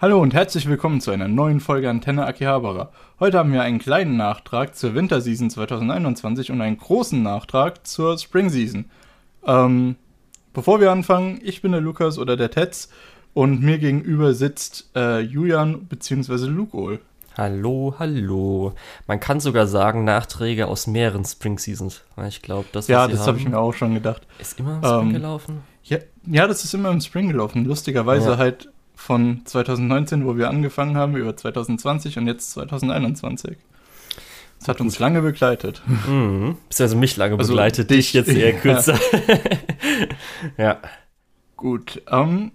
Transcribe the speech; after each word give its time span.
Hallo 0.00 0.20
und 0.20 0.34
herzlich 0.34 0.68
willkommen 0.68 1.00
zu 1.00 1.10
einer 1.12 1.28
neuen 1.28 1.60
Folge 1.60 1.88
Antenne 1.88 2.26
Akihabara. 2.26 2.90
Heute 3.20 3.38
haben 3.38 3.52
wir 3.52 3.62
einen 3.62 3.78
kleinen 3.78 4.16
Nachtrag 4.16 4.74
zur 4.76 4.94
Winterseason 4.94 5.50
2021 5.50 6.50
und 6.50 6.60
einen 6.60 6.76
großen 6.78 7.22
Nachtrag 7.22 7.86
zur 7.86 8.18
Spring 8.18 8.50
Season. 8.50 8.86
Ähm, 9.46 9.96
bevor 10.52 10.80
wir 10.80 10.90
anfangen, 10.90 11.40
ich 11.42 11.62
bin 11.62 11.72
der 11.72 11.80
Lukas 11.80 12.18
oder 12.18 12.36
der 12.36 12.50
Tetz 12.50 12.90
und 13.32 13.62
mir 13.62 13.78
gegenüber 13.78 14.34
sitzt 14.34 14.90
äh, 14.94 15.20
Julian 15.20 15.86
bzw. 15.86 16.46
Lukol. 16.46 17.00
Hallo, 17.36 17.94
hallo. 17.98 18.74
Man 19.08 19.18
kann 19.20 19.40
sogar 19.40 19.66
sagen, 19.66 20.04
Nachträge 20.04 20.66
aus 20.68 20.86
mehreren 20.86 21.24
Spring 21.24 21.58
Seasons. 21.58 22.02
Ich 22.28 22.42
glaube, 22.42 22.66
das 22.72 22.86
Ja, 22.88 23.08
das 23.08 23.26
habe 23.26 23.38
ich 23.38 23.48
mir 23.48 23.58
auch 23.58 23.72
schon 23.74 23.94
gedacht. 23.94 24.22
Ist 24.38 24.58
immer 24.60 24.76
im 24.76 24.84
Spring 24.84 25.00
Ähm, 25.08 25.12
gelaufen? 25.14 25.60
Ja, 25.82 25.98
ja, 26.26 26.46
das 26.46 26.62
ist 26.64 26.74
immer 26.74 26.90
im 26.90 27.00
Spring 27.00 27.28
gelaufen. 27.28 27.64
Lustigerweise 27.64 28.30
Ja. 28.32 28.38
halt 28.38 28.70
von 28.94 29.42
2019, 29.44 30.26
wo 30.26 30.36
wir 30.36 30.48
angefangen 30.48 30.96
haben, 30.96 31.16
über 31.16 31.36
2020 31.36 32.18
und 32.18 32.26
jetzt 32.26 32.52
2021. 32.52 33.56
Das 34.58 34.68
hat 34.68 34.80
uns 34.80 34.98
lange 34.98 35.20
begleitet. 35.20 35.82
Mhm. 35.86 36.56
Bist 36.68 36.80
also 36.80 36.96
mich 36.96 37.16
lange 37.16 37.36
Also 37.36 37.52
begleitet, 37.52 37.90
dich, 37.90 38.12
dich 38.12 38.12
jetzt 38.14 38.30
eher 38.30 38.54
ja. 38.54 38.58
kürzer. 38.58 38.98
ja. 40.56 40.78
Gut, 41.56 42.02
ähm, 42.10 42.52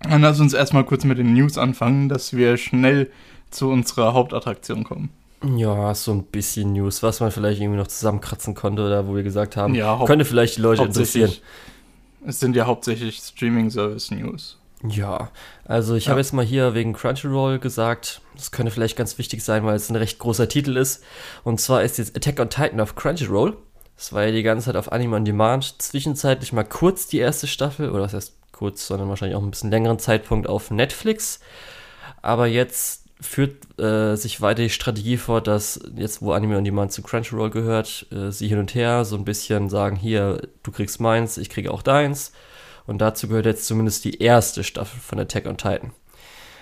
dann 0.00 0.20
lass 0.20 0.40
uns 0.40 0.52
erstmal 0.52 0.84
kurz 0.84 1.04
mit 1.04 1.18
den 1.18 1.32
News 1.32 1.58
anfangen, 1.58 2.08
dass 2.08 2.34
wir 2.34 2.56
schnell 2.56 3.10
zu 3.50 3.70
unserer 3.70 4.12
Hauptattraktion 4.12 4.84
kommen. 4.84 5.10
Ja, 5.56 5.94
so 5.94 6.12
ein 6.12 6.24
bisschen 6.24 6.72
News, 6.72 7.02
was 7.02 7.20
man 7.20 7.30
vielleicht 7.30 7.60
irgendwie 7.60 7.78
noch 7.78 7.86
zusammenkratzen 7.86 8.54
konnte 8.54 8.84
oder 8.84 9.06
wo 9.06 9.14
wir 9.14 9.22
gesagt 9.22 9.56
haben, 9.56 9.74
Ja, 9.74 10.02
könnte 10.06 10.24
vielleicht 10.24 10.56
die 10.56 10.62
Leute 10.62 10.82
interessieren. 10.82 11.32
Es 12.26 12.40
sind 12.40 12.56
ja 12.56 12.66
hauptsächlich 12.66 13.18
Streaming-Service-News. 13.18 14.58
Ja, 14.86 15.30
also 15.64 15.94
ich 15.94 16.04
Ja. 16.04 16.10
habe 16.10 16.20
jetzt 16.20 16.32
mal 16.32 16.44
hier 16.44 16.74
wegen 16.74 16.92
Crunchyroll 16.92 17.58
gesagt, 17.58 18.20
das 18.34 18.50
könnte 18.50 18.70
vielleicht 18.70 18.96
ganz 18.96 19.16
wichtig 19.18 19.42
sein, 19.42 19.64
weil 19.64 19.74
es 19.76 19.88
ein 19.88 19.96
recht 19.96 20.18
großer 20.18 20.48
Titel 20.48 20.76
ist. 20.76 21.02
Und 21.44 21.60
zwar 21.60 21.82
ist 21.82 21.98
jetzt 21.98 22.16
Attack 22.16 22.38
on 22.40 22.50
Titan 22.50 22.80
auf 22.80 22.94
Crunchyroll. 22.94 23.56
Das 23.96 24.12
war 24.12 24.24
ja 24.24 24.32
die 24.32 24.42
ganze 24.42 24.66
Zeit 24.66 24.76
auf 24.76 24.92
Anime 24.92 25.16
on 25.16 25.24
Demand. 25.24 25.80
Zwischenzeitlich 25.80 26.52
mal 26.52 26.64
kurz 26.64 27.06
die 27.08 27.18
erste 27.18 27.46
Staffel, 27.46 27.90
oder 27.90 28.02
was 28.02 28.12
heißt 28.12 28.34
kurz, 28.52 28.86
sondern 28.86 29.08
wahrscheinlich 29.08 29.36
auch 29.36 29.42
ein 29.42 29.50
bisschen 29.50 29.70
längeren 29.70 29.98
Zeitpunkt 29.98 30.46
auf 30.46 30.70
Netflix. 30.70 31.40
Aber 32.20 32.46
jetzt 32.46 33.04
führt 33.18 33.80
äh, 33.80 34.14
sich 34.16 34.42
weiter 34.42 34.62
die 34.62 34.70
Strategie 34.70 35.16
fort, 35.16 35.46
dass 35.46 35.80
jetzt, 35.96 36.20
wo 36.20 36.32
Anime 36.32 36.58
on 36.58 36.64
Demand 36.64 36.92
zu 36.92 37.00
Crunchyroll 37.02 37.48
gehört, 37.48 38.06
äh, 38.12 38.30
sie 38.30 38.48
hin 38.48 38.58
und 38.58 38.74
her 38.74 39.06
so 39.06 39.16
ein 39.16 39.24
bisschen 39.24 39.70
sagen, 39.70 39.96
hier, 39.96 40.42
du 40.62 40.70
kriegst 40.70 41.00
meins, 41.00 41.38
ich 41.38 41.48
kriege 41.48 41.70
auch 41.72 41.80
deins. 41.80 42.32
Und 42.86 42.98
dazu 42.98 43.28
gehört 43.28 43.46
jetzt 43.46 43.66
zumindest 43.66 44.04
die 44.04 44.20
erste 44.22 44.64
Staffel 44.64 45.00
von 45.00 45.18
Attack 45.18 45.46
on 45.46 45.56
Titan. 45.56 45.92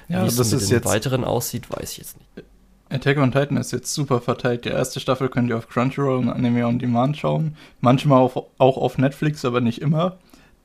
Ja, 0.09 0.23
Wie 0.23 0.27
es 0.29 0.37
das 0.37 0.53
mit 0.53 0.61
ist 0.63 0.71
den 0.71 0.77
jetzt. 0.79 0.87
weiteren 0.87 1.25
aussieht, 1.25 1.71
weiß 1.71 1.93
ich 1.93 1.99
jetzt 1.99 2.17
nicht. 2.19 2.47
Attack 2.91 3.19
on 3.19 3.33
Titan 3.33 3.57
ist 3.57 3.73
jetzt 3.73 3.93
super 3.93 4.21
verteilt. 4.21 4.65
Die 4.65 4.69
erste 4.69 5.01
Staffel 5.01 5.29
könnt 5.29 5.49
ihr 5.51 5.57
auf 5.57 5.69
Crunchyroll 5.69 6.19
und 6.19 6.29
Anime 6.29 6.67
on 6.67 6.79
Demand 6.79 7.17
schauen. 7.17 7.57
Manchmal 7.81 8.21
auf, 8.21 8.37
auch 8.59 8.77
auf 8.77 8.99
Netflix, 8.99 9.45
aber 9.45 9.61
nicht 9.61 9.81
immer. 9.81 10.19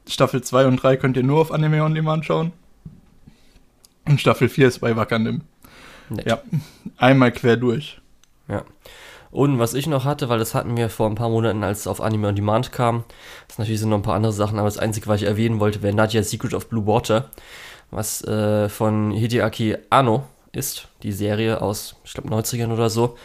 Staffel 0.07 0.41
2 0.41 0.65
und 0.67 0.77
3 0.77 0.97
könnt 0.97 1.17
ihr 1.17 1.23
nur 1.23 1.39
auf 1.39 1.52
Anime 1.52 1.83
on 1.83 1.95
Demand 1.95 2.25
schauen. 2.25 2.52
Und 4.05 4.19
Staffel 4.19 4.49
4 4.49 4.67
ist 4.67 4.80
bei 4.80 4.95
Wakanim. 4.95 5.41
Nett. 6.09 6.25
Ja. 6.25 6.41
Einmal 6.97 7.31
quer 7.31 7.57
durch. 7.57 8.02
Ja. 8.47 8.63
Und 9.31 9.59
was 9.59 9.73
ich 9.73 9.88
noch 9.88 10.05
hatte, 10.05 10.30
weil 10.30 10.39
das 10.39 10.55
hatten 10.55 10.75
wir 10.75 10.89
vor 10.89 11.08
ein 11.08 11.16
paar 11.16 11.30
Monaten, 11.30 11.63
als 11.63 11.81
es 11.81 11.88
auf 11.88 12.02
Anime 12.02 12.30
on 12.30 12.35
Demand 12.35 12.72
kam, 12.72 13.03
das 13.47 13.58
natürlich 13.58 13.80
sind 13.80 13.89
noch 13.89 13.97
ein 13.97 14.03
paar 14.03 14.16
andere 14.16 14.33
Sachen, 14.33 14.58
aber 14.58 14.67
das 14.67 14.80
Einzige, 14.80 15.08
was 15.08 15.21
ich 15.21 15.27
erwähnen 15.27 15.59
wollte, 15.59 15.81
wäre 15.81 15.94
Nadia 15.94 16.23
Secret 16.23 16.53
of 16.53 16.67
Blue 16.69 16.88
Water, 16.88 17.30
was 17.91 18.23
äh, 18.23 18.69
von 18.69 19.11
Hideaki 19.11 19.77
Anno 19.89 20.23
ist, 20.52 20.88
die 21.03 21.11
Serie 21.11 21.61
aus, 21.61 21.95
ich 22.03 22.13
glaube, 22.13 22.30
90ern 22.30 22.73
oder 22.73 22.89
so. 22.89 23.16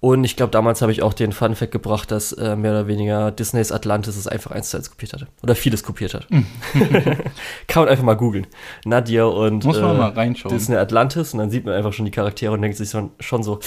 Und 0.00 0.24
ich 0.24 0.34
glaube, 0.34 0.50
damals 0.50 0.82
habe 0.82 0.90
ich 0.90 1.00
auch 1.00 1.14
den 1.14 1.30
Fun 1.30 1.54
Fact 1.54 1.70
gebracht, 1.70 2.10
dass 2.10 2.32
äh, 2.32 2.56
mehr 2.56 2.72
oder 2.72 2.88
weniger 2.88 3.30
Disneys 3.30 3.70
Atlantis 3.70 4.16
es 4.16 4.26
einfach 4.26 4.50
eins 4.50 4.70
zu 4.70 4.76
eins 4.76 4.90
kopiert 4.90 5.12
hatte. 5.12 5.28
Oder 5.44 5.54
vieles 5.54 5.84
kopiert 5.84 6.14
hat. 6.14 6.26
Kann 7.68 7.84
man 7.84 7.88
einfach 7.88 8.02
mal 8.02 8.16
googeln. 8.16 8.48
Nadia 8.84 9.26
und 9.26 9.64
Muss 9.64 9.80
man 9.80 9.94
äh, 9.94 9.98
mal 9.98 10.10
reinschauen. 10.10 10.52
Disney 10.52 10.74
Atlantis 10.74 11.34
und 11.34 11.38
dann 11.38 11.50
sieht 11.50 11.64
man 11.64 11.74
einfach 11.74 11.92
schon 11.92 12.04
die 12.04 12.10
Charaktere 12.10 12.50
und 12.50 12.62
denkt 12.62 12.78
sich 12.78 12.90
schon, 12.90 13.12
schon 13.20 13.44
so, 13.44 13.60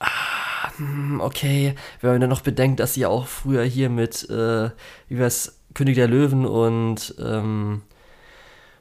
ah, 0.00 0.08
hm, 0.86 1.20
okay, 1.20 1.74
wenn 2.00 2.10
man 2.10 2.20
dann 2.20 2.30
noch 2.30 2.40
bedenkt, 2.40 2.80
dass 2.80 2.94
sie 2.94 3.06
auch 3.06 3.26
früher 3.26 3.64
hier 3.64 3.88
mit, 3.90 4.28
äh, 4.30 4.70
wie 5.08 5.18
wär's, 5.18 5.58
König 5.74 5.94
der 5.94 6.08
Löwen 6.08 6.44
und, 6.44 7.14
ähm, 7.18 7.82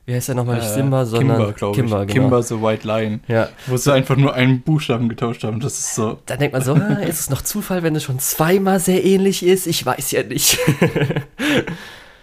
wie 0.05 0.13
heißt 0.13 0.27
der 0.27 0.35
nochmal, 0.35 0.57
nicht 0.57 0.69
Äh, 0.69 0.73
Simba, 0.73 1.05
sondern 1.05 1.37
Kimber, 1.37 1.53
glaube 1.53 1.71
ich. 1.71 1.81
Kimber, 1.81 2.05
genau. 2.05 2.13
Kimber 2.13 2.43
the 2.43 2.61
White 2.61 2.85
Lion. 2.85 3.21
Ja, 3.27 3.47
Wo 3.67 3.77
sie 3.77 3.93
einfach 3.93 4.17
nur 4.17 4.33
einen 4.33 4.61
Buchstaben 4.61 5.07
getauscht 5.07 5.43
haben. 5.43 5.59
Das 5.61 5.79
ist 5.79 5.95
so. 5.95 6.19
dann 6.25 6.39
denkt 6.39 6.53
man 6.53 6.63
so, 6.63 6.73
ah, 6.73 6.99
ist 7.01 7.19
es 7.19 7.29
noch 7.29 7.41
Zufall, 7.41 7.83
wenn 7.83 7.95
es 7.95 8.03
schon 8.03 8.19
zweimal 8.19 8.79
sehr 8.79 9.05
ähnlich 9.05 9.45
ist? 9.45 9.67
Ich 9.67 9.85
weiß 9.85 10.11
ja 10.11 10.23
nicht. 10.23 10.59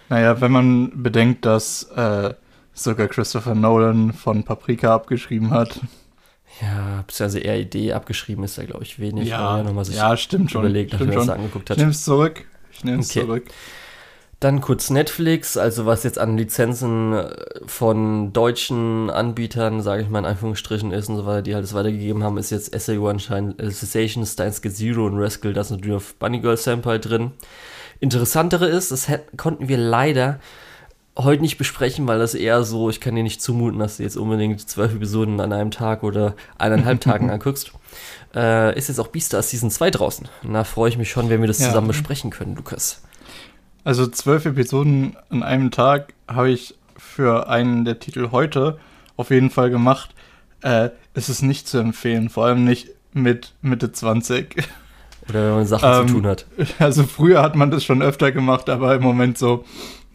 Naja, 0.09 0.41
wenn 0.41 0.51
man 0.51 1.03
bedenkt, 1.03 1.45
dass 1.45 1.83
äh, 1.95 2.33
sogar 2.73 3.07
Christopher 3.07 3.53
Nolan 3.55 4.11
von 4.11 4.43
Paprika 4.43 4.93
abgeschrieben 4.93 5.51
hat. 5.51 5.79
Ja, 6.61 7.03
beziehungsweise 7.07 7.39
eher 7.39 7.59
Idee 7.59 7.93
abgeschrieben 7.93 8.43
ist 8.43 8.57
da, 8.57 8.63
glaube 8.63 8.83
ich, 8.83 8.99
wenig. 8.99 9.29
ja, 9.29 9.63
nochmal 9.63 9.85
sich 9.85 9.95
ja, 9.95 10.15
stimmt 10.17 10.51
schon. 10.51 10.61
überlegt, 10.61 10.93
stimmt 10.93 11.11
er 11.11 11.15
das 11.17 11.25
schon. 11.25 11.33
angeguckt 11.35 11.69
Ich 11.69 11.71
hat. 11.71 11.77
nehme 11.77 11.91
es 11.91 12.03
zurück. 12.03 12.45
Ich 12.71 12.83
nehme 12.83 12.99
es 12.99 13.09
Okay. 13.09 13.21
zurück. 13.21 13.45
Dann 14.41 14.61
kurz 14.61 14.89
Netflix, 14.89 15.57
also 15.57 15.85
was 15.85 16.03
jetzt 16.03 16.17
an 16.17 16.37
Lizenzen 16.37 17.11
äh, 17.11 17.35
von 17.65 18.31
deutschen 18.31 19.09
Anbietern, 19.09 19.81
sage 19.81 20.01
ich 20.03 20.07
mal 20.09 20.19
in 20.19 20.25
Anführungsstrichen 20.25 20.91
ist 20.93 21.09
und 21.09 21.17
so 21.17 21.25
weiter, 21.25 21.41
die 21.41 21.53
halt 21.55 21.63
das 21.65 21.73
weitergegeben 21.73 22.23
haben, 22.23 22.37
ist 22.37 22.49
jetzt 22.49 22.73
SA1 22.73 23.19
Shine 23.19 23.55
Sensation, 23.59 24.25
Steins 24.25 24.61
Get 24.61 24.77
Zero 24.77 25.07
und 25.07 25.19
Rascal, 25.19 25.51
das 25.51 25.67
ist 25.67 25.71
natürlich 25.71 25.97
auf 25.97 26.15
Bunny 26.15 26.39
Girl 26.39 26.55
Sample 26.55 26.99
drin. 27.01 27.31
Interessantere 27.99 28.67
ist, 28.67 28.91
das 28.93 29.09
hätten, 29.09 29.35
konnten 29.35 29.67
wir 29.67 29.77
leider 29.77 30.39
heute 31.17 31.41
nicht 31.41 31.57
besprechen, 31.57 32.07
weil 32.07 32.19
das 32.19 32.33
eher 32.33 32.63
so, 32.63 32.89
ich 32.89 33.01
kann 33.01 33.15
dir 33.15 33.23
nicht 33.23 33.41
zumuten, 33.41 33.79
dass 33.79 33.97
du 33.97 34.03
jetzt 34.03 34.15
unbedingt 34.17 34.67
zwölf 34.69 34.93
Episoden 34.93 35.39
an 35.41 35.51
einem 35.51 35.71
Tag 35.71 36.03
oder 36.03 36.35
eineinhalb 36.57 37.01
Tagen 37.01 37.29
anguckst. 37.29 37.71
Äh, 38.35 38.77
ist 38.77 38.87
jetzt 38.87 38.99
auch 38.99 39.07
Beastars 39.07 39.49
Season 39.49 39.71
2 39.71 39.91
draußen. 39.91 40.27
Da 40.51 40.63
freue 40.63 40.89
ich 40.89 40.97
mich 40.97 41.09
schon, 41.09 41.29
wenn 41.29 41.41
wir 41.41 41.47
das 41.47 41.59
Ja. 41.59 41.67
zusammen 41.67 41.87
besprechen 41.87 42.29
können, 42.29 42.55
Lukas. 42.55 43.01
Also 43.83 44.07
zwölf 44.07 44.45
Episoden 44.45 45.17
an 45.29 45.43
einem 45.43 45.71
Tag 45.71 46.13
habe 46.27 46.49
ich 46.49 46.75
für 46.97 47.49
einen 47.49 47.85
der 47.85 47.99
Titel 47.99 48.29
heute 48.31 48.77
auf 49.17 49.29
jeden 49.31 49.49
Fall 49.49 49.69
gemacht. 49.69 50.11
Äh, 50.61 50.89
es 51.13 51.27
ist 51.29 51.41
nicht 51.41 51.67
zu 51.67 51.79
empfehlen, 51.79 52.29
vor 52.29 52.45
allem 52.45 52.63
nicht 52.65 52.89
mit 53.13 53.53
Mitte 53.61 53.91
20. 53.91 54.55
Oder 55.29 55.45
wenn 55.47 55.55
man 55.55 55.65
Sachen 55.65 56.01
Ähm, 56.01 56.07
zu 56.07 56.13
tun 56.15 56.27
hat. 56.27 56.45
Also 56.79 57.03
früher 57.03 57.41
hat 57.41 57.55
man 57.55 57.71
das 57.71 57.83
schon 57.83 58.01
öfter 58.01 58.31
gemacht, 58.31 58.69
aber 58.69 58.95
im 58.95 59.01
Moment 59.01 59.37
so, 59.37 59.65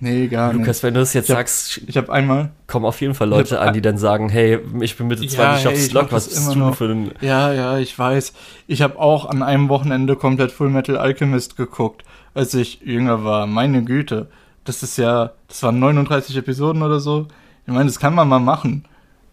nee, 0.00 0.26
gar 0.28 0.52
nicht. 0.52 0.60
Lukas, 0.60 0.82
wenn 0.82 0.94
du 0.94 1.00
das 1.00 1.12
jetzt 1.14 1.28
Ich 1.28 1.30
hab- 1.30 1.38
sagst, 1.40 1.80
Ich 1.86 1.96
habe 1.96 2.12
einmal, 2.12 2.50
kommen 2.66 2.84
auf 2.84 3.00
jeden 3.00 3.14
Fall 3.14 3.28
Leute 3.28 3.54
Ich 3.54 3.60
hab- 3.60 3.68
an, 3.68 3.74
die 3.74 3.80
dann 3.82 3.98
sagen, 3.98 4.28
hey, 4.28 4.58
ich 4.80 4.96
bin 4.96 5.06
Mitte 5.06 5.24
Ja, 5.24 5.28
20, 5.30 5.36
ich 5.58 5.64
hey, 5.64 5.72
hab's 5.72 5.78
ich 5.84 5.90
Slug, 5.90 6.02
mach 6.04 6.12
was 6.12 6.28
das 6.28 6.34
bist 6.34 6.54
du 6.54 6.58
noch. 6.58 6.74
für 6.76 6.84
ein... 6.90 7.12
ja, 7.20 7.52
ja, 7.52 7.78
ich 7.78 7.98
weiß, 7.98 8.32
ich 8.66 8.82
habe 8.82 8.98
auch 8.98 9.26
an 9.26 9.42
einem 9.42 9.68
Wochenende 9.68 10.16
komplett 10.16 10.52
Full 10.52 10.70
Metal 10.70 10.96
Alchemist 10.98 11.56
geguckt, 11.56 12.04
als 12.34 12.54
ich 12.54 12.80
jünger 12.80 13.24
war. 13.24 13.46
Meine 13.46 13.82
Güte, 13.84 14.28
das 14.64 14.82
ist 14.82 14.96
ja, 14.98 15.32
das 15.48 15.62
waren 15.62 15.78
39 15.78 16.36
Episoden 16.36 16.82
oder 16.82 17.00
so. 17.00 17.26
Ich 17.66 17.72
meine, 17.72 17.86
das 17.86 17.98
kann 17.98 18.14
man 18.14 18.28
mal 18.28 18.40
machen. 18.40 18.84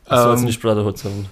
Achso, 0.05 0.29
also 0.29 0.41
Ähm, 0.41 0.45
nicht 0.45 0.61
Brotherhood, 0.61 0.97
sondern... 0.97 1.25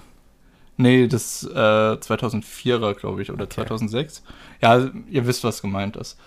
Nee, 0.82 1.08
das 1.08 1.44
äh, 1.44 1.56
2004er, 1.58 2.94
glaube 2.94 3.22
ich, 3.22 3.32
oder 3.32 3.50
2006. 3.50 4.24
Ja, 4.62 4.90
ihr 5.10 5.28
wisst, 5.28 5.44
was 5.44 5.62
gemeint 5.62 5.98
ist. 5.98 6.18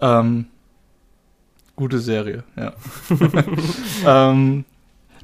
Ähm, 0.00 0.46
gute 1.82 1.98
Serie, 1.98 2.44
ja. 2.56 2.72
ähm, 4.30 4.64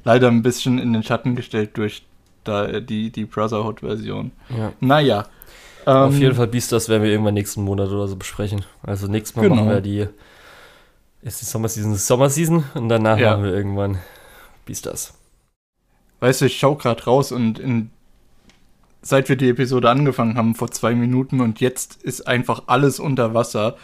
leider 0.04 0.28
ein 0.28 0.42
bisschen 0.42 0.78
in 0.78 0.92
den 0.92 1.02
Schatten 1.04 1.36
gestellt 1.36 1.76
durch 1.76 2.02
da, 2.44 2.81
die, 2.81 3.10
die 3.10 3.25
Brotherhood-Version. 3.26 4.32
Ja. 4.56 4.72
Naja. 4.81 5.26
Ähm, 5.87 5.94
auf 5.96 6.14
jeden 6.19 6.34
Fall 6.34 6.49
Beastars 6.49 6.88
werden 6.88 7.02
wir 7.05 7.10
irgendwann 7.10 7.34
nächsten 7.34 7.62
Monat 7.62 7.88
oder 7.90 8.08
so 8.08 8.16
besprechen. 8.16 8.64
Also 8.82 9.06
nächstes 9.06 9.37
Mal 9.37 9.43
Genau. 9.43 9.56
machen 9.56 9.69
wir 9.70 9.81
die... 9.81 10.06
Ist 11.22 11.40
die 11.40 11.46
Sommerseason, 11.46 11.94
Sommerseason 11.96 12.64
und 12.75 12.88
danach 12.88 13.19
Ja. 13.19 13.32
machen 13.32 13.44
wir 13.44 13.52
irgendwann 13.55 13.99
Beastars. 14.66 15.14
Weißt 16.20 16.40
du, 16.40 16.46
ich 16.46 16.58
schau 16.58 16.75
gerade 16.75 17.05
raus 17.05 17.32
und 17.32 17.58
in, 17.58 17.90
seit 19.02 19.28
wir 19.28 19.37
die 19.37 19.49
Episode 19.49 19.90
angefangen 19.90 20.37
haben, 20.37 20.55
vor 20.55 20.70
zwei 20.70 20.94
Minuten 20.94 21.40
und 21.40 21.60
jetzt 21.60 22.02
ist 22.02 22.26
einfach 22.26 22.62
alles 22.66 22.99
unter 23.00 23.34
Wasser. 23.34 23.76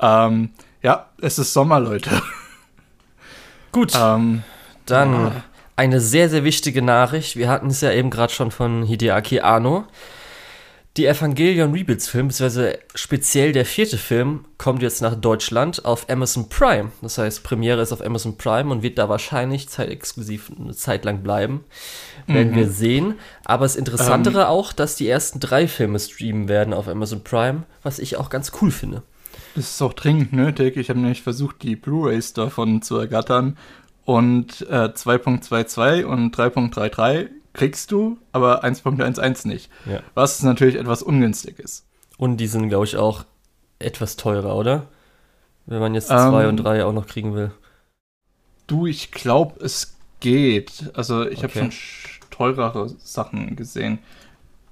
Ähm, 0.00 0.50
ja, 0.84 1.06
es 1.20 1.38
ist 1.38 1.52
Sommer, 1.52 1.80
Leute. 1.80 2.10
Gut, 3.72 3.92
ähm, 3.96 4.44
dann 4.86 5.12
ja. 5.12 5.44
eine 5.74 5.98
sehr, 6.00 6.28
sehr 6.28 6.44
wichtige 6.44 6.82
Nachricht. 6.82 7.34
Wir 7.36 7.48
hatten 7.48 7.68
es 7.68 7.80
ja 7.80 7.90
eben 7.90 8.10
gerade 8.10 8.32
schon 8.32 8.50
von 8.52 8.84
Hideaki 8.84 9.40
Anno. 9.40 9.84
Die 10.96 11.06
Evangelion 11.06 11.72
Rebuilds 11.72 12.06
Film, 12.06 12.28
beziehungsweise 12.28 12.78
speziell 12.94 13.50
der 13.50 13.66
vierte 13.66 13.98
Film, 13.98 14.44
kommt 14.58 14.80
jetzt 14.80 15.02
nach 15.02 15.16
Deutschland 15.16 15.84
auf 15.84 16.08
Amazon 16.08 16.48
Prime. 16.48 16.92
Das 17.02 17.18
heißt, 17.18 17.42
Premiere 17.42 17.80
ist 17.82 17.90
auf 17.90 18.00
Amazon 18.00 18.38
Prime 18.38 18.70
und 18.70 18.84
wird 18.84 18.98
da 18.98 19.08
wahrscheinlich 19.08 19.68
zeitexklusiv 19.68 20.52
eine 20.56 20.72
Zeit 20.72 21.04
lang 21.04 21.24
bleiben. 21.24 21.64
Werden 22.28 22.52
Mhm. 22.52 22.56
wir 22.56 22.70
sehen. 22.70 23.14
Aber 23.44 23.64
das 23.64 23.74
Interessantere 23.74 24.42
Ähm. 24.42 24.46
auch, 24.46 24.72
dass 24.72 24.94
die 24.94 25.08
ersten 25.08 25.40
drei 25.40 25.66
Filme 25.66 25.98
streamen 25.98 26.46
werden 26.48 26.72
auf 26.72 26.86
Amazon 26.86 27.24
Prime, 27.24 27.64
was 27.82 27.98
ich 27.98 28.16
auch 28.16 28.30
ganz 28.30 28.52
cool 28.62 28.70
finde. 28.70 29.02
Das 29.54 29.70
ist 29.70 29.82
auch 29.82 29.92
dringend 29.92 30.32
nötig. 30.32 30.76
Ich 30.76 30.90
habe 30.90 30.98
nämlich 30.98 31.22
versucht, 31.22 31.62
die 31.62 31.76
Blu-rays 31.76 32.32
davon 32.32 32.82
zu 32.82 32.96
ergattern. 32.98 33.56
Und 34.04 34.62
äh, 34.62 34.90
2.22 34.94 36.04
und 36.04 36.36
3.33 36.36 37.28
kriegst 37.52 37.90
du, 37.92 38.18
aber 38.32 38.64
1.11 38.64 39.46
nicht. 39.46 39.70
Ja. 39.86 40.00
Was 40.14 40.42
natürlich 40.42 40.74
etwas 40.74 41.02
ungünstig 41.02 41.58
ist. 41.58 41.86
Und 42.18 42.36
die 42.38 42.48
sind, 42.48 42.68
glaube 42.68 42.84
ich, 42.84 42.96
auch 42.96 43.24
etwas 43.78 44.16
teurer, 44.16 44.56
oder? 44.56 44.86
Wenn 45.66 45.80
man 45.80 45.94
jetzt 45.94 46.10
Ähm. 46.10 46.18
zwei 46.18 46.48
und 46.48 46.56
drei 46.58 46.84
auch 46.84 46.92
noch 46.92 47.06
kriegen 47.06 47.34
will. 47.34 47.52
Du, 48.66 48.86
ich 48.86 49.10
glaube, 49.12 49.64
es 49.64 49.96
geht. 50.20 50.90
Also 50.94 51.26
ich 51.26 51.38
habe 51.38 51.48
Okay. 51.48 51.58
schon 51.60 51.70
sch- 51.70 52.20
teurere 52.30 52.88
Sachen 52.98 53.56
gesehen. 53.56 53.98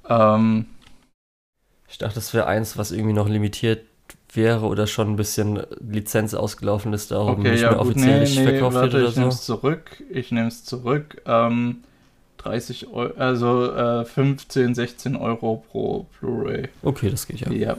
Ähm, 0.09 0.67
Ich 1.89 1.99
dachte, 1.99 2.15
das 2.17 2.33
wäre 2.35 2.47
eins, 2.47 2.77
was 2.79 2.91
irgendwie 2.91 3.13
noch 3.13 3.29
limitiert 3.29 3.85
wäre 4.33 4.67
oder 4.67 4.87
schon 4.87 5.11
ein 5.11 5.17
bisschen 5.17 5.63
Lizenz 5.81 6.35
ausgelaufen 6.35 6.93
ist, 6.93 7.11
darum 7.11 7.41
okay, 7.41 7.53
nicht 7.53 7.61
ja 7.61 7.71
mehr 7.71 7.79
gut, 7.79 7.87
offiziell 7.89 8.15
nee, 8.15 8.21
nicht 8.21 8.39
nee, 8.39 8.45
verkauft 8.45 8.75
warte, 8.77 8.93
wird 8.93 9.03
oder 9.03 9.11
ich 9.11 9.17
nehme 9.17 9.31
so. 9.31 9.37
es 9.37 9.45
zurück. 9.45 10.03
Ich 10.11 10.33
nehme 10.33 10.49
es 10.49 10.65
zurück. 10.65 11.23
Ähm, 11.27 11.79
30 12.39 12.89
Euro, 12.89 13.15
also 13.19 13.73
äh, 13.73 14.05
15, 14.05 14.75
16 14.75 15.17
Euro 15.17 15.65
pro 15.71 16.07
Blu-ray. 16.19 16.69
Okay, 16.83 17.11
das 17.11 17.27
geht 17.27 17.41
ja. 17.41 17.53
Ja. 17.53 17.77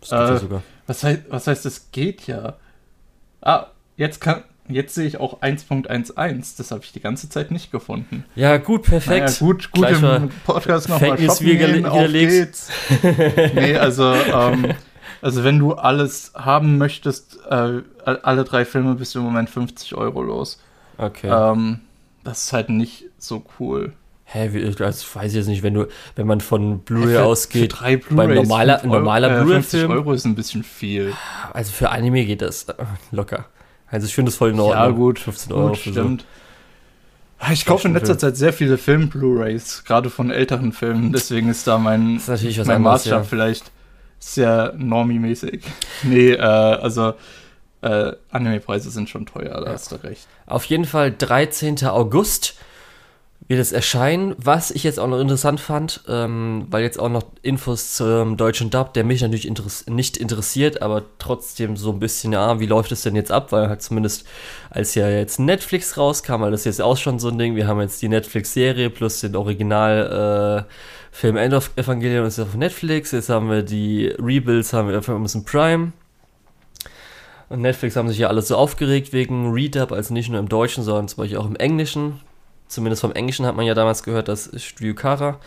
Das 0.00 0.10
geht 0.10 0.18
ja 0.18 0.34
Äh, 0.34 0.38
sogar. 0.38 0.62
Was 0.86 1.02
heißt, 1.02 1.22
was 1.30 1.46
heißt, 1.46 1.66
es 1.66 1.90
geht 1.90 2.26
ja? 2.26 2.56
Ah, 3.40 3.68
jetzt 3.96 4.20
kann, 4.20 4.44
jetzt 4.68 4.94
sehe 4.94 5.06
ich 5.06 5.18
auch 5.18 5.40
1.11. 5.40 6.56
Das 6.58 6.70
habe 6.70 6.84
ich 6.84 6.92
die 6.92 7.00
ganze 7.00 7.28
Zeit 7.28 7.50
nicht 7.50 7.72
gefunden. 7.72 8.24
Ja, 8.34 8.56
gut, 8.58 8.82
perfekt. 8.82 9.26
Naja, 9.26 9.38
gut, 9.38 9.70
gut 9.70 9.86
Gleich 9.86 10.02
im 10.02 10.30
Podcast 10.44 10.88
nochmal 10.88 11.18
shoppen 11.18 11.46
gehen, 11.46 11.86
auf 11.86 12.10
geht's. 12.10 12.68
nee, 13.54 13.76
also, 13.76 14.12
ähm, 14.12 14.74
also 15.26 15.44
wenn 15.44 15.58
du 15.58 15.74
alles 15.74 16.32
haben 16.34 16.78
möchtest, 16.78 17.38
äh, 17.50 17.82
alle 18.04 18.44
drei 18.44 18.64
Filme 18.64 18.94
bist 18.94 19.14
du 19.14 19.18
im 19.18 19.24
Moment 19.26 19.50
50 19.50 19.94
Euro 19.94 20.22
los. 20.22 20.60
Okay. 20.98 21.28
Ähm, 21.28 21.80
das 22.24 22.44
ist 22.44 22.52
halt 22.52 22.68
nicht 22.70 23.04
so 23.18 23.44
cool. 23.60 23.92
Hä, 24.24 24.48
wie, 24.52 24.64
also 24.64 24.80
weiß 25.14 25.30
ich 25.30 25.34
jetzt 25.36 25.46
nicht, 25.46 25.62
wenn 25.62 25.74
du, 25.74 25.86
wenn 26.16 26.26
man 26.26 26.40
von 26.40 26.80
Blu-ray 26.80 27.14
Für- 27.14 27.24
ausgeht, 27.24 27.72
für 27.72 27.78
drei 27.78 27.96
beim 27.98 28.28
Blu-rays 28.28 28.48
normaler- 28.48 28.78
Euro- 28.82 28.86
normaler 28.94 29.28
äh, 29.30 29.36
50 29.44 29.46
Blu-ray-Film? 29.46 29.90
Euro 29.92 30.12
ist 30.14 30.24
ein 30.24 30.34
bisschen 30.34 30.62
viel. 30.64 31.12
also 31.52 31.70
für 31.72 31.90
Anime 31.90 32.24
geht 32.24 32.42
das 32.42 32.64
äh, 32.68 32.74
locker. 33.12 33.44
Also 33.88 34.06
ich 34.06 34.14
finde 34.14 34.30
es 34.30 34.36
voll 34.36 34.50
in 34.50 34.58
Ordnung. 34.58 34.82
Ja, 34.84 34.88
gut. 34.90 35.18
15 35.20 35.52
Euro 35.52 35.68
Gut, 35.68 35.78
für 35.78 35.92
so. 35.92 36.00
stimmt. 36.00 36.24
Ah, 37.38 37.52
Ich 37.52 37.66
kaufe 37.66 37.86
in 37.86 37.94
letzter 37.94 38.14
Film. 38.14 38.18
Zeit 38.18 38.36
sehr 38.36 38.52
viele 38.52 38.78
Film-Blu-Rays, 38.78 39.84
gerade 39.84 40.08
von 40.10 40.30
älteren 40.30 40.72
Filmen. 40.72 41.12
Deswegen 41.12 41.48
ist 41.50 41.66
da 41.66 41.78
mein, 41.78 42.20
Das 42.26 42.42
ist 42.42 42.56
mein 42.58 42.76
anderes, 42.76 42.82
Maßstab 43.04 43.18
ja. 43.18 43.22
vielleicht 43.24 43.70
sehr 44.34 44.74
normie-mäßig. 44.76 45.62
Nee, 46.02 46.32
äh, 46.32 46.40
also 46.40 47.14
äh, 47.82 48.12
Anime-Preise 48.30 48.90
sind 48.90 49.08
schon 49.08 49.26
teuer, 49.26 49.60
da 49.60 49.66
Ja. 49.66 49.72
hast 49.72 49.92
du 49.92 49.96
recht. 49.96 50.26
Auf 50.46 50.64
jeden 50.64 50.84
Fall 50.84 51.12
13. 51.12 51.84
August 51.86 52.54
wird 53.48 53.60
es 53.60 53.70
erscheinen. 53.70 54.34
Was 54.38 54.72
ich 54.72 54.82
jetzt 54.82 54.98
auch 54.98 55.06
noch 55.06 55.20
interessant 55.20 55.60
fand, 55.60 56.02
ähm, 56.08 56.66
weil 56.70 56.82
jetzt 56.82 56.98
auch 56.98 57.08
noch 57.08 57.22
Infos 57.42 57.94
zum 57.94 58.36
deutschen 58.36 58.70
Dub, 58.70 58.92
der 58.94 59.04
mich 59.04 59.22
natürlich 59.22 59.46
interess 59.46 59.86
nicht 59.86 60.16
interessiert, 60.16 60.82
aber 60.82 61.02
trotzdem 61.18 61.76
so 61.76 61.92
ein 61.92 62.00
bisschen, 62.00 62.32
ja, 62.32 62.58
wie 62.58 62.66
läuft 62.66 62.90
es 62.92 63.02
denn 63.02 63.14
jetzt 63.14 63.30
ab? 63.30 63.52
Weil 63.52 63.68
halt 63.68 63.82
zumindest 63.82 64.26
als 64.70 64.94
ja 64.96 65.08
jetzt 65.08 65.38
Netflix 65.38 65.96
rauskam, 65.96 66.40
weil 66.40 66.50
das 66.50 66.62
ist 66.62 66.64
jetzt 66.66 66.82
auch 66.82 66.96
schon 66.96 67.20
so 67.20 67.28
ein 67.28 67.38
Ding, 67.38 67.54
wir 67.54 67.68
haben 67.68 67.80
jetzt 67.80 68.02
die 68.02 68.08
Netflix-Serie 68.08 68.90
plus 68.90 69.20
den 69.20 69.36
Original 69.36 70.66
äh, 70.66 70.72
Film 71.18 71.38
End 71.38 71.54
of 71.54 71.70
Evangelion 71.76 72.26
ist 72.26 72.38
auf 72.38 72.54
Netflix, 72.56 73.12
jetzt 73.12 73.30
haben 73.30 73.48
wir 73.48 73.62
die 73.62 74.08
Rebuilds, 74.18 74.74
haben 74.74 74.90
wir 74.90 74.98
auf 74.98 75.08
Amazon 75.08 75.46
Prime. 75.46 75.92
Und 77.48 77.62
Netflix 77.62 77.96
haben 77.96 78.10
sich 78.10 78.18
ja 78.18 78.28
alles 78.28 78.48
so 78.48 78.56
aufgeregt 78.56 79.14
wegen 79.14 79.50
Redub, 79.50 79.92
also 79.92 80.12
nicht 80.12 80.28
nur 80.28 80.38
im 80.38 80.50
Deutschen, 80.50 80.84
sondern 80.84 81.08
zum 81.08 81.22
Beispiel 81.22 81.38
auch 81.38 81.46
im 81.46 81.56
Englischen. 81.56 82.20
Zumindest 82.68 83.00
vom 83.00 83.12
Englischen 83.12 83.46
hat 83.46 83.56
man 83.56 83.64
ja 83.64 83.72
damals 83.72 84.02
gehört, 84.02 84.28
dass 84.28 84.50
Studio 84.62 84.94
Kara 84.94 85.38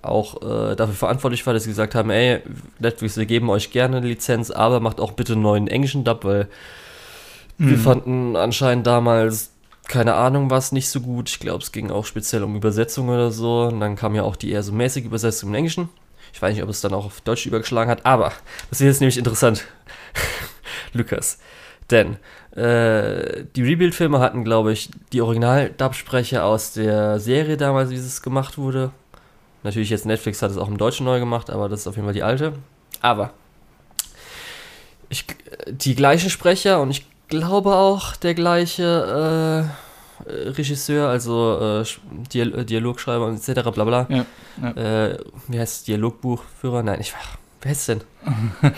auch 0.00 0.42
äh, 0.42 0.76
dafür 0.76 0.94
verantwortlich 0.94 1.44
war, 1.44 1.54
dass 1.54 1.64
sie 1.64 1.70
gesagt 1.70 1.96
haben, 1.96 2.10
ey, 2.10 2.42
Netflix, 2.78 3.16
wir 3.16 3.26
geben 3.26 3.50
euch 3.50 3.72
gerne 3.72 3.96
eine 3.96 4.06
Lizenz, 4.06 4.52
aber 4.52 4.78
macht 4.78 5.00
auch 5.00 5.10
bitte 5.10 5.32
einen 5.32 5.42
neuen 5.42 5.66
englischen 5.66 6.04
Dub, 6.04 6.24
weil 6.24 6.46
wir 7.58 7.78
Mhm. 7.78 7.80
fanden 7.80 8.36
anscheinend 8.36 8.86
damals, 8.86 9.50
keine 9.88 10.14
Ahnung 10.14 10.50
was, 10.50 10.72
nicht 10.72 10.88
so 10.88 11.00
gut. 11.00 11.28
Ich 11.28 11.40
glaube, 11.40 11.62
es 11.62 11.72
ging 11.72 11.90
auch 11.90 12.04
speziell 12.04 12.42
um 12.42 12.56
Übersetzung 12.56 13.08
oder 13.08 13.30
so. 13.30 13.62
Und 13.64 13.80
dann 13.80 13.96
kam 13.96 14.14
ja 14.14 14.22
auch 14.22 14.36
die 14.36 14.50
eher 14.50 14.62
so 14.62 14.72
mäßige 14.72 15.04
Übersetzung 15.04 15.50
im 15.50 15.54
Englischen. 15.54 15.88
Ich 16.32 16.42
weiß 16.42 16.54
nicht, 16.54 16.62
ob 16.62 16.68
es 16.68 16.80
dann 16.80 16.92
auch 16.92 17.06
auf 17.06 17.20
Deutsch 17.22 17.46
übergeschlagen 17.46 17.90
hat, 17.90 18.04
aber 18.04 18.32
das 18.68 18.80
ist 18.80 18.86
jetzt 18.86 19.00
nämlich 19.00 19.16
interessant, 19.16 19.64
Lukas. 20.92 21.38
Denn 21.90 22.16
äh, 22.50 23.44
die 23.54 23.62
Rebuild-Filme 23.62 24.18
hatten, 24.18 24.44
glaube 24.44 24.72
ich, 24.72 24.90
die 25.12 25.22
Original-Dub-Sprecher 25.22 26.44
aus 26.44 26.72
der 26.72 27.20
Serie 27.20 27.56
damals, 27.56 27.90
wie 27.90 27.94
es 27.94 28.22
gemacht 28.22 28.58
wurde. 28.58 28.90
Natürlich 29.62 29.90
jetzt 29.90 30.04
Netflix 30.04 30.42
hat 30.42 30.50
es 30.50 30.58
auch 30.58 30.68
im 30.68 30.78
Deutschen 30.78 31.06
neu 31.06 31.20
gemacht, 31.20 31.48
aber 31.48 31.68
das 31.68 31.80
ist 31.80 31.86
auf 31.86 31.96
jeden 31.96 32.06
Fall 32.06 32.14
die 32.14 32.22
alte. 32.22 32.52
Aber 33.00 33.32
ich, 35.08 35.24
die 35.68 35.94
gleichen 35.94 36.30
Sprecher 36.30 36.80
und 36.80 36.90
ich 36.90 37.06
glaube 37.28 37.74
auch 37.74 38.16
der 38.16 38.34
gleiche 38.34 39.68
äh, 40.26 40.30
äh, 40.30 40.48
Regisseur, 40.50 41.08
also 41.08 41.82
äh, 41.82 41.84
Dial 42.32 42.64
Dialogschreiber 42.64 43.26
und 43.26 43.36
etc. 43.36 43.70
bla 43.70 43.84
bla. 43.84 44.06
Ja, 44.08 44.24
ja. 44.62 45.06
Äh, 45.06 45.18
wie 45.48 45.58
heißt 45.58 45.78
es? 45.80 45.84
Dialogbuchführer? 45.84 46.82
Nein, 46.82 46.98
ich 47.00 47.12
Wer 47.62 47.72
ist 47.72 47.88
denn? 47.88 48.00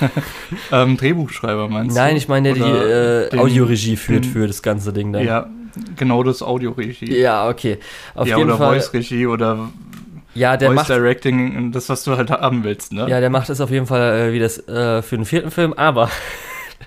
Ähm, 0.73 0.97
Drehbuchschreiber 0.97 1.69
meinst 1.69 1.95
du? 1.95 2.00
Nein, 2.00 2.17
ich 2.17 2.27
meine, 2.29 2.55
der 2.55 2.55
die 2.55 2.62
Oder 2.62 3.27
äh, 3.27 3.31
den- 3.31 3.39
Audioregie 3.39 3.97
führt 3.97 4.25
den- 4.25 4.33
für 4.33 4.47
das 4.47 4.62
ganze 4.62 4.93
Ding 4.95 5.12
dann. 5.12 5.25
Ja, 5.25 5.47
genau 5.97 6.23
das 6.23 6.43
Audioregie. 6.43 7.15
Ja, 7.19 7.49
okay. 7.49 7.79
Auf 8.15 8.27
ja, 8.27 8.39
jeden 8.39 8.50
oder. 8.50 8.56
Voice-Regie 8.59 9.27
oder 9.27 9.69
ja, 10.35 10.56
der 10.56 10.69
Voice 10.69 10.77
macht, 10.77 10.89
Directing, 10.89 11.73
das, 11.73 11.89
was 11.89 12.05
du 12.05 12.17
halt 12.17 12.31
haben 12.31 12.65
willst, 12.65 12.93
ne? 12.93 13.09
ja, 13.11 13.21
der 13.21 13.29
macht 13.31 13.50
es 13.50 13.61
auf 13.61 13.71
jeden 13.71 13.87
Fall 13.87 14.29
äh, 14.29 14.33
wie 14.33 14.39
das 14.39 14.56
äh, 14.69 15.03
für 15.03 15.17
den 15.17 15.25
vierten 15.27 15.50
Film, 15.50 15.75
aber 15.75 16.11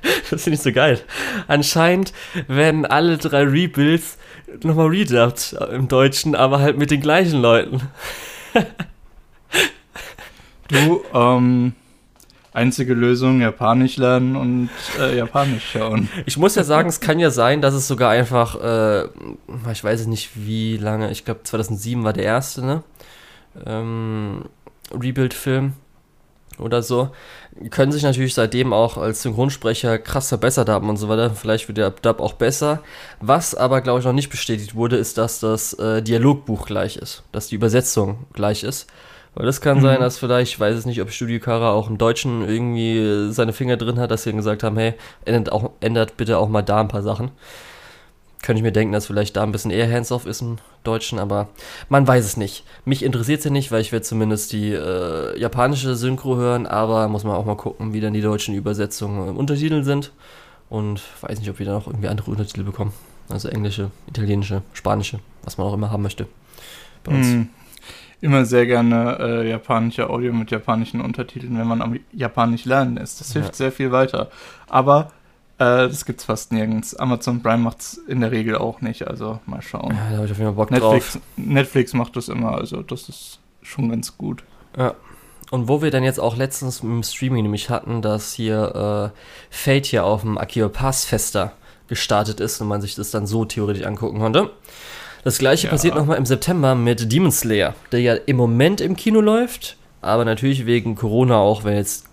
das 0.29 0.43
finde 0.43 0.55
ich 0.55 0.61
so 0.61 0.71
geil. 0.71 0.99
Anscheinend 1.47 2.13
werden 2.47 2.85
alle 2.85 3.17
drei 3.17 3.43
Rebuilds 3.43 4.17
nochmal 4.63 4.87
redubbed 4.87 5.55
im 5.71 5.87
Deutschen, 5.87 6.35
aber 6.35 6.59
halt 6.59 6.77
mit 6.77 6.91
den 6.91 7.01
gleichen 7.01 7.41
Leuten. 7.41 7.81
Du, 10.67 11.03
ähm, 11.13 11.73
einzige 12.53 12.93
Lösung, 12.93 13.41
Japanisch 13.41 13.97
lernen 13.97 14.35
und 14.35 14.69
äh, 14.99 15.17
Japanisch 15.17 15.71
schauen. 15.71 16.09
Ich 16.25 16.37
muss 16.37 16.55
ja 16.55 16.63
sagen, 16.63 16.89
es 16.89 16.99
kann 16.99 17.19
ja 17.19 17.29
sein, 17.29 17.61
dass 17.61 17.73
es 17.73 17.87
sogar 17.87 18.11
einfach, 18.11 18.55
äh, 18.55 19.05
ich 19.71 19.83
weiß 19.83 20.01
es 20.01 20.07
nicht 20.07 20.31
wie 20.35 20.77
lange, 20.77 21.11
ich 21.11 21.25
glaube 21.25 21.41
2007 21.43 22.03
war 22.03 22.13
der 22.13 22.23
erste, 22.23 22.65
ne? 22.65 22.83
Ähm, 23.65 24.45
Rebuild-Film 24.93 25.73
oder 26.57 26.81
so. 26.81 27.11
Können 27.69 27.91
sich 27.91 28.03
natürlich 28.03 28.33
seitdem 28.33 28.71
auch 28.73 28.97
als 28.97 29.21
Synchronsprecher 29.23 29.97
krass 29.99 30.29
verbessert 30.29 30.69
haben 30.69 30.89
und 30.89 30.97
so 30.97 31.09
weiter. 31.09 31.31
Vielleicht 31.31 31.67
wird 31.67 31.77
der 31.77 31.89
Dub 31.91 32.19
auch 32.19 32.33
besser. 32.33 32.81
Was 33.19 33.53
aber, 33.55 33.81
glaube 33.81 33.99
ich, 33.99 34.05
noch 34.05 34.13
nicht 34.13 34.29
bestätigt 34.29 34.73
wurde, 34.73 34.95
ist, 34.97 35.17
dass 35.17 35.39
das 35.41 35.73
äh, 35.73 36.01
Dialogbuch 36.01 36.65
gleich 36.65 36.95
ist. 36.97 37.23
Dass 37.31 37.47
die 37.47 37.55
Übersetzung 37.55 38.25
gleich 38.33 38.63
ist. 38.63 38.87
Weil 39.35 39.45
das 39.45 39.61
kann 39.61 39.77
Mhm. 39.77 39.81
sein, 39.83 39.99
dass 39.99 40.17
vielleicht, 40.17 40.53
ich 40.53 40.59
weiß 40.59 40.75
es 40.75 40.85
nicht, 40.85 41.01
ob 41.01 41.11
Studio 41.11 41.39
Kara 41.39 41.71
auch 41.71 41.89
im 41.89 41.97
Deutschen 41.97 42.47
irgendwie 42.47 43.31
seine 43.31 43.53
Finger 43.53 43.77
drin 43.77 43.99
hat, 43.99 44.11
dass 44.11 44.23
sie 44.23 44.33
gesagt 44.33 44.63
haben, 44.63 44.77
hey, 44.77 44.93
ändert, 45.25 45.51
auch, 45.51 45.71
ändert 45.81 46.17
bitte 46.17 46.37
auch 46.37 46.49
mal 46.49 46.61
da 46.61 46.79
ein 46.81 46.87
paar 46.87 47.03
Sachen. 47.03 47.31
Könnte 48.41 48.59
ich 48.59 48.63
mir 48.63 48.71
denken, 48.71 48.91
dass 48.93 49.05
vielleicht 49.05 49.37
da 49.37 49.43
ein 49.43 49.51
bisschen 49.51 49.69
eher 49.69 49.91
hands-off 49.91 50.25
ist 50.25 50.41
im 50.41 50.57
Deutschen, 50.83 51.19
aber 51.19 51.47
man 51.89 52.07
weiß 52.07 52.25
es 52.25 52.37
nicht. 52.37 52.63
Mich 52.85 53.03
interessiert 53.03 53.39
es 53.39 53.45
ja 53.45 53.51
nicht, 53.51 53.71
weil 53.71 53.81
ich 53.81 53.91
werde 53.91 54.03
zumindest 54.03 54.51
die 54.51 54.71
äh, 54.71 55.39
japanische 55.39 55.95
Synchro 55.95 56.37
hören, 56.37 56.65
aber 56.65 57.07
muss 57.07 57.23
man 57.23 57.35
auch 57.35 57.45
mal 57.45 57.55
gucken, 57.55 57.93
wie 57.93 58.01
dann 58.01 58.13
die 58.13 58.21
deutschen 58.21 58.55
Übersetzungen 58.55 59.29
im 59.29 59.37
Untertitel 59.37 59.83
sind. 59.83 60.11
Und 60.69 61.01
weiß 61.21 61.37
nicht, 61.39 61.49
ob 61.49 61.59
wir 61.59 61.65
da 61.65 61.73
noch 61.73 61.85
irgendwie 61.87 62.07
andere 62.07 62.31
Untertitel 62.31 62.63
bekommen. 62.63 62.93
Also 63.29 63.49
englische, 63.49 63.91
italienische, 64.07 64.61
spanische, 64.73 65.19
was 65.43 65.57
man 65.57 65.67
auch 65.67 65.73
immer 65.73 65.91
haben 65.91 66.01
möchte. 66.03 66.27
Bei 67.03 67.13
uns. 67.13 67.27
Mhm. 67.27 67.49
Immer 68.21 68.45
sehr 68.45 68.65
gerne 68.67 69.17
äh, 69.19 69.49
japanische 69.49 70.09
Audio 70.09 70.31
mit 70.31 70.51
japanischen 70.51 71.01
Untertiteln, 71.01 71.57
wenn 71.57 71.67
man 71.67 71.81
am 71.81 71.99
Japanisch 72.13 72.65
lernen 72.65 72.97
ist. 72.97 73.19
Das 73.19 73.33
hilft 73.33 73.49
Ja. 73.49 73.55
sehr 73.55 73.71
viel 73.71 73.91
weiter. 73.91 74.29
Aber 74.69 75.11
äh, 75.61 75.87
das 75.87 76.05
gibt's 76.05 76.23
fast 76.23 76.51
nirgends. 76.51 76.95
Amazon 76.95 77.43
Prime 77.43 77.59
macht's 77.59 77.99
in 78.07 78.21
der 78.21 78.31
Regel 78.31 78.55
auch 78.55 78.81
nicht, 78.81 79.07
also 79.07 79.39
mal 79.45 79.61
schauen. 79.61 79.91
Ja, 79.91 80.09
da 80.09 80.15
habe 80.17 80.25
ich 80.25 80.31
auf 80.31 80.37
jeden 80.39 80.49
Fall 80.49 80.53
Bock 80.53 80.71
Netflix, 80.71 81.13
drauf. 81.13 81.21
Netflix 81.37 81.93
macht 81.93 82.15
das 82.15 82.29
immer, 82.29 82.55
also 82.55 82.81
das 82.81 83.07
ist 83.09 83.39
schon 83.61 83.89
ganz 83.89 84.17
gut. 84.17 84.43
Ja. 84.75 84.95
Und 85.51 85.67
wo 85.67 85.83
wir 85.83 85.91
dann 85.91 86.03
jetzt 86.03 86.19
auch 86.19 86.35
letztens 86.35 86.79
im 86.79 87.03
Streaming 87.03 87.43
nämlich 87.43 87.69
hatten, 87.69 88.01
dass 88.01 88.33
hier 88.33 89.11
äh, 89.13 89.17
Fate 89.51 89.85
hier 89.85 90.05
auf 90.05 90.21
dem 90.21 90.37
Akio 90.37 90.69
Pass 90.69 91.05
Fester 91.05 91.51
gestartet 91.87 92.39
ist 92.39 92.59
und 92.61 92.67
man 92.67 92.81
sich 92.81 92.95
das 92.95 93.11
dann 93.11 93.27
so 93.27 93.45
theoretisch 93.45 93.85
angucken 93.85 94.19
konnte. 94.19 94.49
Das 95.23 95.37
gleiche 95.37 95.67
ja. 95.67 95.71
passiert 95.71 95.93
nochmal 95.93 96.17
im 96.17 96.25
September 96.25 96.73
mit 96.73 97.11
Demon 97.11 97.31
Slayer, 97.31 97.75
der 97.91 97.99
ja 97.99 98.15
im 98.15 98.37
Moment 98.37 98.81
im 98.81 98.95
Kino 98.95 99.21
läuft, 99.21 99.77
aber 100.01 100.25
natürlich 100.25 100.65
wegen 100.65 100.95
Corona 100.95 101.35
auch, 101.35 101.63
wenn 101.63 101.75
jetzt 101.75 102.05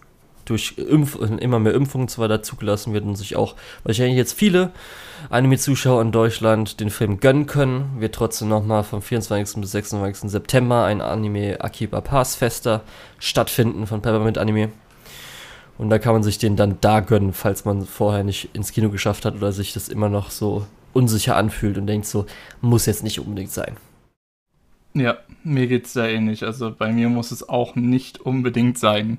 durch 0.49 0.75
Impf 0.77 1.17
immer 1.17 1.59
mehr 1.59 1.75
Impfungen 1.75 2.09
zwar 2.09 2.29
dazugelassen 2.29 2.93
wird 2.93 3.05
und 3.05 3.17
sich 3.17 3.37
auch 3.37 3.55
wahrscheinlich 3.85 4.17
jetzt 4.17 4.33
viele 4.33 4.73
Anime-Zuschauer 5.31 6.03
in 6.03 6.13
Deutschland 6.13 6.81
den 6.81 6.91
Film 6.91 7.21
gönnen 7.21 7.47
können, 7.47 8.01
wird 8.01 8.15
trotzdem 8.15 8.49
nochmal 8.49 8.85
vom 8.85 9.03
24. 9.03 9.61
bis 9.61 9.73
26. 9.73 10.31
September 10.31 10.85
ein 10.85 11.01
Anime 11.01 11.61
Akiba 11.61 12.01
Pass 12.01 12.37
Fester 12.37 12.83
stattfinden 13.19 13.87
von 13.87 14.03
Peppermint 14.03 14.39
Anime. 14.39 14.71
Und 15.77 15.91
da 15.91 15.99
kann 15.99 16.13
man 16.13 16.23
sich 16.25 16.39
den 16.39 16.57
dann 16.57 16.79
da 16.81 17.01
gönnen, 17.01 17.33
falls 17.33 17.65
man 17.65 17.87
vorher 17.87 18.25
nicht 18.25 18.51
ins 18.53 18.73
Kino 18.73 18.91
geschafft 18.91 19.25
hat 19.25 19.37
oder 19.37 19.53
sich 19.53 19.73
das 19.73 19.89
immer 19.89 20.09
noch 20.09 20.31
so 20.31 20.67
unsicher 20.93 21.37
anfühlt 21.37 21.79
und 21.79 21.87
denkt 21.87 22.07
so, 22.07 22.27
muss 22.61 22.87
jetzt 22.87 23.05
nicht 23.05 23.21
unbedingt 23.21 23.53
sein. 23.53 23.77
Ja, 24.95 25.19
mir 25.45 25.69
geht's 25.69 25.93
da 25.93 26.07
ähnlich. 26.07 26.45
Also 26.45 26.75
bei 26.77 26.93
mir 26.93 27.09
muss 27.09 27.31
es 27.31 27.49
auch 27.49 27.77
nicht 27.77 28.21
unbedingt 28.21 28.79
sein. 28.79 29.19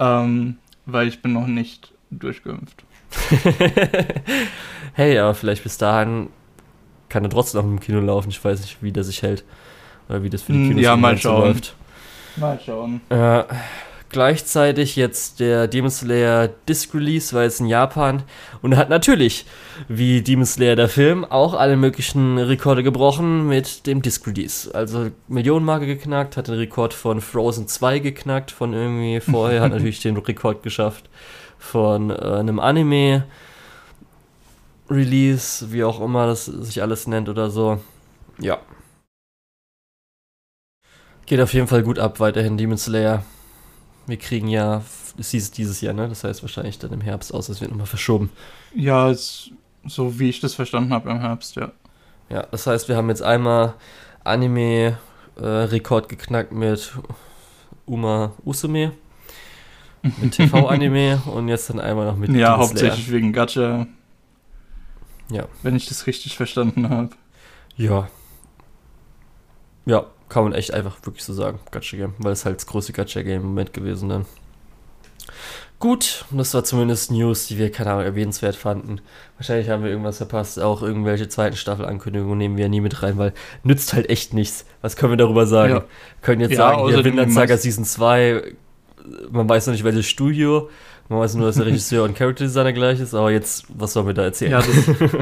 Ähm, 0.00 0.56
weil 0.86 1.06
ich 1.06 1.22
bin 1.22 1.34
noch 1.34 1.46
nicht 1.46 1.92
durchgeimpft. 2.10 2.84
hey, 4.94 5.18
aber 5.18 5.34
vielleicht 5.34 5.62
bis 5.62 5.78
dahin 5.78 6.28
kann 7.08 7.24
er 7.24 7.30
trotzdem 7.30 7.60
noch 7.60 7.68
im 7.68 7.80
Kino 7.80 8.00
laufen. 8.00 8.30
Ich 8.30 8.42
weiß 8.42 8.60
nicht, 8.60 8.82
wie 8.82 8.92
der 8.92 9.04
sich 9.04 9.22
hält. 9.22 9.44
Oder 10.08 10.22
wie 10.22 10.30
das 10.30 10.42
für 10.42 10.52
die 10.52 10.58
hm, 10.58 10.68
Kinos 10.68 10.82
ja, 10.82 10.96
mal 10.96 11.16
schauen. 11.18 11.48
läuft. 11.48 11.74
Mal 12.36 12.58
schauen. 12.64 13.00
Ja, 13.10 13.46
gleichzeitig 14.10 14.96
jetzt 14.96 15.40
der 15.40 15.68
Demon 15.68 15.90
Slayer 15.90 16.48
Disc 16.68 16.94
Release 16.94 17.34
war 17.34 17.44
jetzt 17.44 17.60
in 17.60 17.66
Japan 17.66 18.22
und 18.60 18.76
hat 18.76 18.90
natürlich, 18.90 19.46
wie 19.88 20.20
Demon 20.20 20.46
Slayer 20.46 20.76
der 20.76 20.88
Film, 20.88 21.24
auch 21.24 21.54
alle 21.54 21.76
möglichen 21.76 22.38
Rekorde 22.38 22.82
gebrochen 22.82 23.46
mit 23.48 23.86
dem 23.86 24.02
Disc 24.02 24.26
Release. 24.26 24.74
Also 24.74 25.10
Millionenmarke 25.28 25.86
geknackt, 25.86 26.36
hat 26.36 26.48
den 26.48 26.56
Rekord 26.56 26.92
von 26.92 27.20
Frozen 27.20 27.68
2 27.68 28.00
geknackt, 28.00 28.50
von 28.50 28.74
irgendwie 28.74 29.20
vorher, 29.30 29.62
hat 29.62 29.72
natürlich 29.72 30.00
den 30.00 30.16
Rekord 30.16 30.62
geschafft 30.62 31.08
von 31.58 32.10
äh, 32.10 32.14
einem 32.14 32.58
Anime 32.58 33.24
Release, 34.90 35.72
wie 35.72 35.84
auch 35.84 36.00
immer 36.00 36.26
das 36.26 36.46
sich 36.46 36.82
alles 36.82 37.06
nennt 37.06 37.28
oder 37.28 37.50
so. 37.50 37.78
Ja. 38.38 38.58
Geht 41.26 41.40
auf 41.40 41.54
jeden 41.54 41.68
Fall 41.68 41.84
gut 41.84 42.00
ab, 42.00 42.18
weiterhin 42.18 42.56
Demon 42.56 42.76
Slayer. 42.78 43.22
Wir 44.06 44.16
kriegen 44.16 44.48
ja, 44.48 44.82
es 45.18 45.30
hieß 45.30 45.50
dieses 45.52 45.80
Jahr, 45.80 45.94
ne? 45.94 46.08
Das 46.08 46.24
heißt 46.24 46.42
wahrscheinlich 46.42 46.78
dann 46.78 46.92
im 46.92 47.00
Herbst 47.00 47.32
aus, 47.32 47.48
es 47.48 47.60
wird 47.60 47.70
nochmal 47.70 47.86
verschoben. 47.86 48.30
Ja, 48.74 49.10
es, 49.10 49.50
so 49.84 50.18
wie 50.18 50.28
ich 50.28 50.40
das 50.40 50.54
verstanden 50.54 50.92
habe 50.92 51.10
im 51.10 51.20
Herbst, 51.20 51.56
ja. 51.56 51.72
Ja, 52.28 52.42
das 52.50 52.66
heißt, 52.66 52.88
wir 52.88 52.96
haben 52.96 53.08
jetzt 53.08 53.22
einmal 53.22 53.74
Anime-Rekord 54.24 56.04
äh, 56.04 56.08
geknackt 56.08 56.52
mit 56.52 56.92
Uma 57.86 58.32
Usume, 58.44 58.92
mit 60.02 60.32
TV-Anime 60.34 61.22
und 61.26 61.48
jetzt 61.48 61.70
dann 61.70 61.80
einmal 61.80 62.06
noch 62.06 62.16
mit 62.16 62.30
Ja, 62.32 62.56
hauptsächlich 62.56 63.10
wegen 63.10 63.32
Gacha. 63.32 63.86
Ja. 65.30 65.46
Wenn 65.62 65.76
ich 65.76 65.86
das 65.86 66.06
richtig 66.06 66.36
verstanden 66.36 66.88
habe. 66.88 67.10
Ja. 67.76 68.08
Ja, 69.86 70.06
kann 70.30 70.44
man 70.44 70.54
echt 70.54 70.72
einfach 70.72 70.96
wirklich 71.04 71.24
so 71.24 71.34
sagen, 71.34 71.58
Gacha-Game, 71.70 72.14
weil 72.18 72.32
es 72.32 72.46
halt 72.46 72.56
das 72.56 72.66
große 72.66 72.92
Gacha-Game 72.92 73.42
im 73.42 73.48
Moment 73.48 73.72
gewesen 73.74 74.08
dann. 74.08 74.26
Gut, 75.80 76.26
das 76.30 76.52
war 76.52 76.62
zumindest 76.62 77.10
News, 77.10 77.46
die 77.46 77.56
wir, 77.56 77.72
keine 77.72 77.92
Ahnung, 77.92 78.04
erwähnenswert 78.04 78.54
fanden. 78.54 79.00
Wahrscheinlich 79.38 79.70
haben 79.70 79.82
wir 79.82 79.90
irgendwas 79.90 80.18
verpasst. 80.18 80.60
Auch 80.60 80.82
irgendwelche 80.82 81.28
zweiten 81.28 81.56
Staffel-Ankündigungen 81.56 82.36
nehmen 82.36 82.58
wir 82.58 82.64
ja 82.64 82.68
nie 82.68 82.82
mit 82.82 83.02
rein, 83.02 83.16
weil 83.16 83.32
nützt 83.62 83.94
halt 83.94 84.10
echt 84.10 84.34
nichts. 84.34 84.66
Was 84.82 84.96
können 84.96 85.12
wir 85.12 85.16
darüber 85.16 85.46
sagen? 85.46 85.72
Ja. 85.72 85.84
Können 86.20 86.42
jetzt 86.42 86.52
ja, 86.52 86.58
sagen, 86.58 86.86
hier 86.86 87.02
Vinland 87.02 87.32
Saga 87.32 87.56
Season 87.56 87.86
2, 87.86 88.54
man 89.30 89.48
weiß 89.48 89.66
noch 89.66 89.72
nicht, 89.72 89.84
welches 89.84 90.06
Studio. 90.06 90.68
Man 91.08 91.18
weiß 91.18 91.34
nur, 91.36 91.46
dass 91.46 91.56
der 91.56 91.66
Regisseur 91.66 92.04
und 92.04 92.14
Character 92.14 92.44
Designer 92.44 92.72
gleich 92.72 93.00
ist, 93.00 93.14
aber 93.14 93.32
jetzt, 93.32 93.64
was 93.68 93.94
sollen 93.94 94.06
wir 94.06 94.14
da 94.14 94.22
erzählen? 94.22 94.52
Ja, 94.52 94.58
das, 94.58 94.68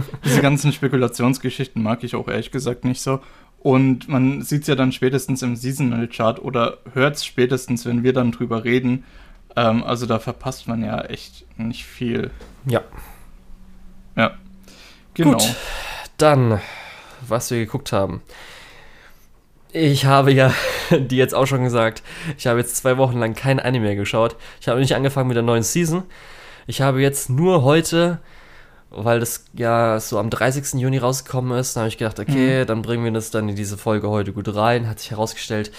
diese 0.24 0.42
ganzen 0.42 0.72
Spekulationsgeschichten 0.72 1.82
mag 1.82 2.04
ich 2.04 2.14
auch 2.14 2.26
ehrlich 2.28 2.50
gesagt 2.50 2.84
nicht 2.84 3.00
so. 3.00 3.20
Und 3.60 4.08
man 4.08 4.42
sieht 4.42 4.62
es 4.62 4.68
ja 4.68 4.74
dann 4.76 4.92
spätestens 4.92 5.42
im 5.42 5.56
Seasonal 5.56 6.06
Chart 6.08 6.40
oder 6.40 6.78
hört 6.92 7.16
es 7.16 7.24
spätestens, 7.24 7.84
wenn 7.86 8.04
wir 8.04 8.12
dann 8.12 8.30
drüber 8.30 8.64
reden. 8.64 9.04
Ähm, 9.56 9.82
also 9.82 10.06
da 10.06 10.18
verpasst 10.18 10.68
man 10.68 10.84
ja 10.84 11.00
echt 11.02 11.44
nicht 11.58 11.84
viel. 11.84 12.30
Ja. 12.66 12.82
Ja. 14.16 14.36
Genau. 15.14 15.32
Gut, 15.32 15.54
dann, 16.16 16.60
was 17.26 17.50
wir 17.50 17.58
geguckt 17.58 17.92
haben. 17.92 18.22
Ich 19.72 20.06
habe 20.06 20.32
ja, 20.32 20.54
die 20.90 21.16
jetzt 21.16 21.34
auch 21.34 21.46
schon 21.46 21.64
gesagt, 21.64 22.02
ich 22.38 22.46
habe 22.46 22.60
jetzt 22.60 22.76
zwei 22.76 22.96
Wochen 22.96 23.18
lang 23.18 23.34
kein 23.34 23.58
Anime 23.58 23.96
geschaut. 23.96 24.36
Ich 24.60 24.68
habe 24.68 24.80
nicht 24.80 24.94
angefangen 24.94 25.28
mit 25.28 25.36
der 25.36 25.42
neuen 25.42 25.62
Season. 25.64 26.04
Ich 26.66 26.80
habe 26.80 27.00
jetzt 27.00 27.28
nur 27.28 27.64
heute 27.64 28.20
weil 28.90 29.20
das 29.20 29.44
ja 29.52 30.00
so 30.00 30.18
am 30.18 30.30
30. 30.30 30.80
Juni 30.80 30.98
rausgekommen 30.98 31.58
ist. 31.58 31.76
Da 31.76 31.80
habe 31.80 31.88
ich 31.88 31.98
gedacht, 31.98 32.18
okay, 32.18 32.62
mhm. 32.62 32.66
dann 32.66 32.82
bringen 32.82 33.04
wir 33.04 33.12
das 33.12 33.30
dann 33.30 33.48
in 33.48 33.56
diese 33.56 33.76
Folge 33.76 34.08
heute 34.08 34.32
gut 34.32 34.54
rein. 34.54 34.88
Hat 34.88 35.00
sich 35.00 35.10
herausgestellt, 35.10 35.70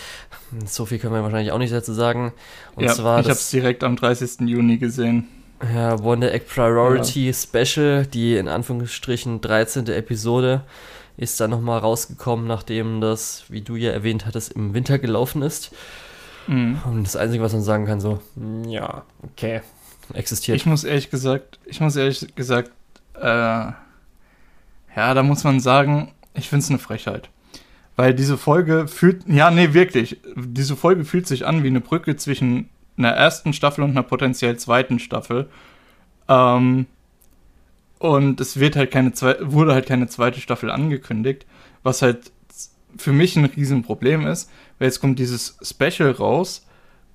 so 0.65 0.85
viel 0.85 0.99
können 0.99 1.13
wir 1.13 1.23
wahrscheinlich 1.23 1.51
auch 1.51 1.57
nicht 1.57 1.73
dazu 1.73 1.93
sagen. 1.93 2.33
Und 2.75 2.83
ja, 2.83 2.93
zwar 2.93 3.19
ich 3.19 3.25
habe 3.25 3.33
es 3.33 3.49
direkt 3.49 3.83
am 3.83 3.95
30. 3.95 4.41
Juni 4.41 4.77
gesehen. 4.77 5.27
Ja, 5.73 6.01
Wonder 6.01 6.33
Egg 6.33 6.45
Priority 6.47 7.27
ja. 7.27 7.33
Special, 7.33 8.05
die 8.05 8.37
in 8.37 8.47
Anführungsstrichen 8.47 9.41
13. 9.41 9.87
Episode, 9.87 10.61
ist 11.17 11.39
dann 11.41 11.49
nochmal 11.49 11.79
rausgekommen, 11.79 12.47
nachdem 12.47 13.01
das, 13.01 13.43
wie 13.49 13.61
du 13.61 13.75
ja 13.75 13.91
erwähnt 13.91 14.25
hattest, 14.25 14.53
im 14.53 14.73
Winter 14.73 14.99
gelaufen 14.99 15.41
ist. 15.41 15.71
Mhm. 16.47 16.79
Und 16.85 17.03
das 17.03 17.17
Einzige, 17.17 17.43
was 17.43 17.51
man 17.51 17.61
sagen 17.61 17.85
kann, 17.85 17.99
so, 17.99 18.19
ja, 18.67 19.03
okay, 19.23 19.61
existiert. 20.13 20.55
Ich 20.55 20.65
muss 20.65 20.85
ehrlich 20.85 21.09
gesagt, 21.09 21.59
ich 21.65 21.81
muss 21.81 21.97
ehrlich 21.97 22.35
gesagt 22.35 22.71
äh, 23.21 23.73
ja, 24.95 25.13
da 25.13 25.23
muss 25.23 25.43
man 25.43 25.59
sagen, 25.59 26.11
ich 26.33 26.49
finde 26.49 26.63
es 26.63 26.69
eine 26.69 26.79
Frechheit. 26.79 27.29
Weil 27.95 28.13
diese 28.13 28.37
Folge 28.37 28.87
fühlt, 28.87 29.27
ja, 29.27 29.51
nee, 29.51 29.73
wirklich, 29.73 30.19
diese 30.35 30.75
Folge 30.75 31.03
fühlt 31.03 31.27
sich 31.27 31.45
an 31.45 31.63
wie 31.63 31.67
eine 31.67 31.81
Brücke 31.81 32.15
zwischen 32.15 32.69
einer 32.97 33.11
ersten 33.11 33.53
Staffel 33.53 33.83
und 33.83 33.91
einer 33.91 34.03
potenziell 34.03 34.57
zweiten 34.57 34.99
Staffel. 34.99 35.49
Ähm, 36.27 36.85
und 37.97 38.39
es 38.39 38.59
wird 38.59 38.75
halt 38.77 38.91
keine 38.91 39.11
wurde 39.41 39.73
halt 39.73 39.85
keine 39.85 40.07
zweite 40.07 40.39
Staffel 40.39 40.71
angekündigt, 40.71 41.45
was 41.83 42.01
halt 42.01 42.31
für 42.97 43.11
mich 43.11 43.35
ein 43.35 43.45
Riesenproblem 43.45 44.25
ist, 44.25 44.49
weil 44.77 44.87
jetzt 44.87 45.01
kommt 45.01 45.19
dieses 45.19 45.57
Special 45.61 46.11
raus. 46.11 46.65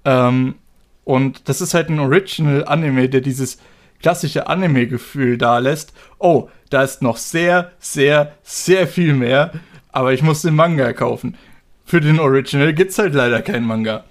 Ähm, 0.05 0.57
und 1.05 1.49
das 1.49 1.61
ist 1.61 1.75
halt 1.75 1.89
ein 1.89 1.99
Original-Anime, 1.99 3.09
der 3.09 3.21
dieses 3.21 3.59
klassische 4.05 4.49
Anime-Gefühl 4.49 5.39
da 5.39 5.57
lässt. 5.57 5.95
Oh, 6.19 6.51
da 6.69 6.83
ist 6.83 7.01
noch 7.01 7.17
sehr, 7.17 7.73
sehr, 7.79 8.35
sehr 8.43 8.87
viel 8.87 9.15
mehr, 9.15 9.53
aber 9.93 10.13
ich 10.13 10.21
muss 10.21 10.43
den 10.43 10.55
Manga 10.55 10.93
kaufen. 10.93 11.39
Für 11.87 12.03
den 12.03 12.21
Original 12.21 12.75
gibt 12.75 12.91
es 12.91 12.99
halt 12.99 13.15
leider 13.15 13.41
keinen 13.41 13.67
Manga. 13.67 14.05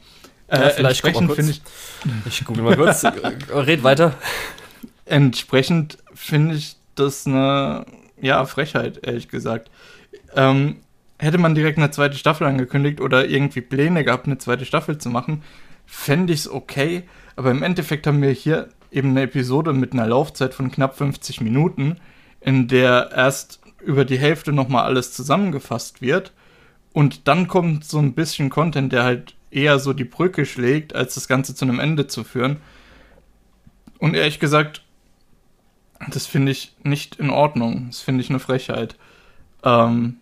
Äh, 0.48 0.58
ja, 0.58 0.88
entsprechend 0.88 1.32
finde 1.34 1.52
ich. 1.52 1.62
Ich 2.26 2.44
google 2.44 2.64
mal 2.64 2.76
kurz. 2.76 3.04
Red 3.54 3.84
weiter. 3.84 4.16
Entsprechend 5.06 6.00
finde 6.16 6.56
ich 6.56 6.76
das 6.96 7.28
eine 7.28 7.86
ja, 8.20 8.44
Frechheit, 8.46 9.00
ehrlich 9.04 9.28
gesagt. 9.28 9.70
Ähm, 10.36 10.78
hätte 11.20 11.38
man 11.38 11.54
direkt 11.54 11.78
eine 11.78 11.92
zweite 11.92 12.18
Staffel 12.18 12.48
angekündigt 12.48 13.00
oder 13.00 13.28
irgendwie 13.28 13.62
Pläne 13.62 14.04
gehabt, 14.04 14.26
eine 14.26 14.40
zweite 14.40 14.66
Staffel 14.66 14.98
zu 14.98 15.12
machen, 15.12 15.44
fände 15.86 16.34
ich 16.34 16.40
es 16.40 16.52
okay. 16.52 17.04
Aber 17.36 17.52
im 17.52 17.62
Endeffekt 17.62 18.08
haben 18.08 18.24
wir 18.24 18.32
hier 18.32 18.70
eben 18.94 19.10
eine 19.10 19.24
Episode 19.24 19.74
mit 19.74 19.94
einer 19.94 20.08
Laufzeit 20.08 20.54
von 20.54 20.72
knapp 20.72 20.96
50 20.96 21.42
Minuten, 21.42 21.98
in 22.42 22.68
der 22.68 23.12
erst 23.14 23.60
über 23.84 24.06
die 24.06 24.20
Hälfte 24.20 24.54
nochmal 24.54 24.86
alles 24.86 25.14
zusammengefasst 25.14 26.02
wird. 26.02 26.32
Und 26.94 27.28
dann 27.28 27.48
kommt 27.48 27.86
so 27.86 28.00
ein 28.00 28.14
bisschen 28.14 28.50
Content, 28.50 28.94
der 28.94 29.04
halt 29.04 29.36
eher 29.52 29.80
so 29.80 29.94
die 29.94 30.04
Brücke 30.04 30.46
schlägt, 30.46 30.96
als 30.96 31.16
das 31.16 31.28
Ganze 31.28 31.56
zu 31.56 31.66
einem 31.66 31.80
Ende 31.80 32.08
zu 32.08 32.24
führen. 32.24 32.58
Und 34.00 34.16
ehrlich 34.16 34.40
gesagt, 34.40 34.84
das 36.10 36.28
finde 36.28 36.52
ich 36.52 36.76
nicht 36.84 37.16
in 37.16 37.30
Ordnung. 37.30 37.88
Das 37.88 38.02
finde 38.02 38.22
ich 38.22 38.30
eine 38.30 38.40
Frechheit. 38.40 38.96
Ähm, 39.64 40.18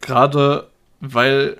Gerade 0.00 0.68
weil, 1.00 1.58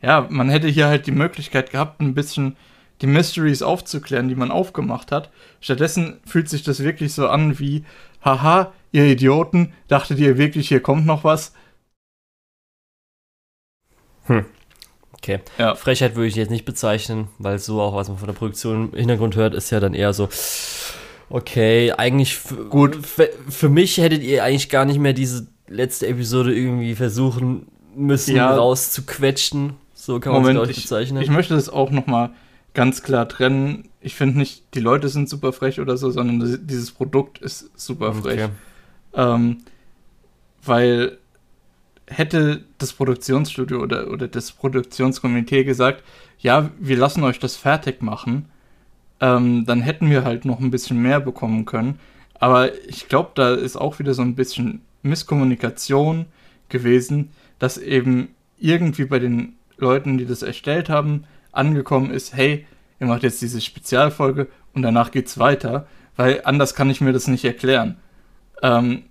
ja, 0.00 0.26
man 0.30 0.48
hätte 0.48 0.68
hier 0.68 0.86
halt 0.86 1.06
die 1.06 1.12
Möglichkeit 1.12 1.70
gehabt, 1.70 2.00
ein 2.00 2.14
bisschen 2.14 2.56
die 3.02 3.06
Mysteries 3.06 3.62
aufzuklären, 3.62 4.28
die 4.28 4.34
man 4.34 4.50
aufgemacht 4.50 5.12
hat. 5.12 5.30
Stattdessen 5.60 6.20
fühlt 6.24 6.48
sich 6.48 6.62
das 6.62 6.82
wirklich 6.82 7.12
so 7.12 7.28
an 7.28 7.58
wie, 7.58 7.84
haha, 8.24 8.72
ihr 8.92 9.04
Idioten, 9.04 9.72
dachtet 9.88 10.18
ihr 10.18 10.38
wirklich, 10.38 10.68
hier 10.68 10.80
kommt 10.80 11.04
noch 11.04 11.24
was? 11.24 11.52
Hm. 14.26 14.44
Okay. 15.12 15.40
Ja. 15.58 15.74
Frechheit 15.74 16.16
würde 16.16 16.28
ich 16.28 16.34
jetzt 16.34 16.50
nicht 16.50 16.64
bezeichnen, 16.64 17.28
weil 17.38 17.58
so 17.58 17.80
auch, 17.80 17.94
was 17.94 18.08
man 18.08 18.18
von 18.18 18.26
der 18.26 18.34
Produktion 18.34 18.90
im 18.92 18.98
Hintergrund 18.98 19.36
hört, 19.36 19.54
ist 19.54 19.70
ja 19.70 19.78
dann 19.78 19.94
eher 19.94 20.12
so, 20.12 20.28
okay, 21.30 21.92
eigentlich 21.92 22.38
gut. 22.70 22.98
Für 23.48 23.68
mich 23.68 23.98
hättet 23.98 24.22
ihr 24.22 24.42
eigentlich 24.42 24.68
gar 24.68 24.84
nicht 24.84 24.98
mehr 24.98 25.12
diese 25.12 25.46
letzte 25.68 26.06
Episode 26.08 26.54
irgendwie 26.54 26.94
versuchen 26.94 27.66
müssen 27.94 28.36
ja. 28.36 28.54
rauszuquetschen. 28.54 29.74
So 29.94 30.18
kann 30.18 30.42
man 30.42 30.56
es, 30.56 30.70
ich, 30.70 30.82
bezeichnen. 30.82 31.22
Ich 31.22 31.30
möchte 31.30 31.54
das 31.54 31.68
auch 31.68 31.90
nochmal 31.90 32.30
ganz 32.74 33.02
klar 33.02 33.28
trennen. 33.28 33.88
Ich 34.00 34.14
finde 34.14 34.38
nicht, 34.38 34.74
die 34.74 34.80
Leute 34.80 35.08
sind 35.08 35.28
super 35.28 35.52
frech 35.52 35.80
oder 35.80 35.96
so, 35.96 36.10
sondern 36.10 36.66
dieses 36.66 36.90
Produkt 36.90 37.38
ist 37.38 37.70
super 37.78 38.14
frech. 38.14 38.44
Okay. 38.44 38.48
Ähm, 39.14 39.58
weil 40.64 41.18
hätte 42.06 42.64
das 42.78 42.92
Produktionsstudio 42.92 43.80
oder, 43.80 44.10
oder 44.10 44.28
das 44.28 44.52
Produktionskomitee 44.52 45.64
gesagt, 45.64 46.02
ja, 46.38 46.70
wir 46.78 46.96
lassen 46.96 47.22
euch 47.24 47.38
das 47.38 47.56
fertig 47.56 48.02
machen, 48.02 48.46
ähm, 49.20 49.64
dann 49.66 49.80
hätten 49.80 50.10
wir 50.10 50.24
halt 50.24 50.44
noch 50.44 50.60
ein 50.60 50.70
bisschen 50.70 51.00
mehr 51.00 51.20
bekommen 51.20 51.64
können. 51.64 51.98
Aber 52.34 52.74
ich 52.88 53.08
glaube, 53.08 53.30
da 53.34 53.54
ist 53.54 53.76
auch 53.76 53.98
wieder 53.98 54.14
so 54.14 54.22
ein 54.22 54.34
bisschen 54.34 54.82
Misskommunikation 55.02 56.26
gewesen, 56.68 57.30
dass 57.58 57.78
eben 57.78 58.34
irgendwie 58.58 59.04
bei 59.04 59.20
den 59.20 59.54
Leuten, 59.76 60.18
die 60.18 60.26
das 60.26 60.42
erstellt 60.42 60.88
haben, 60.88 61.24
angekommen 61.52 62.10
ist, 62.10 62.34
hey, 62.34 62.66
ihr 63.00 63.06
macht 63.06 63.22
jetzt 63.22 63.40
diese 63.42 63.60
Spezialfolge 63.60 64.48
und 64.74 64.82
danach 64.82 65.10
geht's 65.10 65.38
weiter, 65.38 65.86
weil 66.16 66.42
anders 66.44 66.74
kann 66.74 66.90
ich 66.90 67.00
mir 67.00 67.12
das 67.12 67.28
nicht 67.28 67.44
erklären. 67.44 67.96
Ähm, 68.62 69.04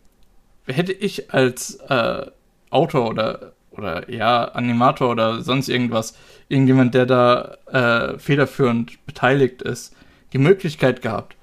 hätte 0.66 0.94
ich 0.94 1.34
als 1.34 1.76
äh, 1.88 2.26
Autor 2.70 3.10
oder, 3.10 3.54
oder 3.72 4.10
ja, 4.10 4.46
Animator 4.46 5.10
oder 5.10 5.42
sonst 5.42 5.70
irgendwas, 5.70 6.18
irgendjemand, 6.50 6.94
der 6.94 7.06
da 7.06 7.58
äh, 7.72 8.20
federführend 8.20 9.06
beteiligt 9.06 9.62
ist, 9.62 9.96
die 10.34 10.38
Möglichkeit 10.38 11.02
gehabt, 11.02 11.36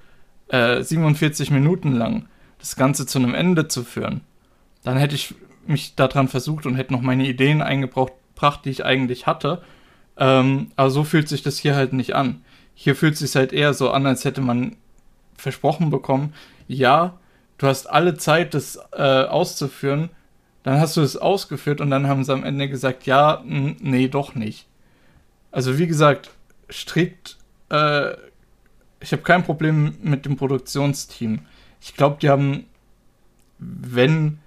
äh, 0.49 0.83
47 0.83 1.51
Minuten 1.51 1.93
lang 1.93 2.29
das 2.59 2.77
Ganze 2.77 3.07
zu 3.07 3.19
einem 3.19 3.35
Ende 3.35 3.69
zu 3.69 3.85
führen, 3.85 4.23
dann 4.85 4.97
hätte 4.97 5.15
ich 5.15 5.35
mich 5.67 5.95
daran 5.95 6.29
versucht 6.29 6.67
und 6.67 6.75
hätte 6.75 6.93
noch 6.93 7.03
meine 7.03 7.27
Ideen 7.27 7.63
eingebracht, 7.63 8.65
die 8.65 8.71
ich 8.71 8.85
eigentlich 8.85 9.27
hatte. 9.27 9.63
Ähm, 10.19 10.73
aber 10.77 10.91
so 10.91 11.05
fühlt 11.05 11.29
sich 11.29 11.43
das 11.43 11.59
hier 11.59 11.77
halt 11.77 11.93
nicht 11.93 12.15
an. 12.15 12.43
Hier 12.75 12.95
fühlt 12.95 13.15
es 13.15 13.21
sich 13.21 13.35
halt 13.37 13.53
eher 13.53 13.75
so 13.75 13.91
an, 13.91 14.07
als 14.07 14.25
hätte 14.25 14.41
man 14.41 14.77
versprochen 15.37 15.91
bekommen, 15.91 16.35
ja, 16.67 17.19
du 17.59 17.67
hast 17.67 17.87
alle 17.87 18.17
Zeit, 18.17 18.55
das 18.55 18.79
äh, 18.93 19.23
auszuführen, 19.23 20.11
dann 20.63 20.81
hast 20.81 20.97
du 20.97 21.01
es 21.01 21.17
ausgeführt 21.17 21.81
und 21.81 21.91
dann 21.91 22.09
haben 22.09 22.25
sie 22.25 22.33
am 22.33 22.45
Ende 22.45 22.69
gesagt, 22.69 23.07
ja, 23.07 23.43
nee, 23.45 24.09
doch 24.09 24.35
nicht. 24.35 24.67
Also 25.51 25.79
wie 25.79 25.87
gesagt, 25.87 26.31
strikt, 26.71 27.39
äh, 27.71 28.13
ich 29.01 29.13
habe 29.13 29.23
kein 29.23 29.45
Problem 29.45 29.95
mit 30.03 30.27
dem 30.27 30.37
Produktionsteam. 30.37 31.41
Ich 31.81 31.95
glaube, 31.95 32.19
die 32.21 32.29
haben, 32.29 32.67
wenn 33.59 34.41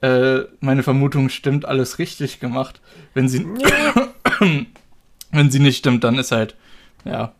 äh, 0.00 0.40
meine 0.60 0.82
Vermutung 0.82 1.28
stimmt, 1.28 1.64
alles 1.64 1.98
richtig 1.98 2.40
gemacht. 2.40 2.80
Wenn 3.14 3.28
sie, 3.28 3.46
wenn 5.34 5.50
sie 5.50 5.58
nicht 5.58 5.76
stimmt, 5.76 6.04
dann 6.04 6.18
ist 6.18 6.32
halt, 6.32 6.56
ja, 7.04 7.34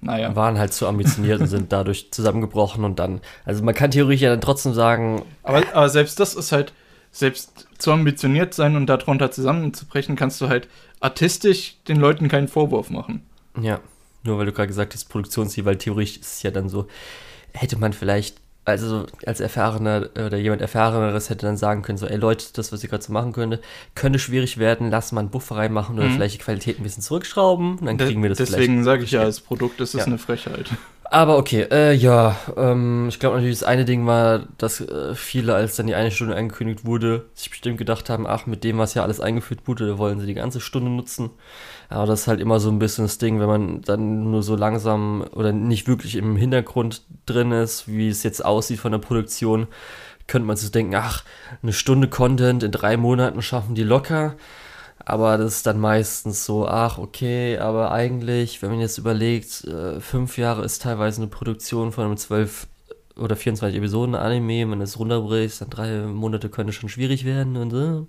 naja. 0.00 0.36
Waren 0.36 0.58
halt 0.58 0.72
zu 0.72 0.86
ambitioniert 0.86 1.40
und 1.40 1.46
sind 1.46 1.72
dadurch 1.72 2.12
zusammengebrochen 2.12 2.84
und 2.84 2.98
dann, 2.98 3.20
also 3.44 3.64
man 3.64 3.74
kann 3.74 3.90
theoretisch 3.90 4.22
ja 4.22 4.30
dann 4.30 4.40
trotzdem 4.40 4.74
sagen. 4.74 5.22
Aber, 5.42 5.62
aber 5.72 5.88
selbst 5.88 6.20
das 6.20 6.34
ist 6.34 6.52
halt, 6.52 6.72
selbst 7.10 7.66
zu 7.78 7.92
ambitioniert 7.92 8.52
sein 8.52 8.76
und 8.76 8.86
darunter 8.86 9.30
zusammenzubrechen, 9.30 10.16
kannst 10.16 10.40
du 10.40 10.48
halt 10.48 10.68
artistisch 11.00 11.76
den 11.88 11.96
Leuten 11.96 12.28
keinen 12.28 12.48
Vorwurf 12.48 12.90
machen. 12.90 13.22
Ja, 13.60 13.80
nur 14.22 14.38
weil 14.38 14.46
du 14.46 14.52
gerade 14.52 14.68
gesagt 14.68 14.92
hast, 14.92 15.06
Produktionsziel, 15.06 15.64
weil 15.64 15.76
theoretisch 15.76 16.18
ist 16.18 16.34
es 16.34 16.42
ja 16.42 16.50
dann 16.50 16.68
so, 16.68 16.88
hätte 17.52 17.78
man 17.78 17.92
vielleicht 17.92 18.36
also 18.66 19.06
als 19.24 19.40
erfahrener 19.40 20.10
oder 20.14 20.36
jemand 20.36 20.60
erfahreneres 20.60 21.30
hätte 21.30 21.46
dann 21.46 21.56
sagen 21.56 21.82
können, 21.82 21.98
so, 21.98 22.06
ey 22.06 22.16
Leute, 22.16 22.46
das, 22.52 22.72
was 22.72 22.82
ihr 22.82 22.90
gerade 22.90 23.02
so 23.02 23.12
machen 23.12 23.32
könnte, 23.32 23.60
könnte 23.94 24.18
schwierig 24.18 24.58
werden, 24.58 24.90
lass 24.90 25.12
mal 25.12 25.20
einen 25.20 25.30
Buffer 25.30 25.56
reinmachen 25.56 25.96
oder 25.96 26.08
mhm. 26.08 26.14
vielleicht 26.14 26.34
die 26.34 26.42
Qualität 26.42 26.78
ein 26.78 26.82
bisschen 26.82 27.02
zurückschrauben, 27.02 27.78
dann 27.84 27.96
kriegen 27.96 28.22
wir 28.22 28.28
das 28.28 28.38
Deswegen 28.38 28.82
sage 28.84 29.04
ich 29.04 29.12
ja, 29.12 29.22
als 29.22 29.40
Produkt 29.40 29.80
ist 29.80 29.94
es 29.94 30.00
ja. 30.00 30.06
eine 30.06 30.18
Frechheit. 30.18 30.66
Aber 31.08 31.38
okay, 31.38 31.66
äh, 31.70 31.92
ja, 31.92 32.36
ähm, 32.56 33.06
ich 33.08 33.20
glaube 33.20 33.36
natürlich, 33.36 33.60
das 33.60 33.68
eine 33.68 33.84
Ding 33.84 34.06
war, 34.06 34.40
dass 34.58 34.80
äh, 34.80 35.14
viele, 35.14 35.54
als 35.54 35.76
dann 35.76 35.86
die 35.86 35.94
eine 35.94 36.10
Stunde 36.10 36.34
angekündigt 36.34 36.84
wurde, 36.84 37.26
sich 37.34 37.50
bestimmt 37.50 37.78
gedacht 37.78 38.10
haben, 38.10 38.26
ach, 38.26 38.46
mit 38.46 38.64
dem, 38.64 38.78
was 38.78 38.94
ja 38.94 39.04
alles 39.04 39.20
eingeführt 39.20 39.60
wurde, 39.66 39.86
da 39.86 39.98
wollen 39.98 40.18
sie 40.18 40.26
die 40.26 40.34
ganze 40.34 40.60
Stunde 40.60 40.90
nutzen. 40.90 41.30
Aber 41.88 42.06
das 42.06 42.22
ist 42.22 42.28
halt 42.28 42.40
immer 42.40 42.60
so 42.60 42.70
ein 42.70 42.78
bisschen 42.78 43.04
das 43.04 43.18
Ding, 43.18 43.40
wenn 43.40 43.46
man 43.46 43.82
dann 43.82 44.30
nur 44.30 44.42
so 44.42 44.56
langsam 44.56 45.24
oder 45.32 45.52
nicht 45.52 45.86
wirklich 45.86 46.16
im 46.16 46.36
Hintergrund 46.36 47.02
drin 47.26 47.52
ist, 47.52 47.88
wie 47.88 48.08
es 48.08 48.22
jetzt 48.22 48.44
aussieht 48.44 48.80
von 48.80 48.92
der 48.92 48.98
Produktion, 48.98 49.68
könnte 50.26 50.46
man 50.46 50.56
sich 50.56 50.72
denken, 50.72 50.94
ach, 50.96 51.22
eine 51.62 51.72
Stunde 51.72 52.08
Content 52.08 52.62
in 52.62 52.72
drei 52.72 52.96
Monaten 52.96 53.42
schaffen 53.42 53.74
die 53.74 53.84
locker. 53.84 54.34
Aber 55.04 55.38
das 55.38 55.56
ist 55.56 55.66
dann 55.66 55.78
meistens 55.78 56.44
so, 56.44 56.66
ach, 56.66 56.98
okay, 56.98 57.58
aber 57.58 57.92
eigentlich, 57.92 58.60
wenn 58.60 58.70
man 58.70 58.80
jetzt 58.80 58.98
überlegt, 58.98 59.62
äh, 59.64 60.00
fünf 60.00 60.36
Jahre 60.36 60.64
ist 60.64 60.82
teilweise 60.82 61.20
eine 61.20 61.30
Produktion 61.30 61.92
von 61.92 62.06
einem 62.06 62.16
zwölf 62.16 62.66
oder 63.18 63.34
24 63.34 63.78
Episoden 63.78 64.14
Anime, 64.14 64.70
wenn 64.70 64.80
es 64.80 64.98
runterbricht, 64.98 65.60
dann 65.60 65.70
drei 65.70 66.06
Monate 66.06 66.48
könnte 66.48 66.72
schon 66.72 66.88
schwierig 66.88 67.24
werden 67.24 67.56
und 67.56 67.70
so. 67.70 68.08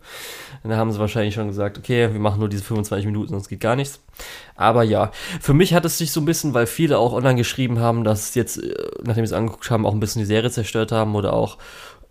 Und 0.63 0.69
da 0.69 0.75
haben 0.77 0.91
sie 0.91 0.99
wahrscheinlich 0.99 1.33
schon 1.33 1.47
gesagt, 1.47 1.77
okay, 1.77 2.11
wir 2.11 2.19
machen 2.19 2.39
nur 2.39 2.49
diese 2.49 2.63
25 2.63 3.05
Minuten, 3.05 3.29
sonst 3.29 3.47
geht 3.47 3.61
gar 3.61 3.75
nichts. 3.75 4.01
Aber 4.55 4.83
ja, 4.83 5.11
für 5.39 5.53
mich 5.53 5.73
hat 5.73 5.85
es 5.85 5.97
sich 5.97 6.11
so 6.11 6.19
ein 6.19 6.25
bisschen, 6.25 6.53
weil 6.53 6.67
viele 6.67 6.97
auch 6.97 7.13
online 7.13 7.35
geschrieben 7.35 7.79
haben, 7.79 8.03
dass 8.03 8.35
jetzt, 8.35 8.61
äh, 8.61 8.73
nachdem 9.03 9.25
sie 9.25 9.33
es 9.33 9.37
angeguckt 9.37 9.69
haben, 9.71 9.85
auch 9.85 9.93
ein 9.93 9.99
bisschen 9.99 10.19
die 10.19 10.25
Serie 10.25 10.51
zerstört 10.51 10.91
haben 10.91 11.15
oder 11.15 11.33
auch 11.33 11.57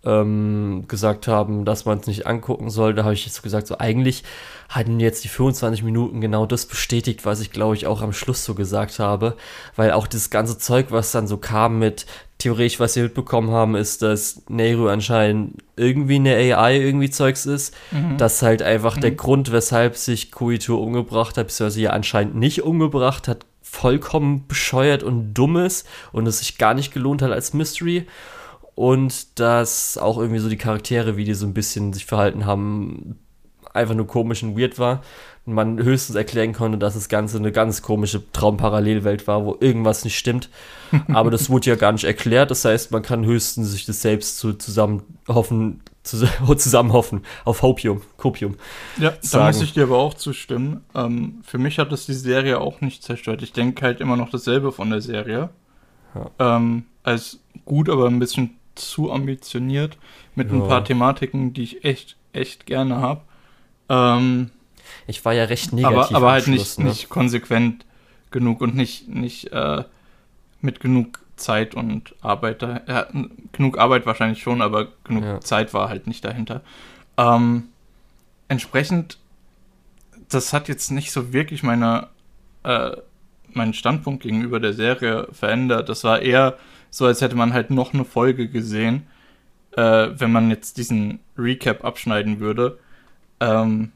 ähm, 0.07 0.85
gesagt 0.87 1.27
haben, 1.27 1.65
dass 1.65 1.83
man 1.85 1.99
es 1.99 2.07
nicht 2.07 2.25
angucken 2.25 2.69
soll. 2.69 2.93
Da 2.93 3.03
habe 3.03 3.13
ich 3.13 3.25
jetzt 3.25 3.43
gesagt, 3.43 3.67
so 3.67 3.77
eigentlich 3.77 4.23
hatten 4.69 4.99
jetzt 4.99 5.23
die 5.23 5.27
25 5.27 5.83
Minuten 5.83 6.21
genau 6.21 6.45
das 6.45 6.65
bestätigt, 6.65 7.25
was 7.25 7.41
ich 7.41 7.51
glaube 7.51 7.75
ich 7.75 7.87
auch 7.87 8.01
am 8.01 8.13
Schluss 8.13 8.45
so 8.45 8.55
gesagt 8.55 8.99
habe, 8.99 9.35
weil 9.75 9.91
auch 9.91 10.07
das 10.07 10.29
ganze 10.29 10.57
Zeug, 10.57 10.87
was 10.89 11.11
dann 11.11 11.27
so 11.27 11.37
kam 11.37 11.79
mit 11.79 12.05
theoretisch, 12.37 12.79
was 12.79 12.95
wir 12.95 13.03
mitbekommen 13.03 13.51
haben, 13.51 13.75
ist, 13.75 14.01
dass 14.01 14.43
Nehru 14.47 14.87
anscheinend 14.87 15.61
irgendwie 15.75 16.15
eine 16.15 16.35
AI 16.35 16.77
irgendwie 16.77 17.09
Zeugs 17.09 17.45
ist. 17.45 17.73
Mhm. 17.91 18.17
Das 18.17 18.41
halt 18.41 18.61
einfach 18.61 18.95
mhm. 18.95 19.01
der 19.01 19.11
Grund, 19.11 19.51
weshalb 19.51 19.97
sich 19.97 20.31
Kuito 20.31 20.77
umgebracht 20.77 21.37
hat, 21.37 21.47
beziehungsweise 21.47 21.81
ja 21.81 21.89
anscheinend 21.91 22.35
nicht 22.35 22.63
umgebracht 22.63 23.27
hat, 23.27 23.45
vollkommen 23.61 24.47
bescheuert 24.47 25.03
und 25.03 25.33
dumm 25.33 25.57
ist 25.57 25.87
und 26.11 26.25
es 26.27 26.39
sich 26.39 26.57
gar 26.57 26.73
nicht 26.73 26.93
gelohnt 26.93 27.21
hat 27.21 27.31
als 27.31 27.53
Mystery. 27.53 28.07
Und 28.77 29.39
dass 29.39 29.97
auch 29.97 30.19
irgendwie 30.19 30.37
so 30.37 30.49
die 30.49 30.55
Charaktere, 30.55 31.17
wie 31.17 31.23
die 31.23 31.33
so 31.33 31.47
ein 31.47 31.55
bisschen 31.55 31.93
sich 31.93 32.05
verhalten 32.05 32.45
haben, 32.45 33.17
einfach 33.73 33.95
nur 33.95 34.05
komisch 34.05 34.43
und 34.43 34.55
weird 34.55 34.77
war. 34.77 35.01
Und 35.47 35.53
man 35.53 35.81
höchstens 35.81 36.15
erklären 36.15 36.53
konnte, 36.53 36.77
dass 36.77 36.93
das 36.93 37.09
Ganze 37.09 37.39
eine 37.39 37.51
ganz 37.51 37.81
komische 37.81 38.31
Traumparallelwelt 38.33 39.25
war, 39.25 39.45
wo 39.45 39.57
irgendwas 39.59 40.03
nicht 40.03 40.15
stimmt. 40.15 40.51
Aber 41.11 41.31
das 41.31 41.49
wurde 41.49 41.71
ja 41.71 41.75
gar 41.75 41.91
nicht 41.91 42.03
erklärt. 42.03 42.51
Das 42.51 42.65
heißt, 42.65 42.91
man 42.91 43.01
kann 43.01 43.25
höchstens 43.25 43.71
sich 43.71 43.87
das 43.87 44.03
selbst 44.03 44.37
zu, 44.37 44.53
zusammen 44.53 45.01
hoffen, 45.27 45.81
zu, 46.03 46.27
zusammen 46.57 46.93
hoffen, 46.93 47.23
auf 47.45 47.63
Hopium, 47.63 48.03
Copium. 48.17 48.57
Ja, 48.99 49.13
sagen. 49.21 49.21
da 49.31 49.45
muss 49.47 49.61
ich 49.63 49.73
dir 49.73 49.85
aber 49.85 49.97
auch 49.97 50.13
zustimmen. 50.13 50.81
Ähm, 50.93 51.39
für 51.41 51.57
mich 51.57 51.79
hat 51.79 51.91
das 51.91 52.05
die 52.05 52.13
Serie 52.13 52.61
auch 52.61 52.79
nicht 52.81 53.01
zerstört. 53.01 53.41
Ich 53.41 53.53
denke 53.53 53.83
halt 53.83 54.01
immer 54.01 54.17
noch 54.17 54.29
dasselbe 54.29 54.71
von 54.71 54.91
der 54.91 55.01
Serie. 55.01 55.49
Ja. 56.13 56.57
Ähm, 56.57 56.85
als 57.01 57.39
gut, 57.65 57.89
aber 57.89 58.05
ein 58.07 58.19
bisschen 58.19 58.56
zu 58.77 59.11
ambitioniert 59.11 59.97
mit 60.35 60.51
ja. 60.51 60.55
ein 60.55 60.67
paar 60.67 60.83
Thematiken, 60.83 61.53
die 61.53 61.63
ich 61.63 61.83
echt, 61.83 62.15
echt 62.33 62.65
gerne 62.65 62.97
habe. 62.97 63.21
Ähm, 63.89 64.51
ich 65.05 65.23
war 65.25 65.33
ja 65.33 65.45
recht 65.45 65.73
negativ. 65.73 65.97
Aber, 65.97 66.15
aber 66.15 66.31
halt 66.31 66.43
Schluss, 66.45 66.77
nicht, 66.77 66.79
ne? 66.79 66.85
nicht 66.85 67.09
konsequent 67.09 67.85
genug 68.31 68.61
und 68.61 68.75
nicht, 68.75 69.07
nicht 69.07 69.51
äh, 69.51 69.83
mit 70.61 70.79
genug 70.79 71.19
Zeit 71.37 71.75
und 71.75 72.15
Arbeit. 72.21 72.61
Ja, 72.61 73.07
genug 73.51 73.77
Arbeit 73.77 74.05
wahrscheinlich 74.05 74.41
schon, 74.41 74.61
aber 74.61 74.87
genug 75.03 75.23
ja. 75.23 75.39
Zeit 75.41 75.73
war 75.73 75.89
halt 75.89 76.07
nicht 76.07 76.25
dahinter. 76.25 76.61
Ähm, 77.17 77.69
entsprechend, 78.47 79.17
das 80.29 80.53
hat 80.53 80.67
jetzt 80.67 80.91
nicht 80.91 81.11
so 81.11 81.31
wirklich 81.33 81.63
meine, 81.63 82.07
äh, 82.63 82.91
meinen 83.53 83.73
Standpunkt 83.73 84.23
gegenüber 84.23 84.59
der 84.59 84.73
Serie 84.73 85.27
verändert. 85.31 85.89
Das 85.89 86.03
war 86.03 86.21
eher 86.21 86.57
so, 86.89 87.05
als 87.05 87.21
hätte 87.21 87.35
man 87.35 87.53
halt 87.53 87.69
noch 87.69 87.93
eine 87.93 88.05
Folge 88.05 88.47
gesehen, 88.49 89.07
äh, 89.75 90.09
wenn 90.13 90.31
man 90.31 90.49
jetzt 90.49 90.77
diesen 90.77 91.19
Recap 91.37 91.83
abschneiden 91.83 92.39
würde. 92.39 92.79
Ähm, 93.39 93.91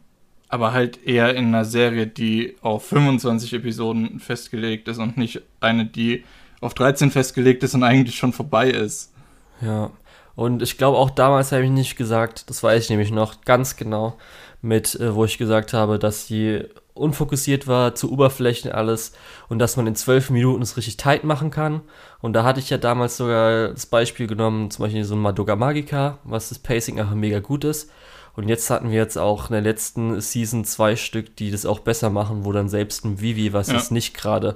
aber 0.49 0.73
halt 0.73 1.06
eher 1.08 1.34
in 1.36 1.47
einer 1.47 1.65
Serie, 1.65 2.08
die 2.08 2.58
auf 2.62 2.86
25 2.86 3.54
Episoden 3.54 4.19
festgelegt 4.19 4.88
ist 4.89 4.97
und 4.97 5.17
nicht 5.17 5.41
eine, 5.62 5.86
die 5.86 6.25
auf 6.60 6.73
13 6.73 7.10
festgelegt 7.10 7.63
ist 7.63 7.73
und 7.73 7.84
eigentlich 7.84 8.17
schon 8.17 8.34
vorbei 8.34 8.69
ist. 8.69 9.13
Ja. 9.62 9.91
Und 10.36 10.62
ich 10.62 10.77
glaube, 10.77 10.97
auch 10.97 11.10
damals 11.10 11.51
habe 11.51 11.63
ich 11.63 11.69
nicht 11.69 11.95
gesagt, 11.95 12.49
das 12.49 12.63
weiß 12.63 12.84
ich 12.84 12.89
nämlich 12.89 13.12
noch 13.12 13.41
ganz 13.41 13.75
genau, 13.77 14.17
mit, 14.62 14.95
äh, 14.99 15.15
wo 15.15 15.25
ich 15.25 15.38
gesagt 15.38 15.73
habe, 15.73 15.99
dass 15.99 16.27
sie 16.27 16.65
unfokussiert 16.93 17.67
war, 17.67 17.95
zu 17.95 18.12
Oberflächen 18.12 18.71
alles 18.71 19.13
und 19.49 19.60
dass 19.60 19.77
man 19.77 19.88
in 19.88 19.95
zwölf 19.95 20.30
Minuten 20.30 20.62
es 20.62 20.77
richtig 20.77 20.97
tight 20.97 21.23
machen 21.23 21.51
kann. 21.51 21.82
Und 22.19 22.34
da 22.34 22.43
hatte 22.43 22.60
ich 22.60 22.69
ja 22.69 22.77
damals 22.77 23.17
sogar 23.17 23.69
das 23.69 23.86
Beispiel 23.86 24.27
genommen, 24.27 24.71
zum 24.71 24.84
Beispiel 24.84 25.04
so 25.04 25.15
ein 25.15 25.21
Madoka 25.21 25.56
Magica, 25.56 26.19
was 26.23 26.49
das 26.49 26.60
Pacing 26.60 26.99
einfach 26.99 27.15
mega 27.15 27.39
gut 27.39 27.63
ist. 27.63 27.89
Und 28.36 28.47
jetzt 28.47 28.69
hatten 28.69 28.89
wir 28.89 28.97
jetzt 28.97 29.17
auch 29.17 29.49
in 29.49 29.54
der 29.54 29.62
letzten 29.62 30.21
Season 30.21 30.63
zwei 30.63 30.95
Stück, 30.95 31.36
die 31.36 31.51
das 31.51 31.65
auch 31.65 31.80
besser 31.80 32.10
machen, 32.10 32.45
wo 32.45 32.51
dann 32.51 32.69
selbst 32.69 33.04
ein 33.04 33.19
Vivi, 33.19 33.51
was 33.54 33.67
ja. 33.67 33.75
jetzt 33.75 33.91
nicht 33.91 34.15
gerade 34.15 34.56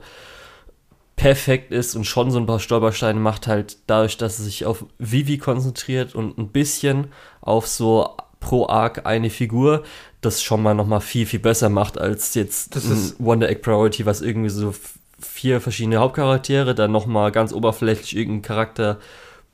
perfekt 1.15 1.71
ist 1.71 1.95
und 1.95 2.03
schon 2.03 2.31
so 2.31 2.39
ein 2.39 2.45
paar 2.45 2.59
Stolpersteine 2.59 3.19
macht, 3.19 3.47
halt 3.47 3.77
dadurch, 3.87 4.17
dass 4.17 4.39
es 4.39 4.45
sich 4.45 4.65
auf 4.65 4.85
Vivi 4.97 5.37
konzentriert 5.37 6.13
und 6.13 6.37
ein 6.37 6.49
bisschen 6.49 7.07
auf 7.41 7.67
so 7.67 8.17
pro 8.45 8.67
Arc 8.67 9.07
eine 9.07 9.31
Figur, 9.31 9.83
das 10.21 10.43
schon 10.43 10.61
mal 10.61 10.75
nochmal 10.75 11.01
viel, 11.01 11.25
viel 11.25 11.39
besser 11.39 11.67
macht 11.67 11.97
als 11.97 12.35
jetzt 12.35 12.75
das 12.75 12.85
ein 12.85 13.13
Wonder 13.17 13.49
Egg 13.49 13.61
Priority, 13.61 14.05
was 14.05 14.21
irgendwie 14.21 14.51
so 14.51 14.71
vier 15.19 15.59
verschiedene 15.59 15.97
Hauptcharaktere, 15.97 16.75
dann 16.75 16.91
nochmal 16.91 17.31
ganz 17.31 17.53
oberflächlich 17.53 18.15
irgendein 18.15 18.43
Charakter 18.43 18.99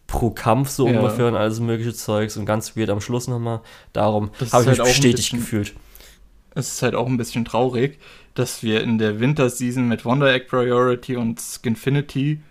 pro 0.08 0.32
Kampf 0.32 0.68
so 0.68 0.90
ja. 0.90 1.00
ungefähr 1.00 1.30
und 1.30 1.38
alles 1.38 1.62
mögliche 1.62 1.94
Zeugs 1.94 2.36
und 2.36 2.46
ganz 2.46 2.76
weird 2.76 2.90
am 2.90 3.00
Schluss 3.00 3.30
nochmal. 3.30 3.62
Darum 3.94 4.30
habe 4.52 4.64
ich 4.64 4.68
halt 4.68 4.68
mich 4.68 4.78
bestätigt 4.80 5.16
bisschen, 5.16 5.40
gefühlt. 5.40 5.74
Es 6.54 6.74
ist 6.74 6.82
halt 6.82 6.94
auch 6.94 7.08
ein 7.08 7.16
bisschen 7.16 7.46
traurig, 7.46 7.98
dass 8.34 8.62
wir 8.62 8.84
in 8.84 8.98
der 8.98 9.22
Winter-Season 9.22 9.88
mit 9.88 10.04
Wonder 10.04 10.34
Egg 10.34 10.48
Priority 10.50 11.16
und 11.16 11.40
Skinfinity 11.40 12.42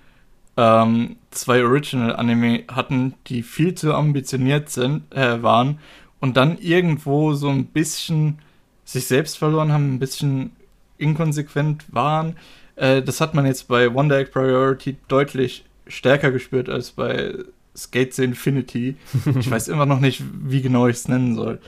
ähm, 0.57 1.17
zwei 1.31 1.63
Original-Anime 1.63 2.65
hatten, 2.69 3.15
die 3.27 3.43
viel 3.43 3.75
zu 3.75 3.93
ambitioniert 3.95 4.71
sind, 4.71 5.03
äh, 5.15 5.43
waren 5.43 5.79
und 6.21 6.37
dann 6.37 6.59
irgendwo 6.59 7.33
so 7.33 7.49
ein 7.49 7.67
bisschen 7.67 8.39
sich 8.85 9.07
selbst 9.07 9.39
verloren 9.39 9.73
haben, 9.73 9.95
ein 9.95 9.99
bisschen 9.99 10.53
inkonsequent 10.99 11.85
waren. 11.93 12.37
Äh, 12.77 13.03
das 13.03 13.21
hat 13.21 13.35
man 13.35 13.47
jetzt 13.47 13.69
bei 13.69 13.93
Wonder 13.93 14.19
Egg 14.19 14.31
Priority 14.33 14.97
deutlich 15.09 15.65
stärker 15.87 16.31
gespürt 16.31 16.69
als 16.69 16.91
bei 16.91 17.35
Skate 17.77 18.19
Infinity. 18.19 18.97
Ich 19.39 19.51
weiß 19.51 19.69
immer 19.69 19.87
noch 19.87 20.01
nicht, 20.01 20.23
wie 20.45 20.63
genau 20.63 20.87
ich 20.87 20.97
es 20.97 21.09
nennen 21.09 21.35
soll. 21.35 21.61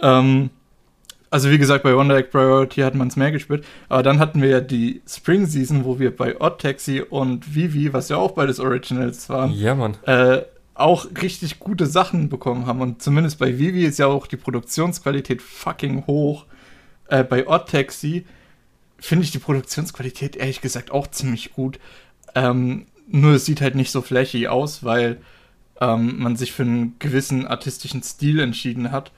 Ähm, 0.00 0.50
also 1.30 1.48
wie 1.50 1.58
gesagt, 1.58 1.84
bei 1.84 1.94
Wonder 1.94 2.16
Egg 2.16 2.30
Priority 2.30 2.80
hat 2.80 2.96
man 2.96 3.08
es 3.08 3.16
mehr 3.16 3.30
gespürt. 3.30 3.64
Aber 3.88 4.02
dann 4.02 4.18
hatten 4.18 4.42
wir 4.42 4.48
ja 4.48 4.60
die 4.60 5.00
Spring 5.06 5.46
Season, 5.46 5.84
wo 5.84 5.98
wir 6.00 6.14
bei 6.14 6.40
Odd 6.40 6.60
Taxi 6.60 7.02
und 7.02 7.54
Vivi, 7.54 7.92
was 7.92 8.08
ja 8.08 8.16
auch 8.16 8.32
beides 8.32 8.58
Originals 8.58 9.28
waren, 9.28 9.52
ja, 9.52 9.74
Mann. 9.74 9.96
Äh, 10.06 10.42
auch 10.80 11.06
richtig 11.22 11.58
gute 11.58 11.86
Sachen 11.86 12.28
bekommen 12.28 12.66
haben. 12.66 12.80
Und 12.80 13.02
zumindest 13.02 13.38
bei 13.38 13.58
Vivi 13.58 13.84
ist 13.84 13.98
ja 13.98 14.06
auch 14.06 14.26
die 14.26 14.36
Produktionsqualität 14.36 15.42
fucking 15.42 16.06
hoch. 16.06 16.46
Äh, 17.08 17.24
bei 17.24 17.46
Odd 17.46 17.70
Taxi 17.70 18.26
finde 18.98 19.24
ich 19.24 19.30
die 19.30 19.38
Produktionsqualität 19.38 20.36
ehrlich 20.36 20.60
gesagt 20.60 20.90
auch 20.90 21.06
ziemlich 21.06 21.52
gut. 21.52 21.78
Ähm, 22.34 22.86
nur 23.08 23.34
es 23.34 23.44
sieht 23.44 23.60
halt 23.60 23.74
nicht 23.74 23.90
so 23.90 24.02
flächig 24.02 24.48
aus, 24.48 24.84
weil 24.84 25.20
ähm, 25.80 26.18
man 26.18 26.36
sich 26.36 26.52
für 26.52 26.62
einen 26.62 26.96
gewissen 26.98 27.46
artistischen 27.46 28.02
Stil 28.02 28.40
entschieden 28.40 28.92
hat. 28.92 29.10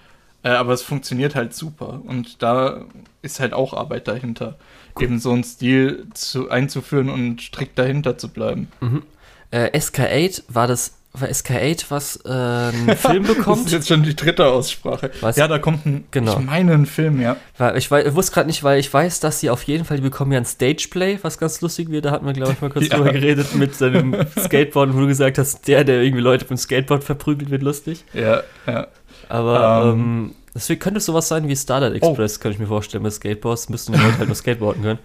Äh, 0.44 0.51
aber 0.51 0.72
es 0.72 0.83
funktioniert 0.83 1.35
halt 1.35 1.55
super. 1.55 2.01
Und 2.05 2.42
da 2.42 2.87
ist 3.20 3.40
halt 3.40 3.53
auch 3.53 3.75
Arbeit 3.75 4.09
dahinter. 4.09 4.59
Cool. 4.96 5.05
Eben 5.05 5.18
so 5.18 5.33
einen 5.33 5.44
Stil 5.44 6.07
zu, 6.14 6.51
einzuführen 6.51 7.09
und 7.09 7.40
strikt 7.40 7.79
dahinter 7.79 8.18
zu 8.18 8.29
bleiben. 8.29 8.68
Mhm. 8.81 9.03
Äh, 9.51 9.79
SK8 9.79 10.44
war 10.48 10.66
das 10.66 10.94
war 11.14 11.29
SK8 11.29 11.87
was 11.90 12.16
äh, 12.25 12.31
einen 12.31 12.96
Film 12.96 13.25
bekommt. 13.25 13.59
das 13.59 13.66
ist 13.66 13.72
jetzt 13.72 13.88
schon 13.88 14.03
die 14.03 14.16
dritte 14.16 14.46
Aussprache. 14.46 15.11
Was? 15.20 15.37
Ja, 15.37 15.46
da 15.46 15.59
kommt 15.59 15.85
ein, 15.85 16.05
genau. 16.11 16.38
ich 16.38 16.44
meine, 16.46 16.72
ein 16.72 16.87
Film, 16.87 17.20
ja. 17.20 17.37
Weil 17.59 17.77
ich, 17.77 17.90
ich 17.90 18.14
wusste 18.14 18.33
gerade 18.33 18.46
nicht, 18.46 18.64
weil 18.64 18.81
ich 18.81 18.92
weiß, 18.92 19.20
dass 19.20 19.40
sie 19.40 19.51
auf 19.51 19.62
jeden 19.64 19.85
Fall, 19.85 19.98
die 19.98 20.03
bekommen 20.03 20.33
ja 20.33 20.38
ein 20.38 20.46
Stageplay, 20.46 21.18
was 21.22 21.38
ganz 21.38 21.61
lustig 21.61 21.90
wird. 21.90 22.07
Da 22.07 22.12
hatten 22.12 22.25
wir, 22.25 22.33
glaube 22.33 22.53
ich, 22.53 22.61
mal 22.62 22.70
kurz 22.70 22.87
ja. 22.88 22.96
drüber 22.96 23.12
geredet 23.12 23.55
mit 23.55 23.75
seinem 23.75 24.16
Skateboard, 24.38 24.94
wo 24.94 25.01
du 25.01 25.07
gesagt 25.07 25.37
hast, 25.37 25.68
der, 25.68 25.85
der 25.85 26.03
irgendwie 26.03 26.22
Leute 26.22 26.44
mit 26.44 26.51
dem 26.51 26.57
Skateboard 26.57 27.05
verprügelt, 27.05 27.51
wird 27.51 27.62
lustig. 27.62 28.05
Ja, 28.14 28.42
ja. 28.66 28.87
Aber 29.29 29.92
ähm, 29.92 30.01
ähm, 30.01 30.35
deswegen 30.55 30.81
könnte 30.81 30.98
es 30.98 31.07
sowas 31.07 31.29
sein 31.29 31.46
wie 31.46 31.57
Starlight 31.57 31.94
Express, 31.94 32.38
oh. 32.38 32.42
könnte 32.42 32.55
ich 32.55 32.61
mir 32.61 32.66
vorstellen, 32.66 33.03
mit 33.03 33.12
Skateboards. 33.12 33.68
Müssten 33.68 33.92
die 33.92 33.98
Leute 33.98 34.18
halt 34.18 34.29
nur 34.29 34.37
skateboarden 34.37 34.83
können. 34.83 34.98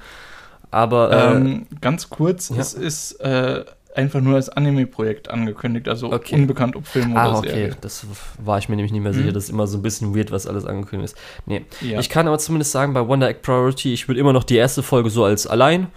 Aber 0.71 1.11
äh, 1.11 1.35
ähm, 1.35 1.67
ganz 1.81 2.09
kurz, 2.09 2.49
ja. 2.49 2.57
es 2.57 2.73
ist 2.73 3.13
äh, 3.21 3.63
einfach 3.97 4.21
nur 4.21 4.35
als 4.35 4.49
Anime-Projekt 4.49 5.29
angekündigt, 5.29 5.87
also 5.87 6.11
okay. 6.13 6.35
unbekannt 6.35 6.75
ob 6.75 6.85
Film 6.85 7.17
ah, 7.17 7.29
oder 7.29 7.39
okay. 7.39 7.49
Serie. 7.49 7.77
Das 7.81 8.05
war 8.37 8.59
ich 8.59 8.69
mir 8.69 8.75
nämlich 8.75 8.91
nicht 8.91 9.01
mehr 9.01 9.13
sicher. 9.13 9.29
Mhm. 9.29 9.33
Das 9.33 9.45
ist 9.45 9.49
immer 9.49 9.65
so 9.65 9.79
ein 9.79 9.81
bisschen 9.81 10.15
weird, 10.15 10.31
was 10.31 10.45
alles 10.45 10.65
angekündigt 10.65 11.13
ist. 11.13 11.21
Nee. 11.47 11.65
Ja. 11.81 11.99
Ich 11.99 12.09
kann 12.09 12.27
aber 12.27 12.37
zumindest 12.37 12.71
sagen, 12.71 12.93
bei 12.93 13.05
Wonder 13.07 13.27
Egg 13.27 13.39
Priority, 13.41 13.93
ich 13.93 14.07
würde 14.07 14.21
immer 14.21 14.33
noch 14.33 14.43
die 14.43 14.55
erste 14.55 14.83
Folge 14.83 15.09
so 15.09 15.23
als 15.23 15.47
allein, 15.47 15.87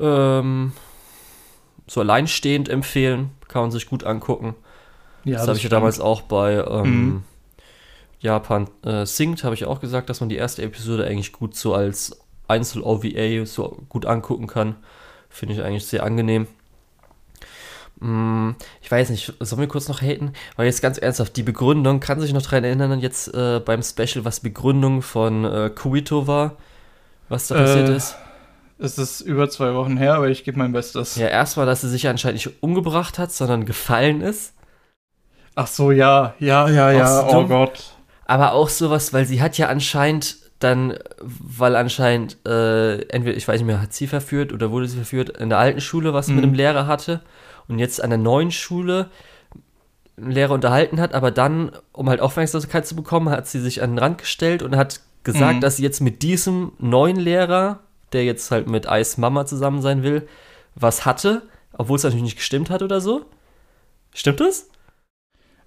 ähm, 0.00 0.72
so 1.86 2.00
alleinstehend 2.00 2.70
empfehlen. 2.70 3.30
Kann 3.46 3.62
man 3.62 3.70
sich 3.70 3.86
gut 3.86 4.04
angucken. 4.04 4.54
Ja, 5.24 5.34
das, 5.34 5.42
das 5.42 5.48
habe 5.48 5.58
ich 5.58 5.64
ja 5.64 5.70
damals 5.70 6.00
auch 6.00 6.22
bei 6.22 6.64
ähm, 6.66 7.04
mhm. 7.04 7.22
Japan 8.20 8.68
äh, 8.84 9.04
Singt, 9.04 9.44
habe 9.44 9.54
ich 9.54 9.66
auch 9.66 9.80
gesagt, 9.80 10.08
dass 10.08 10.20
man 10.20 10.30
die 10.30 10.36
erste 10.36 10.62
Episode 10.62 11.06
eigentlich 11.06 11.32
gut 11.32 11.56
so 11.56 11.74
als 11.74 12.18
Einzel-OVA 12.48 13.44
so 13.44 13.82
gut 13.90 14.06
angucken 14.06 14.46
kann. 14.46 14.76
Finde 15.28 15.54
ich 15.54 15.62
eigentlich 15.62 15.84
sehr 15.84 16.04
angenehm. 16.04 16.46
Hm, 18.00 18.56
ich 18.82 18.90
weiß 18.90 19.10
nicht, 19.10 19.32
sollen 19.40 19.60
wir 19.60 19.68
kurz 19.68 19.88
noch 19.88 20.02
haten? 20.02 20.32
Weil 20.56 20.66
jetzt 20.66 20.82
ganz 20.82 20.98
ernsthaft, 20.98 21.36
die 21.36 21.42
Begründung, 21.42 22.00
kann 22.00 22.20
sich 22.20 22.32
noch 22.32 22.42
daran 22.42 22.64
erinnern, 22.64 23.00
jetzt 23.00 23.32
äh, 23.34 23.60
beim 23.60 23.82
Special, 23.82 24.24
was 24.24 24.40
Begründung 24.40 25.02
von 25.02 25.44
äh, 25.44 25.70
Kuito 25.70 26.26
war, 26.26 26.56
was 27.28 27.48
da 27.48 27.56
passiert 27.56 27.88
äh, 27.88 27.96
ist? 27.96 28.16
Es 28.78 28.98
ist 28.98 29.20
über 29.20 29.48
zwei 29.48 29.74
Wochen 29.74 29.96
her, 29.96 30.14
aber 30.14 30.28
ich 30.28 30.44
gebe 30.44 30.58
mein 30.58 30.72
Bestes. 30.72 31.16
Ja, 31.16 31.28
erstmal, 31.28 31.66
dass 31.66 31.82
sie 31.82 31.88
sich 31.88 32.08
anscheinend 32.08 32.44
nicht 32.44 32.62
umgebracht 32.62 33.18
hat, 33.18 33.30
sondern 33.30 33.64
gefallen 33.64 34.20
ist. 34.20 34.54
Ach 35.54 35.68
so, 35.68 35.92
ja, 35.92 36.34
ja, 36.40 36.68
ja, 36.68 36.90
ja, 36.90 37.26
oh 37.28 37.46
Gott. 37.46 37.94
Aber 38.26 38.52
auch 38.52 38.68
sowas, 38.68 39.12
weil 39.12 39.26
sie 39.26 39.40
hat 39.40 39.56
ja 39.56 39.68
anscheinend 39.68 40.38
dann, 40.58 40.98
weil 41.20 41.76
anscheinend, 41.76 42.38
äh, 42.46 43.02
entweder, 43.08 43.36
ich 43.36 43.46
weiß 43.46 43.60
nicht 43.60 43.66
mehr, 43.66 43.80
hat 43.80 43.92
sie 43.92 44.08
verführt 44.08 44.52
oder 44.52 44.72
wurde 44.72 44.88
sie 44.88 44.96
verführt, 44.96 45.28
in 45.38 45.50
der 45.50 45.58
alten 45.58 45.80
Schule 45.80 46.12
was 46.12 46.26
mhm. 46.26 46.36
mit 46.36 46.44
einem 46.44 46.54
Lehrer 46.54 46.86
hatte 46.86 47.22
und 47.68 47.78
jetzt 47.78 48.02
an 48.02 48.10
der 48.10 48.18
neuen 48.18 48.50
Schule 48.50 49.10
Lehrer 50.16 50.54
unterhalten 50.54 51.00
hat, 51.00 51.12
aber 51.12 51.30
dann, 51.30 51.72
um 51.92 52.08
halt 52.08 52.20
Aufmerksamkeit 52.20 52.86
zu 52.86 52.94
bekommen, 52.94 53.30
hat 53.30 53.48
sie 53.48 53.60
sich 53.60 53.82
an 53.82 53.92
den 53.92 53.98
Rand 53.98 54.18
gestellt 54.18 54.62
und 54.62 54.76
hat 54.76 55.00
gesagt, 55.24 55.56
mhm. 55.56 55.60
dass 55.60 55.76
sie 55.76 55.82
jetzt 55.82 56.00
mit 56.00 56.22
diesem 56.22 56.72
neuen 56.78 57.16
Lehrer, 57.16 57.80
der 58.12 58.24
jetzt 58.24 58.50
halt 58.50 58.68
mit 58.68 58.88
Eis 58.88 59.18
Mama 59.18 59.46
zusammen 59.46 59.82
sein 59.82 60.02
will, 60.02 60.28
was 60.76 61.04
hatte, 61.04 61.42
obwohl 61.72 61.96
es 61.96 62.04
natürlich 62.04 62.22
nicht 62.22 62.36
gestimmt 62.36 62.70
hat 62.70 62.82
oder 62.82 63.00
so. 63.00 63.24
Stimmt 64.12 64.40
das? 64.40 64.68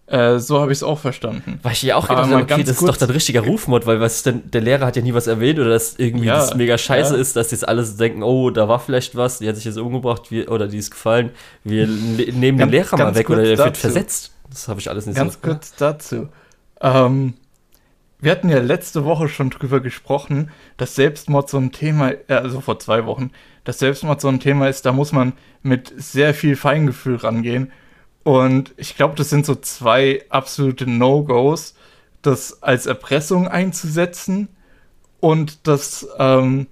Äh, 0.08 0.40
so 0.40 0.62
habe 0.62 0.72
ich 0.72 0.78
es 0.78 0.84
auch 0.84 1.00
verstanden. 1.00 1.60
Weil 1.64 1.74
ich 1.74 1.82
ja 1.82 1.98
auch 1.98 2.08
gedacht 2.08 2.32
habe, 2.32 2.42
okay, 2.42 2.64
das 2.64 2.78
ist 2.78 2.88
doch 2.88 2.96
dann 2.96 3.10
richtiger 3.10 3.42
Rufmord, 3.42 3.86
weil 3.86 4.00
was 4.00 4.24
denn, 4.24 4.50
der 4.50 4.62
Lehrer 4.62 4.86
hat 4.86 4.96
ja 4.96 5.02
nie 5.02 5.14
was 5.14 5.28
erwähnt 5.28 5.60
oder 5.60 5.70
dass 5.70 5.96
irgendwie 5.98 6.28
ja, 6.28 6.38
das 6.38 6.56
mega 6.56 6.78
scheiße 6.78 7.16
ja. 7.16 7.20
ist, 7.20 7.36
dass 7.36 7.52
jetzt 7.52 7.68
alle 7.68 7.84
denken, 7.84 8.24
oh, 8.24 8.50
da 8.50 8.70
war 8.70 8.80
vielleicht 8.80 9.18
was, 9.18 9.40
die 9.40 9.50
hat 9.50 9.58
sich 9.58 9.66
jetzt 9.66 9.78
umgebracht 9.78 10.32
wir, 10.32 10.50
oder 10.50 10.70
die 10.70 10.78
ist 10.78 10.92
gefallen, 10.92 11.32
wir 11.66 11.88
nehmen 11.88 12.58
den 12.58 12.70
Lehrer 12.70 12.98
mal 12.98 13.16
weg 13.16 13.30
oder 13.30 13.44
der 13.44 13.58
wird 13.58 13.76
versetzt. 13.76 14.32
Das 14.50 14.70
habe 14.70 14.80
ich 14.80 14.90
alles 14.90 15.08
nicht 15.08 15.18
ganz 15.18 15.34
so. 15.34 15.40
Ganz 15.42 15.60
kurz 15.60 15.76
dazu. 15.76 16.30
Ähm, 16.80 17.34
wir 18.22 18.32
hatten 18.32 18.48
ja 18.48 18.60
letzte 18.60 19.04
Woche 19.04 19.28
schon 19.28 19.50
drüber 19.50 19.82
gesprochen, 19.82 20.52
dass 20.78 20.96
Selbstmord 20.96 21.50
so 21.50 21.58
ein 21.58 21.74
Thema, 21.74 22.12
äh, 22.12 22.34
also 22.34 22.62
vor 22.62 22.80
zwei 22.80 23.06
Wochen, 23.06 23.32
dass 23.66 23.80
Selbstmord 23.80 24.22
so 24.22 24.30
ein 24.30 24.40
Thema 24.40 24.70
ist, 24.70 24.86
da 24.86 24.94
muss 24.94 25.12
man 25.12 25.34
mit 25.64 25.94
sehr 25.98 26.34
viel 26.34 26.56
Feingefühl 26.56 27.18
rangehen 27.18 27.74
und 28.28 28.74
ich 28.76 28.98
glaube, 28.98 29.16
das 29.16 29.30
sind 29.30 29.46
so 29.46 29.56
zwei 29.56 30.26
absolute 30.28 30.86
No-Gos, 30.86 31.76
das 32.22 32.62
als 32.62 32.86
Erpressung 32.86 33.48
einzusetzen 33.48 34.50
und 35.22 35.66
das 35.66 36.06
ähm, 36.20 36.68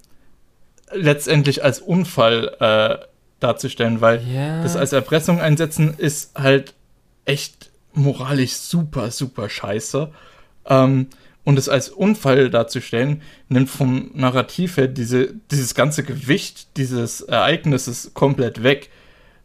letztendlich 0.91 1.63
als 1.63 1.79
Unfall 1.79 2.57
äh, 2.59 3.05
darzustellen, 3.39 4.01
weil 4.01 4.21
yeah. 4.27 4.63
das 4.63 4.75
als 4.75 4.91
Erpressung 4.91 5.39
einsetzen 5.39 5.93
ist 5.97 6.37
halt 6.37 6.73
echt 7.23 7.71
moralisch 7.93 8.55
super, 8.55 9.09
super 9.09 9.47
scheiße. 9.47 10.11
Ähm, 10.65 11.07
und 11.45 11.57
es 11.57 11.69
als 11.69 11.87
Unfall 11.87 12.49
darzustellen, 12.49 13.21
nimmt 13.47 13.69
vom 13.69 14.11
Narrativ 14.13 14.75
her 14.75 14.89
diese, 14.89 15.33
dieses 15.51 15.73
ganze 15.73 16.03
Gewicht 16.03 16.75
dieses 16.75 17.21
Ereignisses 17.21 18.11
komplett 18.13 18.61
weg 18.61 18.89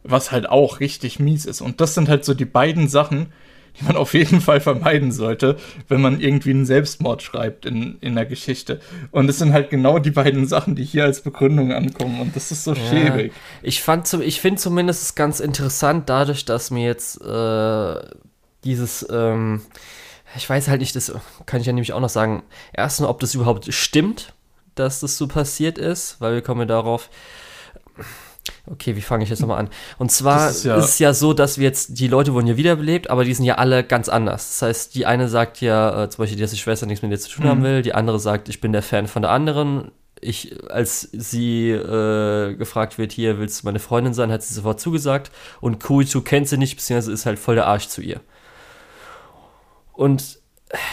was 0.03 0.31
halt 0.31 0.49
auch 0.49 0.79
richtig 0.79 1.19
mies 1.19 1.45
ist. 1.45 1.61
Und 1.61 1.81
das 1.81 1.93
sind 1.93 2.09
halt 2.09 2.25
so 2.25 2.33
die 2.33 2.45
beiden 2.45 2.87
Sachen, 2.87 3.31
die 3.79 3.85
man 3.85 3.95
auf 3.97 4.13
jeden 4.13 4.41
Fall 4.41 4.59
vermeiden 4.59 5.11
sollte, 5.11 5.57
wenn 5.87 6.01
man 6.01 6.19
irgendwie 6.19 6.51
einen 6.51 6.65
Selbstmord 6.65 7.21
schreibt 7.21 7.65
in, 7.65 7.97
in 8.01 8.15
der 8.15 8.25
Geschichte. 8.25 8.79
Und 9.11 9.29
es 9.29 9.39
sind 9.39 9.53
halt 9.53 9.69
genau 9.69 9.99
die 9.99 10.11
beiden 10.11 10.47
Sachen, 10.47 10.75
die 10.75 10.83
hier 10.83 11.05
als 11.05 11.21
Begründung 11.21 11.71
ankommen. 11.71 12.19
Und 12.19 12.35
das 12.35 12.51
ist 12.51 12.63
so 12.63 12.73
ja, 12.73 12.89
schäbig. 12.89 13.33
Ich, 13.61 13.83
ich 14.21 14.41
finde 14.41 14.59
zumindest 14.59 15.15
ganz 15.15 15.39
interessant, 15.39 16.09
dadurch, 16.09 16.45
dass 16.45 16.71
mir 16.71 16.85
jetzt 16.85 17.21
äh, 17.21 17.95
dieses, 18.63 19.05
ähm, 19.09 19.61
ich 20.35 20.49
weiß 20.49 20.67
halt 20.67 20.81
nicht, 20.81 20.95
das 20.95 21.13
kann 21.45 21.61
ich 21.61 21.67
ja 21.67 21.73
nämlich 21.73 21.93
auch 21.93 21.99
noch 21.99 22.09
sagen, 22.09 22.43
erstens, 22.73 23.07
ob 23.07 23.19
das 23.19 23.35
überhaupt 23.35 23.71
stimmt, 23.73 24.33
dass 24.75 25.01
das 25.01 25.17
so 25.17 25.27
passiert 25.27 25.77
ist, 25.77 26.19
weil 26.19 26.33
wir 26.33 26.41
kommen 26.41 26.67
darauf. 26.67 27.09
Okay, 28.69 28.95
wie 28.95 29.01
fange 29.01 29.23
ich 29.23 29.29
jetzt 29.29 29.39
nochmal 29.39 29.57
an? 29.59 29.69
Und 29.97 30.11
zwar 30.11 30.49
ist 30.49 30.63
ja- 30.65 30.77
ist 30.77 30.85
es 30.85 30.99
ja 30.99 31.13
so, 31.13 31.33
dass 31.33 31.57
wir 31.57 31.63
jetzt, 31.65 31.97
die 31.99 32.07
Leute 32.07 32.33
wurden 32.33 32.47
ja 32.47 32.57
wiederbelebt, 32.57 33.09
aber 33.09 33.23
die 33.25 33.33
sind 33.33 33.45
ja 33.45 33.55
alle 33.55 33.83
ganz 33.83 34.07
anders. 34.07 34.49
Das 34.49 34.61
heißt, 34.67 34.95
die 34.95 35.05
eine 35.07 35.27
sagt 35.29 35.61
ja 35.61 36.03
äh, 36.03 36.09
zum 36.09 36.23
Beispiel, 36.23 36.39
dass 36.39 36.51
die 36.51 36.57
Schwester 36.57 36.85
nichts 36.85 37.01
mit 37.01 37.11
dir 37.11 37.17
zu 37.19 37.29
tun 37.31 37.45
haben 37.47 37.59
Mhm. 37.59 37.63
will, 37.63 37.81
die 37.81 37.93
andere 37.95 38.19
sagt, 38.19 38.49
ich 38.49 38.61
bin 38.61 38.71
der 38.71 38.83
Fan 38.83 39.07
von 39.07 39.23
der 39.23 39.31
anderen. 39.31 39.91
Ich, 40.23 40.55
als 40.69 41.09
sie 41.11 41.71
äh, 41.71 42.53
gefragt 42.53 42.99
wird, 42.99 43.11
hier, 43.11 43.39
willst 43.39 43.63
du 43.63 43.65
meine 43.65 43.79
Freundin 43.79 44.13
sein, 44.13 44.31
hat 44.31 44.43
sie 44.43 44.53
sofort 44.53 44.79
zugesagt. 44.79 45.31
Und 45.61 45.79
Kuitu 45.83 46.21
kennt 46.21 46.47
sie 46.47 46.57
nicht, 46.59 46.75
beziehungsweise 46.75 47.11
ist 47.11 47.25
halt 47.25 47.39
voll 47.39 47.55
der 47.55 47.65
Arsch 47.65 47.87
zu 47.87 48.01
ihr. 48.01 48.19
Und 49.93 50.39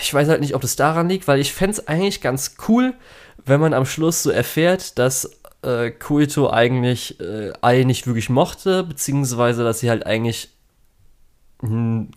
ich 0.02 0.12
weiß 0.12 0.28
halt 0.28 0.40
nicht, 0.40 0.54
ob 0.54 0.62
das 0.62 0.76
daran 0.76 1.09
liegt, 1.09 1.28
weil 1.28 1.38
ich 1.40 1.52
fände 1.52 1.72
es 1.72 1.87
eigentlich 1.88 2.20
ganz 2.20 2.57
cool, 2.68 2.94
wenn 3.44 3.61
man 3.61 3.74
am 3.74 3.87
Schluss 3.87 4.22
so 4.22 4.31
erfährt, 4.31 4.98
dass 4.98 5.31
äh, 5.62 5.90
Kuito 5.90 6.51
eigentlich 6.51 7.18
äh, 7.21 7.53
Ai 7.62 7.85
nicht 7.85 8.07
wirklich 8.07 8.31
mochte, 8.31 8.85
beziehungsweise 8.85 9.64
dass 9.64 9.81
sie 9.81 9.90
halt 9.90 10.07
eigentlich 10.07 10.51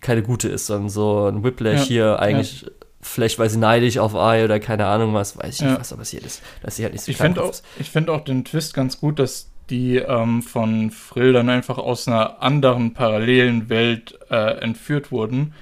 keine 0.00 0.22
gute 0.22 0.48
ist, 0.48 0.66
sondern 0.66 0.88
so 0.88 1.26
ein 1.26 1.42
Whiplash 1.42 1.80
Ja, 1.80 1.86
hier 1.86 2.18
eigentlich, 2.20 2.64
vielleicht 3.00 3.40
weil 3.40 3.50
sie 3.50 3.58
neidisch 3.58 3.98
auf 3.98 4.14
Ai 4.14 4.44
oder 4.44 4.60
keine 4.60 4.86
Ahnung 4.86 5.14
was, 5.14 5.36
weiß 5.36 5.56
ich 5.56 5.60
Ja. 5.62 5.70
nicht, 5.70 5.80
was 5.80 5.88
da 5.88 5.96
passiert 5.96 6.24
ist. 6.24 6.42
Dass 6.62 6.76
sie 6.76 6.84
halt 6.84 6.92
nicht 6.92 7.02
so 7.04 7.10
Ich 7.10 7.16
finde 7.16 7.42
auch, 7.42 7.52
ich 7.80 7.90
find 7.90 8.08
auch 8.08 8.20
den 8.22 8.44
Twist 8.44 8.72
ganz 8.72 9.00
gut, 9.00 9.18
dass 9.18 9.48
die 9.68 9.96
ähm, 9.96 10.42
von 10.42 10.92
Frill 10.92 11.32
dann 11.32 11.48
einfach 11.48 11.78
aus 11.78 12.06
einer 12.06 12.40
anderen 12.40 12.94
parallelen 12.94 13.68
Welt 13.68 14.16
äh, 14.30 14.60
entführt 14.60 15.10
wurden 15.10 15.54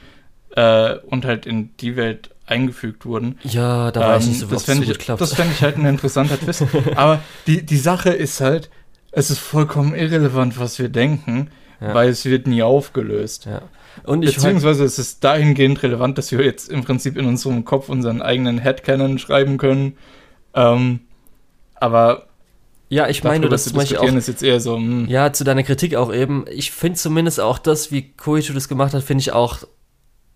äh, 0.57 0.97
und 0.99 1.25
halt 1.25 1.47
in 1.47 1.75
die 1.79 1.97
Welt 1.97 2.31
eingefügt 2.51 3.07
wurden. 3.07 3.39
Ja, 3.45 3.91
da 3.91 4.01
weiß 4.01 4.23
ich 4.23 4.27
Ähm, 4.27 4.33
nicht 4.33 4.41
so, 4.41 4.47
das 4.47 4.65
fände 4.65 4.87
so 4.87 4.93
ich, 4.93 4.99
klappt. 4.99 5.21
das 5.21 5.35
fänd 5.35 5.51
ich 5.53 5.63
halt 5.63 5.77
ein 5.79 5.87
interessanter 5.87 6.39
Twist. 6.41 6.65
Aber 6.97 7.21
die, 7.47 7.65
die 7.65 7.77
Sache 7.79 8.11
ist 8.11 8.41
halt, 8.41 8.71
es 9.13 9.31
ist 9.31 9.39
vollkommen 9.39 9.95
irrelevant, 9.95 10.59
was 10.59 10.79
wir 10.79 10.89
denken, 10.89 11.51
Ja. 11.81 11.95
weil 11.95 12.09
es 12.11 12.25
wird 12.25 12.47
nie 12.47 12.63
aufgelöst. 12.63 13.47
ja. 13.47 13.63
Und 14.05 14.23
ich 14.23 14.37
Beziehungsweise 14.37 14.85
es 14.85 14.99
ist 14.99 15.25
dahingehend 15.25 15.83
relevant, 15.83 16.17
dass 16.17 16.31
wir 16.31 16.45
jetzt 16.45 16.71
im 16.71 16.85
Prinzip 16.85 17.17
in 17.17 17.27
unserem 17.27 17.65
Kopf 17.65 17.89
unseren 17.89 18.23
eigenen 18.23 18.59
Headcanon 18.59 19.19
schreiben 19.19 19.59
können. 19.59 19.97
Ähm, 20.55 21.01
aber 21.75 22.27
ja, 22.89 23.09
ich 23.09 23.23
meine, 23.25 23.49
das 23.49 23.65
zu 23.65 23.71
zum 23.71 23.79
Beispiel 23.79 23.99
auch 23.99 24.05
ist 24.05 24.29
jetzt 24.29 24.43
eher 24.43 24.61
so, 24.61 24.77
hm, 24.77 25.07
Ja, 25.09 25.33
zu 25.33 25.45
deiner 25.45 25.63
Kritik 25.63 25.95
auch 25.97 26.13
eben. 26.13 26.45
Ich 26.51 26.71
finde 26.73 26.99
zumindest 26.99 27.41
auch 27.41 27.59
das, 27.59 27.93
wie 27.93 28.13
Koichi 28.13 28.53
das 28.53 28.69
gemacht 28.69 28.95
hat, 28.95 29.03
finde 29.03 29.23
ich 29.23 29.33
auch 29.33 29.59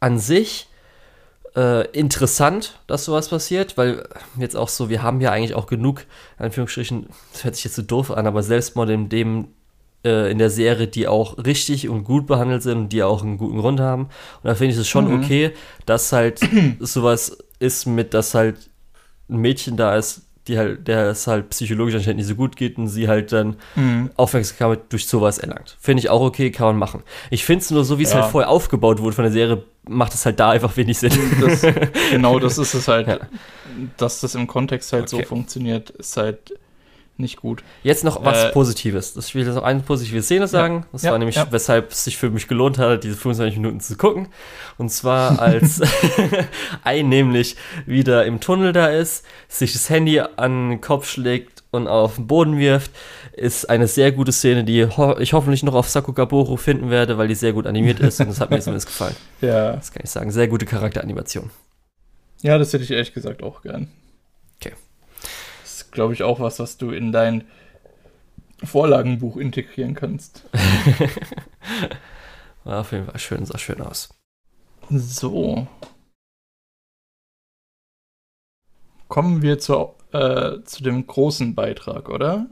an 0.01 0.19
sich 0.19 0.69
äh, 1.57 1.87
interessant, 1.93 2.81
dass 2.87 3.05
sowas 3.05 3.29
passiert, 3.29 3.77
weil 3.77 4.09
jetzt 4.39 4.57
auch 4.57 4.69
so, 4.69 4.89
wir 4.89 5.03
haben 5.03 5.21
ja 5.21 5.31
eigentlich 5.31 5.55
auch 5.55 5.67
genug, 5.67 6.05
in 6.39 6.47
Anführungsstrichen, 6.47 7.07
das 7.33 7.45
hört 7.45 7.55
sich 7.55 7.65
jetzt 7.65 7.77
so 7.77 7.83
doof 7.83 8.11
an, 8.11 8.27
aber 8.27 8.43
Selbstmord 8.43 8.91
in 8.91 9.09
dem 9.09 9.49
äh, 10.05 10.31
in 10.31 10.39
der 10.39 10.51
Serie, 10.51 10.87
die 10.87 11.09
auch 11.09 11.39
richtig 11.39 11.89
und 11.89 12.05
gut 12.05 12.27
behandelt 12.27 12.63
sind 12.63 12.79
und 12.79 12.89
die 12.93 13.03
auch 13.03 13.23
einen 13.23 13.39
guten 13.39 13.59
Grund 13.59 13.81
haben. 13.81 14.03
Und 14.03 14.45
da 14.45 14.55
finde 14.55 14.75
ich 14.75 14.81
es 14.81 14.89
schon 14.89 15.09
Mhm. 15.09 15.23
okay, 15.23 15.53
dass 15.87 16.13
halt 16.13 16.41
sowas 16.81 17.39
ist 17.59 17.87
mit, 17.87 18.15
dass 18.15 18.35
halt 18.35 18.71
ein 19.29 19.39
Mädchen 19.39 19.77
da 19.77 19.97
ist, 19.97 20.23
die 20.49 20.59
halt, 20.59 20.87
der 20.87 21.07
es 21.09 21.27
halt 21.27 21.51
psychologisch 21.51 21.95
anscheinend 21.95 22.19
nicht 22.19 22.29
so 22.29 22.35
gut 22.35 22.57
geht 22.57 22.77
und 22.77 22.89
sie 22.89 23.09
halt 23.09 23.33
dann 23.33 23.57
hm, 23.75 24.11
Aufmerksamkeit 24.17 24.81
durch 24.91 25.07
sowas 25.07 25.39
erlangt. 25.39 25.77
Finde 25.81 26.01
ich 26.01 26.11
auch 26.11 26.21
okay, 26.21 26.51
kann 26.51 26.67
man 26.67 26.77
machen. 26.77 27.03
Ich 27.31 27.45
finde 27.45 27.63
es 27.63 27.71
nur 27.71 27.85
so, 27.85 27.99
wie 27.99 28.03
es 28.03 28.13
Ja. 28.13 28.23
halt 28.23 28.31
vorher 28.33 28.51
aufgebaut 28.51 29.01
wurde 29.01 29.15
von 29.17 29.25
der 29.25 29.33
Serie, 29.33 29.65
macht 29.89 30.13
es 30.15 30.27
halt 30.27 30.39
da 30.41 30.51
einfach 30.51 30.77
wenig 30.77 30.99
Sinn. 30.99 31.13
das, 31.41 31.63
genau 32.11 32.39
das 32.39 32.59
ist 32.59 32.75
es 32.75 32.89
halt, 32.89 33.07
Ja. 33.09 33.19
dass 33.97 34.21
das 34.21 34.35
im 34.35 34.47
Kontext 34.47 34.93
halt 34.93 35.09
so 35.09 35.17
Okay. 35.17 35.27
funktioniert, 35.27 35.91
ist 35.91 36.17
halt 36.17 36.55
nicht 37.17 37.37
gut. 37.37 37.63
Jetzt 37.85 38.03
noch 38.03 38.25
was 38.25 38.45
Äh, 38.45 38.51
Positives. 38.53 39.15
Das- 39.15 39.29
Ich 39.29 39.35
will 39.35 39.45
jetzt 39.47 39.55
noch 39.55 39.63
eine 39.63 39.81
positive 39.81 40.21
Szene 40.23 40.49
sagen. 40.49 40.85
Das 40.93 41.03
Ja, 41.03 41.13
war 41.13 41.19
nämlich, 41.19 41.37
ja. 41.37 41.47
weshalb 41.51 41.93
es 41.93 42.05
sich 42.05 42.17
für 42.19 42.29
mich 42.31 42.49
gelohnt 42.49 42.79
hat, 42.79 43.05
diese 43.05 43.15
25 43.17 43.57
Minuten 43.59 43.81
zu 43.81 43.97
gucken. 43.97 44.29
Und 44.79 44.91
zwar 44.91 45.41
als 45.41 45.81
ein 46.85 47.09
nämlich 47.09 47.57
wieder 47.87 48.25
im 48.27 48.41
Tunnel 48.41 48.73
da 48.73 48.89
ist, 48.89 49.25
sich 49.49 49.73
das 49.73 49.89
Handy 49.91 50.21
an 50.21 50.71
den 50.71 50.81
Kopf 50.81 51.09
schlägt 51.09 51.63
und 51.71 51.87
auf 51.89 52.17
den 52.17 52.27
Boden 52.27 52.59
wirft, 52.59 52.91
ist 53.33 53.69
eine 53.69 53.89
sehr 53.89 54.13
gute 54.13 54.33
Szene, 54.33 54.65
die 54.65 54.87
ho 54.87 55.17
ich 55.19 55.33
hoffentlich 55.33 55.63
noch 55.63 55.75
auf 55.75 55.89
Sakugaboro 55.89 56.57
finden 56.57 56.91
werde, 56.91 57.19
weil 57.19 57.29
die 57.29 57.35
sehr 57.35 57.53
gut 57.53 57.67
animiert 57.67 58.01
ist 58.01 58.21
und 58.21 58.29
das 58.29 58.41
hat 58.41 58.51
mir 58.51 58.61
zumindest 58.61 58.87
gefallen. 58.87 59.17
Ja, 59.41 59.73
Das 59.73 59.93
kann 59.93 60.03
ich 60.05 60.11
sagen. 60.11 60.31
Sehr 60.31 60.49
gute 60.49 60.67
Charakteranimation. 60.67 61.51
ja, 62.43 62.59
das 62.59 62.73
hätte 62.73 62.85
ich 62.85 62.91
ehrlich 62.91 63.13
gesagt 63.13 63.43
auch 63.43 63.63
gern. 63.63 63.89
Glaube 65.95 66.13
ich, 66.13 66.23
auch 66.23 66.41
was, 66.41 66.59
was 66.59 66.77
du 66.77 66.91
in 66.91 67.13
dein 67.13 67.45
Vorlagenbuch 68.63 69.39
integrieren 69.39 69.95
kannst. 69.95 70.45
War 72.65 72.81
auf 72.81 72.93
jeden 72.93 73.07
Fall 73.07 73.19
schön, 73.19 73.47
sah 73.47 73.57
schön 73.59 73.81
aus. 73.81 74.11
So. 74.91 75.67
Kommen 79.09 79.43
wir 79.43 79.59
zur, 79.59 79.97
äh, 80.13 80.63
zu 80.65 80.83
dem 80.83 81.07
großen 81.07 81.55
Beitrag, 81.55 82.09
oder? 82.09 82.47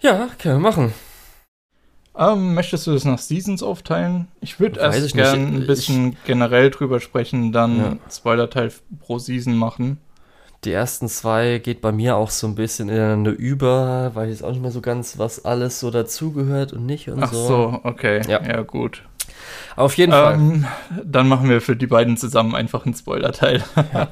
Ja, 0.00 0.28
können 0.38 0.62
wir 0.62 0.70
machen. 0.70 0.94
Ähm, 2.16 2.54
möchtest 2.54 2.86
du 2.86 2.92
das 2.92 3.04
nach 3.04 3.18
Seasons 3.18 3.62
aufteilen? 3.62 4.28
Ich 4.40 4.58
würde 4.58 4.80
erst 4.80 4.98
ich 4.98 5.14
nicht. 5.14 5.14
gern 5.14 5.54
ein 5.56 5.60
Ich- 5.62 5.66
bisschen 5.66 6.16
generell 6.24 6.70
drüber 6.70 7.00
sprechen, 7.00 7.52
dann 7.52 7.78
Ja. 7.78 7.96
Spoiler-Teil 8.10 8.72
pro 9.00 9.18
Season 9.18 9.56
machen. 9.56 9.98
Die 10.64 10.72
ersten 10.72 11.08
zwei 11.08 11.58
geht 11.58 11.80
bei 11.80 11.92
mir 11.92 12.16
auch 12.16 12.30
so 12.30 12.46
ein 12.48 12.56
bisschen 12.56 12.88
ineinander 12.88 13.30
über, 13.30 14.10
weil 14.14 14.26
ich 14.28 14.34
jetzt 14.34 14.42
auch 14.42 14.50
nicht 14.50 14.60
mehr 14.60 14.72
so 14.72 14.80
ganz, 14.80 15.16
was 15.16 15.44
alles 15.44 15.78
so 15.78 15.90
dazugehört 15.90 16.72
und 16.72 16.84
nicht 16.84 17.08
und 17.08 17.22
Ach 17.22 17.32
so. 17.32 17.46
so, 17.46 17.80
okay. 17.84 18.22
Ja. 18.28 18.42
Ja, 18.42 18.62
gut. 18.62 19.04
Auf 19.76 19.96
jeden 19.96 20.10
Fall. 20.12 20.34
Ähm, 20.34 20.66
dann 21.04 21.28
machen 21.28 21.48
wir 21.48 21.60
für 21.60 21.76
die 21.76 21.86
beiden 21.86 22.16
zusammen 22.16 22.56
einfach 22.56 22.84
einen 22.84 22.94
Spoiler-Teil. 22.94 23.62
Ja, 23.92 24.08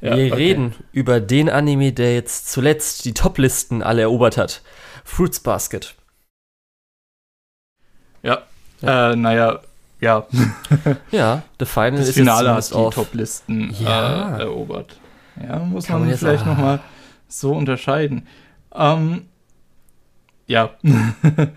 wir 0.00 0.12
okay. 0.12 0.32
reden 0.32 0.74
über 0.92 1.20
den 1.20 1.50
Anime, 1.50 1.92
der 1.92 2.14
jetzt 2.14 2.50
zuletzt 2.50 3.04
die 3.04 3.12
Top-Listen 3.12 3.82
alle 3.82 4.02
erobert 4.02 4.38
hat. 4.38 4.62
Fruits 5.04 5.40
Basket. 5.40 5.94
Ja. 8.22 8.42
Äh, 8.82 9.16
naja, 9.16 9.60
ja. 10.00 10.26
Ja, 11.10 11.42
The 11.58 11.66
Final 11.66 11.98
Das 11.98 12.08
ist 12.08 12.14
Finale 12.14 12.54
jetzt 12.54 12.74
hat 12.74 12.92
die. 12.92 12.94
Top-Listen 12.94 13.74
Ja. 13.80 14.38
äh, 14.38 14.42
erobert. 14.42 14.96
Ja, 15.42 15.58
muss 15.60 15.86
Kann 15.86 16.00
man, 16.06 16.14
vielleicht 16.16 16.42
auch- 16.42 16.46
nochmal 16.48 16.80
so 17.28 17.52
unterscheiden. 17.52 18.26
Ähm, 18.74 19.26
ja. 20.46 20.70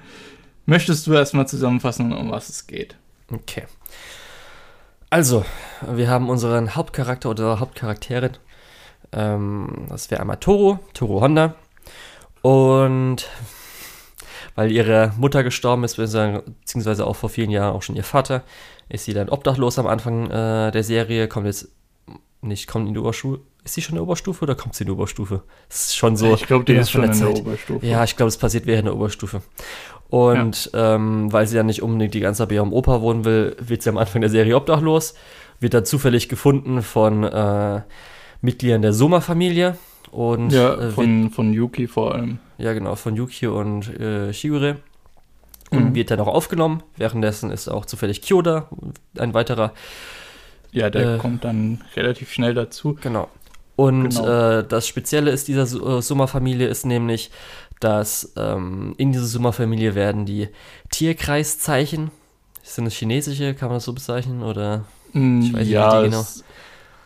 Möchtest 0.66 1.08
du 1.08 1.14
erstmal 1.14 1.48
zusammenfassen, 1.48 2.14
um 2.14 2.32
was 2.32 2.50
es 2.50 2.68
geht? 2.68 2.96
Okay. 3.32 3.64
Also, 5.10 5.44
wir 5.90 6.10
haben 6.10 6.30
unseren 6.30 6.76
Hauptcharakter 6.76 7.30
oder 7.30 7.60
Hauptcharakterin. 7.60 8.38
Ähm, 9.12 9.86
das 9.90 10.10
wäre 10.12 10.22
einmal 10.22 10.38
Toro, 10.38 10.80
Toro 10.94 11.22
Honda. 11.22 11.56
Und 12.42 13.28
weil 14.56 14.72
ihre 14.72 15.14
Mutter 15.18 15.44
gestorben 15.44 15.84
ist, 15.84 15.98
beziehungsweise 15.98 17.06
auch 17.06 17.16
vor 17.16 17.30
vielen 17.30 17.52
Jahren 17.52 17.74
auch 17.76 17.82
schon 17.82 17.96
ihr 17.96 18.04
Vater, 18.04 18.44
ist 18.90 19.06
sie 19.06 19.14
dann 19.14 19.30
obdachlos 19.30 19.80
am 19.80 19.88
Anfang 19.88 20.30
äh, 20.30 20.72
der 20.72 20.84
Serie. 20.84 21.28
Kommt 21.28 21.46
jetzt 21.48 21.70
nicht, 22.42 22.68
kommt 22.68 22.88
in 22.88 22.94
die 22.94 23.00
Oberstufe. 23.00 23.42
Ist 23.64 23.76
sie 23.76 23.82
schon 23.82 23.92
in 23.94 23.98
der 23.98 24.04
Oberstufe 24.04 24.44
oder 24.44 24.56
kommt 24.56 24.74
sie 24.76 24.84
in 24.84 24.88
die 24.88 24.92
Oberstufe? 24.94 25.44
Das 25.70 25.86
ist 25.88 25.96
schon 25.96 26.16
so. 26.18 26.34
ich 26.34 26.48
glaube, 26.48 26.66
die 26.66 26.74
ja, 26.74 26.82
ist 26.82 26.90
schon 26.92 27.02
der 27.04 27.12
in 27.12 27.20
der. 27.20 27.30
Oberstufe. 27.30 27.86
Ja, 27.86 28.04
ich 28.04 28.16
glaube, 28.18 28.30
es 28.30 28.38
passiert 28.38 28.66
während 28.66 28.88
der 28.88 28.96
Oberstufe. 28.96 29.42
Und 30.10 30.72
ähm, 30.74 31.32
weil 31.32 31.48
sie 31.48 31.56
dann 31.56 31.68
nicht 31.68 31.82
unbedingt 31.82 32.14
die 32.14 32.20
ganze 32.20 32.40
Zeit 32.40 32.50
bei 32.50 32.56
ihrem 32.56 32.74
Opa 32.74 33.02
wohnen 33.02 33.24
will, 33.24 33.56
wird 33.60 33.82
sie 33.84 33.90
am 33.90 33.98
Anfang 33.98 34.22
der 34.22 34.30
Serie 34.30 34.56
obdachlos, 34.58 35.14
wird 35.60 35.74
dann 35.74 35.86
zufällig 35.86 36.28
gefunden 36.28 36.82
von 36.82 37.24
äh, 37.24 37.82
Mitgliedern 38.42 38.82
der 38.82 38.94
Soma-Familie 38.94 39.78
und 40.12 40.52
Ja, 40.52 40.74
äh, 40.74 40.80
wird, 40.82 40.94
von, 40.94 41.30
von 41.30 41.54
Yuki 41.54 41.88
vor 41.88 42.14
allem. 42.16 42.40
ja 42.58 42.74
genau, 42.74 42.96
von 42.96 43.16
Yuki 43.16 43.48
und 43.48 43.88
äh, 44.00 44.34
Shigure 44.34 44.78
und 45.70 45.92
Mhm. 45.92 45.96
wird 45.96 46.12
dann 46.12 46.20
auch 46.20 46.28
aufgenommen. 46.28 46.84
Währenddessen 46.98 47.50
ist 47.52 47.70
auch 47.70 47.86
zufällig 47.86 48.22
Kyoda, 48.22 48.68
ein 49.18 49.34
weiterer, 49.34 49.72
Ja, 50.74 50.90
der 50.90 51.16
Äh. 51.16 51.18
kommt 51.20 51.44
dann 51.46 51.82
relativ 51.96 52.32
schnell 52.34 52.54
dazu. 52.54 52.98
Genau. 53.02 53.30
Und 53.76 54.10
Genau. 54.10 54.60
Äh, 54.60 54.64
das 54.68 54.88
Spezielle 54.88 55.32
ist 55.32 55.48
dieser 55.48 55.64
äh, 55.64 56.02
Summa-Familie 56.02 56.68
ist 56.68 56.86
nämlich, 56.86 57.32
dass 57.80 58.34
ähm, 58.38 58.94
in 58.98 59.12
dieser 59.12 59.26
Summa-Familie 59.26 59.96
werden 59.96 60.26
die 60.26 60.50
Tierkreiszeichen, 60.92 62.12
sind 62.64 62.86
das 62.86 62.94
chinesische, 62.94 63.54
kann 63.56 63.70
man 63.70 63.78
das 63.78 63.86
so 63.86 63.94
bezeichnen? 63.94 64.44
Oder 64.44 64.86
Mm, 65.14 65.42
Ich 65.42 65.54
weiß 65.54 65.60
nicht, 65.60 65.70
ja, 65.72 66.00
die 66.04 66.06
genau- 66.10 66.22
es, 66.22 66.44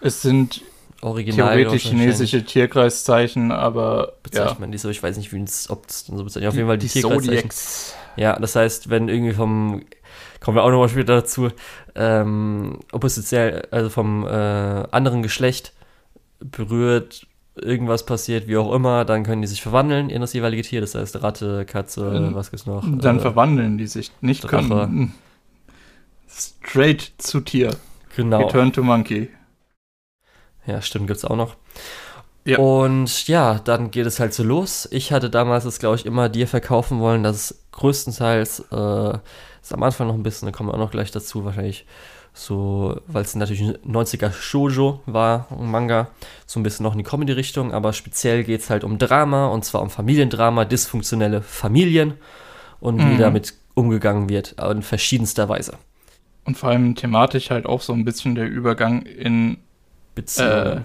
es 0.02 0.22
sind 0.22 0.62
Original. 1.02 1.56
Theoretisch 1.58 1.84
chinesische 1.90 2.44
Tierkreiszeichen, 2.46 3.52
aber 3.52 4.14
bezeichnet 4.24 4.54
ja. 4.54 4.60
man 4.60 4.72
die 4.72 4.78
so. 4.78 4.90
Ich 4.90 5.02
weiß 5.02 5.18
nicht, 5.18 5.34
wie 5.34 5.42
es, 5.42 5.70
ob 5.70 5.88
es 5.90 6.06
dann 6.06 6.18
so 6.18 6.24
bezeichnet. 6.24 6.50
Auf 6.50 6.56
jeden 6.56 6.68
Fall 6.68 6.78
die, 6.78 6.88
die 6.88 6.94
Tierkreiszeichen. 7.02 7.50
Zodiacs. 7.50 7.94
Ja, 8.16 8.38
das 8.40 8.56
heißt, 8.56 8.90
wenn 8.90 9.08
irgendwie 9.10 9.34
vom, 9.34 9.84
kommen 10.40 10.56
wir 10.58 10.64
auch 10.64 10.70
nochmal 10.70 10.90
später 10.90 11.16
dazu, 11.16 11.50
ähm, 11.96 12.80
oppositionell, 12.92 13.68
also 13.72 13.90
vom 13.90 14.26
äh, 14.26 14.30
anderen 14.30 15.22
Geschlecht 15.24 15.74
berührt, 16.40 17.28
irgendwas 17.56 18.06
passiert, 18.06 18.48
wie 18.48 18.58
auch 18.58 18.74
immer, 18.74 19.06
dann 19.06 19.24
können 19.24 19.42
die 19.42 19.48
sich 19.48 19.62
verwandeln 19.62 20.10
in 20.10 20.22
das 20.22 20.34
jeweilige 20.34 20.64
Tier. 20.64 20.82
Das 20.82 20.96
heißt 20.96 21.22
Ratte, 21.24 21.66
Katze, 21.66 22.12
Ähm, 22.16 22.36
was 22.36 22.52
gibt's 22.52 22.66
noch? 22.66 22.84
Dann 22.86 23.18
Äh, 23.18 23.22
verwandeln 23.22 23.78
die 23.78 23.88
sich 23.88 24.12
nicht 24.22 24.44
Drache. 24.44 24.68
können. 24.68 25.14
Straight 26.28 27.14
zu 27.18 27.42
Tier. 27.42 27.76
Genau. 28.16 28.40
Return 28.46 28.72
to 28.74 28.84
Monkey. 28.84 29.30
Ja, 30.66 30.82
stimmt, 30.82 31.08
gibt's 31.08 31.26
auch 31.26 31.36
noch. 31.36 31.56
Ja. 32.46 32.60
Und 32.60 33.28
ja, 33.28 33.60
dann 33.60 33.90
geht 33.92 34.06
es 34.06 34.20
halt 34.20 34.34
so 34.34 34.44
los. 34.44 34.88
Ich 34.92 35.12
hatte 35.12 35.30
damals 35.30 35.64
das, 35.64 35.80
glaube 35.80 35.96
ich, 35.96 36.06
immer 36.06 36.30
dir 36.30 36.48
verkaufen 36.48 37.00
wollen, 37.00 37.24
dass 37.24 37.36
es 37.52 37.66
größtenteils, 37.72 38.60
äh, 38.72 39.18
ist 39.62 39.74
am 39.74 39.82
Anfang 39.84 40.08
noch 40.08 40.14
ein 40.14 40.24
bisschen, 40.24 40.46
da 40.48 40.52
kommen 40.52 40.70
wir 40.70 40.74
auch 40.76 40.80
noch 40.80 40.92
gleich 40.92 41.10
dazu, 41.12 41.44
wahrscheinlich 41.46 41.86
so, 42.38 43.00
weil 43.08 43.24
es 43.24 43.34
natürlich 43.36 43.64
ein 43.64 43.78
90er 43.86 44.32
Shoujo 44.32 45.02
war, 45.06 45.48
ein 45.52 45.72
Manga, 45.72 46.10
so 46.46 46.60
ein 46.60 46.64
bisschen 46.64 46.84
noch 46.84 46.92
in 46.92 46.98
die 46.98 47.04
Comedy-Richtung, 47.06 47.74
aber 47.74 47.94
speziell 47.94 48.44
geht 48.44 48.62
es 48.62 48.70
halt 48.70 48.84
um 48.84 48.98
Drama 48.98 49.48
und 49.48 49.64
zwar 49.64 49.82
um 49.82 49.90
Familiendrama, 49.90 50.66
dysfunktionelle 50.66 51.42
Familien 51.42 52.16
und 52.82 53.00
wie 53.00 53.16
Mhm. 53.16 53.18
damit 53.18 53.54
umgegangen 53.74 54.28
wird, 54.30 54.56
in 54.62 54.82
verschiedenster 54.82 55.48
Weise. 55.50 55.78
Und 56.44 56.58
vor 56.58 56.70
allem 56.70 56.94
thematisch 56.96 57.50
halt 57.50 57.66
auch 57.66 57.82
so 57.82 57.94
ein 57.94 58.06
bisschen 58.06 58.36
der 58.36 58.48
Übergang 58.50 59.02
in 59.04 59.58
Beziehungen. 60.14 60.78
äh, 60.78 60.82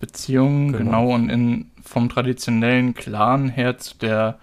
Beziehungen, 0.00 0.72
Genau. 0.72 1.02
genau. 1.02 1.14
und 1.14 1.30
in 1.30 1.70
vom 1.82 2.08
traditionellen 2.08 2.94
Clan 2.94 3.48
her 3.48 3.78
zu 3.78 3.96
der 3.98 4.38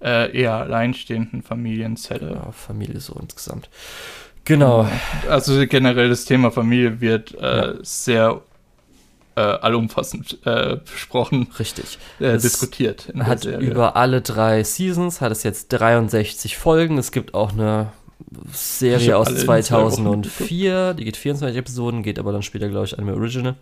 äh, 0.00 0.36
eher 0.38 0.54
alleinstehenden 0.54 1.42
Familienzelle. 1.42 2.32
ja, 2.34 2.52
Familie 2.52 3.00
so 3.00 3.14
insgesamt. 3.20 3.68
Genau. 4.44 4.86
Also 5.28 5.66
generell 5.66 6.08
das 6.08 6.24
Thema 6.24 6.50
Familie 6.50 7.00
wird 7.00 7.34
äh, 7.34 7.56
Ja. 7.56 7.74
sehr 7.82 8.40
äh, 9.36 9.40
allumfassend 9.40 10.38
äh, 10.44 10.76
besprochen, 10.76 11.48
Richtig. 11.58 11.98
äh, 12.20 12.38
diskutiert. 12.38 13.12
hat 13.20 13.40
Serie. 13.40 13.68
über 13.68 13.96
alle 13.96 14.20
drei 14.20 14.62
Seasons, 14.62 15.20
hat 15.20 15.32
es 15.32 15.42
jetzt 15.42 15.68
63 15.68 16.56
Folgen. 16.56 16.98
Es 16.98 17.10
gibt 17.10 17.34
auch 17.34 17.52
eine 17.52 17.88
Serie 18.52 19.16
aus 19.16 19.26
alle 19.28 19.36
in 19.38 19.44
zwei 19.44 19.56
Wochen 19.58 19.64
2004, 19.64 20.94
die 20.94 21.04
geht 21.04 21.16
24 21.16 21.58
Episoden, 21.58 22.02
geht 22.02 22.18
aber 22.20 22.30
dann 22.32 22.42
später, 22.42 22.68
glaube 22.68 22.86
ich, 22.86 22.96
Anime 22.96 23.14
Original. 23.14 23.56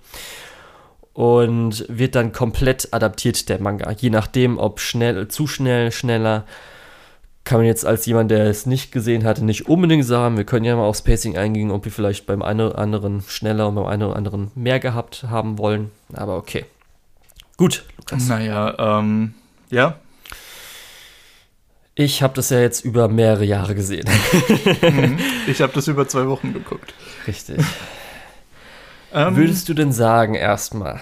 Und 1.14 1.84
wird 1.88 2.14
dann 2.14 2.32
komplett 2.32 2.88
adaptiert, 2.92 3.48
der 3.50 3.60
Manga. 3.60 3.90
Je 3.92 4.08
nachdem, 4.10 4.58
ob 4.58 4.80
schnell, 4.80 5.28
zu 5.28 5.46
schnell, 5.46 5.92
schneller. 5.92 6.44
Kann 7.44 7.58
man 7.58 7.66
jetzt 7.66 7.84
als 7.84 8.06
jemand, 8.06 8.30
der 8.30 8.46
es 8.46 8.66
nicht 8.66 8.92
gesehen 8.92 9.24
hatte, 9.24 9.44
nicht 9.44 9.68
unbedingt 9.68 10.04
sagen. 10.04 10.36
Wir 10.36 10.44
können 10.44 10.64
ja 10.64 10.76
mal 10.76 10.84
aufs 10.84 11.02
Pacing 11.02 11.36
eingehen, 11.36 11.72
ob 11.72 11.84
wir 11.84 11.92
vielleicht 11.92 12.24
beim 12.24 12.40
einen 12.40 12.60
oder 12.60 12.78
anderen 12.78 13.22
schneller 13.22 13.68
und 13.68 13.74
beim 13.74 13.86
einen 13.86 14.04
oder 14.04 14.16
anderen 14.16 14.52
mehr 14.54 14.78
gehabt 14.78 15.24
haben 15.28 15.58
wollen. 15.58 15.90
Aber 16.12 16.36
okay. 16.36 16.66
Gut, 17.56 17.84
Lukas. 17.98 18.28
Naja, 18.28 19.00
ähm, 19.00 19.34
ja. 19.70 19.96
Ich 21.94 22.22
habe 22.22 22.34
das 22.34 22.50
ja 22.50 22.60
jetzt 22.60 22.84
über 22.84 23.08
mehrere 23.08 23.44
Jahre 23.44 23.74
gesehen. 23.74 24.08
Mhm. 24.82 25.18
ich 25.46 25.60
habe 25.60 25.72
das 25.74 25.88
über 25.88 26.08
zwei 26.08 26.26
Wochen 26.26 26.52
geguckt. 26.52 26.94
Richtig. 27.26 27.60
Ähm, 29.12 29.36
Würdest 29.36 29.68
du 29.68 29.74
denn 29.74 29.92
sagen, 29.92 30.34
erstmal, 30.34 31.00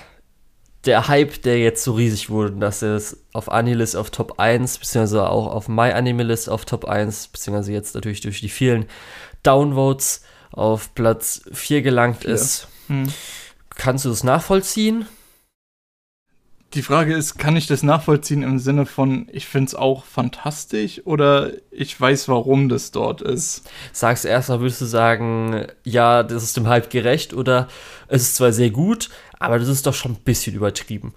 der 0.87 1.09
Hype, 1.09 1.43
der 1.43 1.59
jetzt 1.59 1.85
so 1.85 1.93
riesig 1.93 2.31
wurde, 2.31 2.53
dass 2.53 2.83
es 2.83 3.25
auf 3.33 3.51
Anilist 3.51 3.97
auf 3.97 4.11
Top 4.11 4.38
1, 4.38 4.79
beziehungsweise 4.79 5.29
auch 5.29 5.47
auf 5.47 5.69
My 5.69 5.90
Anime 5.93 6.23
List 6.23 6.49
auf 6.49 6.64
Top 6.64 6.87
1, 6.87 7.29
beziehungsweise 7.29 7.73
jetzt 7.73 7.95
natürlich 7.95 8.23
durch 8.23 8.40
die 8.40 8.49
vielen 8.49 8.87
Downvotes 9.43 10.23
auf 10.53 10.95
Platz 10.95 11.43
4 11.53 11.83
gelangt 11.83 12.23
Vier. 12.23 12.31
ist, 12.31 12.69
hm. 12.87 13.12
kannst 13.77 14.05
du 14.05 14.09
das 14.09 14.25
nachvollziehen? 14.25 15.07
Die 16.75 16.83
Frage 16.83 17.14
ist, 17.14 17.37
kann 17.37 17.57
ich 17.57 17.66
das 17.66 17.83
nachvollziehen 17.83 18.45
im 18.45 18.61
Sinne 18.61 18.87
von, 18.87 19.27
ich 19.33 19.47
finde 19.47 19.66
es 19.66 19.75
auch 19.75 20.05
fantastisch 20.05 21.05
oder 21.05 21.51
ich 21.73 22.01
weiß, 22.01 22.29
warum 22.29 22.69
das 22.69 22.93
dort 22.93 23.23
ist? 23.23 23.69
Sagst 23.93 24.23
du 24.23 24.29
erstmal, 24.29 24.61
würdest 24.61 24.81
du 24.81 24.85
sagen, 24.85 25.66
ja, 25.83 26.23
das 26.23 26.45
ist 26.45 26.57
dem 26.57 26.69
Hype 26.69 26.88
gerecht 26.88 27.35
oder 27.35 27.66
es 28.11 28.23
ist 28.23 28.37
zwar 28.37 28.53
sehr 28.53 28.70
gut, 28.70 29.09
aber 29.38 29.59
das 29.59 29.68
ist 29.68 29.87
doch 29.87 29.94
schon 29.94 30.12
ein 30.12 30.23
bisschen 30.25 30.55
übertrieben. 30.55 31.14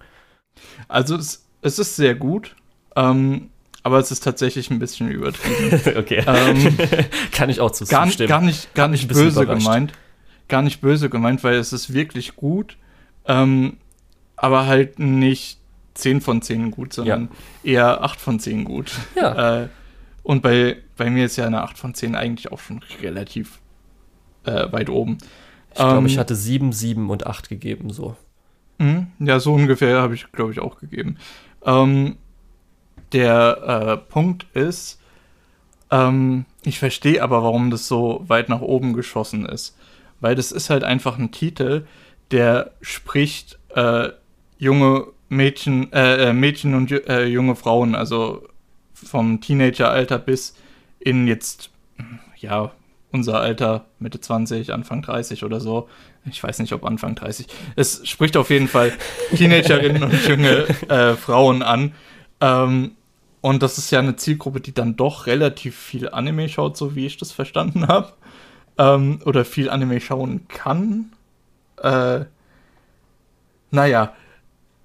Also 0.88 1.16
es, 1.16 1.44
es 1.60 1.78
ist 1.78 1.96
sehr 1.96 2.14
gut, 2.14 2.54
ähm, 2.96 3.50
aber 3.82 3.98
es 3.98 4.10
ist 4.10 4.20
tatsächlich 4.20 4.70
ein 4.70 4.78
bisschen 4.78 5.10
übertrieben. 5.10 5.80
okay. 5.98 6.24
ähm, 6.26 6.78
Kann 7.32 7.50
ich 7.50 7.60
auch 7.60 7.70
zu 7.70 7.84
gar, 7.84 8.06
zustimmen. 8.06 8.28
gar 8.28 8.40
nicht, 8.40 8.74
gar 8.74 8.88
nicht 8.88 9.08
böse 9.08 9.46
gemeint. 9.46 9.92
Gar 10.48 10.62
nicht 10.62 10.80
böse 10.80 11.10
gemeint, 11.10 11.42
weil 11.42 11.56
es 11.56 11.72
ist 11.72 11.92
wirklich 11.92 12.36
gut, 12.36 12.76
ähm, 13.26 13.78
aber 14.36 14.66
halt 14.66 14.98
nicht 14.98 15.58
10 15.94 16.20
von 16.20 16.42
10 16.42 16.70
gut, 16.70 16.92
sondern 16.92 17.28
eher 17.62 18.02
8 18.02 18.20
von 18.20 18.40
10 18.40 18.64
gut. 18.64 18.92
Ja. 19.16 19.62
Äh, 19.64 19.68
und 20.22 20.42
bei, 20.42 20.78
bei 20.96 21.10
mir 21.10 21.26
ist 21.26 21.36
ja 21.36 21.46
eine 21.46 21.62
8 21.62 21.76
von 21.76 21.92
10 21.92 22.14
eigentlich 22.14 22.50
auch 22.50 22.58
schon 22.58 22.80
relativ 23.02 23.58
äh, 24.44 24.72
weit 24.72 24.88
oben. 24.88 25.18
Ich 25.76 25.88
glaube, 25.88 25.98
Ähm, 25.98 26.06
ich 26.06 26.18
hatte 26.18 26.34
7, 26.34 26.72
7 26.72 27.10
und 27.10 27.26
8 27.26 27.48
gegeben, 27.48 27.90
so. 27.90 28.16
Mhm, 28.78 29.08
Ja, 29.18 29.40
so 29.40 29.52
ungefähr 29.54 30.00
habe 30.00 30.14
ich, 30.14 30.30
glaube 30.32 30.52
ich, 30.52 30.60
auch 30.60 30.78
gegeben. 30.78 31.18
Ähm, 31.64 32.16
der 33.12 33.98
äh, 34.08 34.10
Punkt 34.12 34.46
ist, 34.54 35.00
ähm, 35.90 36.44
ich 36.64 36.78
verstehe 36.78 37.22
aber, 37.22 37.42
warum 37.42 37.70
das 37.70 37.86
so 37.88 38.24
weit 38.26 38.48
nach 38.48 38.60
oben 38.60 38.92
geschossen 38.94 39.46
ist. 39.46 39.76
Weil 40.20 40.34
das 40.34 40.52
ist 40.52 40.70
halt 40.70 40.84
einfach 40.84 41.18
ein 41.18 41.30
Titel, 41.32 41.86
der 42.30 42.72
spricht 42.80 43.58
äh, 43.74 44.10
junge 44.58 45.08
Mädchen, 45.28 45.92
äh, 45.92 46.30
äh, 46.30 46.32
Mädchen 46.32 46.74
und 46.74 46.90
äh, 46.90 47.26
junge 47.26 47.56
Frauen, 47.56 47.94
also 47.94 48.46
vom 48.94 49.40
Teenageralter 49.40 50.18
bis 50.18 50.54
in 50.98 51.26
jetzt, 51.26 51.70
ja, 52.38 52.72
unser 53.14 53.40
Alter, 53.40 53.86
Mitte 54.00 54.20
20, 54.20 54.72
Anfang 54.72 55.00
30 55.00 55.44
oder 55.44 55.60
so. 55.60 55.88
Ich 56.28 56.42
weiß 56.42 56.58
nicht, 56.58 56.72
ob 56.72 56.84
Anfang 56.84 57.14
30. 57.14 57.46
Es 57.76 58.06
spricht 58.06 58.36
auf 58.36 58.50
jeden 58.50 58.68
Fall 58.68 58.92
Teenagerinnen 59.34 60.02
und 60.02 60.28
junge 60.28 60.68
äh, 60.88 61.14
Frauen 61.14 61.62
an. 61.62 61.92
Ähm, 62.40 62.96
und 63.40 63.62
das 63.62 63.78
ist 63.78 63.90
ja 63.92 64.00
eine 64.00 64.16
Zielgruppe, 64.16 64.60
die 64.60 64.74
dann 64.74 64.96
doch 64.96 65.26
relativ 65.26 65.78
viel 65.78 66.08
Anime 66.08 66.48
schaut, 66.48 66.76
so 66.76 66.96
wie 66.96 67.06
ich 67.06 67.16
das 67.16 67.30
verstanden 67.30 67.86
habe. 67.88 68.12
Ähm, 68.76 69.20
oder 69.24 69.44
viel 69.44 69.70
Anime 69.70 70.00
schauen 70.00 70.48
kann. 70.48 71.12
Äh, 71.80 72.24
naja, 73.70 74.14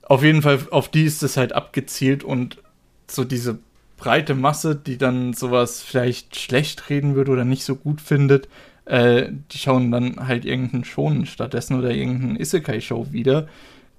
auf 0.04 0.24
jeden 0.24 0.44
Fall, 0.44 0.60
auf 0.70 0.90
die 0.90 1.04
ist 1.04 1.24
es 1.24 1.36
halt 1.36 1.54
abgezielt 1.54 2.24
und 2.24 2.62
so 3.08 3.24
diese 3.24 3.60
breite 4.00 4.34
Masse, 4.34 4.76
die 4.76 4.98
dann 4.98 5.34
sowas 5.34 5.82
vielleicht 5.82 6.38
schlecht 6.38 6.90
reden 6.90 7.16
würde 7.16 7.32
oder 7.32 7.46
nicht 7.46 7.64
so 7.64 7.76
gut 7.76 8.02
findet, 8.02 8.48
äh, 8.86 9.30
die 9.52 9.58
schauen 9.58 9.92
dann 9.92 10.28
halt 10.28 10.46
irgendeinen 10.46 10.86
Shonen 10.86 11.26
stattdessen 11.26 11.78
oder 11.78 11.92
irgendeinen 11.92 12.38
Isekai-Show 12.38 13.12
wieder. 13.12 13.48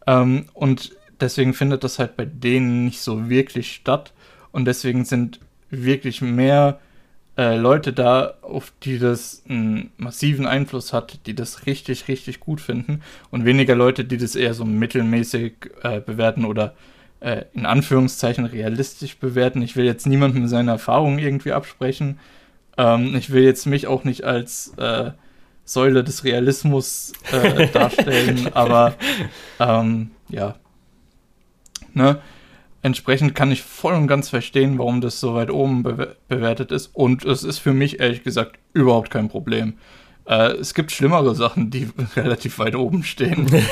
Ähm, 0.07 0.47
und 0.55 0.97
deswegen 1.21 1.55
findet 1.55 1.85
das 1.85 1.99
halt 1.99 2.17
bei 2.17 2.25
denen 2.25 2.85
nicht 2.87 3.01
so 3.01 3.29
wirklich 3.29 3.73
statt. 3.73 4.13
Und 4.53 4.65
deswegen 4.65 5.05
sind 5.05 5.39
wirklich 5.71 6.23
mehr 6.23 6.81
äh, 7.37 7.57
Leute 7.57 7.93
da, 7.93 8.35
auf 8.43 8.73
die 8.83 8.99
das 8.99 9.45
einen 9.49 9.93
massiven 9.97 10.47
Einfluss 10.47 10.93
hat, 10.93 11.21
die 11.27 11.35
das 11.35 11.67
richtig, 11.67 12.09
richtig 12.09 12.41
gut 12.41 12.61
finden. 12.61 13.03
Und 13.31 13.45
weniger 13.45 13.77
Leute, 13.77 14.05
die 14.05 14.17
das 14.17 14.35
eher 14.35 14.55
so 14.55 14.65
mittelmäßig 14.65 15.53
äh, 15.83 16.01
bewerten 16.01 16.45
oder 16.45 16.75
äh, 17.21 17.45
in 17.55 17.67
Anführungszeichen 17.67 18.45
realistisch 18.45 19.19
bewerten. 19.19 19.63
Ich 19.63 19.77
will 19.77 19.85
jetzt 19.85 20.07
niemandem 20.07 20.49
seine 20.49 20.73
Erfahrungen 20.73 21.19
irgendwie 21.19 21.53
absprechen. 21.53 22.19
Ähm, 22.77 23.15
ich 23.15 23.31
will 23.31 23.43
jetzt 23.45 23.67
mich 23.67 23.87
auch 23.87 24.05
nicht 24.05 24.25
als 24.25 24.75
äh, 24.79 25.13
Säule 25.65 26.03
des 26.03 26.25
Realismus 26.25 27.13
äh, 27.31 27.69
darstellen, 27.73 28.49
aber 28.55 28.95
ähm, 29.59 30.11
ja. 30.29 30.57
Ne? 31.93 32.21
Entsprechend 32.83 33.35
kann 33.35 33.53
ich 33.53 33.63
voll 33.63 33.93
und 33.95 34.07
ganz 34.07 34.31
verstehen, 34.31 34.79
warum 34.79 35.01
das 35.03 35.21
so 35.21 35.35
weit 35.35 35.51
oben 35.51 35.85
bewe- 35.85 36.15
bewertet 36.29 36.73
ist. 36.73 36.87
Und 36.95 37.25
es 37.25 37.45
ist 37.45 37.59
für 37.59 37.75
mich 37.75 38.01
ehrlich 38.01 38.23
gesagt 38.23 38.59
überhaupt 38.73 39.11
kein 39.11 39.29
Problem. 39.29 39.75
Äh, 40.25 40.53
es 40.53 40.73
gibt 40.73 40.91
schlimmere 40.93 41.35
Sachen, 41.35 41.71
die 41.71 41.89
relativ 42.17 42.59
weit 42.59 42.75
oben 42.75 43.03
stehen. 43.05 43.47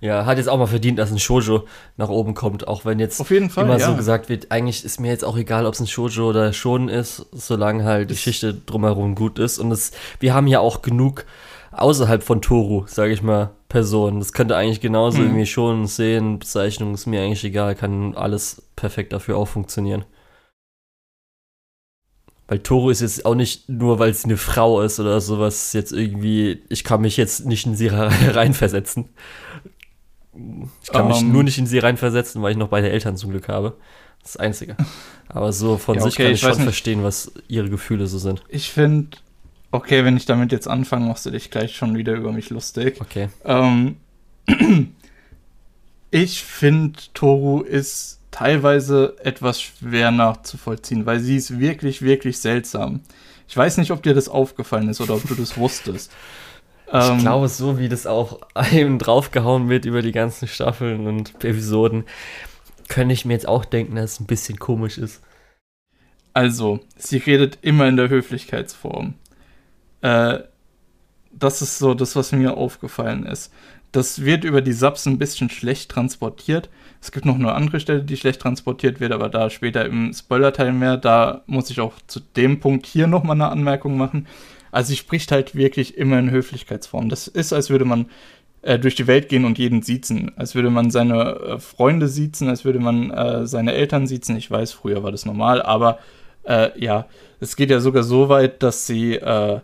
Ja, 0.00 0.26
hat 0.26 0.38
jetzt 0.38 0.48
auch 0.48 0.58
mal 0.58 0.66
verdient, 0.66 0.98
dass 0.98 1.10
ein 1.10 1.18
Shoujo 1.18 1.64
nach 1.96 2.08
oben 2.08 2.34
kommt, 2.34 2.68
auch 2.68 2.84
wenn 2.84 2.98
jetzt 2.98 3.24
Fall, 3.26 3.64
immer 3.64 3.78
ja. 3.78 3.86
so 3.86 3.96
gesagt 3.96 4.28
wird, 4.28 4.50
eigentlich 4.50 4.84
ist 4.84 5.00
mir 5.00 5.08
jetzt 5.08 5.24
auch 5.24 5.36
egal, 5.36 5.66
ob 5.66 5.74
es 5.74 5.80
ein 5.80 5.86
Shoujo 5.86 6.28
oder 6.28 6.52
Shonen 6.52 6.88
ist, 6.88 7.26
solange 7.32 7.84
halt 7.84 8.10
die 8.10 8.14
Geschichte 8.14 8.54
drumherum 8.54 9.14
gut 9.14 9.38
ist. 9.38 9.58
Und 9.58 9.70
es, 9.72 9.92
wir 10.20 10.34
haben 10.34 10.46
ja 10.46 10.60
auch 10.60 10.82
genug 10.82 11.24
außerhalb 11.72 12.22
von 12.22 12.42
Toru, 12.42 12.84
sage 12.86 13.12
ich 13.12 13.22
mal, 13.22 13.50
Person. 13.68 14.18
Das 14.18 14.32
könnte 14.32 14.56
eigentlich 14.56 14.80
genauso 14.80 15.18
mhm. 15.18 15.24
irgendwie 15.24 15.46
schon 15.46 15.86
sehen, 15.86 16.38
Bezeichnung 16.38 16.94
ist 16.94 17.06
mir 17.06 17.22
eigentlich 17.22 17.44
egal, 17.44 17.74
kann 17.74 18.14
alles 18.14 18.62
perfekt 18.76 19.12
dafür 19.12 19.36
auch 19.36 19.48
funktionieren. 19.48 20.04
Weil 22.48 22.60
Toru 22.60 22.90
ist 22.90 23.00
jetzt 23.00 23.26
auch 23.26 23.34
nicht 23.34 23.68
nur, 23.68 23.98
weil 23.98 24.14
sie 24.14 24.24
eine 24.24 24.36
Frau 24.36 24.80
ist 24.80 25.00
oder 25.00 25.20
sowas, 25.20 25.72
jetzt 25.72 25.92
irgendwie, 25.92 26.62
ich 26.68 26.84
kann 26.84 27.00
mich 27.00 27.16
jetzt 27.16 27.44
nicht 27.44 27.66
in 27.66 27.74
sie 27.74 27.88
reinversetzen. 27.88 29.08
Ich 30.82 30.90
kann 30.90 31.02
um, 31.02 31.08
mich 31.08 31.20
ähm. 31.20 31.32
nur 31.32 31.42
nicht 31.42 31.58
in 31.58 31.66
sie 31.66 31.78
reinversetzen, 31.78 32.42
weil 32.42 32.52
ich 32.52 32.56
noch 32.56 32.68
beide 32.68 32.90
Eltern 32.90 33.16
zum 33.16 33.30
Glück 33.30 33.48
habe. 33.48 33.76
Das 34.22 34.36
Einzige. 34.36 34.76
Aber 35.28 35.52
so 35.52 35.78
von 35.78 35.96
ja, 35.96 36.02
sich 36.02 36.16
kann 36.16 36.26
ich, 36.26 36.32
ich 36.32 36.40
schon 36.40 36.50
nicht. 36.50 36.62
verstehen, 36.62 37.02
was 37.04 37.32
ihre 37.48 37.70
Gefühle 37.70 38.06
so 38.06 38.18
sind. 38.18 38.42
Ich 38.48 38.72
finde, 38.72 39.16
okay, 39.70 40.04
wenn 40.04 40.16
ich 40.16 40.26
damit 40.26 40.52
jetzt 40.52 40.68
anfange, 40.68 41.06
machst 41.06 41.26
du 41.26 41.30
dich 41.30 41.50
gleich 41.50 41.76
schon 41.76 41.96
wieder 41.96 42.14
über 42.14 42.32
mich 42.32 42.50
lustig. 42.50 43.00
Okay. 43.00 43.28
Ähm, 43.44 43.96
ich 46.10 46.42
finde, 46.42 46.98
Toru 47.14 47.60
ist 47.62 48.20
teilweise 48.30 49.16
etwas 49.22 49.62
schwer 49.62 50.10
nachzuvollziehen, 50.10 51.06
weil 51.06 51.20
sie 51.20 51.36
ist 51.36 51.58
wirklich, 51.58 52.02
wirklich 52.02 52.38
seltsam. 52.38 53.00
Ich 53.48 53.56
weiß 53.56 53.78
nicht, 53.78 53.92
ob 53.92 54.02
dir 54.02 54.14
das 54.14 54.28
aufgefallen 54.28 54.88
ist 54.88 55.00
oder 55.00 55.14
ob 55.14 55.26
du 55.26 55.34
das 55.34 55.56
wusstest. 55.56 56.12
Ich 56.88 57.08
ähm, 57.08 57.18
glaube, 57.18 57.48
so 57.48 57.78
wie 57.78 57.88
das 57.88 58.06
auch 58.06 58.40
einem 58.54 58.98
draufgehauen 58.98 59.68
wird 59.68 59.84
über 59.84 60.02
die 60.02 60.12
ganzen 60.12 60.48
Staffeln 60.48 61.06
und 61.06 61.34
Episoden, 61.44 62.04
könnte 62.88 63.14
ich 63.14 63.24
mir 63.24 63.32
jetzt 63.34 63.48
auch 63.48 63.64
denken, 63.64 63.96
dass 63.96 64.12
es 64.12 64.20
ein 64.20 64.26
bisschen 64.26 64.58
komisch 64.58 64.98
ist. 64.98 65.22
Also, 66.32 66.80
sie 66.96 67.16
redet 67.16 67.58
immer 67.62 67.88
in 67.88 67.96
der 67.96 68.08
Höflichkeitsform. 68.08 69.14
Äh, 70.02 70.40
das 71.32 71.62
ist 71.62 71.78
so 71.78 71.94
das, 71.94 72.14
was 72.16 72.32
mir 72.32 72.56
aufgefallen 72.56 73.24
ist. 73.24 73.52
Das 73.92 74.24
wird 74.24 74.44
über 74.44 74.60
die 74.60 74.72
Subs 74.72 75.06
ein 75.06 75.18
bisschen 75.18 75.48
schlecht 75.48 75.90
transportiert. 75.90 76.68
Es 77.00 77.12
gibt 77.12 77.24
noch 77.24 77.36
eine 77.36 77.52
andere 77.52 77.80
Stelle, 77.80 78.02
die 78.02 78.16
schlecht 78.16 78.40
transportiert 78.40 79.00
wird, 79.00 79.12
aber 79.12 79.28
da 79.28 79.48
später 79.48 79.84
im 79.86 80.12
Spoiler-Teil 80.12 80.72
mehr. 80.72 80.96
Da 80.96 81.42
muss 81.46 81.70
ich 81.70 81.80
auch 81.80 81.94
zu 82.06 82.20
dem 82.20 82.60
Punkt 82.60 82.84
hier 82.84 83.06
nochmal 83.06 83.36
eine 83.36 83.48
Anmerkung 83.48 83.96
machen. 83.96 84.26
Also 84.76 84.90
sie 84.90 84.96
spricht 84.96 85.32
halt 85.32 85.54
wirklich 85.54 85.96
immer 85.96 86.18
in 86.18 86.30
Höflichkeitsform. 86.30 87.08
Das 87.08 87.28
ist, 87.28 87.54
als 87.54 87.70
würde 87.70 87.86
man 87.86 88.10
äh, 88.60 88.78
durch 88.78 88.94
die 88.94 89.06
Welt 89.06 89.30
gehen 89.30 89.46
und 89.46 89.56
jeden 89.56 89.80
siezen. 89.80 90.36
Als 90.36 90.54
würde 90.54 90.68
man 90.68 90.90
seine 90.90 91.30
äh, 91.30 91.58
Freunde 91.58 92.08
siezen, 92.08 92.50
als 92.50 92.66
würde 92.66 92.78
man 92.78 93.10
äh, 93.10 93.46
seine 93.46 93.72
Eltern 93.72 94.06
siezen. 94.06 94.36
Ich 94.36 94.50
weiß, 94.50 94.72
früher 94.72 95.02
war 95.02 95.12
das 95.12 95.24
normal, 95.24 95.62
aber 95.62 95.98
äh, 96.42 96.78
ja, 96.78 97.06
es 97.40 97.56
geht 97.56 97.70
ja 97.70 97.80
sogar 97.80 98.02
so 98.02 98.28
weit, 98.28 98.62
dass 98.62 98.86
sie 98.86 99.14
äh, 99.14 99.60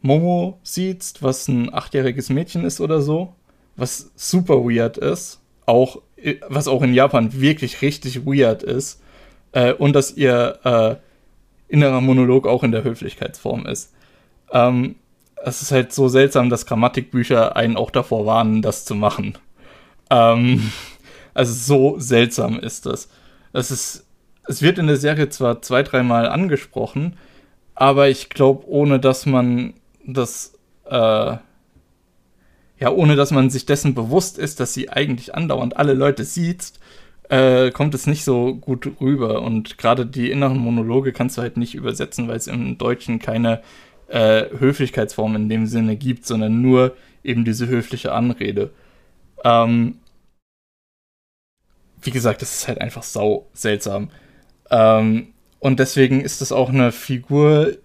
Momo 0.00 0.60
sieht, 0.62 1.14
was 1.22 1.48
ein 1.48 1.74
achtjähriges 1.74 2.30
Mädchen 2.30 2.64
ist 2.64 2.80
oder 2.80 3.00
so, 3.00 3.34
was 3.74 4.12
super 4.14 4.58
weird 4.58 4.96
ist, 4.96 5.40
auch 5.66 6.02
was 6.48 6.68
auch 6.68 6.82
in 6.82 6.94
Japan 6.94 7.40
wirklich 7.40 7.82
richtig 7.82 8.24
weird 8.24 8.62
ist, 8.62 9.02
äh, 9.50 9.72
und 9.72 9.94
dass 9.94 10.16
ihr 10.16 10.60
äh, 10.62 10.94
innerer 11.66 12.00
Monolog 12.00 12.46
auch 12.46 12.62
in 12.62 12.70
der 12.70 12.84
Höflichkeitsform 12.84 13.66
ist. 13.66 13.92
Ähm, 14.52 14.96
es 15.44 15.62
ist 15.62 15.72
halt 15.72 15.92
so 15.92 16.08
seltsam, 16.08 16.50
dass 16.50 16.66
Grammatikbücher 16.66 17.56
einen 17.56 17.76
auch 17.76 17.90
davor 17.90 18.26
warnen, 18.26 18.62
das 18.62 18.84
zu 18.84 18.94
machen. 18.94 19.38
Ähm, 20.10 20.72
also 21.34 21.52
so 21.52 21.98
seltsam 21.98 22.58
ist 22.58 22.86
das. 22.86 23.08
Es 23.52 23.70
ist, 23.70 24.06
es 24.48 24.62
wird 24.62 24.78
in 24.78 24.86
der 24.86 24.96
Serie 24.96 25.28
zwar 25.28 25.62
zwei, 25.62 25.82
dreimal 25.82 26.28
angesprochen, 26.28 27.16
aber 27.74 28.08
ich 28.08 28.28
glaube, 28.28 28.66
ohne 28.68 29.00
dass 29.00 29.26
man 29.26 29.74
dass, 30.06 30.52
äh, 30.86 31.36
ja, 32.78 32.90
ohne 32.90 33.16
dass 33.16 33.30
man 33.30 33.50
sich 33.50 33.66
dessen 33.66 33.94
bewusst 33.94 34.38
ist, 34.38 34.60
dass 34.60 34.74
sie 34.74 34.90
eigentlich 34.90 35.34
andauernd 35.34 35.76
alle 35.76 35.94
Leute 35.94 36.24
sieht, 36.24 36.74
äh, 37.28 37.70
kommt 37.70 37.94
es 37.94 38.06
nicht 38.06 38.24
so 38.24 38.54
gut 38.54 38.88
rüber. 39.00 39.42
Und 39.42 39.78
gerade 39.78 40.06
die 40.06 40.30
inneren 40.30 40.58
Monologe 40.58 41.12
kannst 41.12 41.36
du 41.36 41.42
halt 41.42 41.56
nicht 41.56 41.74
übersetzen, 41.74 42.28
weil 42.28 42.36
es 42.36 42.46
im 42.46 42.78
Deutschen 42.78 43.18
keine 43.18 43.62
äh, 44.08 44.46
Höflichkeitsform 44.58 45.36
in 45.36 45.48
dem 45.48 45.66
Sinne 45.66 45.96
gibt, 45.96 46.26
sondern 46.26 46.60
nur 46.60 46.96
eben 47.24 47.44
diese 47.44 47.66
höfliche 47.66 48.12
Anrede. 48.12 48.70
Ähm, 49.44 49.98
wie 52.02 52.10
gesagt, 52.10 52.42
das 52.42 52.54
ist 52.56 52.68
halt 52.68 52.80
einfach 52.80 53.02
sau 53.02 53.46
seltsam. 53.52 54.10
Ähm, 54.70 55.28
und 55.58 55.80
deswegen 55.80 56.20
ist 56.20 56.40
es 56.42 56.52
auch 56.52 56.68
eine 56.68 56.92
Figur, 56.92 57.76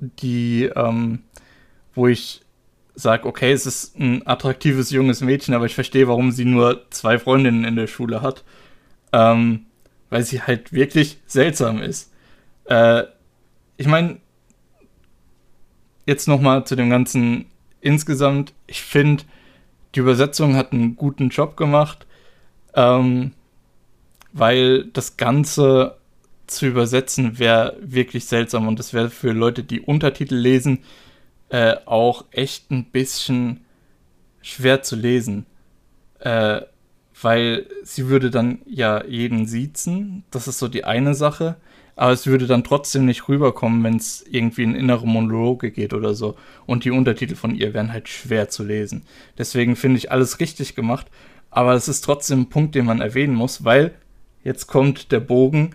die 0.00 0.64
ähm, 0.64 1.22
wo 1.94 2.06
ich 2.06 2.42
sage, 2.94 3.26
okay, 3.26 3.52
es 3.52 3.66
ist 3.66 3.98
ein 3.98 4.26
attraktives 4.26 4.90
junges 4.90 5.20
Mädchen, 5.20 5.54
aber 5.54 5.66
ich 5.66 5.74
verstehe, 5.74 6.08
warum 6.08 6.32
sie 6.32 6.44
nur 6.44 6.86
zwei 6.90 7.18
Freundinnen 7.18 7.64
in 7.64 7.76
der 7.76 7.86
Schule 7.86 8.22
hat. 8.22 8.44
Ähm, 9.12 9.66
weil 10.10 10.22
sie 10.22 10.42
halt 10.42 10.72
wirklich 10.72 11.18
seltsam 11.26 11.82
ist. 11.82 12.12
Äh, 12.64 13.04
ich 13.76 13.86
meine, 13.86 14.18
jetzt 16.08 16.26
nochmal 16.26 16.64
zu 16.64 16.74
dem 16.74 16.88
Ganzen 16.88 17.44
insgesamt. 17.82 18.54
Ich 18.66 18.82
finde, 18.82 19.24
die 19.94 20.00
Übersetzung 20.00 20.56
hat 20.56 20.72
einen 20.72 20.96
guten 20.96 21.28
Job 21.28 21.56
gemacht, 21.56 22.06
ähm, 22.74 23.32
weil 24.32 24.86
das 24.86 25.18
Ganze 25.18 25.98
zu 26.46 26.66
übersetzen 26.66 27.38
wäre 27.38 27.76
wirklich 27.80 28.24
seltsam 28.24 28.66
und 28.68 28.78
das 28.78 28.94
wäre 28.94 29.10
für 29.10 29.32
Leute, 29.32 29.62
die 29.62 29.82
Untertitel 29.82 30.34
lesen, 30.34 30.78
äh, 31.50 31.76
auch 31.84 32.24
echt 32.30 32.70
ein 32.70 32.86
bisschen 32.86 33.66
schwer 34.40 34.82
zu 34.82 34.96
lesen. 34.96 35.44
Äh, 36.20 36.62
weil 37.20 37.66
sie 37.82 38.08
würde 38.08 38.30
dann 38.30 38.60
ja 38.66 39.04
jeden 39.04 39.46
siezen, 39.46 40.24
das 40.30 40.48
ist 40.48 40.58
so 40.58 40.68
die 40.68 40.84
eine 40.84 41.14
Sache, 41.14 41.56
aber 41.98 42.12
es 42.12 42.28
würde 42.28 42.46
dann 42.46 42.62
trotzdem 42.62 43.06
nicht 43.06 43.28
rüberkommen, 43.28 43.82
wenn 43.82 43.96
es 43.96 44.24
irgendwie 44.30 44.62
in 44.62 44.76
innere 44.76 45.04
Monologe 45.04 45.72
geht 45.72 45.92
oder 45.92 46.14
so. 46.14 46.36
Und 46.64 46.84
die 46.84 46.92
Untertitel 46.92 47.34
von 47.34 47.56
ihr 47.56 47.74
wären 47.74 47.92
halt 47.92 48.08
schwer 48.08 48.48
zu 48.48 48.62
lesen. 48.62 49.02
Deswegen 49.36 49.74
finde 49.74 49.98
ich 49.98 50.12
alles 50.12 50.38
richtig 50.38 50.76
gemacht, 50.76 51.08
aber 51.50 51.74
es 51.74 51.88
ist 51.88 52.02
trotzdem 52.02 52.42
ein 52.42 52.48
Punkt, 52.50 52.76
den 52.76 52.84
man 52.84 53.00
erwähnen 53.00 53.34
muss, 53.34 53.64
weil 53.64 53.96
jetzt 54.44 54.68
kommt 54.68 55.10
der 55.10 55.18
Bogen. 55.18 55.74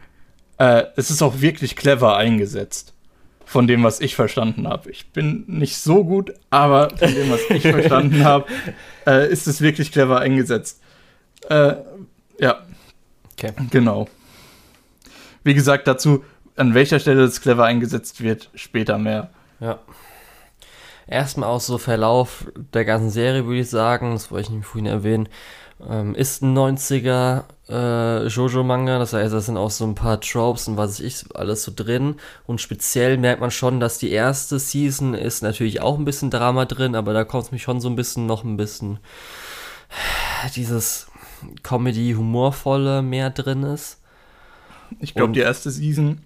Äh, 0.59 0.85
es 0.95 1.11
ist 1.11 1.21
auch 1.21 1.41
wirklich 1.41 1.75
clever 1.75 2.15
eingesetzt 2.15 2.93
von 3.43 3.67
dem, 3.67 3.83
was 3.83 3.99
ich 3.99 4.15
verstanden 4.15 4.65
habe. 4.65 4.91
Ich 4.91 5.11
bin 5.11 5.43
nicht 5.47 5.75
so 5.75 6.05
gut, 6.05 6.33
aber 6.49 6.89
von 6.91 7.13
dem, 7.13 7.31
was 7.31 7.41
ich 7.49 7.63
verstanden 7.69 8.23
habe, 8.23 8.45
äh, 9.05 9.29
ist 9.29 9.45
es 9.47 9.59
wirklich 9.59 9.91
clever 9.91 10.21
eingesetzt. 10.21 10.81
Äh, 11.49 11.75
ja. 12.39 12.61
Okay. 13.33 13.51
Genau. 13.71 14.07
Wie 15.43 15.53
gesagt, 15.53 15.87
dazu, 15.87 16.23
an 16.55 16.73
welcher 16.73 16.99
Stelle 16.99 17.23
es 17.23 17.41
clever 17.41 17.65
eingesetzt 17.65 18.21
wird, 18.21 18.49
später 18.55 18.97
mehr. 18.97 19.29
Ja. 19.59 19.79
Erstmal 21.07 21.49
aus 21.49 21.67
so 21.67 21.77
Verlauf 21.77 22.45
der 22.73 22.85
ganzen 22.85 23.09
Serie 23.09 23.45
würde 23.45 23.59
ich 23.59 23.69
sagen, 23.69 24.13
das 24.13 24.31
wollte 24.31 24.49
ich 24.49 24.55
nicht 24.55 24.65
vorhin 24.65 24.85
erwähnen, 24.85 25.27
ähm, 25.89 26.15
ist 26.15 26.41
ein 26.41 26.57
90er 26.57 27.43
äh, 27.67 28.27
Jojo-Manga, 28.27 28.99
das 28.99 29.13
heißt, 29.13 29.33
da 29.33 29.41
sind 29.41 29.57
auch 29.57 29.71
so 29.71 29.85
ein 29.85 29.95
paar 29.95 30.21
Tropes 30.21 30.67
und 30.67 30.77
was 30.77 30.99
ich 30.99 31.25
alles 31.33 31.63
so 31.63 31.73
drin. 31.75 32.15
Und 32.45 32.61
speziell 32.61 33.17
merkt 33.17 33.41
man 33.41 33.51
schon, 33.51 33.79
dass 33.79 33.97
die 33.97 34.11
erste 34.11 34.59
Season 34.59 35.13
ist 35.13 35.43
natürlich 35.43 35.81
auch 35.81 35.97
ein 35.97 36.05
bisschen 36.05 36.29
Drama 36.29 36.65
drin, 36.65 36.95
aber 36.95 37.13
da 37.13 37.25
kommt 37.25 37.45
es 37.45 37.51
mich 37.51 37.63
schon 37.63 37.81
so 37.81 37.89
ein 37.89 37.95
bisschen 37.95 38.25
noch 38.25 38.43
ein 38.43 38.57
bisschen 38.57 38.99
dieses 40.55 41.07
Comedy-Humorvolle 41.63 43.01
mehr 43.01 43.29
drin 43.29 43.63
ist. 43.63 43.99
Ich 44.99 45.13
glaube, 45.13 45.33
die 45.33 45.39
erste 45.39 45.71
Season 45.71 46.19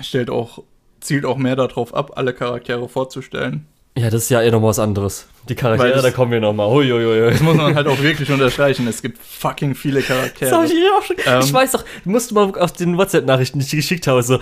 stellt 0.00 0.30
auch, 0.30 0.62
zielt 1.00 1.24
auch 1.24 1.36
mehr 1.36 1.56
darauf 1.56 1.94
ab, 1.94 2.12
alle 2.16 2.32
Charaktere 2.32 2.88
vorzustellen. 2.88 3.66
Ja, 3.98 4.10
das 4.10 4.24
ist 4.24 4.28
ja 4.28 4.42
eh 4.42 4.50
noch 4.50 4.62
was 4.62 4.78
anderes. 4.78 5.26
Die 5.48 5.54
Charaktere, 5.54 5.92
das, 5.92 6.02
da 6.02 6.10
kommen 6.10 6.30
wir 6.30 6.40
nochmal. 6.40 6.86
Das 7.30 7.40
muss 7.40 7.56
man 7.56 7.74
halt 7.74 7.86
auch 7.86 8.00
wirklich 8.02 8.30
unterstreichen. 8.30 8.86
Es 8.88 9.00
gibt 9.00 9.16
fucking 9.18 9.74
viele 9.74 10.02
Charaktere. 10.02 10.50
Das 10.50 10.58
hab 10.58 10.66
ich, 10.66 10.72
auch 10.90 11.02
schon, 11.02 11.16
ähm, 11.24 11.40
ich 11.42 11.52
weiß 11.52 11.72
doch, 11.72 11.84
musst 12.04 12.30
du 12.30 12.34
mal 12.34 12.52
auf 12.58 12.72
den 12.72 12.98
WhatsApp-Nachrichten, 12.98 13.60
die 13.60 13.64
ich 13.64 13.70
geschickt 13.70 14.06
habe, 14.06 14.22
so, 14.22 14.38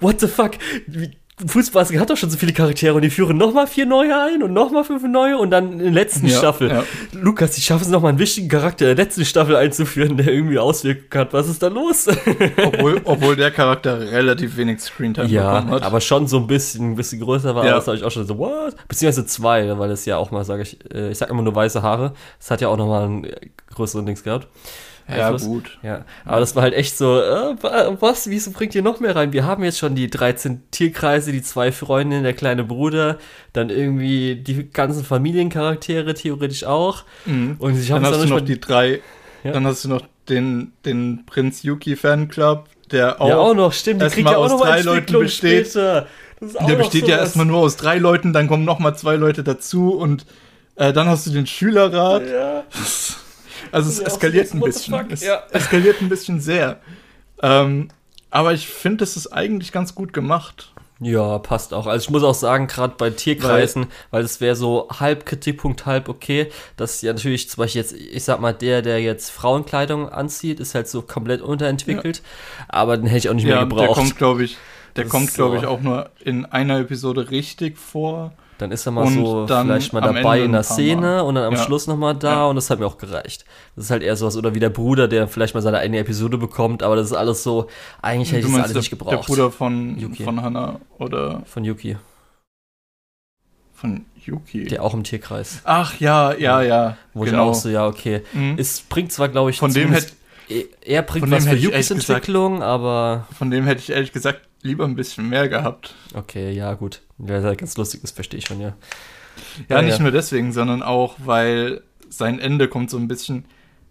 what 0.00 0.18
the 0.18 0.26
fuck? 0.26 0.52
Wie, 0.88 1.12
Fußball 1.44 1.84
hat 2.00 2.08
doch 2.08 2.16
schon 2.16 2.30
so 2.30 2.38
viele 2.38 2.54
Charaktere 2.54 2.94
und 2.94 3.02
die 3.02 3.10
führen 3.10 3.36
nochmal 3.36 3.66
vier 3.66 3.84
neue 3.84 4.18
ein 4.18 4.42
und 4.42 4.54
nochmal 4.54 4.84
fünf 4.84 5.02
neue 5.02 5.36
und 5.36 5.50
dann 5.50 5.72
in 5.72 5.78
der 5.80 5.90
letzten 5.90 6.26
ja, 6.26 6.38
Staffel. 6.38 6.70
Ja. 6.70 6.84
Lukas, 7.12 7.50
die 7.50 7.60
schaffen 7.60 7.82
es 7.82 7.88
nochmal 7.90 8.08
einen 8.08 8.18
wichtigen 8.18 8.48
Charakter 8.48 8.90
in 8.90 8.96
der 8.96 9.04
letzten 9.04 9.26
Staffel 9.26 9.54
einzuführen, 9.54 10.16
der 10.16 10.28
irgendwie 10.28 10.58
Auswirkungen 10.58 11.10
hat. 11.12 11.34
Was 11.34 11.48
ist 11.48 11.62
da 11.62 11.68
los? 11.68 12.06
obwohl, 12.64 13.02
obwohl 13.04 13.36
der 13.36 13.50
Charakter 13.50 14.00
relativ 14.00 14.56
wenig 14.56 14.80
Screentime 14.80 15.28
ja, 15.28 15.60
bekommen 15.60 15.74
hat. 15.74 15.82
aber 15.82 16.00
schon 16.00 16.26
so 16.26 16.38
ein 16.38 16.46
bisschen, 16.46 16.92
ein 16.92 16.96
bisschen 16.96 17.20
größer 17.20 17.54
war. 17.54 17.66
Ja. 17.66 17.74
Das 17.74 17.86
habe 17.86 17.98
ich 17.98 18.04
auch 18.04 18.10
schon 18.10 18.26
so, 18.26 18.38
what? 18.38 18.74
Beziehungsweise 18.88 19.26
zwei, 19.26 19.78
weil 19.78 19.90
es 19.90 20.06
ja 20.06 20.16
auch 20.16 20.30
mal, 20.30 20.42
sage 20.42 20.62
ich, 20.62 20.78
äh, 20.90 21.10
ich 21.10 21.18
sag 21.18 21.28
immer 21.28 21.42
nur 21.42 21.54
weiße 21.54 21.82
Haare. 21.82 22.14
Das 22.38 22.50
hat 22.50 22.62
ja 22.62 22.68
auch 22.68 22.78
nochmal 22.78 23.04
einen 23.04 23.26
größeren 23.74 24.06
Dings 24.06 24.24
gehabt. 24.24 24.48
Einfluss. 25.06 25.42
Ja, 25.42 25.48
gut. 25.48 25.78
Ja, 25.82 26.04
aber 26.24 26.40
das 26.40 26.56
war 26.56 26.62
halt 26.62 26.74
echt 26.74 26.96
so, 26.98 27.20
äh, 27.20 27.54
was, 28.00 28.28
wieso 28.28 28.50
bringt 28.50 28.74
ihr 28.74 28.82
noch 28.82 29.00
mehr 29.00 29.14
rein? 29.14 29.32
Wir 29.32 29.44
haben 29.44 29.62
jetzt 29.64 29.78
schon 29.78 29.94
die 29.94 30.08
13 30.10 30.62
Tierkreise, 30.70 31.32
die 31.32 31.42
zwei 31.42 31.70
Freundinnen, 31.72 32.24
der 32.24 32.32
kleine 32.34 32.64
Bruder, 32.64 33.18
dann 33.52 33.70
irgendwie 33.70 34.36
die 34.36 34.68
ganzen 34.70 35.04
Familiencharaktere 35.04 36.14
theoretisch 36.14 36.64
auch. 36.64 37.04
Mhm. 37.24 37.56
Und 37.58 37.78
ich 37.80 37.88
Dann 37.88 38.04
hast 38.04 38.22
du 38.22 38.28
noch 38.28 38.40
die 38.40 38.60
drei, 38.60 39.00
Ja. 39.44 39.52
dann 39.52 39.66
hast 39.66 39.84
du 39.84 39.88
noch 39.88 40.02
den, 40.28 40.72
den 40.84 41.24
Prinz 41.26 41.62
Yuki 41.62 41.94
Fanclub, 41.96 42.64
der 42.90 43.20
auch, 43.20 43.28
ja, 43.28 43.36
auch 43.38 43.54
noch, 43.54 43.72
stimmt, 43.72 44.02
die 44.02 44.06
kriegt 44.08 44.28
ja 44.28 44.36
auch 44.36 44.44
aus 44.44 44.50
noch 44.52 44.62
drei 44.62 44.80
Leuten 44.80 45.18
besteht. 45.18 45.68
später. 45.68 46.06
Der 46.40 46.74
besteht 46.74 47.02
ja 47.08 47.16
sowas. 47.16 47.20
erstmal 47.28 47.46
nur 47.46 47.58
aus 47.58 47.76
drei 47.76 47.98
Leuten, 47.98 48.32
dann 48.32 48.46
kommen 48.48 48.64
noch 48.64 48.78
mal 48.78 48.94
zwei 48.94 49.16
Leute 49.16 49.42
dazu 49.42 49.94
und 49.94 50.26
äh, 50.74 50.92
dann 50.92 51.08
hast 51.08 51.26
du 51.26 51.30
den 51.30 51.46
Schülerrat. 51.46 52.22
Ja. 52.28 52.64
Also 53.72 53.88
es 53.90 53.98
Ja, 53.98 54.06
eskaliert 54.06 54.52
ein 54.54 54.60
bisschen. 54.60 55.10
Es 55.10 55.22
Ja. 55.22 55.42
eskaliert 55.50 56.00
ein 56.00 56.08
bisschen 56.08 56.40
sehr. 56.40 56.80
Ähm, 57.42 57.88
aber 58.30 58.52
ich 58.54 58.66
finde, 58.68 59.04
es 59.04 59.16
ist 59.16 59.28
eigentlich 59.28 59.72
ganz 59.72 59.94
gut 59.94 60.12
gemacht. 60.12 60.72
Ja, 60.98 61.38
passt 61.38 61.74
auch. 61.74 61.86
Also 61.86 62.04
ich 62.04 62.10
muss 62.10 62.22
auch 62.22 62.34
sagen, 62.34 62.68
gerade 62.68 62.94
bei 62.96 63.10
Tierkreisen, 63.10 63.86
weil 64.10 64.24
es 64.24 64.40
wäre 64.40 64.56
so 64.56 64.88
halb 64.98 65.26
Kritikpunkt, 65.26 65.84
halb 65.84 66.08
okay, 66.08 66.50
dass 66.78 67.02
ja 67.02 67.12
natürlich 67.12 67.50
zum 67.50 67.62
Beispiel 67.62 67.82
jetzt, 67.82 67.92
ich 67.92 68.24
sag 68.24 68.40
mal, 68.40 68.54
der, 68.54 68.80
der 68.80 69.02
jetzt 69.02 69.30
Frauenkleidung 69.30 70.08
anzieht, 70.08 70.58
ist 70.58 70.74
halt 70.74 70.88
so 70.88 71.02
komplett 71.02 71.42
unterentwickelt, 71.42 72.22
aber 72.68 72.96
den 72.96 73.06
hätte 73.08 73.18
ich 73.18 73.28
auch 73.28 73.34
nicht 73.34 73.44
mehr 73.44 73.56
Ja, 73.56 73.60
der 73.66 73.68
gebraucht. 73.68 73.94
kommt, 73.98 74.16
glaube 74.16 74.44
ich, 74.44 74.56
der 74.96 75.04
Das 75.04 75.10
kommt, 75.10 75.34
glaube 75.34 75.56
so. 75.56 75.62
ich, 75.62 75.68
auch 75.68 75.82
nur 75.82 76.08
in 76.24 76.46
einer 76.46 76.78
Episode 76.80 77.30
richtig 77.30 77.76
vor. 77.78 78.32
Dann 78.58 78.72
ist 78.72 78.86
er 78.86 78.92
mal 78.92 79.04
und 79.04 79.14
so 79.14 79.46
vielleicht 79.46 79.92
mal 79.92 80.00
dabei 80.00 80.42
in 80.42 80.52
der 80.52 80.62
Szene 80.62 81.00
Mal. 81.00 81.20
und 81.20 81.34
dann 81.34 81.44
am 81.44 81.54
Ja. 81.54 81.58
Schluss 81.62 81.86
nochmal 81.86 82.14
da 82.14 82.30
Ja. 82.32 82.46
und 82.46 82.56
das 82.56 82.70
hat 82.70 82.78
mir 82.80 82.86
auch 82.86 82.98
gereicht. 82.98 83.44
Das 83.74 83.84
ist 83.86 83.90
halt 83.90 84.02
eher 84.02 84.16
sowas, 84.16 84.36
oder 84.36 84.54
wie 84.54 84.60
der 84.60 84.70
Bruder, 84.70 85.08
der 85.08 85.28
vielleicht 85.28 85.54
mal 85.54 85.60
seine 85.60 85.78
eigene 85.78 85.98
Episode 85.98 86.38
bekommt, 86.38 86.82
aber 86.82 86.96
das 86.96 87.06
ist 87.06 87.12
alles 87.12 87.42
so, 87.42 87.66
eigentlich 88.02 88.32
hätte 88.32 88.46
ich 88.46 88.52
das 88.52 88.54
alles 88.54 88.72
der, 88.72 88.80
nicht 88.80 88.90
der 88.92 88.98
gebraucht. 88.98 89.26
Bruder 89.26 89.50
von, 89.50 89.98
Yuki. 89.98 90.24
von 90.24 90.40
Hannah 90.42 90.80
oder 90.98 91.42
Von 91.46 91.64
Yuki, 91.64 91.96
von 93.74 94.06
Yuki. 94.24 94.64
der 94.64 94.82
auch 94.82 94.94
im 94.94 95.04
Tierkreis. 95.04 95.60
Ach 95.64 96.00
ja, 96.00 96.32
ja, 96.34 96.62
ja. 96.62 96.96
Wo 97.14 97.24
genau. 97.24 97.44
ich 97.44 97.50
auch 97.50 97.54
so, 97.54 97.68
ja, 97.68 97.86
okay. 97.86 98.22
Mhm. 98.32 98.54
Es 98.58 98.80
bringt 98.80 99.12
zwar, 99.12 99.28
glaube 99.28 99.50
ich, 99.50 99.58
Von 99.58 99.72
dem 99.72 99.84
zumindest- 99.88 100.16
er 100.84 101.02
bringt 101.02 101.24
von 101.26 101.30
was 101.32 101.44
für 101.44 101.50
hätte 101.50 101.58
ich 101.58 101.64
Yukis 101.64 101.90
ehrlich 101.90 102.00
gesagt- 102.06 102.10
Entwicklung, 102.20 102.62
aber 102.62 103.26
Von 103.36 103.50
dem 103.50 103.64
hätte 103.64 103.80
ich 103.80 103.90
ehrlich 103.90 104.12
gesagt 104.12 104.40
lieber 104.62 104.84
ein 104.84 104.96
bisschen 104.96 105.28
mehr 105.28 105.48
gehabt. 105.48 105.94
okay, 106.14 106.50
ja, 106.52 106.74
gut. 106.74 107.02
Ja, 107.18 107.40
das 107.40 107.56
ganz 107.56 107.76
lustig 107.76 108.02
ist, 108.04 108.14
verstehe 108.14 108.38
ich 108.38 108.46
schon, 108.46 108.60
ja. 108.60 108.74
Ja, 109.68 109.76
Ja, 109.76 109.82
nicht 109.82 109.96
ja. 109.98 110.02
nur 110.02 110.10
deswegen, 110.12 110.52
sondern 110.52 110.82
auch, 110.82 111.14
weil 111.18 111.82
sein 112.08 112.38
Ende 112.38 112.68
kommt 112.68 112.90
so 112.90 112.96
ein 112.96 113.06
bisschen, 113.08 113.44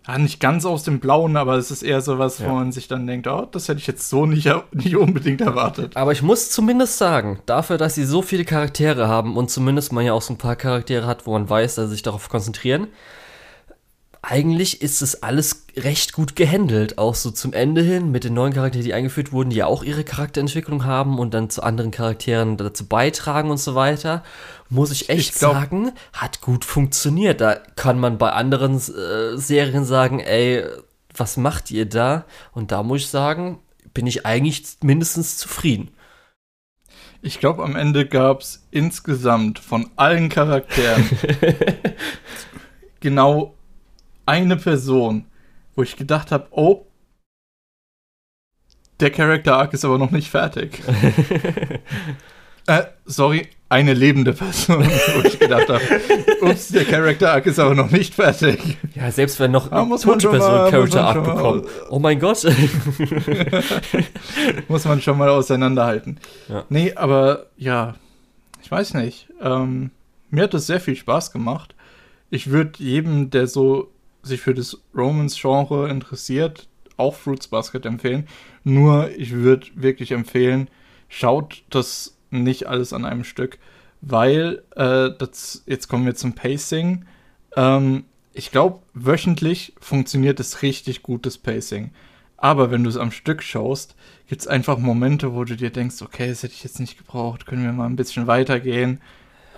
ja, 0.07 0.17
nicht 0.17 0.39
ganz 0.39 0.65
aus 0.65 0.83
dem 0.83 0.99
Blauen, 0.99 1.35
aber 1.37 1.55
es 1.55 1.71
ist 1.71 1.81
eher 1.83 2.01
so 2.01 2.19
was, 2.19 2.39
Ja. 2.39 2.49
wo 2.49 2.53
man 2.53 2.71
sich 2.71 2.87
dann 2.87 3.07
denkt, 3.07 3.27
oh, 3.27 3.47
das 3.51 3.67
hätte 3.67 3.79
ich 3.79 3.87
jetzt 3.87 4.09
so 4.09 4.25
nicht, 4.25 4.47
nicht 4.73 4.95
unbedingt 4.95 5.41
erwartet. 5.41 5.95
Aber 5.97 6.11
ich 6.11 6.21
muss 6.21 6.49
zumindest 6.51 6.97
sagen, 6.97 7.39
dafür, 7.45 7.77
dass 7.77 7.95
sie 7.95 8.05
so 8.05 8.21
viele 8.21 8.45
Charaktere 8.45 9.07
haben 9.07 9.37
und 9.37 9.49
zumindest 9.49 9.91
man 9.93 10.05
ja 10.05 10.13
auch 10.13 10.21
so 10.21 10.33
ein 10.33 10.37
paar 10.37 10.55
Charaktere 10.55 11.05
hat, 11.07 11.25
wo 11.25 11.33
man 11.33 11.49
weiß, 11.49 11.75
dass 11.75 11.87
sie 11.87 11.93
sich 11.93 12.03
darauf 12.03 12.27
konzentrieren, 12.29 12.87
eigentlich 14.27 14.81
ist 14.81 15.03
es 15.03 15.21
alles 15.21 15.65
recht 15.77 16.13
gut 16.13 16.35
gehandelt. 16.35 16.97
Auch 16.97 17.13
so 17.13 17.29
zum 17.29 17.53
Ende 17.53 17.83
hin 17.83 18.09
mit 18.09 18.23
den 18.23 18.33
neuen 18.33 18.53
Charakteren, 18.53 18.83
die 18.83 18.93
eingeführt 18.93 19.31
wurden, 19.31 19.51
die 19.51 19.57
ja 19.57 19.67
auch 19.67 19.83
ihre 19.83 20.03
Charakterentwicklung 20.03 20.83
haben 20.83 21.19
und 21.19 21.33
dann 21.35 21.51
zu 21.51 21.61
anderen 21.61 21.91
Charakteren 21.91 22.57
dazu 22.57 22.87
beitragen 22.87 23.51
und 23.51 23.59
so 23.59 23.75
weiter. 23.75 24.23
Muss 24.69 24.89
ich 24.91 25.09
echt 25.09 25.33
Ich 25.33 25.37
glaub- 25.39 25.53
sagen, 25.53 25.91
hat 26.13 26.41
gut 26.41 26.65
funktioniert. 26.65 27.39
Da 27.39 27.55
kann 27.75 27.99
man 27.99 28.17
bei 28.17 28.31
anderen 28.31 28.77
äh, 28.77 29.37
Serien 29.37 29.85
sagen, 29.85 30.19
ey, 30.19 30.63
was 31.15 31.37
macht 31.37 31.69
ihr 31.69 31.85
da? 31.85 32.25
Und 32.51 32.71
da 32.71 32.81
muss 32.81 33.01
ich 33.01 33.07
sagen, 33.07 33.59
bin 33.93 34.07
ich 34.07 34.25
eigentlich 34.25 34.63
mindestens 34.81 35.37
zufrieden. 35.37 35.91
Ich 37.21 37.39
glaube, 37.39 37.63
am 37.63 37.75
Ende 37.75 38.05
gab 38.07 38.41
es 38.41 38.65
insgesamt 38.71 39.59
von 39.59 39.89
allen 39.95 40.29
Charakteren 40.29 41.07
genau 42.99 43.54
eine 44.25 44.57
Person, 44.57 45.25
wo 45.75 45.83
ich 45.83 45.95
gedacht 45.95 46.31
habe, 46.31 46.47
oh, 46.51 46.85
der 48.99 49.11
Character 49.11 49.57
Arc 49.57 49.73
ist 49.73 49.83
aber 49.83 49.97
noch 49.97 50.11
nicht 50.11 50.29
fertig. 50.29 50.81
äh, 52.67 52.83
sorry, 53.03 53.49
eine 53.67 53.93
lebende 53.93 54.31
Person, 54.31 54.85
wo 55.15 55.27
ich 55.27 55.37
gedacht 55.37 55.67
habe, 55.67 55.81
ups, 56.41 56.69
der 56.69 56.85
Character 56.85 57.33
Arc 57.33 57.45
ist 57.45 57.59
aber 57.59 57.75
noch 57.75 57.91
nicht 57.91 58.13
fertig. 58.13 58.77
Ja, 58.93 59.11
selbst 59.11 59.37
wenn 59.41 59.51
noch 59.51 59.69
eine 59.71 59.89
tote 59.97 60.07
mal- 60.07 60.17
Person 60.17 60.61
muss 60.61 60.71
Character 60.71 61.03
Arc 61.03 61.25
mal- 61.27 61.35
bekommen. 61.35 61.65
Oh 61.89 61.99
mein 61.99 62.19
Gott. 62.19 62.45
Muss 64.67 64.85
man 64.85 65.01
schon 65.01 65.17
mal 65.17 65.29
auseinanderhalten. 65.29 66.19
Ja. 66.47 66.63
Nee, 66.69 66.93
aber 66.95 67.47
ja, 67.57 67.95
ich 68.61 68.71
weiß 68.71 68.93
nicht. 68.95 69.27
Ähm, 69.41 69.91
mir 70.29 70.43
hat 70.43 70.53
es 70.53 70.67
sehr 70.67 70.79
viel 70.79 70.95
Spaß 70.95 71.31
gemacht. 71.31 71.75
Ich 72.29 72.49
würde 72.49 72.71
jedem, 72.77 73.29
der 73.29 73.47
so 73.47 73.91
sich 74.27 74.41
für 74.41 74.53
das 74.53 74.77
Romance-Genre 74.95 75.89
interessiert, 75.89 76.67
auch 76.97 77.15
Fruits 77.15 77.47
Basket 77.47 77.85
empfehlen. 77.85 78.27
Nur, 78.63 79.09
ich 79.17 79.31
würde 79.31 79.67
wirklich 79.75 80.11
empfehlen, 80.11 80.69
schaut 81.09 81.63
das 81.69 82.17
nicht 82.29 82.67
alles 82.67 82.93
an 82.93 83.05
einem 83.05 83.23
Stück, 83.23 83.59
weil 84.01 84.63
äh, 84.75 85.09
das, 85.17 85.63
jetzt 85.65 85.87
kommen 85.87 86.05
wir 86.05 86.15
zum 86.15 86.33
Pacing. 86.33 87.05
Ähm, 87.55 88.05
ich 88.33 88.51
glaube, 88.51 88.79
wöchentlich 88.93 89.73
funktioniert 89.79 90.39
es 90.39 90.61
richtig 90.61 91.03
gutes 91.03 91.37
Pacing. 91.37 91.91
Aber 92.37 92.69
wenn 92.69 92.83
du 92.83 92.89
es 92.89 92.97
am 92.97 93.11
Stück 93.11 93.41
schaust, 93.41 93.95
gibt 94.27 94.41
es 94.41 94.47
einfach 94.47 94.77
Momente, 94.77 95.33
wo 95.33 95.45
du 95.45 95.55
dir 95.55 95.69
denkst, 95.69 96.01
okay, 96.01 96.27
das 96.27 96.43
hätte 96.43 96.53
ich 96.53 96.63
jetzt 96.63 96.79
nicht 96.79 96.97
gebraucht, 96.97 97.45
können 97.45 97.63
wir 97.63 97.71
mal 97.71 97.85
ein 97.85 97.95
bisschen 97.95 98.27
weitergehen. 98.27 98.99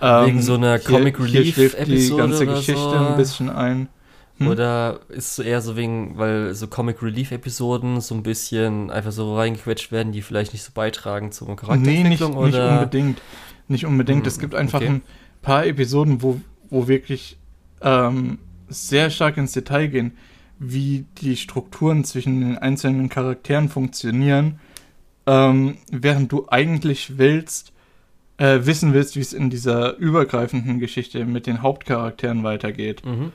Wegen 0.00 0.40
so 0.40 0.54
einer 0.54 0.78
Comic 0.78 1.16
hier 1.16 1.40
Relief 1.40 1.54
schläft 1.54 1.86
die 1.88 2.16
ganze 2.16 2.46
Geschichte 2.46 2.80
so. 2.80 2.90
ein 2.90 3.16
bisschen 3.16 3.50
ein. 3.50 3.88
Hm? 4.38 4.48
Oder 4.48 5.00
ist 5.08 5.36
so 5.36 5.42
eher 5.42 5.60
so 5.60 5.76
wegen, 5.76 6.16
weil 6.16 6.54
so 6.54 6.68
Comic 6.68 7.02
Relief 7.02 7.32
Episoden 7.32 8.00
so 8.00 8.14
ein 8.14 8.22
bisschen 8.22 8.90
einfach 8.90 9.12
so 9.12 9.36
reingequetscht 9.36 9.90
werden, 9.90 10.12
die 10.12 10.22
vielleicht 10.22 10.52
nicht 10.52 10.62
so 10.62 10.70
beitragen 10.72 11.32
zur 11.32 11.48
Nee, 11.48 11.54
nicht, 11.54 11.60
Charakterentwicklung 11.60 12.44
nicht 12.44 12.54
oder 12.54 12.72
unbedingt. 12.72 13.22
Nicht 13.66 13.84
unbedingt. 13.84 14.22
Hm, 14.22 14.28
es 14.28 14.38
gibt 14.38 14.54
einfach 14.54 14.80
okay. 14.80 14.88
ein 14.88 15.02
paar 15.42 15.66
Episoden, 15.66 16.22
wo, 16.22 16.40
wo 16.70 16.88
wirklich 16.88 17.36
ähm, 17.82 18.38
sehr 18.68 19.10
stark 19.10 19.36
ins 19.36 19.52
Detail 19.52 19.88
gehen, 19.88 20.12
wie 20.58 21.04
die 21.20 21.36
Strukturen 21.36 22.04
zwischen 22.04 22.40
den 22.40 22.58
einzelnen 22.58 23.08
Charakteren 23.08 23.68
funktionieren, 23.68 24.60
ähm, 25.26 25.78
während 25.90 26.32
du 26.32 26.48
eigentlich 26.48 27.18
willst, 27.18 27.72
äh, 28.38 28.60
wissen 28.62 28.92
willst, 28.92 29.16
wie 29.16 29.20
es 29.20 29.32
in 29.32 29.50
dieser 29.50 29.96
übergreifenden 29.96 30.78
Geschichte 30.78 31.24
mit 31.24 31.46
den 31.46 31.62
Hauptcharakteren 31.62 32.44
weitergeht. 32.44 33.04
Mhm. 33.04 33.32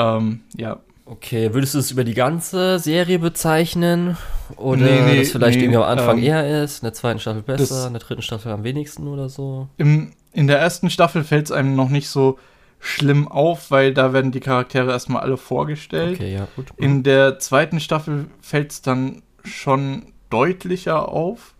Ähm, 0.00 0.40
ja. 0.56 0.78
Okay, 1.04 1.52
würdest 1.52 1.74
du 1.74 1.78
es 1.80 1.90
über 1.90 2.04
die 2.04 2.14
ganze 2.14 2.78
Serie 2.78 3.18
bezeichnen? 3.18 4.16
Oder 4.56 4.82
Nee, 4.82 5.00
nee, 5.02 5.18
das 5.18 5.30
vielleicht 5.30 5.58
nee, 5.58 5.64
irgendwie 5.64 5.78
am 5.78 5.98
Anfang 5.98 6.18
ähm, 6.18 6.24
eher 6.24 6.62
ist, 6.62 6.82
in 6.82 6.86
der 6.86 6.92
zweiten 6.92 7.18
Staffel 7.18 7.42
besser, 7.42 7.88
in 7.88 7.94
der 7.94 8.00
dritten 8.00 8.22
Staffel 8.22 8.52
am 8.52 8.62
wenigsten 8.62 9.08
oder 9.08 9.28
so? 9.28 9.68
Im, 9.76 10.12
in 10.32 10.46
der 10.46 10.60
ersten 10.60 10.88
Staffel 10.88 11.24
fällt 11.24 11.46
es 11.46 11.52
einem 11.52 11.74
noch 11.74 11.88
nicht 11.88 12.08
so 12.08 12.38
schlimm 12.78 13.26
auf, 13.26 13.72
weil 13.72 13.92
da 13.92 14.12
werden 14.12 14.30
die 14.30 14.40
Charaktere 14.40 14.92
erstmal 14.92 15.22
alle 15.22 15.36
vorgestellt. 15.36 16.14
Okay, 16.14 16.32
ja, 16.32 16.46
gut. 16.54 16.68
In 16.76 17.02
der 17.02 17.40
zweiten 17.40 17.80
Staffel 17.80 18.26
fällt 18.40 18.70
es 18.70 18.82
dann 18.82 19.22
schon 19.44 20.12
deutlicher 20.30 21.08
auf, 21.08 21.54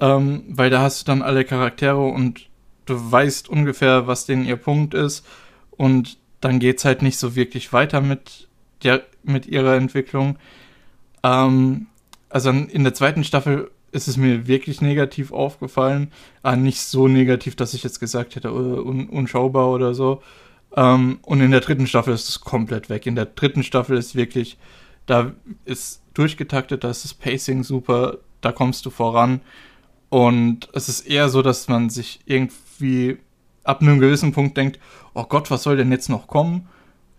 ähm, 0.00 0.44
weil 0.48 0.70
da 0.70 0.80
hast 0.80 1.02
du 1.02 1.04
dann 1.04 1.20
alle 1.20 1.44
Charaktere 1.44 2.00
und 2.00 2.48
du 2.86 2.94
weißt 3.12 3.50
ungefähr, 3.50 4.06
was 4.06 4.24
denn 4.24 4.46
ihr 4.46 4.56
Punkt 4.56 4.94
ist 4.94 5.26
und 5.72 6.16
dann 6.42 6.58
geht 6.58 6.78
es 6.78 6.84
halt 6.84 7.00
nicht 7.00 7.18
so 7.18 7.34
wirklich 7.34 7.72
weiter 7.72 8.02
mit, 8.02 8.48
der, 8.82 9.02
mit 9.22 9.46
ihrer 9.46 9.76
Entwicklung. 9.76 10.36
Ähm, 11.22 11.86
also 12.28 12.50
in 12.50 12.84
der 12.84 12.92
zweiten 12.92 13.24
Staffel 13.24 13.70
ist 13.92 14.08
es 14.08 14.16
mir 14.16 14.46
wirklich 14.46 14.80
negativ 14.80 15.32
aufgefallen, 15.32 16.10
aber 16.42 16.56
nicht 16.56 16.80
so 16.80 17.08
negativ, 17.08 17.56
dass 17.56 17.74
ich 17.74 17.84
jetzt 17.84 18.00
gesagt 18.00 18.34
hätte, 18.34 18.52
uh, 18.52 18.82
un 18.82 19.08
unschaubar 19.08 19.70
oder 19.70 19.94
so. 19.94 20.22
Ähm, 20.74 21.20
und 21.22 21.40
in 21.40 21.50
der 21.50 21.60
dritten 21.60 21.86
Staffel 21.86 22.12
ist 22.12 22.28
es 22.28 22.40
komplett 22.40 22.88
weg. 22.88 23.06
In 23.06 23.14
der 23.14 23.26
dritten 23.26 23.62
Staffel 23.62 23.96
ist 23.96 24.16
wirklich, 24.16 24.58
da 25.06 25.32
ist 25.64 26.02
durchgetaktet, 26.14 26.84
da 26.84 26.90
ist 26.90 27.04
das 27.04 27.14
Pacing 27.14 27.62
super, 27.62 28.18
da 28.40 28.50
kommst 28.50 28.84
du 28.84 28.90
voran. 28.90 29.40
Und 30.08 30.68
es 30.72 30.88
ist 30.88 31.06
eher 31.06 31.28
so, 31.28 31.40
dass 31.42 31.68
man 31.68 31.88
sich 31.88 32.20
irgendwie 32.26 33.18
ab 33.64 33.80
einem 33.80 33.98
gewissen 34.00 34.32
Punkt 34.32 34.56
denkt, 34.56 34.78
oh 35.14 35.24
Gott, 35.24 35.50
was 35.50 35.62
soll 35.62 35.76
denn 35.76 35.92
jetzt 35.92 36.08
noch 36.08 36.26
kommen? 36.26 36.68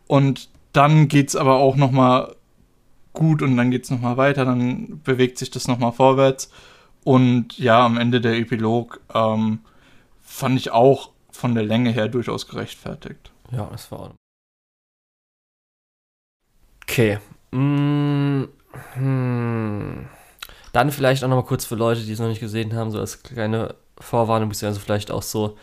Und 0.08 0.50
dann 0.74 1.08
geht's 1.08 1.36
aber 1.36 1.56
auch 1.56 1.76
noch 1.76 1.92
mal 1.92 2.36
gut 3.14 3.42
und 3.42 3.56
dann 3.58 3.72
geht's 3.72 3.92
noch 3.92 4.02
mal 4.02 4.18
weiter, 4.18 4.44
dann 4.44 5.02
bewegt 5.04 5.38
sich 5.38 5.52
das 5.52 5.68
noch 5.68 5.78
mal 5.78 5.92
vorwärts. 5.92 6.52
Und 7.04 7.58
ja, 7.58 7.86
am 7.86 7.98
Ende 7.98 8.22
der 8.22 8.38
Epilog 8.38 9.02
ähm, 9.14 9.60
fand 10.22 10.60
ich 10.60 10.72
auch 10.72 11.12
von 11.32 11.54
der 11.54 11.64
Länge 11.64 11.92
her 11.92 12.08
durchaus 12.08 12.48
gerechtfertigt. 12.48 13.32
Ja, 13.52 13.68
das 13.72 13.92
war. 13.92 14.14
Okay. 16.84 17.20
Mm, 17.52 18.46
hm. 18.94 20.06
Dann 20.72 20.92
vielleicht 20.92 21.24
auch 21.24 21.28
noch 21.28 21.36
mal 21.36 21.46
kurz 21.46 21.66
für 21.66 21.76
Leute, 21.76 22.02
die 22.02 22.12
es 22.12 22.20
noch 22.20 22.28
nicht 22.28 22.40
gesehen 22.40 22.74
haben, 22.74 22.90
so 22.90 23.00
als 23.00 23.22
kleine 23.22 23.76
Vorwarnung, 24.00 24.50
beziehungsweise 24.50 24.84
vielleicht 24.84 25.12
auch 25.12 25.22
so, 25.22 25.58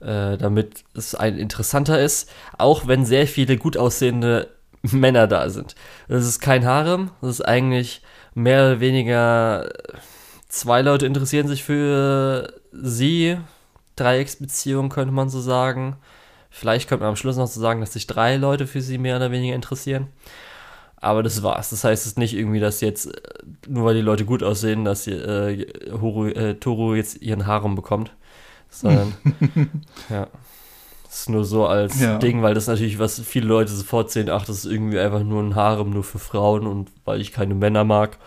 äh, 0.00 0.36
damit 0.36 0.84
es 0.94 1.14
ein 1.14 1.38
interessanter 1.38 2.00
ist, 2.00 2.30
auch 2.58 2.86
wenn 2.86 3.04
sehr 3.04 3.26
viele 3.26 3.56
gut 3.56 3.76
aussehende 3.76 4.48
Männer 4.82 5.26
da 5.26 5.48
sind. 5.48 5.74
Das 6.08 6.26
ist 6.26 6.40
kein 6.40 6.64
Harem, 6.64 7.10
das 7.20 7.30
ist 7.30 7.40
eigentlich 7.42 8.02
mehr 8.34 8.66
oder 8.66 8.80
weniger 8.80 9.68
zwei 10.48 10.82
Leute 10.82 11.06
interessieren 11.06 11.48
sich 11.48 11.64
für 11.64 12.52
sie. 12.72 13.38
Dreiecksbeziehung 13.96 14.88
könnte 14.88 15.12
man 15.12 15.28
so 15.28 15.40
sagen. 15.40 15.96
Vielleicht 16.50 16.88
könnte 16.88 17.02
man 17.02 17.10
am 17.10 17.16
Schluss 17.16 17.36
noch 17.36 17.48
so 17.48 17.60
sagen, 17.60 17.80
dass 17.80 17.92
sich 17.92 18.06
drei 18.06 18.36
Leute 18.36 18.66
für 18.66 18.80
sie 18.80 18.98
mehr 18.98 19.16
oder 19.16 19.30
weniger 19.30 19.54
interessieren. 19.54 20.08
Aber 20.96 21.22
das 21.22 21.42
war's. 21.42 21.70
Das 21.70 21.84
heißt 21.84 22.02
es 22.02 22.12
ist 22.12 22.18
nicht 22.18 22.34
irgendwie, 22.34 22.60
dass 22.60 22.80
jetzt, 22.80 23.06
äh, 23.06 23.20
nur 23.68 23.84
weil 23.84 23.94
die 23.94 24.00
Leute 24.00 24.24
gut 24.24 24.42
aussehen, 24.42 24.84
dass 24.84 25.06
äh, 25.06 25.66
Horu, 25.92 26.28
äh, 26.28 26.54
Toru 26.54 26.94
jetzt 26.94 27.20
ihren 27.20 27.46
Harem 27.46 27.74
bekommt. 27.74 28.12
Sondern, 28.74 29.14
ja. 30.10 30.26
Das 31.04 31.20
ist 31.20 31.30
nur 31.30 31.44
so 31.44 31.64
als 31.66 32.00
ja. 32.00 32.18
Ding, 32.18 32.42
weil 32.42 32.54
das 32.54 32.66
natürlich, 32.66 32.98
was 32.98 33.20
viele 33.20 33.46
Leute 33.46 33.72
sofort 33.72 34.10
sehen, 34.10 34.28
ach, 34.28 34.44
das 34.44 34.64
ist 34.64 34.64
irgendwie 34.64 34.98
einfach 34.98 35.22
nur 35.22 35.40
ein 35.44 35.54
Harem 35.54 35.90
nur 35.90 36.02
für 36.02 36.18
Frauen 36.18 36.66
und 36.66 36.90
weil 37.04 37.20
ich 37.20 37.30
keine 37.30 37.54
Männer 37.54 37.84
mag, 37.84 38.18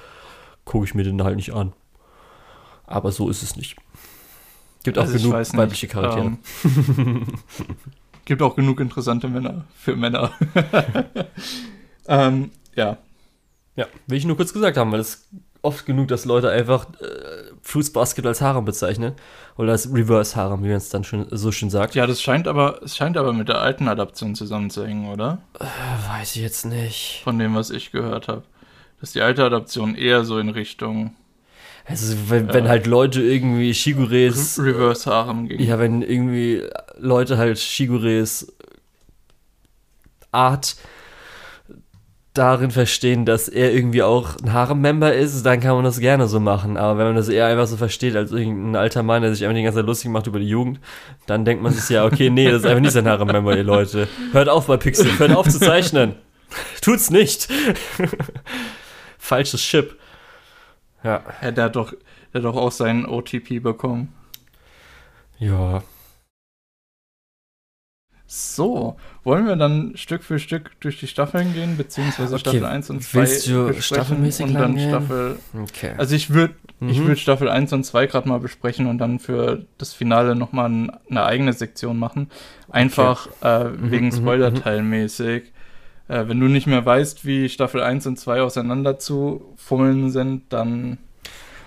gucke 0.63 0.85
ich 0.85 0.95
mir 0.95 1.03
den 1.03 1.21
halt 1.21 1.35
nicht 1.35 1.53
an. 1.53 1.73
Aber 2.85 3.11
so 3.11 3.29
ist 3.29 3.43
es 3.43 3.57
nicht. 3.57 3.75
Gibt 4.83 4.97
auch 4.97 5.03
also 5.03 5.17
genug 5.17 5.33
weibliche 5.33 5.89
Charaktere. 5.89 6.37
Ähm, 6.63 7.27
gibt 8.25 8.41
auch 8.41 8.55
genug 8.55 8.79
interessante 8.79 9.27
Männer 9.27 9.65
für 9.75 9.97
Männer. 9.97 10.31
ähm, 12.07 12.51
ja. 12.73 12.97
Ja, 13.75 13.85
will 14.07 14.17
ich 14.17 14.25
nur 14.25 14.37
kurz 14.37 14.53
gesagt 14.53 14.77
haben, 14.77 14.93
weil 14.93 15.01
es 15.01 15.27
oft 15.67 15.85
genug, 15.85 16.07
dass 16.07 16.25
Leute 16.25 16.49
einfach 16.49 16.85
äh, 17.01 17.51
Fruits 17.61 17.91
Basket 17.91 18.25
als 18.25 18.41
Harem 18.41 18.65
bezeichnen. 18.65 19.13
Oder 19.57 19.73
als 19.73 19.91
Reverse 19.93 20.35
Harem, 20.35 20.63
wie 20.63 20.67
man 20.67 20.77
es 20.77 20.89
dann 20.89 21.03
schon, 21.03 21.27
so 21.31 21.51
schön 21.51 21.69
sagt. 21.69 21.95
Ja, 21.95 22.07
das 22.07 22.21
scheint 22.21 22.47
aber, 22.47 22.81
es 22.83 22.95
scheint 22.95 23.17
aber 23.17 23.33
mit 23.33 23.49
der 23.49 23.59
alten 23.59 23.87
Adaption 23.87 24.35
zusammenzuhängen, 24.35 25.09
oder? 25.09 25.39
Äh, 25.59 25.65
weiß 26.09 26.35
ich 26.35 26.41
jetzt 26.41 26.65
nicht. 26.65 27.21
Von 27.23 27.37
dem, 27.37 27.55
was 27.55 27.69
ich 27.69 27.91
gehört 27.91 28.27
habe. 28.27 28.43
Dass 29.01 29.11
die 29.11 29.21
alte 29.21 29.43
Adaption 29.43 29.95
eher 29.95 30.23
so 30.23 30.39
in 30.39 30.49
Richtung. 30.49 31.15
Also, 31.85 32.15
wenn, 32.29 32.47
ja. 32.47 32.53
wenn 32.53 32.67
halt 32.67 32.87
Leute 32.87 33.21
irgendwie 33.21 33.73
Shigures. 33.73 34.59
Reverse 34.59 35.09
Harem 35.09 35.47
gegen. 35.47 35.63
Ja, 35.63 35.79
wenn 35.79 36.01
irgendwie 36.01 36.63
Leute 36.97 37.37
halt 37.37 37.59
Shigures 37.59 38.53
Art 40.31 40.75
darin 42.37 42.71
verstehen, 42.71 43.25
dass 43.25 43.47
er 43.47 43.73
irgendwie 43.73 44.03
auch 44.03 44.37
ein 44.37 44.53
Harem-Member 44.53 45.13
ist, 45.13 45.43
dann 45.43 45.59
kann 45.59 45.75
man 45.75 45.83
das 45.83 45.99
gerne 45.99 46.27
so 46.27 46.39
machen. 46.39 46.77
Aber 46.77 46.99
wenn 46.99 47.07
man 47.07 47.15
das 47.15 47.29
eher 47.29 47.47
einfach 47.47 47.67
so 47.67 47.77
versteht, 47.77 48.15
als 48.15 48.31
irgendein 48.31 48.75
alter 48.75 49.03
Mann, 49.03 49.21
der 49.21 49.33
sich 49.33 49.43
einfach 49.43 49.55
die 49.55 49.63
ganze 49.63 49.79
Zeit 49.79 49.85
lustig 49.85 50.11
macht 50.11 50.27
über 50.27 50.39
die 50.39 50.47
Jugend, 50.47 50.79
dann 51.25 51.45
denkt 51.45 51.63
man 51.63 51.73
sich 51.73 51.89
ja, 51.89 52.05
okay, 52.05 52.29
nee, 52.29 52.45
das 52.49 52.61
ist 52.61 52.65
einfach 52.65 52.81
nicht 52.81 52.91
sein 52.91 53.07
Harem-Member, 53.07 53.57
ihr 53.57 53.63
Leute. 53.63 54.07
Hört 54.31 54.49
auf 54.49 54.67
bei 54.67 54.77
Pixel, 54.77 55.17
hört 55.19 55.35
auf 55.35 55.47
zu 55.47 55.59
zeichnen. 55.59 56.15
Tut's 56.81 57.09
nicht. 57.09 57.47
Falsches 59.17 59.61
Chip. 59.61 59.97
Ja. 61.03 61.23
ja. 61.41 61.51
Der 61.51 61.65
hat 61.65 61.75
doch, 61.75 61.93
der 62.33 62.41
hat 62.41 62.45
doch 62.45 62.55
auch 62.55 62.71
seinen 62.71 63.05
OTP 63.05 63.59
bekommen. 63.61 64.13
Ja, 65.39 65.83
so, 68.29 68.97
wollen 69.23 69.47
wir 69.47 69.55
dann 69.55 69.93
Stück 69.95 70.21
für 70.21 70.37
Stück 70.37 70.71
durch 70.81 70.99
die 70.99 71.07
Staffeln 71.07 71.53
gehen, 71.53 71.77
beziehungsweise 71.77 72.35
okay. 72.35 72.41
Staffel 72.41 72.65
1 72.65 72.89
und 72.89 73.01
2 73.01 73.19
Willst 73.19 73.47
du 73.47 73.73
staffelmäßig 73.81 74.47
und 74.47 74.53
dann 74.53 74.77
Staffel. 74.77 75.39
Okay. 75.57 75.93
Also 75.97 76.13
ich 76.13 76.31
würde 76.31 76.53
mhm. 76.81 76.89
ich 76.89 77.01
würd 77.05 77.19
Staffel 77.19 77.47
1 77.47 77.71
und 77.71 77.85
2 77.85 78.07
gerade 78.07 78.27
mal 78.27 78.41
besprechen 78.41 78.87
und 78.87 78.97
dann 78.97 79.19
für 79.19 79.65
das 79.77 79.93
Finale 79.93 80.35
nochmal 80.35 80.69
ein, 80.69 80.91
eine 81.09 81.23
eigene 81.23 81.53
Sektion 81.53 81.97
machen. 81.97 82.29
Einfach 82.69 83.27
okay. 83.39 83.65
äh, 83.65 83.69
mhm, 83.69 83.91
wegen 83.91 84.05
mhm, 84.07 84.11
Spoiler-Teilmäßig. 84.11 85.43
Äh, 86.09 86.27
wenn 86.27 86.39
du 86.41 86.47
nicht 86.47 86.67
mehr 86.67 86.85
weißt, 86.85 87.25
wie 87.25 87.47
Staffel 87.47 87.81
1 87.81 88.07
und 88.07 88.19
2 88.19 88.41
auseinander 88.41 88.99
zu 88.99 89.53
fummeln 89.55 90.11
sind, 90.11 90.51
dann. 90.51 90.97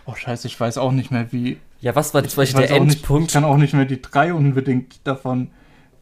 Oh 0.05 0.15
scheiße, 0.15 0.47
ich 0.47 0.61
weiß 0.61 0.77
auch 0.77 0.93
nicht 0.93 1.11
mehr, 1.11 1.33
wie. 1.33 1.57
Ja, 1.81 1.97
was 1.97 2.13
war 2.13 2.23
zum 2.23 2.37
Beispiel 2.37 2.67
der 2.67 2.77
Endpunkt? 2.77 3.23
Nicht, 3.23 3.29
ich 3.29 3.33
kann 3.33 3.45
auch 3.45 3.57
nicht 3.57 3.73
mehr 3.73 3.87
die 3.87 4.03
drei 4.03 4.35
unbedingt 4.35 5.01
davon 5.05 5.49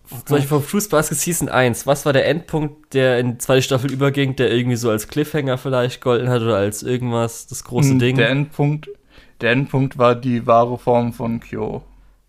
zum 0.08 0.36
Beispiel 0.36 0.48
vom 0.48 0.62
Fruits 0.62 0.88
Basket 0.88 1.18
Season 1.18 1.48
1. 1.48 1.86
Was 1.86 2.06
war 2.06 2.12
der 2.12 2.26
Endpunkt, 2.26 2.94
der 2.94 3.18
in 3.18 3.32
die 3.32 3.38
zweite 3.38 3.62
Staffel 3.62 3.92
überging, 3.92 4.36
der 4.36 4.50
irgendwie 4.50 4.76
so 4.76 4.90
als 4.90 5.08
Cliffhanger 5.08 5.58
vielleicht 5.58 6.00
golden 6.00 6.28
hat 6.30 6.40
oder 6.42 6.56
als 6.56 6.82
irgendwas, 6.82 7.46
das 7.46 7.64
große 7.64 7.90
hm, 7.90 7.98
Ding? 7.98 8.16
Der 8.16 8.30
Endpunkt, 8.30 8.88
der 9.40 9.52
Endpunkt 9.52 9.98
war 9.98 10.14
die 10.14 10.46
wahre 10.46 10.78
Form 10.78 11.12
von 11.12 11.40
Kyo. 11.40 11.82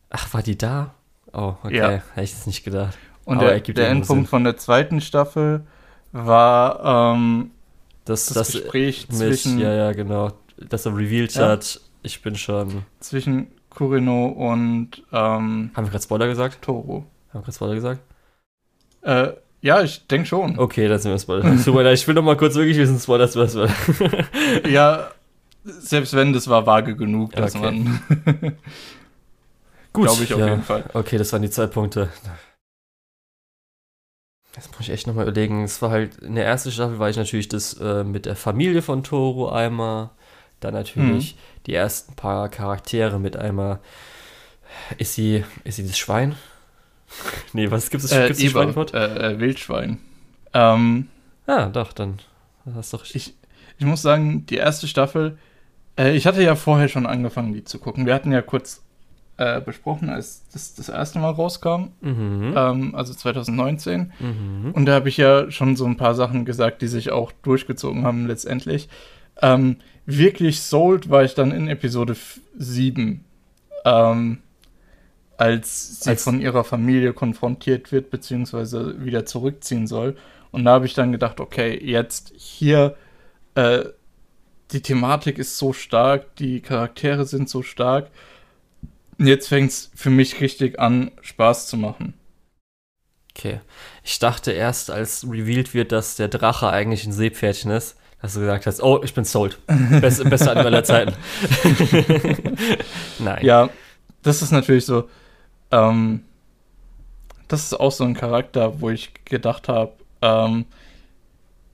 Ach, 0.10 0.34
war 0.34 0.44
die 0.44 0.58
da? 0.58 0.94
Oh, 1.32 1.54
okay. 1.64 1.78
Ja. 1.78 1.90
Hätte 1.90 2.24
ich 2.24 2.32
das 2.32 2.48
nicht 2.48 2.64
gedacht. 2.64 2.98
Und 3.26 3.38
Aber 3.38 3.60
der, 3.60 3.74
der 3.74 3.90
Endpunkt 3.90 4.24
Sinn. 4.24 4.30
von 4.30 4.44
der 4.44 4.58
zweiten 4.58 5.02
Staffel 5.02 5.62
war 6.12 7.14
ähm, 7.14 7.52
das, 8.06 8.26
das, 8.26 8.34
das 8.34 8.52
Gespräch 8.54 9.08
mit, 9.10 9.18
zwischen. 9.18 9.60
Ja, 9.60 9.74
ja, 9.74 9.92
genau. 9.92 10.32
Dass 10.58 10.86
er 10.86 10.98
revealed 10.98 11.34
ja. 11.36 11.50
hat, 11.50 11.80
ich 12.02 12.22
bin 12.22 12.36
schon. 12.36 12.84
Zwischen 13.00 13.48
Kurino 13.70 14.28
und. 14.28 15.04
Ähm, 15.12 15.72
Haben 15.74 15.86
wir 15.86 15.92
gerade 15.92 16.04
Spoiler 16.04 16.28
gesagt? 16.28 16.62
Toro. 16.64 17.06
Haben 17.30 17.40
wir 17.40 17.42
gerade 17.42 17.54
Spoiler 17.54 17.76
gesagt? 17.76 18.02
Äh, 19.02 19.34
ja, 19.62 19.82
ich 19.82 20.08
denke 20.08 20.28
schon. 20.28 20.58
Okay, 20.58 20.88
das 20.88 21.04
sind 21.04 21.12
wir 21.12 21.20
Spoiler. 21.20 21.58
Super, 21.58 21.92
ich 21.92 22.08
will 22.08 22.16
noch 22.16 22.24
mal 22.24 22.38
kurz 22.38 22.56
wirklich 22.56 22.78
wissen, 22.78 23.00
Spoiler, 23.00 23.34
was 23.34 23.56
war. 23.56 23.70
ja, 24.70 25.12
selbst 25.64 26.14
wenn, 26.14 26.34
das 26.34 26.48
war 26.48 26.66
vage 26.66 26.96
genug, 26.96 27.34
dass 27.34 27.56
okay. 27.56 27.64
man. 27.66 28.00
Gut, 29.94 30.06
glaube 30.06 30.24
ich 30.24 30.34
auf 30.34 30.40
ja. 30.40 30.50
jeden 30.50 30.64
Fall. 30.64 30.84
Okay, 30.94 31.18
das 31.18 31.34
waren 31.34 31.42
die 31.42 31.50
zwei 31.50 31.68
Punkte. 31.68 32.10
Jetzt 34.56 34.72
muss 34.72 34.82
ich 34.82 34.92
echt 34.92 35.08
nochmal 35.08 35.28
überlegen. 35.28 35.64
Es 35.64 35.82
war 35.82 35.90
halt, 35.90 36.18
in 36.20 36.36
der 36.36 36.46
ersten 36.46 36.72
Staffel 36.72 37.00
war 37.00 37.10
ich 37.10 37.18
natürlich 37.18 37.48
das 37.48 37.74
äh, 37.74 38.04
mit 38.04 38.26
der 38.26 38.36
Familie 38.36 38.82
von 38.82 39.04
Toro 39.04 39.50
einmal. 39.50 40.12
Dann 40.60 40.74
natürlich 40.74 41.36
mhm. 41.36 41.40
die 41.66 41.74
ersten 41.74 42.16
paar 42.16 42.50
Charaktere 42.50 43.20
mit 43.20 43.36
einmal. 43.38 43.80
Ist 44.98 45.16
sie, 45.16 45.44
ist 45.64 45.78
sie 45.78 45.88
das 45.88 45.98
Schwein? 45.98 46.36
nee, 47.54 47.70
was 47.72 47.90
gibt 47.90 48.04
es? 48.04 48.12
Äh, 48.12 48.28
gibt's 48.28 48.42
Eber, 48.42 48.94
äh, 48.94 49.34
äh, 49.34 49.40
Wildschwein. 49.40 50.00
Ähm, 50.54 51.08
ja, 51.48 51.70
doch, 51.70 51.94
dann 51.94 52.20
hast 52.76 52.94
du 52.94 52.98
doch 52.98 53.06
ich, 53.06 53.36
ich 53.78 53.86
muss 53.86 54.02
sagen, 54.02 54.46
die 54.46 54.56
erste 54.56 54.88
Staffel, 54.88 55.38
äh, 55.98 56.16
ich 56.16 56.26
hatte 56.28 56.44
ja 56.44 56.56
vorher 56.56 56.88
schon 56.88 57.06
angefangen, 57.06 57.54
die 57.54 57.64
zu 57.64 57.80
gucken. 57.80 58.06
Wir 58.06 58.14
hatten 58.14 58.32
ja 58.32 58.42
kurz 58.42 58.84
äh, 59.38 59.62
besprochen, 59.62 60.10
als 60.10 60.44
das 60.52 60.76
das 60.76 60.90
erste 60.90 61.20
Mal 61.20 61.32
rauskam, 61.32 61.92
mhm. 62.02 62.54
ähm, 62.56 62.96
also 62.96 63.14
2019. 63.14 64.12
Mhm. 64.20 64.72
Und 64.74 64.86
da 64.86 64.94
habe 64.94 65.10
ich 65.10 65.18
ja 65.18 65.50
schon 65.50 65.76
so 65.76 65.86
ein 65.86 65.98
paar 65.98 66.14
Sachen 66.14 66.46
gesagt, 66.46 66.82
die 66.82 66.88
sich 66.88 67.12
auch 67.12 67.32
durchgezogen 67.44 68.04
haben 68.04 68.28
letztendlich. 68.28 68.90
Ähm, 69.42 69.78
wirklich 70.06 70.62
sold 70.62 71.10
war 71.10 71.24
ich 71.24 71.36
dann 71.36 71.52
in 71.52 71.70
Episode 71.70 72.16
7. 72.58 73.24
Ähm, 73.86 74.40
als 75.40 76.02
sie 76.02 76.10
als 76.10 76.24
von 76.24 76.42
ihrer 76.42 76.66
Familie 76.66 77.14
konfrontiert 77.14 77.94
wird, 77.94 78.10
beziehungsweise 78.10 79.04
wieder 79.04 79.26
zurückziehen 79.26 79.88
soll. 79.88 80.18
Und 80.52 80.66
da 80.66 80.72
habe 80.72 80.86
ich 80.86 80.96
dann 80.96 81.14
gedacht, 81.14 81.40
okay, 81.40 81.80
jetzt 81.82 82.34
hier, 82.36 82.98
äh, 83.56 83.86
die 84.72 84.82
Thematik 84.82 85.38
ist 85.38 85.58
so 85.58 85.72
stark, 85.72 86.36
die 86.36 86.60
Charaktere 86.60 87.26
sind 87.26 87.48
so 87.48 87.64
stark. 87.64 88.10
Jetzt 89.18 89.48
fängt 89.48 89.72
es 89.72 89.92
für 89.96 90.10
mich 90.10 90.42
richtig 90.42 90.78
an, 90.78 91.12
Spaß 91.22 91.68
zu 91.68 91.78
machen. 91.78 92.16
Okay. 93.34 93.62
Ich 94.04 94.20
dachte 94.20 94.52
erst, 94.52 94.92
als 94.92 95.24
revealed 95.24 95.74
wird, 95.74 95.94
dass 95.94 96.18
der 96.18 96.28
Drache 96.28 96.70
eigentlich 96.70 97.06
ein 97.06 97.14
Seepferdchen 97.14 97.72
ist, 97.72 97.96
dass 98.22 98.34
du 98.34 98.42
gesagt 98.42 98.66
hast, 98.66 98.84
oh, 98.84 99.00
ich 99.06 99.14
bin 99.14 99.24
sold. 99.24 99.58
Best, 100.02 100.30
bester 100.30 100.52
Anime 100.52 100.66
aller 100.66 100.84
Zeiten. 100.84 101.14
Nein. 103.20 103.46
Ja, 103.46 103.70
das 104.22 104.42
ist 104.42 104.52
natürlich 104.52 104.86
so 104.86 105.08
ähm, 105.72 106.24
das 107.48 107.64
ist 107.64 107.74
auch 107.74 107.92
so 107.92 108.04
ein 108.04 108.14
Charakter, 108.14 108.80
wo 108.82 108.90
ich 108.90 109.12
gedacht 109.26 109.68
habe, 109.68 109.94
ähm, 110.22 110.66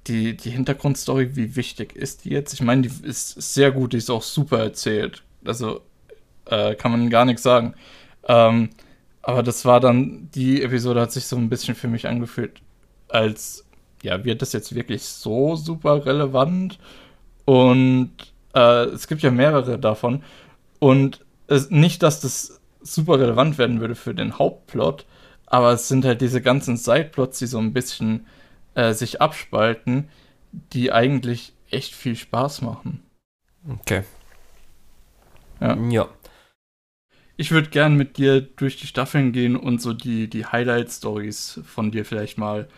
die, 0.07 0.37
die 0.37 0.51
Hintergrundstory, 0.51 1.35
wie 1.35 1.55
wichtig 1.55 1.95
ist 1.95 2.25
die 2.25 2.29
jetzt? 2.29 2.53
Ich 2.53 2.61
meine, 2.61 2.83
die 2.83 3.07
ist 3.07 3.41
sehr 3.53 3.71
gut, 3.71 3.93
die 3.93 3.97
ist 3.97 4.09
auch 4.09 4.21
super 4.21 4.59
erzählt. 4.59 5.23
Also 5.43 5.81
äh, 6.45 6.75
kann 6.75 6.91
man 6.91 7.09
gar 7.09 7.25
nichts 7.25 7.43
sagen. 7.43 7.73
Ähm, 8.27 8.69
aber 9.21 9.41
das 9.43 9.65
war 9.65 9.79
dann, 9.79 10.29
die 10.35 10.61
Episode 10.61 11.01
hat 11.01 11.11
sich 11.11 11.25
so 11.25 11.35
ein 11.35 11.49
bisschen 11.49 11.75
für 11.75 11.87
mich 11.87 12.07
angefühlt, 12.07 12.61
als, 13.09 13.65
ja, 14.03 14.23
wird 14.23 14.41
das 14.41 14.53
jetzt 14.53 14.75
wirklich 14.75 15.03
so 15.03 15.55
super 15.55 16.05
relevant? 16.05 16.77
Und 17.45 18.11
äh, 18.53 18.85
es 18.85 19.07
gibt 19.07 19.23
ja 19.23 19.31
mehrere 19.31 19.79
davon. 19.79 20.23
Und 20.79 21.25
es, 21.47 21.71
nicht, 21.71 22.03
dass 22.03 22.19
das 22.19 22.61
super 22.86 23.19
relevant 23.19 23.57
werden 23.57 23.81
würde 23.81 23.95
für 23.95 24.13
den 24.13 24.38
Hauptplot, 24.38 25.05
aber 25.45 25.73
es 25.73 25.88
sind 25.88 26.05
halt 26.05 26.21
diese 26.21 26.41
ganzen 26.41 26.77
Sideplots, 26.77 27.39
die 27.39 27.47
so 27.47 27.57
ein 27.57 27.73
bisschen 27.73 28.25
äh, 28.75 28.93
sich 28.93 29.21
abspalten, 29.21 30.09
die 30.73 30.91
eigentlich 30.91 31.53
echt 31.71 31.95
viel 31.95 32.15
Spaß 32.15 32.61
machen. 32.61 33.03
Okay. 33.67 34.03
Ja. 35.59 35.75
Ja. 35.89 36.09
Ich 37.38 37.51
würde 37.51 37.69
gern 37.69 37.95
mit 37.95 38.17
dir 38.17 38.41
durch 38.41 38.77
die 38.77 38.88
Staffeln 38.88 39.33
gehen 39.33 39.57
und 39.57 39.81
so 39.81 39.91
die, 39.93 40.29
die 40.29 40.45
Highlight-Stories 40.45 41.61
von 41.65 41.91
dir 41.91 42.05
vielleicht 42.05 42.38
mal 42.38 42.69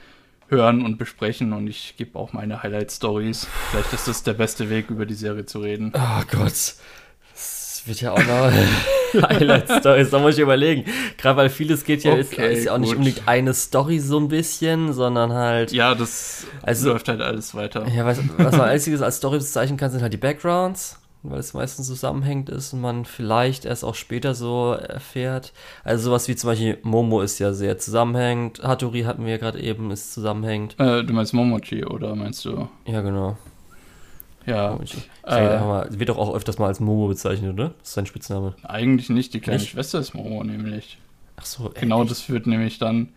hören 0.47 0.84
und 0.84 0.97
besprechen. 0.97 1.53
Und 1.53 1.68
ich 1.68 1.95
gebe 1.97 2.18
auch 2.18 2.34
meine 2.34 2.64
Highlight-Stories. 2.64 3.47
Vielleicht 3.70 3.93
ist 3.93 4.08
das 4.08 4.24
der 4.24 4.34
beste 4.34 4.70
Weg, 4.70 4.89
über 4.89 5.05
die 5.05 5.14
Serie 5.14 5.45
zu 5.45 5.60
reden. 5.60 5.91
Oh 5.93 6.24
Gott. 6.32 6.76
Das 7.34 7.84
wird 7.86 8.01
ja 8.01 8.14
auch 8.14 8.26
noch 8.26 8.51
Highlight-Stories, 9.22 10.10
da 10.10 10.20
muss 10.20 10.36
ich 10.36 10.41
überlegen. 10.41 10.86
Gerade 11.18 11.38
weil 11.38 11.49
vieles 11.49 11.84
geht 11.84 12.03
ja, 12.03 12.14
ist, 12.16 12.34
Okay, 12.34 12.53
ist 12.53 12.66
ja 12.66 12.74
auch 12.74 12.78
nicht 12.78 12.93
unbedingt 12.95 13.28
eine 13.28 13.53
Story 13.53 13.99
so 13.99 14.20
ein 14.20 14.28
bisschen, 14.28 14.93
sondern 14.93 15.34
halt. 15.34 15.72
Ja, 15.72 15.95
das 15.95 16.45
Also- 16.64 16.89
läuft 16.89 17.08
halt 17.08 17.22
alles 17.22 17.55
weiter. 17.55 17.88
Ja, 17.88 18.05
was, 18.05 18.20
was 18.38 18.51
man 18.58 18.62
einziges 18.70 19.01
als 19.01 19.18
Story 19.18 19.38
bezeichnen 19.38 19.78
kann, 19.78 19.91
sind 19.91 20.01
halt 20.01 20.14
die 20.14 20.18
Backgrounds, 20.18 20.99
weil 21.24 21.39
es 21.39 21.53
meistens 21.53 21.88
zusammenhängt 21.88 22.49
ist 22.49 22.74
und 22.74 22.82
man 22.82 23.05
vielleicht 23.05 23.66
erst 23.66 23.84
auch 23.84 23.95
später 23.95 24.34
so 24.36 24.74
erfährt. 24.74 25.51
Also 25.84 26.05
sowas 26.05 26.28
wie 26.28 26.36
zum 26.36 26.49
Beispiel 26.51 26.78
Momo 26.84 27.22
ist 27.22 27.39
ja 27.39 27.53
sehr 27.53 27.78
zusammenhängend. 27.78 28.62
Hattori 28.64 29.01
hatten 29.03 29.24
wir 29.26 29.32
ja 29.32 29.38
gerade 29.38 29.60
eben, 29.60 29.91
ist 29.91 30.14
zusammenhängend. 30.14 30.76
Äh, 30.80 31.03
du 31.03 31.14
meinst 31.14 31.34
Momochi 31.34 31.84
oder 31.86 32.16
meinst 32.16 32.45
du? 32.45 32.68
Ja, 32.86 33.01
genau. 33.01 33.38
Ja, 34.48 34.80
Ich, 34.82 34.93
ich 34.95 35.04
äh, 35.24 35.30
sag 35.30 35.62
mal, 35.62 35.88
wird 35.91 36.10
doch 36.10 36.18
auch 36.18 36.34
öfters 36.34 36.58
mal 36.58 36.68
als 36.68 36.80
Momo 36.80 37.08
bezeichnet, 37.08 37.54
oder? 37.54 37.74
Das 37.80 37.89
ist 37.89 37.93
sein 37.93 38.06
Spitzname. 38.08 38.56
eigentlich 38.64 39.10
nicht. 39.10 39.34
Die 39.34 39.39
kleine 39.41 39.60
Nicht? 39.60 39.70
Schwester 39.72 40.00
ist 40.00 40.14
Momo 40.16 40.43
nämlich. 40.43 40.98
Ach 41.36 41.45
so, 41.45 41.70
äh, 41.76 41.80
Genau 41.82 42.02
echt? 42.02 42.12
das 42.12 42.22
führt 42.22 42.48
nämlich 42.48 42.80
dann 42.80 43.10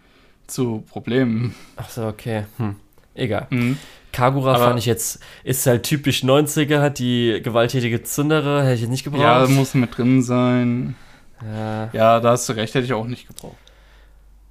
zu 0.47 0.83
Problemen. 0.91 1.55
Ach 1.77 1.89
so, 1.89 2.07
okay. 2.07 2.45
Hm. 2.59 2.77
Egal. 3.15 3.47
Mhm. 3.51 3.79
Kagura 4.13 4.55
Aber- 4.57 4.65
fand 4.67 4.79
ich 4.81 4.87
jetzt, 4.87 5.21
ist 5.45 5.65
halt 5.67 5.85
typisch 5.85 6.25
90er, 6.25 6.81
hat 6.81 6.99
die 6.99 7.41
gewalttätige 7.43 8.03
Zundere, 8.03 8.63
hätte 8.65 8.75
ich 8.75 8.81
jetzt 8.83 8.91
nicht 8.91 9.05
gebraucht. 9.05 9.23
Ja, 9.23 9.47
muss 9.47 9.75
mit 9.75 9.97
drin 9.97 10.23
sein. 10.23 10.97
ja. 11.43 11.91
Ja, 11.93 12.21
da 12.21 12.31
hast 12.33 12.49
du 12.49 12.55
recht, 12.55 12.75
hätte 12.75 12.85
ich 12.87 12.93
auch 12.93 13.07
nicht 13.07 13.29
gebraucht. 13.29 13.57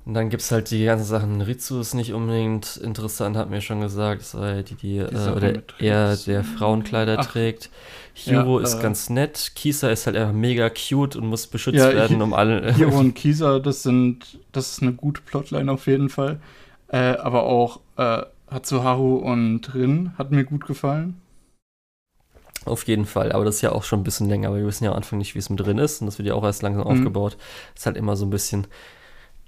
Und 0.10 0.16
dann 0.16 0.30
gibt 0.30 0.42
es 0.42 0.52
halt 0.52 0.72
die 0.72 0.86
ganzen 0.86 1.06
Sachen. 1.06 1.40
Ritsu 1.40 1.80
ist 1.80 1.94
nicht 1.94 2.14
unbedingt 2.14 2.78
interessant, 2.78 3.38
hat 3.38 3.52
mir 3.52 3.62
schon 3.62 3.80
gesagt. 3.80 4.22
Das 4.22 4.34
war 4.34 4.56
ja 4.56 4.64
die, 4.64 4.74
die, 4.74 4.98
äh, 4.98 5.06
oder 5.06 5.54
Ritsu. 5.80 6.32
der 6.32 6.44
Frauenkleider 6.44 7.20
Ach. 7.20 7.28
trägt. 7.28 7.70
Hiro 8.16 8.58
Ja, 8.58 8.64
ist 8.64 8.80
äh, 8.80 8.82
ganz 8.82 9.12
nett. 9.12 9.52
Kisa 9.54 9.88
ist 9.92 10.08
halt 10.08 10.18
einfach 10.18 10.34
mega 10.34 10.72
cute 10.72 11.16
und 11.16 11.28
muss 11.28 11.46
beschützt 11.46 11.78
Ja, 11.78 11.94
werden, 11.94 12.24
um 12.24 12.34
alle. 12.34 12.74
Hiro 12.76 12.98
und 12.98 13.14
Kisa, 13.14 13.60
das 13.60 13.84
sind, 13.84 14.40
das 14.52 14.72
ist 14.72 14.82
eine 14.82 14.94
gute 14.94 15.22
Plotline 15.22 15.72
auf 15.72 15.86
jeden 15.86 16.10
Fall. 16.10 16.40
Äh, 16.88 16.98
aber 17.18 17.44
auch 17.44 17.80
äh, 17.98 18.24
Hatsuharu 18.50 19.18
und 19.18 19.76
Rin 19.76 20.14
hat 20.18 20.32
mir 20.32 20.44
gut 20.44 20.66
gefallen. 20.66 21.22
Auf 22.66 22.84
jeden 22.88 23.06
Fall, 23.06 23.32
aber 23.32 23.46
das 23.46 23.56
ist 23.56 23.62
ja 23.62 23.72
auch 23.72 23.84
schon 23.84 24.02
ein 24.02 24.04
bisschen 24.04 24.28
länger, 24.28 24.50
aber 24.50 24.58
wir 24.58 24.66
wissen 24.66 24.84
ja 24.84 24.92
am 24.92 24.98
Anfang 24.98 25.18
nicht, 25.18 25.34
wie 25.34 25.40
es 25.40 25.50
mit 25.50 25.60
drin 25.62 25.78
ist 25.78 26.02
und 26.02 26.08
das 26.08 26.18
wird 26.20 26.28
ja 26.28 26.34
auch 26.34 26.44
erst 26.44 26.62
langsam 26.62 26.84
Mhm. 26.84 26.88
aufgebaut. 26.88 27.38
Ist 27.76 27.86
halt 27.86 27.96
immer 27.96 28.18
so 28.18 28.26
ein 28.26 28.30
bisschen, 28.30 28.68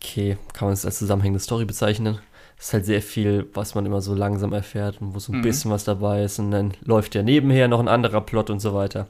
okay, 0.03 0.37
kann 0.53 0.67
man 0.67 0.73
es 0.73 0.85
als 0.85 0.97
zusammenhängende 0.99 1.39
Story 1.39 1.65
bezeichnen. 1.65 2.19
Ist 2.59 2.73
halt 2.73 2.85
sehr 2.85 3.01
viel, 3.01 3.47
was 3.53 3.73
man 3.73 3.85
immer 3.87 4.01
so 4.01 4.13
langsam 4.13 4.53
erfährt 4.53 5.01
und 5.01 5.15
wo 5.15 5.19
so 5.19 5.31
ein 5.31 5.39
Mhm. 5.39 5.43
bisschen 5.43 5.71
was 5.71 5.83
dabei 5.83 6.23
ist 6.23 6.37
und 6.39 6.51
dann 6.51 6.73
läuft 6.83 7.15
ja 7.15 7.23
nebenher 7.23 7.67
noch 7.67 7.79
ein 7.79 7.87
anderer 7.87 8.21
Plot 8.21 8.49
und 8.51 8.59
so 8.59 8.73
weiter. 8.75 9.07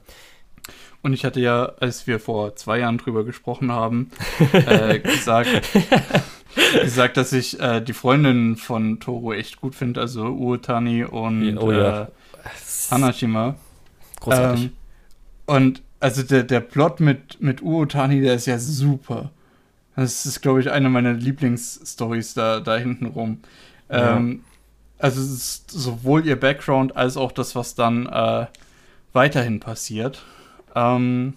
Und 1.01 1.13
ich 1.13 1.25
hatte 1.25 1.41
ja, 1.41 1.65
als 1.79 2.07
wir 2.07 2.19
vor 2.19 2.55
zwei 2.55 2.79
Jahren 2.79 2.97
drüber 2.97 3.25
gesprochen 3.25 3.71
haben, 3.71 4.11
äh, 4.53 4.99
gesagt, 4.99 5.49
gesagt, 6.81 7.17
dass 7.17 7.33
ich 7.33 7.59
äh, 7.59 7.81
die 7.81 7.93
Freundin 7.93 8.55
von 8.55 8.99
Toro 8.99 9.33
echt 9.33 9.59
gut 9.59 9.75
finde, 9.75 9.99
also 9.99 10.23
Uotani 10.27 11.03
und 11.03 11.57
Oh 11.57 11.71
ja. 11.71 12.03
äh, 12.03 12.07
Hanashima. 12.91 13.55
Großartig. 14.19 14.65
Ähm, 14.65 14.71
und 15.47 15.81
also 15.99 16.23
der, 16.23 16.43
der 16.43 16.59
Plot 16.61 16.99
mit, 16.99 17.41
mit 17.41 17.61
Uotani, 17.61 18.21
der 18.21 18.35
ist 18.35 18.45
ja 18.45 18.59
super. 18.59 19.31
Das 19.95 20.25
ist, 20.25 20.41
glaube 20.41 20.61
ich, 20.61 20.71
eine 20.71 20.89
meiner 20.89 21.13
Lieblingsstories 21.13 22.33
da, 22.33 22.59
da 22.59 22.77
hinten 22.77 23.05
rum. 23.07 23.41
Ja. 23.89 24.17
Ähm, 24.17 24.43
also 24.97 25.19
es 25.21 25.29
ist 25.31 25.71
sowohl 25.71 26.25
ihr 26.25 26.39
Background 26.39 26.95
als 26.95 27.17
auch 27.17 27.31
das, 27.31 27.55
was 27.55 27.75
dann 27.75 28.05
äh, 28.07 28.45
weiterhin 29.13 29.59
passiert. 29.59 30.23
Ähm, 30.75 31.33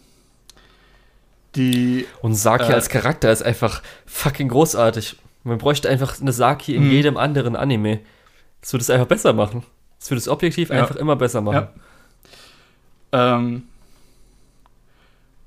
die, 1.56 2.06
Und 2.22 2.34
Saki 2.34 2.70
Äh, 2.70 2.74
als 2.74 2.88
Charakter 2.88 3.30
ist 3.32 3.42
einfach 3.42 3.82
fucking 4.06 4.48
großartig. 4.48 5.16
Man 5.44 5.58
bräuchte 5.58 5.88
einfach 5.88 6.20
eine 6.20 6.32
Saki 6.32 6.74
in 6.74 6.84
Mhm. 6.84 6.90
jedem 6.90 7.16
anderen 7.16 7.56
Anime. 7.56 8.00
Das 8.60 8.72
würde 8.72 8.82
es 8.82 8.90
einfach 8.90 9.06
besser 9.06 9.32
machen. 9.32 9.62
Das 9.98 10.10
würde 10.10 10.18
es 10.18 10.28
objektiv 10.28 10.70
Ja. 10.70 10.80
einfach 10.80 10.96
immer 10.96 11.16
besser 11.16 11.40
machen. 11.40 11.68
Ja. 13.12 13.36
ähm, 13.36 13.64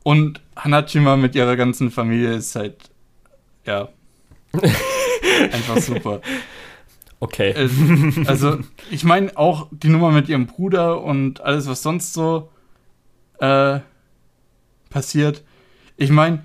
und 0.04 0.40
Hanachima 0.56 1.18
mit 1.18 1.36
ihrer 1.36 1.56
ganzen 1.58 1.92
Familie 1.92 2.34
ist 2.36 2.56
halt, 2.56 2.78
ja, 3.68 3.90
einfach 5.52 5.78
super. 5.78 6.22
Okay. 7.20 7.50
Äh, 7.52 7.70
also, 8.28 8.60
ich 8.92 9.04
meine 9.04 9.36
auch 9.38 9.68
die 9.72 9.90
Nummer 9.90 10.12
mit 10.12 10.30
ihrem 10.30 10.46
Bruder 10.48 11.02
und 11.04 11.42
alles, 11.42 11.68
was 11.68 11.82
sonst 11.82 12.14
so 12.14 12.50
äh, 13.40 13.80
passiert. 14.90 15.44
Ich 15.98 16.10
meine, 16.12 16.44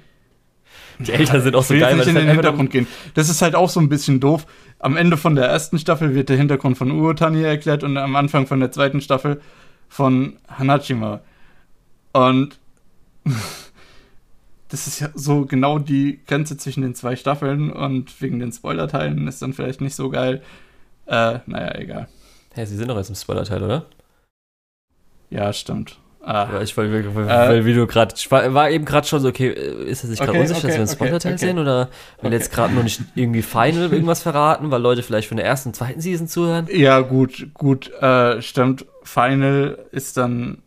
Die 0.99 1.12
Eltern 1.12 1.43
sind 1.43 1.55
auch 1.55 1.62
so 1.62 1.75
geil, 1.75 1.97
nicht 1.97 2.07
in 2.07 2.14
halt 2.14 2.16
den 2.16 2.25
nur- 2.27 2.35
Hintergrund 2.35 2.70
gehen. 2.70 2.87
Das 3.14 3.29
ist 3.29 3.43
halt 3.43 3.55
auch 3.55 3.68
so 3.68 3.81
ein 3.81 3.89
bisschen 3.89 4.18
doof. 4.20 4.47
Am 4.79 4.97
Ende 4.97 5.16
von 5.16 5.35
der 5.37 5.45
ersten 5.47 5.79
Staffel 5.79 6.14
wird 6.14 6.29
der 6.29 6.37
Hintergrund 6.39 6.77
von 6.79 6.91
Uotani 6.91 7.43
erklärt 7.43 7.85
und 7.85 7.97
am 7.99 8.16
Anfang 8.16 8.47
von 8.47 8.59
der 8.59 8.73
zweiten 8.73 9.01
Staffel 9.01 9.41
von 9.89 10.39
Hanachima. 10.49 11.20
Und 12.12 12.59
das 14.73 14.87
ist 14.87 15.01
ja 15.01 15.11
so 15.14 15.45
genau 15.47 15.79
die 15.79 16.20
Grenze 16.27 16.57
zwischen 16.57 16.83
den 16.83 16.95
zwei 16.95 17.14
Staffeln 17.16 17.70
und 17.70 18.20
wegen 18.23 18.39
den 18.39 18.53
Spoilerteilen 18.53 19.29
ist 19.29 19.43
dann 19.43 19.53
vielleicht 19.53 19.81
nicht 19.81 19.95
so 19.95 20.11
geil. 20.11 20.43
Äh, 21.07 21.41
naja, 21.47 21.75
egal. 21.77 22.09
Hä, 22.55 22.64
sie 22.66 22.77
sind 22.77 22.89
doch 22.89 22.97
jetzt 22.97 23.09
im 23.09 23.14
Spoiler-Teil, 23.14 23.62
oder? 23.62 23.87
Ja, 25.31 25.53
stimmt. 25.53 25.99
Ah, 26.25 26.49
Ja, 26.53 26.62
ich 26.62 26.77
weil, 26.77 26.93
weil, 26.93 27.29
Äh. 27.29 27.49
weil 27.49 27.64
wie 27.64 27.75
du 27.75 27.87
gerade 27.87 28.14
war, 28.31 28.55
war 28.55 28.70
eben 28.70 28.85
gerade 28.85 29.07
schon 29.07 29.20
so, 29.20 29.29
okay, 29.29 29.49
äh, 29.49 29.85
ist 29.85 30.05
er 30.05 30.09
sich 30.11 30.23
gerade 30.23 30.39
Okay, 30.39 30.41
unsicher, 30.41 30.61
dass 30.61 30.64
okay, 30.64 30.75
wir 30.75 30.79
einen 30.81 30.89
Spoiler-Teil 30.89 31.33
okay. 31.33 31.41
sehen 31.47 31.59
oder 31.59 31.89
will 32.20 32.29
Okay. 32.29 32.35
jetzt 32.35 32.53
gerade 32.53 32.73
nur 32.75 32.85
nicht 32.85 33.01
irgendwie 33.16 33.43
final 33.43 33.93
irgendwas 33.93 34.23
verraten, 34.23 34.70
weil 34.70 34.81
Leute 34.81 35.03
vielleicht 35.03 35.29
von 35.29 35.37
der 35.37 35.47
ersten 35.47 35.70
und 35.70 35.75
zweiten 35.75 36.01
Season 36.01 36.29
zuhören? 36.29 36.68
Ja, 36.70 37.01
gut, 37.01 37.49
gut, 37.55 37.91
äh, 38.01 38.41
stimmt. 38.41 38.87
Final 39.03 39.79
ist 39.91 40.16
dann. 40.16 40.61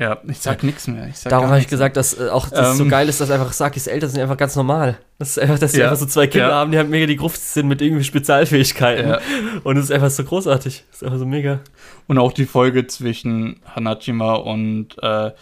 Ja, 0.00 0.18
ich 0.26 0.38
sag 0.38 0.62
nichts 0.62 0.88
mehr. 0.88 1.08
Ich 1.08 1.18
sag 1.18 1.28
Darum 1.28 1.48
habe 1.50 1.60
ich 1.60 1.68
gesagt, 1.68 1.94
dass 1.98 2.18
äh, 2.18 2.30
auch 2.30 2.48
das 2.48 2.78
so 2.78 2.84
Ähm. 2.84 2.88
geil 2.88 3.06
ist, 3.10 3.20
dass 3.20 3.30
einfach 3.30 3.52
Sakis 3.52 3.86
Eltern 3.86 4.08
sind 4.08 4.22
einfach 4.22 4.38
ganz 4.38 4.56
normal. 4.56 4.98
Das 5.18 5.28
ist 5.28 5.38
einfach, 5.38 5.58
dass 5.58 5.72
sie 5.72 5.80
Ja, 5.80 5.84
einfach 5.88 5.98
so 5.98 6.06
zwei 6.06 6.26
Kinder 6.26 6.48
ja. 6.48 6.54
haben, 6.54 6.72
die 6.72 6.78
halt 6.78 6.88
mega 6.88 7.04
die 7.04 7.16
Gruft 7.16 7.38
sind 7.38 7.68
mit 7.68 7.82
irgendwie 7.82 8.02
Spezialfähigkeiten. 8.02 9.10
Ja. 9.10 9.20
Und 9.62 9.76
es 9.76 9.84
ist 9.84 9.90
einfach 9.90 10.08
so 10.08 10.24
großartig. 10.24 10.84
Das 10.90 11.02
ist 11.02 11.04
einfach 11.04 11.18
so 11.18 11.26
mega. 11.26 11.60
Und 12.06 12.16
auch 12.16 12.32
die 12.32 12.46
Folge 12.46 12.86
zwischen 12.86 13.60
Hanachima 13.74 14.36
und 14.36 14.96
äh, 15.02 15.32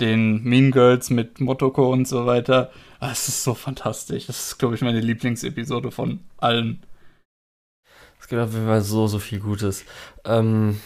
den 0.00 0.42
Mean 0.44 0.70
Girls 0.70 1.10
mit 1.10 1.38
Motoko 1.40 1.92
und 1.92 2.08
so 2.08 2.24
weiter. 2.24 2.70
Ah, 3.00 3.10
Es 3.12 3.28
ist 3.28 3.44
so 3.44 3.52
fantastisch. 3.52 4.26
Das 4.28 4.46
ist, 4.48 4.58
glaube 4.58 4.76
ich, 4.76 4.80
meine 4.80 5.00
Lieblingsepisode 5.00 5.90
von 5.90 6.20
allen. 6.38 6.82
Es 8.18 8.28
gibt 8.28 8.40
auf 8.40 8.52
jeden 8.54 8.66
Fall 8.66 8.80
so, 8.80 9.06
so 9.08 9.18
viel 9.18 9.40
Gutes. 9.40 9.84
Ähm, 10.24 10.80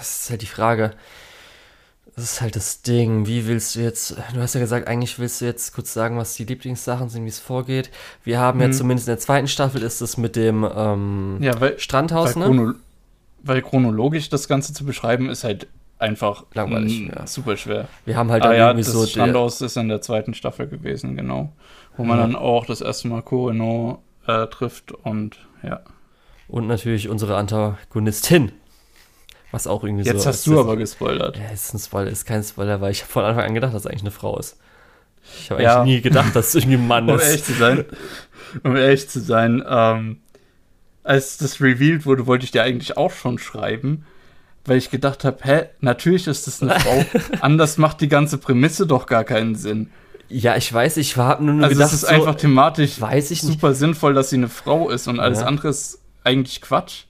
es 0.00 0.24
ist 0.24 0.30
halt 0.30 0.42
die 0.42 0.46
Frage. 0.46 0.92
Das 2.16 2.24
ist 2.24 2.40
halt 2.40 2.54
das 2.54 2.82
Ding. 2.82 3.26
Wie 3.26 3.46
willst 3.48 3.74
du 3.74 3.80
jetzt. 3.80 4.16
Du 4.34 4.40
hast 4.40 4.54
ja 4.54 4.60
gesagt, 4.60 4.86
eigentlich 4.86 5.18
willst 5.18 5.40
du 5.40 5.46
jetzt 5.46 5.74
kurz 5.74 5.92
sagen, 5.92 6.16
was 6.16 6.34
die 6.34 6.44
Lieblingssachen 6.44 7.08
sind, 7.08 7.24
wie 7.24 7.28
es 7.28 7.40
vorgeht. 7.40 7.90
Wir 8.22 8.38
haben 8.38 8.60
ja 8.60 8.68
Mhm. 8.68 8.72
zumindest 8.72 9.08
in 9.08 9.12
der 9.12 9.18
zweiten 9.18 9.48
Staffel 9.48 9.82
ist 9.82 10.00
es 10.00 10.16
mit 10.16 10.36
dem 10.36 10.64
ähm, 10.76 11.38
Ja, 11.40 11.54
weil, 11.60 11.72
weil, 11.72 11.78
Strandhaus, 11.80 12.36
ne? 12.36 12.44
chrono 12.44 12.72
weil 13.42 13.60
chronologisch 13.62 14.28
das 14.30 14.48
Ganze 14.48 14.72
zu 14.72 14.84
beschreiben 14.84 15.28
ist 15.28 15.44
halt 15.44 15.66
einfach 15.98 16.44
Langweilig, 16.54 17.00
mm, 17.00 17.10
ja. 17.14 17.26
super 17.26 17.56
schwer. 17.56 17.88
Wir 18.06 18.16
haben 18.16 18.30
halt 18.30 18.42
ah 18.42 18.48
dann 18.48 18.56
ja, 18.56 18.66
irgendwie 18.68 18.84
das 18.84 18.92
so. 18.92 19.06
Standhaus 19.06 19.60
ist 19.60 19.76
in 19.76 19.88
der 19.88 20.00
zweiten 20.00 20.34
Staffel 20.34 20.66
gewesen, 20.68 21.16
genau. 21.16 21.52
Wo 21.96 22.04
man 22.04 22.18
Ja. 22.18 22.22
dann 22.26 22.36
auch 22.36 22.64
das 22.64 22.80
erste 22.80 23.08
Mal 23.08 23.22
Koreno 23.22 24.02
äh, 24.26 24.46
trifft 24.46 24.92
und 24.92 25.36
ja. 25.62 25.80
Und 26.48 26.66
natürlich 26.68 27.08
unsere 27.08 27.36
Antagonistin. 27.36 28.52
Was 29.54 29.68
auch 29.68 29.84
irgendwie 29.84 30.02
Jetzt 30.04 30.22
so. 30.22 30.28
hast 30.28 30.44
du 30.48 30.58
aber 30.58 30.76
gespoilert. 30.76 31.38
Ja, 31.38 31.48
ist 31.52 31.72
ein 31.74 31.78
Spoiler, 31.78 32.10
ist 32.10 32.24
kein 32.26 32.42
Spoiler, 32.42 32.80
weil 32.80 32.90
ich 32.90 33.02
habe 33.02 33.12
von 33.12 33.24
Anfang 33.24 33.44
an 33.44 33.54
gedacht, 33.54 33.72
dass 33.72 33.82
es 33.82 33.86
eigentlich 33.86 34.02
eine 34.02 34.10
Frau 34.10 34.36
ist. 34.36 34.56
Ich 35.40 35.48
habe 35.50 35.62
Ja. 35.62 35.80
eigentlich 35.82 35.94
nie 35.96 36.00
gedacht, 36.02 36.34
dass 36.34 36.48
es 36.48 36.54
irgendwie 36.56 36.76
ein 36.78 36.88
Mann 36.88 37.08
Um 37.08 37.14
ist. 37.16 37.22
ehrlich 37.22 37.44
zu 37.44 37.52
sein, 37.54 37.84
um 38.64 38.74
ehrlich 38.76 39.08
zu 39.08 39.20
sein, 39.20 39.62
ähm, 39.68 40.18
als 41.04 41.38
das 41.38 41.60
revealed 41.60 42.04
wurde, 42.04 42.26
wollte 42.26 42.44
ich 42.44 42.50
dir 42.50 42.64
eigentlich 42.64 42.96
auch 42.96 43.12
schon 43.12 43.38
schreiben, 43.38 44.04
weil 44.64 44.78
ich 44.78 44.90
gedacht 44.90 45.22
habe, 45.24 45.38
hä, 45.42 45.66
natürlich 45.80 46.26
ist 46.26 46.48
das 46.48 46.60
eine 46.60 46.74
Frau. 46.80 47.04
Anders 47.40 47.78
macht 47.78 48.00
die 48.00 48.08
ganze 48.08 48.38
Prämisse 48.38 48.88
doch 48.88 49.06
gar 49.06 49.22
keinen 49.22 49.54
Sinn. 49.54 49.88
Ja, 50.28 50.56
ich 50.56 50.72
weiß, 50.72 50.96
ich 50.96 51.16
habe 51.16 51.44
nur, 51.44 51.54
nur 51.54 51.64
Also 51.64 51.74
gedacht, 51.76 51.92
es 51.92 52.02
ist 52.02 52.08
so, 52.08 52.14
einfach 52.14 52.34
thematisch 52.34 52.98
ich 53.00 53.30
nicht. 53.30 53.42
super 53.42 53.72
sinnvoll, 53.72 54.14
dass 54.14 54.30
sie 54.30 54.36
eine 54.36 54.48
Frau 54.48 54.90
ist 54.90 55.06
und 55.06 55.20
alles 55.20 55.40
Ja. 55.40 55.46
andere 55.46 55.68
ist 55.68 56.00
eigentlich 56.24 56.60
Quatsch. 56.60 57.04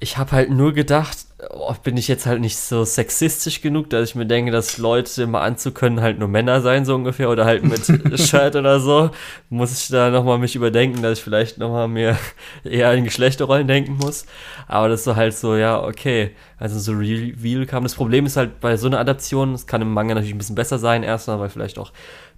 Ich 0.00 0.16
habe 0.18 0.32
halt 0.32 0.50
nur 0.50 0.72
gedacht, 0.72 1.18
oh, 1.50 1.72
bin 1.82 1.96
ich 1.96 2.08
jetzt 2.08 2.26
halt 2.26 2.40
nicht 2.40 2.56
so 2.56 2.84
sexistisch 2.84 3.60
genug, 3.60 3.90
dass 3.90 4.10
ich 4.10 4.14
mir 4.16 4.26
denke, 4.26 4.50
dass 4.50 4.78
Leute 4.78 5.22
im 5.22 5.34
Anzug 5.34 5.76
können 5.76 6.00
halt 6.00 6.18
nur 6.18 6.26
Männer 6.26 6.60
sein, 6.60 6.84
so 6.84 6.94
ungefähr, 6.94 7.30
oder 7.30 7.44
halt 7.44 7.62
mit 7.62 7.86
Shirt 8.18 8.56
oder 8.56 8.80
so. 8.80 9.10
Muss 9.48 9.80
ich 9.80 9.88
da 9.88 10.10
nochmal 10.10 10.38
mich 10.38 10.56
überdenken, 10.56 11.00
dass 11.00 11.18
ich 11.18 11.24
vielleicht 11.24 11.58
nochmal 11.58 11.86
mehr 11.86 12.18
eher 12.64 12.92
in 12.94 13.04
Geschlechterrollen 13.04 13.68
denken 13.68 13.96
muss. 13.96 14.26
Aber 14.66 14.88
das 14.88 15.00
ist 15.00 15.04
so 15.04 15.16
halt 15.16 15.34
so, 15.34 15.54
ja, 15.56 15.80
okay. 15.82 16.32
Also 16.58 16.78
so 16.80 16.92
Reveal 16.92 17.66
kam. 17.66 17.84
Das 17.84 17.94
Problem 17.94 18.26
ist 18.26 18.36
halt 18.36 18.58
bei 18.60 18.76
so 18.76 18.88
einer 18.88 18.98
Adaption, 18.98 19.54
es 19.54 19.66
kann 19.66 19.80
im 19.80 19.92
Manga 19.92 20.14
natürlich 20.14 20.34
ein 20.34 20.38
bisschen 20.38 20.56
besser 20.56 20.78
sein, 20.78 21.04
erstmal, 21.04 21.38
weil 21.38 21.50
vielleicht 21.50 21.78
auch 21.78 21.92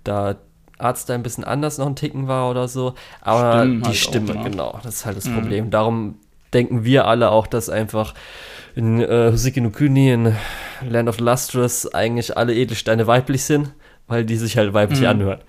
da 0.04 0.36
Arzt 0.76 1.08
da 1.08 1.14
ein 1.14 1.22
bisschen 1.22 1.44
anders 1.44 1.78
noch 1.78 1.86
ein 1.86 1.96
Ticken 1.96 2.28
war 2.28 2.50
oder 2.50 2.68
so. 2.68 2.94
Aber 3.22 3.60
Stimmen 3.60 3.80
die 3.80 3.86
halt 3.86 3.96
Stimme, 3.96 4.38
auch, 4.38 4.44
genau, 4.44 4.80
das 4.82 4.96
ist 4.96 5.06
halt 5.06 5.16
das 5.16 5.26
mhm. 5.26 5.34
Problem. 5.34 5.70
Darum 5.70 6.16
denken 6.52 6.84
wir 6.84 7.06
alle 7.06 7.30
auch, 7.30 7.46
dass 7.46 7.68
einfach 7.68 8.14
in 8.74 9.00
äh, 9.00 9.30
Husiki 9.32 9.60
no 9.60 9.70
Kuni, 9.70 10.12
in 10.12 10.36
Land 10.82 11.08
of 11.08 11.20
Lustrous, 11.20 11.92
eigentlich 11.92 12.36
alle 12.36 12.54
Edelsteine 12.54 13.06
weiblich 13.06 13.44
sind, 13.44 13.72
weil 14.06 14.24
die 14.24 14.36
sich 14.36 14.56
halt 14.56 14.72
weiblich 14.72 15.00
mhm. 15.00 15.06
anhören. 15.06 15.40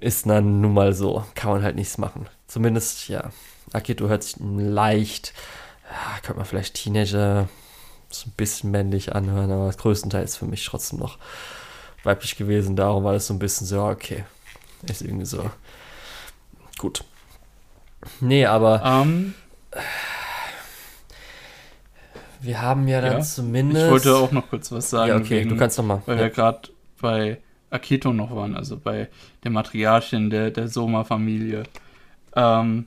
Ist 0.00 0.26
dann 0.26 0.60
nun 0.60 0.74
mal 0.74 0.92
so. 0.92 1.24
Kann 1.34 1.50
man 1.50 1.62
halt 1.62 1.76
nichts 1.76 1.98
machen. 1.98 2.28
Zumindest, 2.46 3.08
ja. 3.08 3.30
Akito 3.72 4.08
hört 4.08 4.22
sich 4.22 4.36
leicht, 4.38 5.34
ja, 5.90 6.20
könnte 6.22 6.38
man 6.38 6.46
vielleicht 6.46 6.74
Teenager 6.74 7.48
so 8.10 8.28
ein 8.28 8.32
bisschen 8.36 8.70
männlich 8.70 9.14
anhören, 9.14 9.50
aber 9.50 9.70
größtenteils 9.70 10.36
für 10.36 10.46
mich 10.46 10.64
trotzdem 10.64 10.98
noch 10.98 11.18
weiblich 12.04 12.36
gewesen. 12.36 12.76
Darum 12.76 13.04
war 13.04 13.12
das 13.12 13.26
so 13.26 13.34
ein 13.34 13.38
bisschen 13.38 13.66
so, 13.66 13.82
okay. 13.84 14.24
Ist 14.88 15.02
irgendwie 15.02 15.26
so. 15.26 15.50
Gut. 16.78 17.04
Nee, 18.20 18.46
aber. 18.46 19.02
Um, 19.02 19.34
ähm, 19.72 19.82
wir 22.40 22.62
haben 22.62 22.88
ja 22.88 23.00
dann 23.00 23.18
ja, 23.18 23.20
zumindest. 23.20 23.84
Ich 23.84 23.90
wollte 23.90 24.16
auch 24.16 24.32
noch 24.32 24.48
kurz 24.48 24.70
was 24.72 24.90
sagen. 24.90 25.10
Ja, 25.10 25.16
okay, 25.16 25.40
wegen, 25.40 25.50
du 25.50 25.56
kannst 25.56 25.78
noch 25.78 25.84
mal. 25.84 26.02
Weil 26.06 26.16
ja. 26.16 26.22
wir 26.24 26.30
gerade 26.30 26.68
bei 27.00 27.38
Akito 27.70 28.12
noch 28.12 28.34
waren, 28.34 28.54
also 28.56 28.76
bei 28.76 29.08
der 29.44 29.50
Matriarchin 29.50 30.30
der, 30.30 30.50
der 30.50 30.68
Soma-Familie. 30.68 31.64
Ähm, 32.34 32.86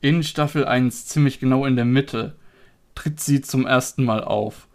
in 0.00 0.22
Staffel 0.22 0.64
1, 0.64 1.06
ziemlich 1.06 1.40
genau 1.40 1.66
in 1.66 1.76
der 1.76 1.84
Mitte, 1.84 2.34
tritt 2.94 3.20
sie 3.20 3.40
zum 3.40 3.66
ersten 3.66 4.04
Mal 4.04 4.24
auf. 4.24 4.66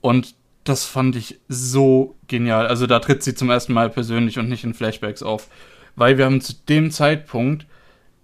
Und 0.00 0.34
das 0.64 0.84
fand 0.84 1.16
ich 1.16 1.38
so 1.48 2.16
genial. 2.28 2.66
Also 2.66 2.86
da 2.86 2.98
tritt 2.98 3.22
sie 3.22 3.34
zum 3.34 3.50
ersten 3.50 3.72
Mal 3.72 3.90
persönlich 3.90 4.38
und 4.38 4.48
nicht 4.48 4.64
in 4.64 4.74
Flashbacks 4.74 5.22
auf. 5.22 5.48
Weil 5.96 6.18
wir 6.18 6.24
haben 6.24 6.40
zu 6.40 6.54
dem 6.68 6.90
Zeitpunkt 6.90 7.66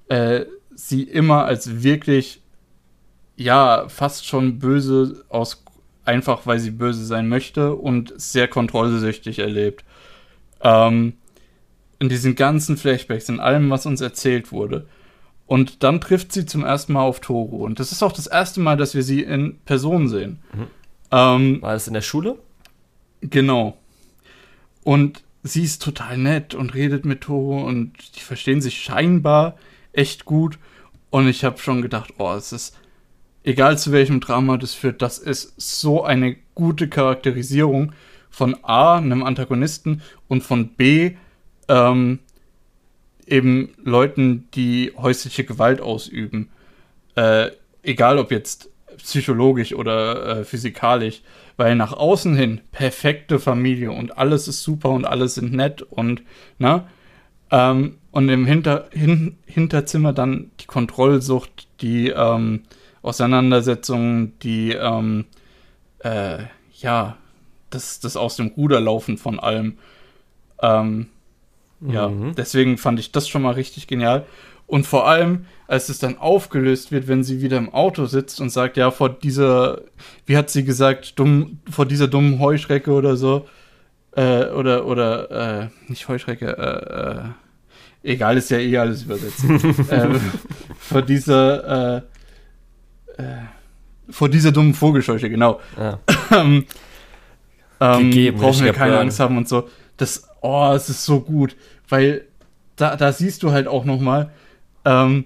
äh, 0.09 0.44
sie 0.74 1.03
immer 1.03 1.44
als 1.44 1.82
wirklich 1.82 2.40
ja, 3.37 3.89
fast 3.89 4.26
schon 4.26 4.59
böse 4.59 5.24
aus 5.28 5.62
einfach 6.07 6.47
weil 6.47 6.59
sie 6.59 6.70
böse 6.70 7.05
sein 7.05 7.28
möchte 7.28 7.74
und 7.74 8.14
sehr 8.16 8.49
kontrollsüchtig 8.49 9.41
erlebt. 9.41 9.84
Ähm, 10.61 11.14
in 11.99 12.09
diesen 12.09 12.34
ganzen 12.34 12.76
Flashbacks, 12.76 13.28
in 13.28 13.41
allem, 13.41 13.70
was 13.70 13.87
uns 13.87 14.01
erzählt 14.01 14.53
wurde. 14.53 14.87
Und 15.47 15.82
dann 15.82 16.01
trifft 16.01 16.32
sie 16.32 16.47
zum 16.47 16.64
ersten 16.64 16.93
Mal 16.93 17.03
auf 17.03 17.20
Toro. 17.20 17.64
Und 17.64 17.80
das 17.80 17.93
ist 17.93 18.03
auch 18.03 18.12
das 18.12 18.26
erste 18.26 18.61
Mal, 18.61 18.76
dass 18.76 18.95
wir 18.95 19.03
sie 19.03 19.22
in 19.22 19.59
Person 19.64 20.09
sehen. 20.09 20.41
Mhm. 20.53 20.66
Ähm, 21.11 21.62
War 21.62 21.72
das 21.72 21.89
in 21.89 21.95
der 21.95 22.03
Schule? 22.03 22.39
Genau. 23.20 23.76
Und 24.84 25.22
sie 25.43 25.62
ist 25.62 25.82
total 25.82 26.18
nett 26.18 26.55
und 26.55 26.74
redet 26.74 27.05
mit 27.05 27.22
Toro 27.22 27.64
und 27.64 27.93
die 28.16 28.20
verstehen 28.20 28.61
sich 28.61 28.78
scheinbar 28.78 29.57
echt 29.93 30.24
gut. 30.24 30.59
Und 31.11 31.28
ich 31.28 31.45
habe 31.45 31.59
schon 31.59 31.80
gedacht, 31.80 32.14
oh, 32.18 32.32
es 32.34 32.53
ist 32.53 32.76
egal 33.47 33.78
zu 33.78 33.92
welchem 33.92 34.20
Drama 34.20 34.59
das 34.59 34.74
führt, 34.74 35.01
das 35.01 35.18
ist 35.18 35.55
so 35.57 36.05
eine 36.05 36.36
gute 36.55 36.88
Charakterisierung 36.88 37.92
von 38.28 38.57
A, 38.62 38.97
einem 38.97 39.22
Antagonisten, 39.22 40.03
und 40.28 40.42
von 40.42 40.68
B, 40.68 41.12
ähm, 41.68 42.18
eben 43.26 43.70
Leuten, 43.82 44.49
die 44.55 44.92
häusliche 44.97 45.44
Gewalt 45.44 45.80
ausüben. 45.80 46.51
Äh, 47.14 47.51
egal 47.82 48.18
ob 48.18 48.30
jetzt 48.30 48.68
psychologisch 48.99 49.72
oder 49.72 50.40
äh, 50.40 50.44
physikalisch, 50.44 51.22
weil 51.57 51.76
nach 51.76 51.92
außen 51.92 52.34
hin 52.34 52.61
perfekte 52.72 53.38
Familie 53.38 53.92
und 53.92 54.18
alles 54.18 54.49
ist 54.49 54.62
super 54.62 54.90
und 54.90 55.05
alles 55.05 55.36
sind 55.36 55.53
nett 55.53 55.82
und, 55.82 56.22
ne? 56.59 56.84
Ähm, 57.51 57.99
und 58.11 58.28
im 58.28 58.44
Hinter 58.44 58.88
hin 58.90 59.38
Hinterzimmer 59.47 60.12
dann 60.12 60.51
die 60.61 60.66
Kontrollsucht, 60.66 61.68
die, 61.80 62.09
ähm, 62.09 62.62
Auseinandersetzungen, 63.07 64.38
die, 64.40 64.72
ähm, 64.72 65.26
äh, 66.00 66.38
ja, 66.74 67.16
das, 67.70 68.00
das 68.00 68.16
aus 68.16 68.36
dem 68.36 68.48
Ruder 68.48 68.80
laufen 68.80 69.16
von 69.16 69.38
allem. 69.38 69.78
Ähm, 70.61 71.07
mhm. 71.80 71.90
Ja, 71.90 72.11
deswegen 72.36 72.78
fand 72.78 72.98
ich 72.98 73.12
das 73.12 73.28
schon 73.28 73.42
mal 73.42 73.52
richtig 73.52 73.86
genial. 73.86 74.26
Und 74.66 74.86
vor 74.86 75.07
allem, 75.09 75.46
als 75.68 75.88
es 75.88 76.00
dann 76.00 76.18
aufgelöst 76.18 76.90
wird, 76.90 77.07
wenn 77.07 77.22
sie 77.22 77.40
wieder 77.40 77.57
im 77.59 77.72
Auto 77.72 78.07
sitzt 78.07 78.40
und 78.40 78.50
sagt, 78.50 78.76
ja, 78.76 78.90
vor 78.90 79.09
dieser, 79.09 79.82
wie 80.26 80.36
hat 80.36 80.50
sie 80.50 80.64
gesagt, 80.64 81.18
dumm, 81.18 81.61
vor 81.70 81.86
dieser 81.86 82.09
dummen 82.09 82.40
Heuschrecke 82.40 82.90
oder 82.90 83.16
so, 83.16 83.46
äh, 84.16 84.46
oder, 84.46 84.86
oder, 84.86 85.30
äh, 85.62 85.68
nicht 85.86 86.09
Heuschrecke, 86.09 86.57
äh, 86.59 87.28
äh 88.09 88.12
egal, 88.12 88.36
ist 88.36 88.50
ja 88.50 88.59
eh 88.59 88.76
alles 88.78 89.02
übersetzt, 89.02 89.44
äh, 89.90 90.09
vor 90.78 91.02
dieser, 91.02 92.02
äh, 93.17 93.23
vor 94.09 94.29
dieser 94.29 94.53
dummen 94.53 94.75
Vogelscheuche, 94.75 95.29
genau. 95.29 95.61
Ja. 95.77 95.99
ähm, 96.33 96.67
ähm, 97.81 98.11
Gegeben, 98.11 98.39
brauchen 98.39 98.64
wir 98.64 98.73
keine 98.73 98.99
Angst 98.99 99.21
haben 99.21 99.37
und 99.37 99.49
so. 99.49 99.69
Das, 99.97 100.29
oh, 100.41 100.73
es 100.75 100.89
ist 100.89 101.05
so 101.05 101.21
gut, 101.21 101.57
weil 101.89 102.25
da, 102.77 102.97
da 102.97 103.12
siehst 103.12 103.43
du 103.43 103.53
halt 103.53 103.67
auch 103.67 103.85
noch 103.85 104.01
mal, 104.01 104.31
ähm, 104.85 105.25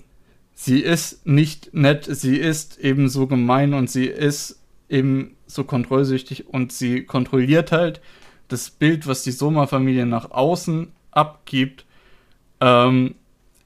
sie 0.55 0.81
ist 0.81 1.27
nicht 1.27 1.75
nett, 1.75 2.07
sie 2.09 2.37
ist 2.37 2.79
eben 2.79 3.09
so 3.09 3.27
gemein 3.27 3.75
und 3.75 3.91
sie 3.91 4.07
ist 4.07 4.61
eben 4.89 5.37
so 5.47 5.65
kontrollsüchtig 5.65 6.49
und 6.49 6.73
sie 6.73 7.05
kontrolliert 7.05 7.73
halt 7.73 8.01
das 8.49 8.71
Bild, 8.71 9.07
was 9.07 9.23
die 9.23 9.31
Soma-Familie 9.31 10.07
nach 10.07 10.31
außen 10.31 10.89
abgibt, 11.13 11.85
ähm, 12.61 13.15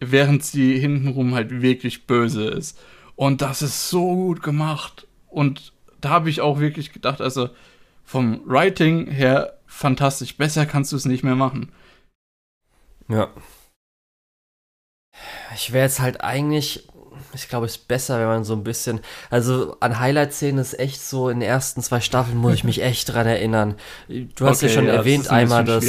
während 0.00 0.44
sie 0.44 0.78
hintenrum 0.78 1.34
halt 1.34 1.62
wirklich 1.62 2.06
böse 2.06 2.44
ist. 2.48 2.78
Und 3.16 3.42
das 3.42 3.62
ist 3.62 3.90
so 3.90 4.14
gut 4.14 4.42
gemacht. 4.42 5.06
Und 5.28 5.72
da 6.00 6.10
habe 6.10 6.30
ich 6.30 6.40
auch 6.40 6.58
wirklich 6.58 6.92
gedacht, 6.92 7.20
also 7.20 7.50
vom 8.04 8.42
Writing 8.44 9.06
her 9.06 9.58
fantastisch. 9.66 10.36
Besser 10.36 10.66
kannst 10.66 10.92
du 10.92 10.96
es 10.96 11.04
nicht 11.04 11.24
mehr 11.24 11.36
machen. 11.36 11.72
Ja. 13.08 13.30
Ich 15.54 15.72
wäre 15.72 15.84
jetzt 15.84 16.00
halt 16.00 16.22
eigentlich, 16.22 16.88
ich 17.32 17.48
glaube, 17.48 17.66
es 17.66 17.76
ist 17.76 17.88
besser, 17.88 18.18
wenn 18.18 18.26
man 18.26 18.44
so 18.44 18.54
ein 18.54 18.64
bisschen, 18.64 19.00
also 19.30 19.76
an 19.80 20.00
Highlight-Szenen 20.00 20.58
ist 20.58 20.78
echt 20.78 21.00
so, 21.00 21.28
in 21.28 21.40
den 21.40 21.48
ersten 21.48 21.82
zwei 21.82 22.00
Staffeln 22.00 22.36
muss 22.36 22.54
ich 22.54 22.64
mich 22.64 22.82
echt 22.82 23.12
dran 23.12 23.26
erinnern. 23.26 23.76
Du 24.08 24.46
hast 24.46 24.58
okay, 24.58 24.66
ja 24.66 24.72
schon 24.72 24.86
ja, 24.86 24.94
erwähnt 24.94 25.26
das 25.26 25.32
einmal, 25.32 25.64
dass 25.64 25.84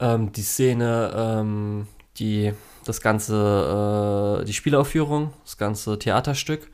ähm, 0.00 0.32
die 0.32 0.42
Szene, 0.42 1.12
ähm, 1.14 1.86
die 2.18 2.52
das 2.88 3.00
ganze, 3.00 4.40
äh, 4.40 4.44
die 4.44 4.54
Spielaufführung, 4.54 5.32
das 5.44 5.58
ganze 5.58 5.98
Theaterstück. 5.98 6.70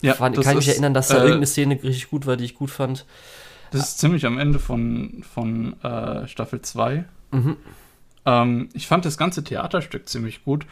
Ja, 0.00 0.14
fand, 0.14 0.36
kann 0.40 0.52
ich 0.52 0.66
mich 0.66 0.68
erinnern, 0.68 0.94
dass 0.94 1.08
da 1.08 1.16
äh, 1.16 1.20
irgendeine 1.20 1.46
Szene 1.46 1.74
richtig 1.74 2.10
gut 2.10 2.26
war, 2.26 2.36
die 2.36 2.44
ich 2.44 2.54
gut 2.54 2.70
fand. 2.70 3.04
Das 3.70 3.82
ist 3.82 3.98
ziemlich 3.98 4.24
am 4.24 4.38
Ende 4.38 4.58
von, 4.58 5.24
von 5.34 5.80
äh, 5.82 6.26
Staffel 6.28 6.62
2. 6.62 7.04
Mhm. 7.32 7.56
Ähm, 8.24 8.68
ich 8.72 8.86
fand 8.86 9.04
das 9.04 9.18
ganze 9.18 9.44
Theaterstück 9.44 10.08
ziemlich 10.08 10.44
gut, 10.44 10.66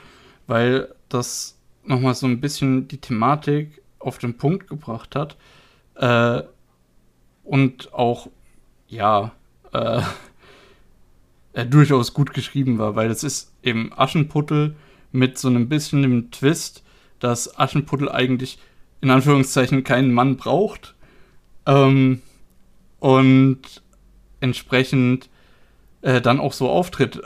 weil 0.46 0.94
das 1.08 1.58
nochmal 1.84 2.14
so 2.14 2.26
ein 2.26 2.40
bisschen 2.40 2.88
die 2.88 2.98
Thematik 2.98 3.82
auf 3.98 4.18
den 4.18 4.36
Punkt 4.36 4.68
gebracht 4.68 5.16
hat. 5.16 5.36
Äh, 5.96 6.42
und 7.44 7.92
auch, 7.92 8.28
ja, 8.88 9.32
äh, 9.72 10.02
äh, 11.52 11.66
durchaus 11.66 12.14
gut 12.14 12.32
geschrieben 12.32 12.78
war, 12.78 12.96
weil 12.96 13.10
es 13.10 13.24
ist 13.24 13.52
eben 13.66 13.92
Aschenputtel 13.94 14.76
mit 15.12 15.38
so 15.38 15.48
einem 15.48 15.68
bisschen 15.68 16.02
dem 16.02 16.30
Twist, 16.30 16.82
dass 17.18 17.58
Aschenputtel 17.58 18.10
eigentlich 18.10 18.58
in 19.00 19.10
Anführungszeichen 19.10 19.84
keinen 19.84 20.12
Mann 20.12 20.36
braucht 20.36 20.94
ähm, 21.66 22.22
und 22.98 23.60
entsprechend 24.40 25.28
äh, 26.02 26.20
dann 26.20 26.40
auch 26.40 26.52
so 26.52 26.68
auftritt, 26.68 27.20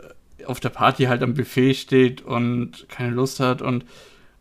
auf 0.47 0.61
der 0.61 0.71
Party 0.71 1.05
halt 1.05 1.23
am 1.23 1.35
Buffet 1.35 1.75
steht 1.75 2.23
und 2.23 2.89
keine 2.89 3.15
Lust 3.15 3.41
hat 3.41 3.63
und 3.63 3.85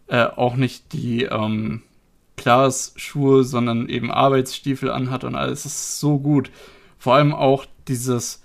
äh, 0.07 0.23
auch 0.23 0.55
nicht 0.55 0.93
die 0.93 1.23
ähm, 1.23 1.83
Klaas-Schuhe, 2.37 3.43
sondern 3.43 3.89
eben 3.89 4.11
Arbeitsstiefel 4.11 4.89
anhat 4.89 5.23
und 5.23 5.35
alles 5.35 5.65
ist 5.65 5.99
so 5.99 6.19
gut. 6.19 6.51
Vor 6.97 7.15
allem 7.15 7.33
auch 7.33 7.65
dieses 7.87 8.43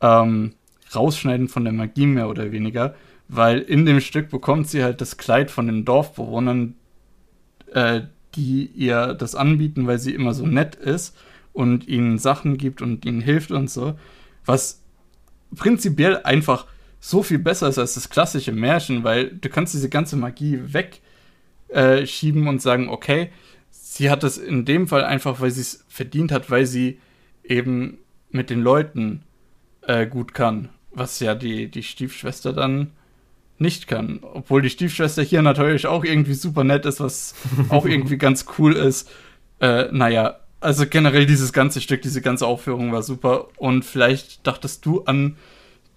ähm, 0.00 0.54
Rausschneiden 0.94 1.48
von 1.48 1.64
der 1.64 1.72
Magie 1.72 2.06
mehr 2.06 2.28
oder 2.28 2.52
weniger, 2.52 2.94
weil 3.28 3.60
in 3.60 3.86
dem 3.86 4.00
Stück 4.00 4.30
bekommt 4.30 4.68
sie 4.68 4.82
halt 4.82 5.00
das 5.00 5.16
Kleid 5.16 5.50
von 5.50 5.66
den 5.66 5.84
Dorfbewohnern, 5.84 6.74
äh, 7.72 8.02
die 8.34 8.66
ihr 8.66 9.14
das 9.14 9.34
anbieten, 9.34 9.86
weil 9.86 9.98
sie 9.98 10.14
immer 10.14 10.34
so 10.34 10.46
nett 10.46 10.74
ist 10.74 11.16
und 11.52 11.88
ihnen 11.88 12.18
Sachen 12.18 12.56
gibt 12.56 12.82
und 12.82 13.04
ihnen 13.04 13.20
hilft 13.20 13.50
und 13.50 13.70
so. 13.70 13.98
Was 14.44 14.82
prinzipiell 15.54 16.22
einfach 16.22 16.66
so 17.00 17.22
viel 17.22 17.38
besser 17.38 17.68
ist 17.68 17.78
als 17.78 17.94
das 17.94 18.10
klassische 18.10 18.52
Märchen, 18.52 19.04
weil 19.04 19.28
du 19.28 19.48
kannst 19.48 19.74
diese 19.74 19.88
ganze 19.88 20.16
Magie 20.16 20.60
wegschieben 21.68 22.46
äh, 22.46 22.48
und 22.48 22.62
sagen, 22.62 22.88
okay, 22.88 23.30
sie 23.70 24.10
hat 24.10 24.24
es 24.24 24.38
in 24.38 24.64
dem 24.64 24.88
Fall 24.88 25.04
einfach, 25.04 25.40
weil 25.40 25.50
sie 25.50 25.60
es 25.60 25.84
verdient 25.88 26.32
hat, 26.32 26.50
weil 26.50 26.66
sie 26.66 26.98
eben 27.44 27.98
mit 28.30 28.50
den 28.50 28.60
Leuten 28.60 29.22
äh, 29.82 30.06
gut 30.06 30.34
kann, 30.34 30.68
was 30.98 31.20
ja 31.20 31.34
die, 31.34 31.68
die 31.68 31.82
Stiefschwester 31.82 32.52
dann 32.52 32.92
nicht 33.58 33.88
kann. 33.88 34.20
Obwohl 34.22 34.62
die 34.62 34.70
Stiefschwester 34.70 35.22
hier 35.22 35.42
natürlich 35.42 35.86
auch 35.86 36.04
irgendwie 36.04 36.34
super 36.34 36.64
nett 36.64 36.86
ist, 36.86 37.00
was 37.00 37.34
auch 37.68 37.86
irgendwie 37.86 38.18
ganz 38.18 38.46
cool 38.58 38.74
ist. 38.74 39.10
Äh, 39.60 39.86
naja, 39.90 40.38
also 40.60 40.86
generell 40.86 41.26
dieses 41.26 41.52
ganze 41.52 41.80
Stück, 41.80 42.02
diese 42.02 42.22
ganze 42.22 42.46
Aufführung 42.46 42.92
war 42.92 43.02
super. 43.02 43.48
Und 43.56 43.84
vielleicht 43.84 44.46
dachtest 44.46 44.84
du 44.86 45.02
an 45.04 45.36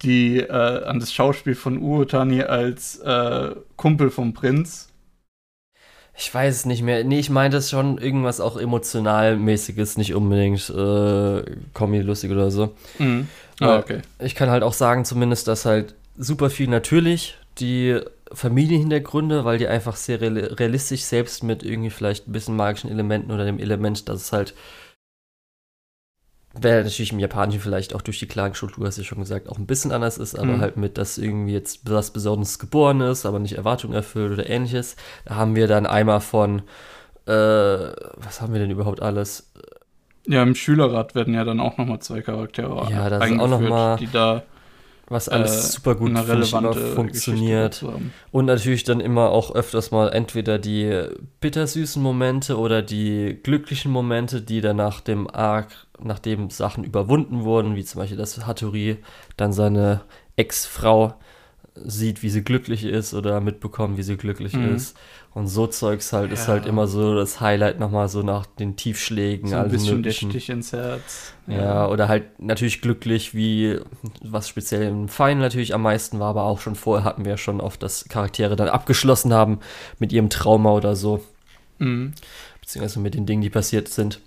die, 0.02 0.38
äh, 0.38 0.84
an 0.84 1.00
das 1.00 1.12
Schauspiel 1.12 1.54
von 1.54 1.78
Uotani 1.78 2.42
als 2.42 2.98
äh, 2.98 3.54
Kumpel 3.76 4.10
vom 4.10 4.34
Prinz. 4.34 4.88
Ich 6.16 6.32
weiß 6.32 6.54
es 6.54 6.64
nicht 6.66 6.82
mehr. 6.82 7.04
Nee, 7.04 7.20
ich 7.20 7.30
meinte 7.30 7.56
es 7.56 7.70
schon 7.70 7.98
irgendwas 7.98 8.40
auch 8.40 8.58
emotionalmäßiges, 8.58 9.96
nicht 9.96 10.14
unbedingt 10.14 10.68
äh, 10.68 11.42
comedy-lustig 11.72 12.30
oder 12.30 12.50
so. 12.50 12.74
Mhm. 12.98 13.28
Ah, 13.64 13.78
okay. 13.78 14.02
Ich 14.18 14.34
kann 14.34 14.50
halt 14.50 14.62
auch 14.62 14.72
sagen, 14.72 15.04
zumindest, 15.04 15.48
dass 15.48 15.64
halt 15.64 15.94
super 16.16 16.50
viel 16.50 16.68
natürlich 16.68 17.36
die 17.58 18.00
Familienhintergründe, 18.32 19.44
weil 19.44 19.58
die 19.58 19.68
einfach 19.68 19.96
sehr 19.96 20.20
realistisch 20.20 21.02
selbst 21.02 21.42
mit 21.42 21.62
irgendwie 21.62 21.90
vielleicht 21.90 22.28
ein 22.28 22.32
bisschen 22.32 22.56
magischen 22.56 22.90
Elementen 22.90 23.30
oder 23.30 23.44
dem 23.44 23.58
Element, 23.58 24.08
dass 24.08 24.22
es 24.22 24.32
halt 24.32 24.54
wäre 26.54 26.84
natürlich 26.84 27.12
im 27.12 27.18
Japanischen 27.18 27.60
vielleicht 27.60 27.94
auch 27.94 28.02
durch 28.02 28.18
die 28.18 28.26
Klagenstruktur, 28.26 28.86
hast 28.86 28.98
du 28.98 29.02
ja 29.02 29.06
schon 29.06 29.20
gesagt, 29.20 29.48
auch 29.48 29.58
ein 29.58 29.66
bisschen 29.66 29.92
anders 29.92 30.18
ist, 30.18 30.34
aber 30.34 30.56
mhm. 30.56 30.60
halt 30.60 30.76
mit, 30.76 30.98
dass 30.98 31.18
irgendwie 31.18 31.52
jetzt 31.52 31.90
was 31.90 32.10
Besonderes 32.10 32.58
geboren 32.58 33.00
ist, 33.00 33.24
aber 33.24 33.38
nicht 33.38 33.56
Erwartungen 33.56 33.94
erfüllt 33.94 34.32
oder 34.32 34.48
ähnliches. 34.48 34.96
Da 35.24 35.36
haben 35.36 35.56
wir 35.56 35.66
dann 35.66 35.86
einmal 35.86 36.20
von, 36.20 36.62
äh, 37.26 37.32
was 37.32 38.40
haben 38.40 38.52
wir 38.52 38.60
denn 38.60 38.70
überhaupt 38.70 39.00
alles? 39.00 39.50
Ja, 40.26 40.42
im 40.42 40.54
Schülerrat 40.54 41.14
werden 41.14 41.34
ja 41.34 41.44
dann 41.44 41.60
auch 41.60 41.76
nochmal 41.78 41.98
zwei 42.00 42.22
Charaktere 42.22 42.88
ja, 42.90 43.10
das 43.10 43.28
ist 43.28 43.40
auch 43.40 43.48
noch 43.48 43.60
mal, 43.60 43.96
die 43.96 44.10
da 44.10 44.42
was 45.12 45.28
alles 45.28 45.52
äh, 45.52 45.72
super 45.72 45.94
gut 45.94 46.16
funktioniert. 46.94 47.84
Und 48.30 48.46
natürlich 48.46 48.84
dann 48.84 49.00
immer 49.00 49.30
auch 49.30 49.54
öfters 49.54 49.90
mal 49.90 50.08
entweder 50.08 50.58
die 50.58 51.06
bittersüßen 51.40 52.02
Momente 52.02 52.58
oder 52.58 52.82
die 52.82 53.38
glücklichen 53.42 53.92
Momente, 53.92 54.42
die 54.42 54.60
dann 54.60 54.76
nach 54.76 55.00
dem 55.00 55.28
Arc, 55.28 55.68
nachdem 56.02 56.50
Sachen 56.50 56.84
überwunden 56.84 57.44
wurden, 57.44 57.76
wie 57.76 57.84
zum 57.84 58.00
Beispiel, 58.00 58.16
dass 58.16 58.46
Hattori 58.46 58.98
dann 59.36 59.52
seine 59.52 60.00
Ex-Frau 60.36 61.14
sieht, 61.74 62.22
wie 62.22 62.28
sie 62.28 62.42
glücklich 62.42 62.84
ist 62.84 63.14
oder 63.14 63.40
mitbekommt, 63.40 63.96
wie 63.96 64.02
sie 64.02 64.16
glücklich 64.16 64.52
mhm. 64.52 64.74
ist. 64.74 64.96
Und 65.34 65.46
so 65.46 65.66
Zeugs 65.66 66.12
halt 66.12 66.28
ja. 66.28 66.34
ist 66.34 66.46
halt 66.46 66.66
immer 66.66 66.86
so 66.86 67.14
das 67.14 67.40
Highlight 67.40 67.80
nochmal 67.80 68.08
so 68.08 68.22
nach 68.22 68.44
den 68.44 68.76
Tiefschlägen. 68.76 69.48
So 69.48 69.56
ein 69.56 69.70
bisschen 69.70 69.96
möglichen. 69.96 70.28
der 70.28 70.38
Stich 70.38 70.50
ins 70.50 70.72
Herz. 70.72 71.32
Ja. 71.46 71.56
ja. 71.56 71.88
oder 71.88 72.08
halt 72.08 72.38
natürlich 72.38 72.82
glücklich, 72.82 73.34
wie 73.34 73.78
was 74.22 74.48
speziell 74.48 74.82
im 74.82 75.08
Final 75.08 75.36
natürlich 75.36 75.74
am 75.74 75.82
meisten 75.82 76.20
war, 76.20 76.28
aber 76.28 76.42
auch 76.42 76.60
schon 76.60 76.74
vorher 76.74 77.04
hatten 77.04 77.24
wir 77.24 77.38
schon 77.38 77.60
oft, 77.60 77.82
dass 77.82 78.04
Charaktere 78.08 78.56
dann 78.56 78.68
abgeschlossen 78.68 79.32
haben 79.32 79.60
mit 79.98 80.12
ihrem 80.12 80.28
Trauma 80.28 80.72
oder 80.72 80.94
so. 80.94 81.24
Mhm. 81.78 82.12
Beziehungsweise 82.60 83.00
mit 83.00 83.14
den 83.14 83.24
Dingen, 83.24 83.42
die 83.42 83.50
passiert 83.50 83.88
sind. 83.88 84.20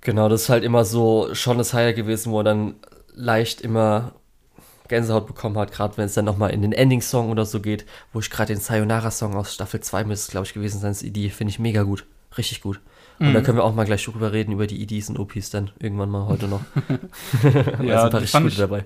Genau, 0.00 0.28
das 0.28 0.42
ist 0.42 0.48
halt 0.48 0.64
immer 0.64 0.84
so 0.84 1.34
schon 1.34 1.58
das 1.58 1.72
Highlight 1.72 1.96
gewesen, 1.96 2.32
wo 2.32 2.40
er 2.40 2.44
dann 2.44 2.74
leicht 3.14 3.60
immer 3.60 4.12
Gänsehaut 4.88 5.26
bekommen 5.26 5.58
hat, 5.58 5.72
gerade 5.72 5.96
wenn 5.96 6.06
es 6.06 6.14
dann 6.14 6.24
nochmal 6.24 6.50
in 6.50 6.62
den 6.62 6.72
Ending-Song 6.72 7.30
oder 7.30 7.44
so 7.44 7.60
geht, 7.60 7.86
wo 8.12 8.20
ich 8.20 8.30
gerade 8.30 8.52
den 8.52 8.60
Sayonara-Song 8.60 9.34
aus 9.34 9.54
Staffel 9.54 9.80
2 9.80 10.04
müsste 10.04 10.32
glaube 10.32 10.46
ich, 10.46 10.54
gewesen 10.54 10.80
sein, 10.80 10.92
das 10.92 11.02
ID, 11.02 11.32
finde 11.32 11.50
ich 11.50 11.58
mega 11.58 11.82
gut. 11.82 12.04
Richtig 12.36 12.60
gut. 12.60 12.80
Und 13.18 13.30
mhm. 13.30 13.34
da 13.34 13.40
können 13.40 13.56
wir 13.56 13.64
auch 13.64 13.74
mal 13.74 13.86
gleich 13.86 14.04
drüber 14.04 14.32
reden, 14.32 14.52
über 14.52 14.66
die 14.66 14.82
IDs 14.82 15.08
und 15.08 15.18
OPs 15.18 15.50
dann 15.50 15.70
irgendwann 15.78 16.10
mal 16.10 16.26
heute 16.26 16.48
noch. 16.48 16.60
ja, 17.82 18.04
ein 18.04 18.10
paar 18.10 18.20
richtig 18.20 18.32
gute 18.40 18.48
ich, 18.48 18.56
dabei. 18.56 18.84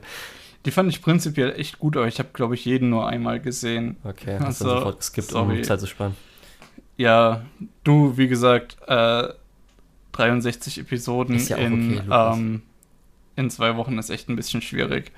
Die 0.67 0.71
fand 0.71 0.91
ich 0.91 1.03
prinzipiell 1.03 1.55
echt 1.59 1.79
gut, 1.79 1.97
aber 1.97 2.07
ich 2.07 2.19
habe, 2.19 2.29
glaube 2.33 2.55
ich, 2.55 2.65
jeden 2.65 2.91
nur 2.91 3.09
einmal 3.09 3.41
gesehen. 3.41 3.97
Okay, 4.05 4.37
hast 4.39 4.63
also, 4.63 4.65
du 4.65 4.71
sofort 4.71 4.99
geskippt, 4.99 5.31
sorry. 5.31 5.59
um 5.59 5.65
Zeit 5.65 5.81
zu 5.81 5.87
sparen. 5.87 6.17
Ja, 6.97 7.45
du, 7.83 8.17
wie 8.19 8.29
gesagt, 8.29 8.77
äh, 8.87 9.29
63 10.13 10.81
Episoden 10.81 11.39
ja 11.39 11.57
in, 11.57 11.99
okay, 11.99 12.03
ähm, 12.11 12.63
in 13.37 13.49
zwei 13.49 13.77
Wochen 13.77 13.97
ist 13.99 14.11
echt 14.11 14.29
ein 14.29 14.37
bisschen 14.37 14.61
schwierig. 14.61 15.13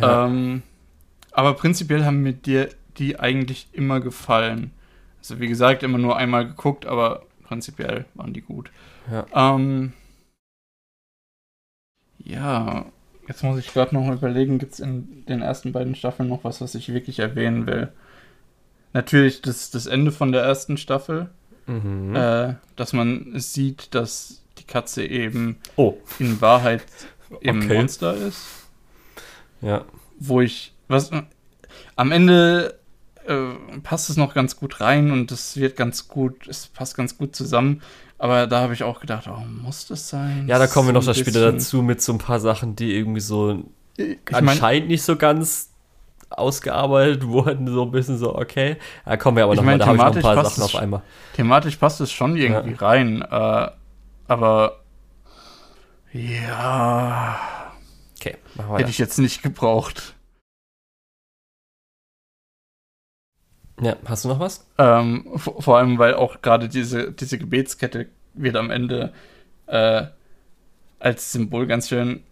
Ja. 0.00 0.26
Ähm, 0.26 0.62
aber 1.32 1.54
prinzipiell 1.54 2.04
haben 2.04 2.22
mir 2.22 2.32
dir 2.32 2.68
die 2.98 3.18
eigentlich 3.18 3.68
immer 3.72 4.00
gefallen. 4.00 4.72
Also 5.18 5.40
wie 5.40 5.48
gesagt, 5.48 5.82
immer 5.82 5.98
nur 5.98 6.16
einmal 6.16 6.46
geguckt, 6.46 6.86
aber 6.86 7.26
prinzipiell 7.42 8.04
waren 8.14 8.32
die 8.32 8.40
gut. 8.40 8.70
Ja, 9.10 9.54
ähm, 9.54 9.92
ja 12.18 12.86
jetzt 13.28 13.44
muss 13.44 13.58
ich 13.58 13.72
gerade 13.72 13.94
noch 13.94 14.10
überlegen, 14.10 14.58
gibt 14.58 14.72
es 14.72 14.80
in 14.80 15.24
den 15.26 15.42
ersten 15.42 15.72
beiden 15.72 15.94
Staffeln 15.94 16.28
noch 16.28 16.44
was, 16.44 16.60
was 16.60 16.74
ich 16.74 16.92
wirklich 16.92 17.18
erwähnen 17.18 17.66
will? 17.66 17.88
Natürlich 18.94 19.42
das, 19.42 19.70
das 19.70 19.86
Ende 19.86 20.12
von 20.12 20.32
der 20.32 20.42
ersten 20.42 20.78
Staffel, 20.78 21.28
mhm. 21.66 22.16
äh, 22.16 22.54
dass 22.74 22.92
man 22.92 23.38
sieht, 23.38 23.94
dass 23.94 24.42
die 24.58 24.64
Katze 24.64 25.04
eben 25.04 25.58
oh. 25.76 25.94
in 26.18 26.40
Wahrheit 26.40 26.84
eben 27.42 27.62
okay. 27.62 27.76
Monster 27.76 28.14
ist. 28.16 28.57
Ja. 29.60 29.84
Wo 30.18 30.40
ich, 30.40 30.74
was, 30.88 31.10
am 31.96 32.12
Ende 32.12 32.78
äh, 33.26 33.78
passt 33.82 34.10
es 34.10 34.16
noch 34.16 34.34
ganz 34.34 34.56
gut 34.56 34.80
rein 34.80 35.10
und 35.10 35.30
es 35.30 35.56
wird 35.56 35.76
ganz 35.76 36.08
gut, 36.08 36.46
es 36.48 36.66
passt 36.66 36.96
ganz 36.96 37.18
gut 37.18 37.36
zusammen. 37.36 37.82
Aber 38.18 38.48
da 38.48 38.62
habe 38.62 38.74
ich 38.74 38.82
auch 38.82 39.00
gedacht, 39.00 39.28
oh, 39.28 39.44
muss 39.62 39.86
das 39.86 40.08
sein? 40.08 40.46
Ja, 40.48 40.58
da 40.58 40.66
kommen 40.66 40.88
wir 40.88 40.92
noch 40.92 41.04
das 41.04 41.18
später 41.18 41.52
dazu 41.52 41.82
mit 41.82 42.02
so 42.02 42.12
ein 42.12 42.18
paar 42.18 42.40
Sachen, 42.40 42.74
die 42.74 42.96
irgendwie 42.96 43.20
so 43.20 43.62
ich 43.96 44.18
anscheinend 44.32 44.60
mein, 44.60 44.86
nicht 44.88 45.02
so 45.02 45.16
ganz 45.16 45.70
ausgearbeitet 46.30 47.26
wurden, 47.26 47.68
so 47.68 47.84
ein 47.84 47.90
bisschen 47.90 48.18
so, 48.18 48.34
okay. 48.34 48.76
Da 49.04 49.16
kommen 49.16 49.36
wir 49.36 49.44
aber 49.44 49.54
noch 49.54 49.62
mein, 49.62 49.78
mal, 49.78 49.84
da 49.84 49.86
habe 49.86 49.96
ich 49.96 50.02
noch 50.02 50.16
ein 50.16 50.22
paar 50.36 50.44
Sachen 50.44 50.62
auf 50.62 50.74
einmal. 50.74 51.02
Thematisch 51.34 51.76
passt 51.76 52.00
es 52.00 52.10
schon 52.10 52.36
irgendwie 52.36 52.72
ja. 52.72 52.76
rein, 52.78 53.22
äh, 53.22 53.70
aber 54.26 54.80
ja. 56.12 57.38
Okay, 58.20 58.36
machen 58.54 58.70
wir 58.70 58.78
Hätte 58.78 58.90
ich 58.90 58.98
jetzt 58.98 59.18
nicht 59.18 59.42
gebraucht. 59.42 60.14
Ja, 63.80 63.96
hast 64.06 64.24
du 64.24 64.28
noch 64.28 64.40
was? 64.40 64.66
Ähm, 64.76 65.30
vor 65.36 65.78
allem, 65.78 65.98
weil 65.98 66.14
auch 66.14 66.42
gerade 66.42 66.68
diese, 66.68 67.12
diese 67.12 67.38
Gebetskette 67.38 68.08
wird 68.34 68.56
am 68.56 68.70
Ende 68.70 69.12
äh, 69.66 70.06
als 70.98 71.32
Symbol 71.32 71.66
ganz 71.66 71.88
schön 71.88 72.24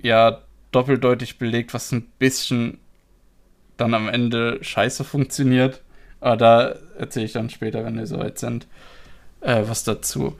ja 0.00 0.40
doppeldeutig 0.72 1.38
belegt, 1.38 1.74
was 1.74 1.92
ein 1.92 2.06
bisschen 2.18 2.78
dann 3.76 3.92
am 3.92 4.08
Ende 4.08 4.62
scheiße 4.62 5.04
funktioniert. 5.04 5.82
Aber 6.20 6.36
da 6.36 6.74
erzähle 6.98 7.26
ich 7.26 7.32
dann 7.32 7.50
später, 7.50 7.84
wenn 7.84 7.98
wir 7.98 8.06
soweit 8.06 8.38
sind, 8.38 8.66
äh, 9.42 9.62
was 9.66 9.84
dazu. 9.84 10.38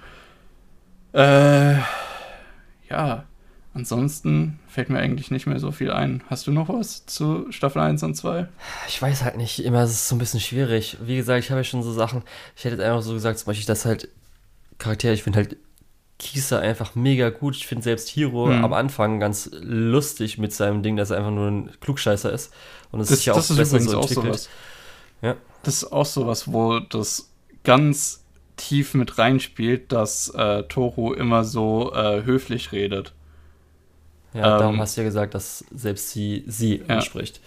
Äh, 1.13 1.75
ja, 2.89 3.25
Ansonsten 3.77 4.59
fällt 4.69 4.89
mir 4.89 4.99
eigentlich 4.99 5.31
nicht 5.31 5.47
mehr 5.47 5.61
so 5.61 5.71
viel 5.71 5.91
ein. 5.91 6.23
Hast 6.31 6.47
du 6.47 6.51
noch 6.51 6.71
was 6.71 7.05
zu 7.05 7.45
Staffel 7.53 7.83
1 7.83 8.03
und 8.05 8.15
2? 8.15 8.49
Ich 8.89 9.03
weiß 9.03 9.23
halt 9.23 9.37
nicht. 9.37 9.63
Immer 9.63 9.85
ist 9.85 9.91
es 9.91 10.09
so 10.09 10.17
ein 10.17 10.19
bisschen 10.19 10.41
schwierig. 10.41 10.97
Wie 11.03 11.17
gesagt, 11.17 11.45
ich 11.45 11.51
habe 11.51 11.61
ja 11.61 11.65
schon 11.65 11.83
so 11.83 11.93
Sachen. 11.93 12.23
Ich 12.57 12.65
hätte 12.65 12.77
jetzt 12.77 12.85
einfach 12.87 13.03
so 13.03 13.13
gesagt, 13.13 13.39
zum 13.39 13.49
Beispiel, 13.49 13.67
dass 13.67 13.85
halt 13.85 14.09
Charaktere, 14.79 15.13
ich 15.13 15.23
finde 15.23 15.41
halt 15.41 15.59
Kisa 16.19 16.59
einfach 16.59 16.95
mega 16.95 17.29
gut. 17.29 17.55
Ich 17.55 17.67
finde 17.67 17.85
selbst 17.85 18.09
Hiro 18.09 18.47
hm. 18.47 18.65
am 18.65 18.73
Anfang 18.73 19.21
ganz 19.21 19.51
lustig 19.53 20.39
mit 20.39 20.55
seinem 20.55 20.83
Ding, 20.83 20.97
dass 20.97 21.11
er 21.11 21.19
einfach 21.19 21.31
nur 21.31 21.49
ein 21.49 21.71
Klugscheißer 21.81 22.33
ist. 22.33 22.55
Und 22.93 23.01
es 23.01 23.11
ist 23.11 23.27
ja 23.27 23.35
auch 23.35 23.37
das 23.37 23.51
ist 23.51 23.59
besser 23.59 23.79
so 23.79 24.01
entwickelt. 24.01 24.19
Auch 24.19 24.25
sowas. 24.25 24.49
Ja. 25.21 25.37
Das 25.65 25.83
ist 25.83 25.93
auch 25.93 26.07
sowas, 26.07 26.51
wo 26.51 26.79
das 26.81 27.31
ganz 27.63 28.25
tief 28.57 28.95
mit 28.95 29.19
reinspielt, 29.19 29.93
dass 29.93 30.31
äh, 30.31 30.63
Toru 30.63 31.13
immer 31.13 31.45
so 31.45 31.93
äh, 31.95 32.25
höflich 32.25 32.73
redet. 32.73 33.13
Ja, 34.37 34.55
ähm, 34.55 34.61
darum 34.61 34.81
hast 34.81 34.97
du 34.97 35.01
ja 35.01 35.07
gesagt, 35.07 35.35
dass 35.35 35.65
selbst 35.75 36.11
sie 36.11 36.45
sie 36.47 36.83
ja, 36.87 36.97
anspricht. 36.97 37.41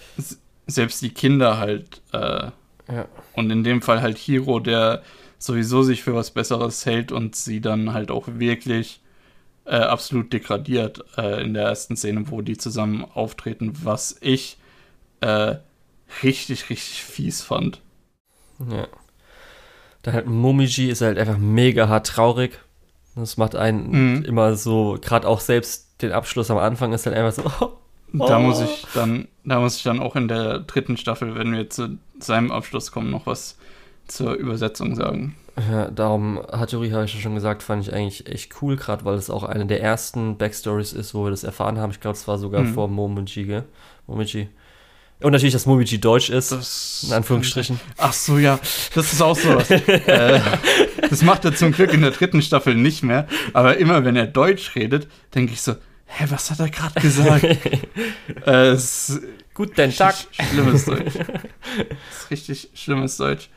Selbst 0.67 1.01
die 1.01 1.09
Kinder 1.09 1.57
halt. 1.57 2.01
Äh, 2.11 2.51
ja. 2.91 3.07
Und 3.33 3.51
in 3.51 3.63
dem 3.63 3.81
Fall 3.81 4.01
halt 4.01 4.17
Hiro, 4.17 4.59
der 4.59 5.03
sowieso 5.37 5.83
sich 5.83 6.03
für 6.03 6.15
was 6.15 6.31
Besseres 6.31 6.85
hält 6.85 7.11
und 7.11 7.35
sie 7.35 7.61
dann 7.61 7.93
halt 7.93 8.11
auch 8.11 8.27
wirklich 8.27 8.99
äh, 9.65 9.75
absolut 9.75 10.33
degradiert 10.33 11.03
äh, 11.17 11.43
in 11.43 11.53
der 11.53 11.63
ersten 11.67 11.95
Szene, 11.95 12.23
wo 12.29 12.41
die 12.41 12.57
zusammen 12.57 13.05
auftreten, 13.05 13.73
was 13.83 14.17
ich 14.21 14.57
äh, 15.21 15.55
richtig, 16.23 16.69
richtig 16.69 17.03
fies 17.03 17.41
fand. 17.41 17.81
Ja. 18.69 18.87
Dann 20.01 20.13
halt 20.13 20.27
Momiji 20.27 20.89
ist 20.89 21.01
halt 21.01 21.17
einfach 21.17 21.37
mega 21.37 21.87
hart 21.87 22.07
traurig. 22.07 22.59
Das 23.15 23.37
macht 23.37 23.55
einen 23.55 24.17
Mhm. 24.17 24.25
immer 24.25 24.55
so, 24.55 24.97
gerade 25.01 25.27
auch 25.27 25.39
selbst 25.41 25.88
den 26.01 26.11
Abschluss 26.11 26.49
am 26.51 26.57
Anfang 26.57 26.93
ist 26.93 27.05
halt 27.05 27.15
einfach 27.15 27.33
so, 27.43 27.51
oh, 28.19 28.27
Da 28.27 28.39
muss 28.39 28.61
ich 28.61 28.85
dann, 28.93 29.27
da 29.43 29.59
muss 29.59 29.77
ich 29.77 29.83
dann 29.83 29.99
auch 29.99 30.15
in 30.15 30.27
der 30.27 30.59
dritten 30.59 30.97
Staffel, 30.97 31.35
wenn 31.35 31.51
wir 31.53 31.69
zu 31.69 31.97
seinem 32.19 32.51
Abschluss 32.51 32.91
kommen, 32.91 33.09
noch 33.11 33.25
was 33.25 33.57
zur 34.07 34.33
Übersetzung 34.33 34.95
sagen. 34.95 35.35
Ja, 35.69 35.91
darum, 35.91 36.39
Hattori 36.51 36.89
habe 36.91 37.03
ich 37.05 37.13
ja 37.13 37.19
schon 37.19 37.35
gesagt, 37.35 37.63
fand 37.63 37.85
ich 37.85 37.93
eigentlich 37.93 38.27
echt 38.27 38.61
cool, 38.61 38.77
gerade 38.77 39.03
weil 39.03 39.15
es 39.15 39.29
auch 39.29 39.43
eine 39.43 39.65
der 39.65 39.81
ersten 39.81 40.37
Backstories 40.37 40.93
ist, 40.93 41.13
wo 41.13 41.25
wir 41.25 41.31
das 41.31 41.43
erfahren 41.43 41.77
haben. 41.79 41.91
Ich 41.91 41.99
glaube, 41.99 42.15
es 42.15 42.27
war 42.29 42.37
sogar 42.37 42.61
Mhm. 42.61 42.73
vor 42.73 42.87
Momiji, 42.87 43.43
gell? 43.43 43.65
Momiji. 44.07 44.47
Und 45.21 45.33
natürlich, 45.33 45.51
dass 45.51 45.65
Momiji 45.65 45.99
deutsch 45.99 46.29
ist, 46.29 46.53
Das 46.53 47.03
in 47.05 47.13
Anführungsstrichen. 47.13 47.77
Ach 47.97 48.13
so, 48.13 48.37
ja, 48.37 48.57
das 48.95 49.11
ist 49.11 49.21
auch 49.21 49.35
sowas. 49.35 49.69
äh, 49.69 50.39
das 51.09 51.21
macht 51.23 51.43
er 51.43 51.53
zum 51.53 51.73
Glück 51.73 51.93
in 51.93 52.01
der 52.01 52.11
dritten 52.11 52.41
Staffel 52.41 52.73
nicht 52.73 53.03
mehr. 53.03 53.27
Aber 53.51 53.75
immer 53.77 54.05
wenn 54.05 54.15
er 54.15 54.27
Deutsch 54.27 54.75
redet, 54.75 55.09
denke 55.35 55.51
ich 55.51 55.61
so, 55.61 55.75
hä, 56.09 56.25
was 56.29 56.51
hat 56.51 56.59
er 56.59 56.69
gerade 56.69 56.99
gesagt? 56.99 57.43
äh, 58.45 58.73
ist 58.73 59.21
Guten 59.53 59.91
Tag. 59.93 60.15
schlimmes 60.31 60.85
Deutsch. 60.85 61.13
Das 61.15 62.21
ist 62.23 62.31
richtig 62.31 62.69
schlimmes 62.73 63.17
Deutsch. 63.17 63.49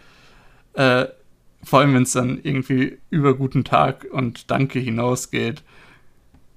Äh, 0.75 1.07
vor 1.65 1.81
allem, 1.81 1.95
wenn 1.95 2.03
es 2.03 2.13
dann 2.13 2.41
irgendwie 2.43 2.99
über 3.11 3.35
guten 3.35 3.63
Tag 3.65 4.07
und 4.11 4.51
Danke 4.51 4.79
hinausgeht. 4.81 5.63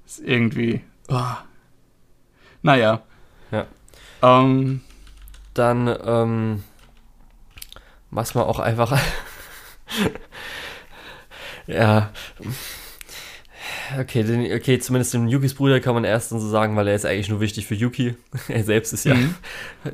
Ist 0.05 0.19
irgendwie. 0.19 0.81
Oh. 1.09 1.21
Naja. 2.61 3.03
Ja. 3.51 3.67
Ähm, 4.21 4.81
Dann, 5.53 5.95
ähm, 6.03 6.63
was 8.09 8.33
man 8.33 8.45
auch 8.45 8.59
einfach, 8.59 8.99
ja, 11.67 12.11
okay, 13.99 14.23
den, 14.23 14.51
okay, 14.53 14.79
zumindest 14.79 15.13
den 15.13 15.27
Yukis 15.27 15.53
Bruder 15.53 15.79
kann 15.79 15.93
man 15.95 16.03
erst 16.03 16.31
dann 16.31 16.39
so 16.39 16.47
sagen, 16.47 16.75
weil 16.75 16.87
er 16.87 16.95
ist 16.95 17.05
eigentlich 17.05 17.29
nur 17.29 17.39
wichtig 17.41 17.65
für 17.67 17.75
Yuki. 17.75 18.15
er 18.47 18.63
selbst 18.63 18.93
ist 18.93 19.05
ja 19.05 19.15
Mhm. 19.15 19.35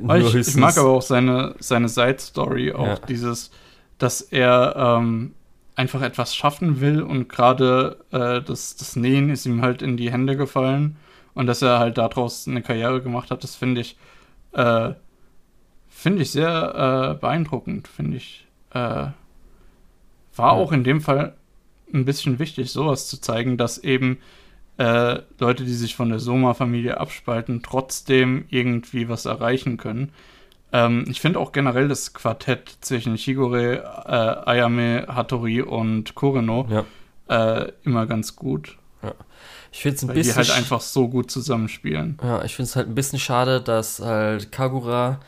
nur 0.00 0.16
ich, 0.16 0.26
ich 0.26 0.34
höchstens- 0.34 0.56
mag 0.56 0.76
aber 0.78 0.90
auch 0.90 1.02
seine, 1.02 1.54
seine 1.58 1.88
Side-Story, 1.88 2.72
auch 2.72 2.86
Ja. 2.86 2.98
dieses, 3.08 3.50
dass 3.98 4.20
er 4.20 4.74
ähm, 4.76 5.34
einfach 5.74 6.02
etwas 6.02 6.34
schaffen 6.34 6.80
will 6.80 7.02
und 7.02 7.28
gerade 7.28 7.98
äh, 8.10 8.42
das, 8.42 8.76
das 8.76 8.96
Nähen 8.96 9.30
ist 9.30 9.46
ihm 9.46 9.62
halt 9.62 9.80
in 9.82 9.96
die 9.96 10.10
Hände 10.12 10.36
gefallen 10.36 10.96
und 11.34 11.46
dass 11.46 11.62
er 11.62 11.78
halt 11.78 11.96
daraus 11.98 12.46
eine 12.46 12.62
Karriere 12.62 13.00
gemacht 13.00 13.30
hat, 13.30 13.42
das 13.42 13.54
finde 13.56 13.80
ich, 13.80 13.96
äh, 14.52 14.90
finde 15.88 16.22
ich 16.22 16.30
sehr 16.30 17.14
äh, 17.16 17.20
beeindruckend, 17.20 17.88
finde 17.88 18.16
ich. 18.18 18.46
Äh, 18.70 18.78
war 18.78 19.14
Ja. 20.38 20.50
auch 20.50 20.72
in 20.72 20.84
dem 20.84 21.00
Fall 21.00 21.34
ein 21.92 22.04
bisschen 22.04 22.38
wichtig, 22.38 22.70
sowas 22.72 23.08
zu 23.08 23.20
zeigen, 23.20 23.56
dass 23.56 23.78
eben 23.78 24.18
äh, 24.78 25.20
Leute, 25.38 25.64
die 25.64 25.74
sich 25.74 25.94
von 25.96 26.08
der 26.10 26.18
Soma-Familie 26.18 26.98
abspalten, 26.98 27.62
trotzdem 27.62 28.44
irgendwie 28.50 29.08
was 29.08 29.26
erreichen 29.26 29.76
können. 29.76 30.12
Ähm, 30.72 31.04
ich 31.08 31.20
finde 31.20 31.38
auch 31.38 31.52
generell 31.52 31.88
das 31.88 32.14
Quartett 32.14 32.78
zwischen 32.80 33.18
Shigure, 33.18 33.76
äh, 34.06 34.50
Ayame, 34.50 35.06
Hattori 35.08 35.60
und 35.62 36.14
Kureno 36.14 36.66
Ja, 36.70 36.84
äh, 37.62 37.72
immer 37.84 38.06
ganz 38.06 38.36
gut, 38.36 38.78
ich 39.72 39.80
finde 39.82 39.96
es 39.96 40.02
ein 40.02 40.08
weil 40.08 40.14
die 40.14 40.20
bisschen 40.20 40.36
halt 40.36 40.48
sch- 40.48 40.56
einfach 40.56 40.80
so 40.80 41.08
gut 41.08 41.30
zusammenspielen. 41.30 42.18
Ja, 42.22 42.44
ich 42.44 42.54
finde 42.54 42.68
es 42.68 42.76
halt 42.76 42.88
ein 42.88 42.94
bisschen 42.94 43.18
schade, 43.18 43.60
dass 43.60 44.00
halt 44.00 44.52
Kagura 44.52 45.20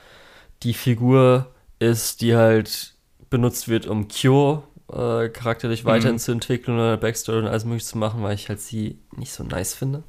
die 0.62 0.74
Figur 0.74 1.48
ist, 1.78 2.20
die 2.20 2.36
halt 2.36 2.94
benutzt 3.30 3.68
wird, 3.68 3.86
um 3.86 4.08
Kyo 4.08 4.62
äh, 4.92 5.28
charakterlich 5.28 5.84
Mhm. 5.84 5.88
weiterzuentwickeln 5.88 6.76
oder 6.76 6.96
Backstory 6.96 7.38
und 7.38 7.46
alles 7.46 7.64
mögliche 7.64 7.86
zu 7.86 7.98
machen, 7.98 8.22
weil 8.22 8.34
ich 8.34 8.48
halt 8.48 8.60
sie 8.60 8.98
nicht 9.16 9.32
so 9.32 9.42
nice 9.44 9.74
finde. 9.74 10.02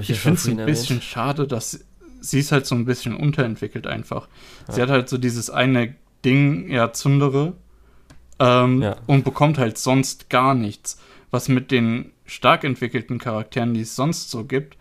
Ich, 0.00 0.10
Ich 0.10 0.20
finde 0.20 0.38
es 0.38 0.46
ein 0.46 0.58
erwähnt. 0.58 0.66
bisschen 0.78 1.02
schade, 1.02 1.46
dass 1.46 1.84
sie 2.20 2.38
ist 2.38 2.52
halt 2.52 2.66
so 2.66 2.74
ein 2.76 2.84
bisschen 2.84 3.16
unterentwickelt 3.16 3.86
einfach. 3.88 4.28
Sie 4.68 4.76
Ja. 4.78 4.82
hat 4.86 4.90
halt 4.90 5.08
so 5.08 5.18
dieses 5.18 5.50
eine 5.50 5.96
Ding, 6.24 6.70
ja, 6.70 6.92
Zundere, 6.92 7.54
ähm, 8.38 8.80
Ja. 8.82 8.96
und 9.06 9.24
bekommt 9.24 9.58
halt 9.58 9.76
sonst 9.78 10.30
gar 10.30 10.54
nichts. 10.54 10.98
Was 11.32 11.48
mit 11.48 11.70
den 11.72 12.12
stark 12.24 12.62
entwickelten 12.62 13.18
Charakteren, 13.18 13.74
die 13.74 13.80
es 13.80 13.96
sonst 13.96 14.30
so 14.30 14.44
gibt, 14.44 14.76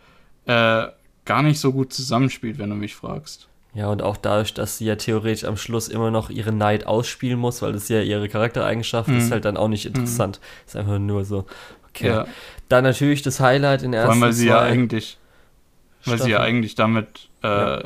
äh, 0.45 0.87
gar 1.25 1.41
nicht 1.43 1.59
so 1.59 1.71
gut 1.73 1.91
zusammenspielt, 1.93 2.59
wenn 2.59 2.69
du 2.69 2.75
mich 2.75 2.95
fragst. 2.95 3.47
Ja, 3.73 3.87
und 3.87 4.01
auch 4.01 4.17
dadurch, 4.17 4.53
dass 4.53 4.77
sie 4.79 4.85
ja 4.85 4.97
theoretisch 4.97 5.45
am 5.45 5.55
Schluss 5.55 5.87
immer 5.87 6.11
noch 6.11 6.29
ihre 6.29 6.51
Neid 6.51 6.85
ausspielen 6.87 7.39
muss, 7.39 7.61
weil 7.61 7.71
das 7.71 7.87
ja 7.87 8.01
ihre 8.01 8.27
Charaktereigenschaft 8.27 9.07
Mhm. 9.07 9.17
ist, 9.17 9.31
halt 9.31 9.45
dann 9.45 9.55
auch 9.55 9.69
nicht 9.69 9.85
interessant. 9.85 10.41
Ist 10.67 10.75
einfach 10.75 10.99
nur 10.99 11.23
so. 11.23 11.45
Okay. 11.89 12.07
Ja, 12.07 12.25
Dann 12.67 12.83
natürlich 12.83 13.21
das 13.21 13.39
Highlight 13.39 13.83
in 13.83 13.91
der 13.93 14.03
vor 14.03 14.11
allem, 14.11 14.21
ersten 14.23 14.27
weil 14.27 14.33
sie 14.33 14.47
ja 14.47 14.59
eigentlich, 14.59 15.17
weil 16.05 16.21
sie 16.21 16.31
ja 16.31 16.39
eigentlich 16.41 16.75
damit, 16.75 17.29
äh, 17.43 17.83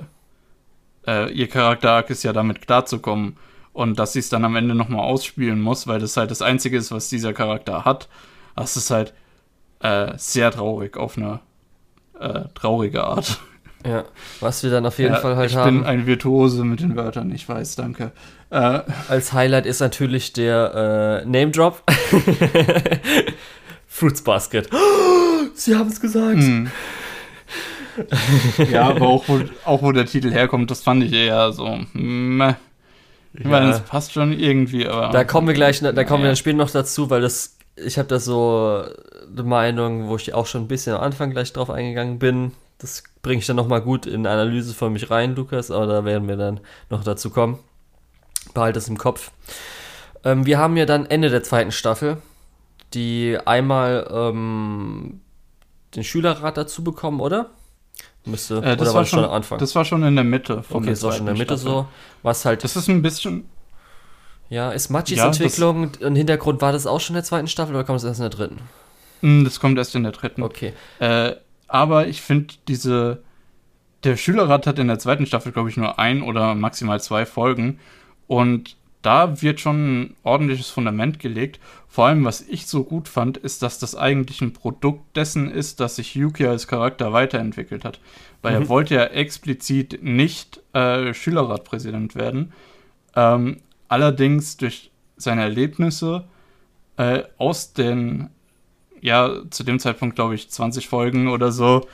äh, 1.07 1.31
ihr 1.31 1.47
Charakter 1.49 2.07
ist 2.09 2.23
ja 2.23 2.33
damit 2.33 2.61
klarzukommen 2.65 3.38
und 3.73 3.99
dass 3.99 4.13
sie 4.13 4.19
es 4.19 4.29
dann 4.29 4.43
am 4.45 4.55
Ende 4.55 4.73
nochmal 4.75 5.01
ausspielen 5.05 5.61
muss, 5.61 5.86
weil 5.88 5.99
das 5.99 6.17
halt 6.17 6.31
das 6.31 6.41
Einzige 6.41 6.77
ist, 6.77 6.91
was 6.91 7.09
dieser 7.09 7.33
Charakter 7.33 7.86
hat. 7.86 8.07
Das 8.55 8.75
ist 8.77 8.89
halt 8.89 9.13
äh, 9.81 10.13
sehr 10.17 10.49
traurig 10.51 10.97
auf 10.97 11.17
eine 11.17 11.41
äh, 12.19 12.45
traurige 12.55 13.03
Art. 13.03 13.39
Ja, 13.88 14.05
was 14.39 14.63
wir 14.63 14.71
dann 14.71 14.86
auf 14.86 14.97
jeden 14.97 15.13
Ja, 15.13 15.19
Fall 15.19 15.36
halt 15.36 15.51
ich 15.51 15.57
haben. 15.57 15.79
bin 15.79 15.86
ein 15.86 16.07
Virtuose 16.07 16.63
mit 16.63 16.79
den 16.79 16.95
Wörtern, 16.95 17.31
ich 17.31 17.47
weiß, 17.47 17.75
danke. 17.75 18.11
Äh, 18.49 18.79
Als 19.09 19.33
Highlight 19.33 19.65
ist 19.65 19.79
natürlich 19.79 20.33
der 20.33 21.23
äh, 21.23 21.29
Name 21.29 21.51
Drop. 21.51 21.83
Fruits 23.88 24.23
Basket. 24.23 24.69
Sie 25.55 25.75
haben 25.75 25.89
es 25.89 26.01
gesagt. 26.01 26.38
hm. 26.39 26.69
ja, 28.71 28.89
aber 28.89 29.07
auch 29.07 29.23
wo, 29.27 29.41
auch 29.63 29.81
wo 29.81 29.91
der 29.91 30.05
Titel 30.05 30.31
herkommt, 30.31 30.69
das 30.69 30.83
fand 30.83 31.03
ich 31.03 31.13
eher 31.13 31.51
so. 31.53 31.79
Meh. 31.93 32.55
Ich 33.38 33.45
meine, 33.45 33.67
das 33.67 33.81
passt 33.81 34.13
schon 34.13 34.38
irgendwie, 34.38 34.88
aber. 34.88 35.11
Da 35.11 35.23
kommen 35.23 35.47
wir 35.47 35.53
gleich, 35.53 35.79
da 35.81 36.03
kommen 36.03 36.23
wir 36.23 36.29
dann 36.29 36.38
später 36.38 36.57
noch 36.57 36.71
dazu, 36.71 37.09
weil 37.09 37.21
das, 37.21 37.57
ich 37.75 37.97
habe 37.97 38.07
da 38.07 38.19
so 38.19 38.83
eine 39.31 39.43
Meinung, 39.43 40.07
wo 40.07 40.15
ich 40.15 40.33
auch 40.33 40.45
schon 40.45 40.63
ein 40.63 40.67
bisschen 40.67 40.95
am 40.95 41.01
Anfang 41.01 41.31
gleich 41.31 41.51
drauf 41.53 41.69
eingegangen 41.69 42.19
bin. 42.19 42.51
Das 42.78 43.03
bringe 43.21 43.39
ich 43.39 43.45
dann 43.47 43.55
nochmal 43.55 43.82
gut 43.82 44.05
in 44.05 44.28
Analyse 44.28 44.73
von 44.73 44.91
mich 44.93 45.09
rein, 45.09 45.36
Lukas, 45.36 45.71
aber 45.71 45.88
da 45.88 46.05
werden 46.05 46.28
wir 46.28 46.36
dann 46.36 46.59
noch 46.89 47.03
dazu 47.03 47.30
kommen. 47.30 47.59
Behalte 48.53 48.80
es 48.80 48.88
im 48.88 48.97
Kopf. 48.97 49.32
Ähm, 50.23 50.45
wir 50.45 50.57
haben 50.57 50.76
ja 50.78 50.86
dann 50.86 51.05
Ende 51.05 51.30
der 51.30 51.43
zweiten 51.43 51.71
Staffel, 51.71 52.17
die 52.93 53.38
einmal 53.45 54.07
ähm, 54.11 55.21
den 55.95 56.03
Schülerrat 56.03 56.57
dazu 56.57 56.84
bekommen, 56.84 57.21
oder? 57.21 57.49
Müsste, 58.26 58.57
Äh, 58.57 58.76
das 58.76 58.88
oder 58.89 58.93
war 58.95 59.01
das 59.01 59.09
schon 59.09 59.19
schon- 59.19 59.26
am 59.30 59.32
Anfang? 59.36 59.59
Das 59.59 59.73
war 59.76 59.86
schon 59.86 60.03
in 60.03 60.15
der 60.15 60.26
Mitte 60.26 60.63
von 60.63 60.78
okay, 60.78 60.89
das 60.89 61.03
war 61.03 61.11
schon 61.13 61.21
in 61.21 61.26
der 61.28 61.34
Mitte 61.36 61.57
Staffel. 61.57 61.71
so. 61.71 61.88
Was 62.23 62.43
halt 62.45 62.63
Das 62.63 62.76
ist 62.76 62.88
ein 62.89 63.01
bisschen. 63.01 63.49
Ja, 64.49 64.71
ist 64.71 64.89
Machis 64.89 65.17
Ja, 65.17 65.28
Entwicklung 65.28 65.91
ein 66.03 66.15
Hintergrund, 66.15 66.61
war 66.61 66.71
das 66.71 66.86
auch 66.86 66.99
schon 66.99 67.13
in 67.15 67.17
der 67.19 67.23
zweiten 67.23 67.47
Staffel 67.47 67.73
oder 67.76 67.84
kommt 67.84 67.97
es 67.99 68.03
erst 68.03 68.19
in 68.19 68.23
der 68.23 68.30
dritten? 68.32 68.59
Hm, 69.21 69.43
Das 69.43 69.59
kommt 69.59 69.78
erst 69.78 69.95
in 69.95 70.03
der 70.03 70.11
dritten. 70.11 70.43
Okay. 70.43 70.73
Äh, 70.99 71.34
aber 71.68 72.07
ich 72.07 72.22
finde 72.22 72.53
diese. 72.68 73.24
Der 74.03 74.18
Schülerrat 74.18 74.68
hat 74.68 74.78
in 74.78 74.88
der 74.88 74.99
zweiten 74.99 75.26
Staffel, 75.26 75.51
glaube 75.51 75.70
ich, 75.70 75.78
nur 75.78 75.97
ein 75.97 76.22
oder 76.22 76.53
maximal 76.53 77.01
zwei 77.01 77.26
Folgen. 77.26 77.80
Und 78.28 78.76
da 79.01 79.41
wird 79.41 79.59
schon 79.59 80.01
ein 80.01 80.16
ordentliches 80.24 80.70
Fundament 80.70 81.20
gelegt. 81.20 81.59
Vor 81.88 82.05
allem, 82.07 82.24
was 82.26 82.41
ich 82.41 82.68
so 82.68 82.84
gut 82.84 83.07
fand, 83.07 83.38
ist, 83.38 83.61
dass 83.63 83.80
das 83.80 83.95
eigentlich 83.95 84.41
ein 84.41 84.53
Produkt 84.53 85.16
dessen 85.18 85.49
ist, 85.49 85.80
dass 85.80 85.95
sich 85.95 86.13
Yuki 86.16 86.45
als 86.45 86.68
Charakter 86.68 87.13
weiterentwickelt 87.13 87.84
hat. 87.84 87.99
Weil 88.41 88.56
Mhm. 88.56 88.61
er 88.64 88.69
wollte 88.69 88.95
ja 88.95 89.03
explizit 89.06 90.03
nicht 90.03 90.60
äh, 90.73 91.14
Schülerratpräsident 91.14 92.14
werden. 92.15 92.52
Ähm, 93.15 93.57
allerdings 93.88 94.57
durch 94.57 94.91
seine 95.18 95.41
Erlebnisse 95.41 96.26
äh, 96.98 97.23
aus 97.38 97.73
den, 97.73 98.30
ja, 99.06 99.32
zu 99.49 99.64
dem 99.64 99.80
Zeitpunkt 99.80 100.15
glaube 100.15 100.36
ich 100.36 100.49
20 100.49 100.88
Folgen 100.88 101.27
oder 101.27 101.52
so, 101.52 101.88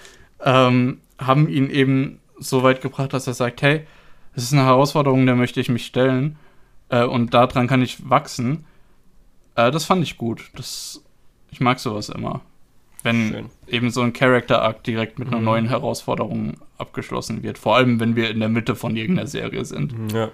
ähm, 0.43 0.99
haben 1.19 1.47
ihn 1.49 1.69
eben 1.69 2.19
so 2.39 2.63
weit 2.63 2.81
gebracht, 2.81 3.13
dass 3.13 3.27
er 3.27 3.33
sagt, 3.33 3.61
hey, 3.61 3.85
es 4.33 4.43
ist 4.43 4.53
eine 4.53 4.65
Herausforderung, 4.65 5.25
der 5.25 5.35
möchte 5.35 5.59
ich 5.59 5.69
mich 5.69 5.85
stellen 5.85 6.37
äh, 6.89 7.03
und 7.03 7.33
daran 7.33 7.67
kann 7.67 7.81
ich 7.81 8.09
wachsen. 8.09 8.65
Äh, 9.55 9.71
das 9.71 9.85
fand 9.85 10.01
ich 10.03 10.17
gut. 10.17 10.49
Das, 10.55 11.03
ich 11.51 11.59
mag 11.59 11.79
sowas 11.79 12.09
immer. 12.09 12.41
Wenn 13.03 13.29
Schön. 13.29 13.45
eben 13.67 13.89
so 13.91 14.01
ein 14.01 14.13
Character-Arc 14.13 14.83
direkt 14.83 15.19
mit 15.19 15.27
einer 15.27 15.39
Mhm. 15.39 15.43
neuen 15.45 15.67
Herausforderung 15.69 16.53
abgeschlossen 16.77 17.43
wird. 17.43 17.57
Vor 17.57 17.75
allem, 17.75 17.99
wenn 17.99 18.15
wir 18.15 18.29
in 18.29 18.39
der 18.39 18.49
Mitte 18.49 18.75
von 18.75 18.95
irgendeiner 18.95 19.27
Serie 19.27 19.65
sind. 19.65 19.93
Ja. 20.13 20.29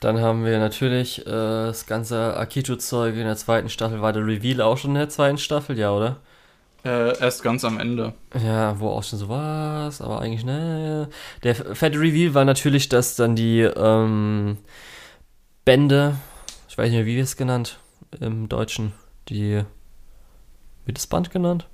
Dann 0.00 0.20
haben 0.20 0.44
wir 0.44 0.58
natürlich 0.58 1.26
äh, 1.26 1.30
das 1.30 1.86
ganze 1.86 2.36
Akito-Zeug 2.36 3.14
in 3.14 3.24
der 3.24 3.36
zweiten 3.36 3.68
Staffel. 3.68 4.02
War 4.02 4.12
der 4.12 4.26
Reveal 4.26 4.60
auch 4.60 4.76
schon 4.76 4.90
in 4.90 4.96
der 4.96 5.08
zweiten 5.08 5.38
Staffel? 5.38 5.78
Ja, 5.78 5.92
oder? 5.92 6.16
Äh, 6.84 7.18
erst 7.18 7.42
ganz 7.42 7.64
am 7.64 7.80
Ende. 7.80 8.12
Ja, 8.34 8.78
wo 8.78 8.90
auch 8.90 9.02
schon 9.02 9.18
so 9.18 9.28
was, 9.28 10.00
aber 10.00 10.20
eigentlich, 10.20 10.44
ne. 10.44 11.08
Der 11.42 11.54
fette 11.54 11.98
Reveal 11.98 12.34
war 12.34 12.44
natürlich, 12.44 12.88
dass 12.88 13.16
dann 13.16 13.34
die 13.34 13.62
ähm, 13.62 14.58
Bände, 15.64 16.16
ich 16.68 16.78
weiß 16.78 16.84
nicht 16.90 16.98
mehr, 16.98 17.06
wie 17.06 17.16
wir 17.16 17.24
es 17.24 17.36
genannt 17.36 17.80
im 18.20 18.48
Deutschen, 18.48 18.92
die, 19.28 19.62
wird 20.84 20.98
das 20.98 21.08
Band 21.08 21.30
genannt? 21.30 21.66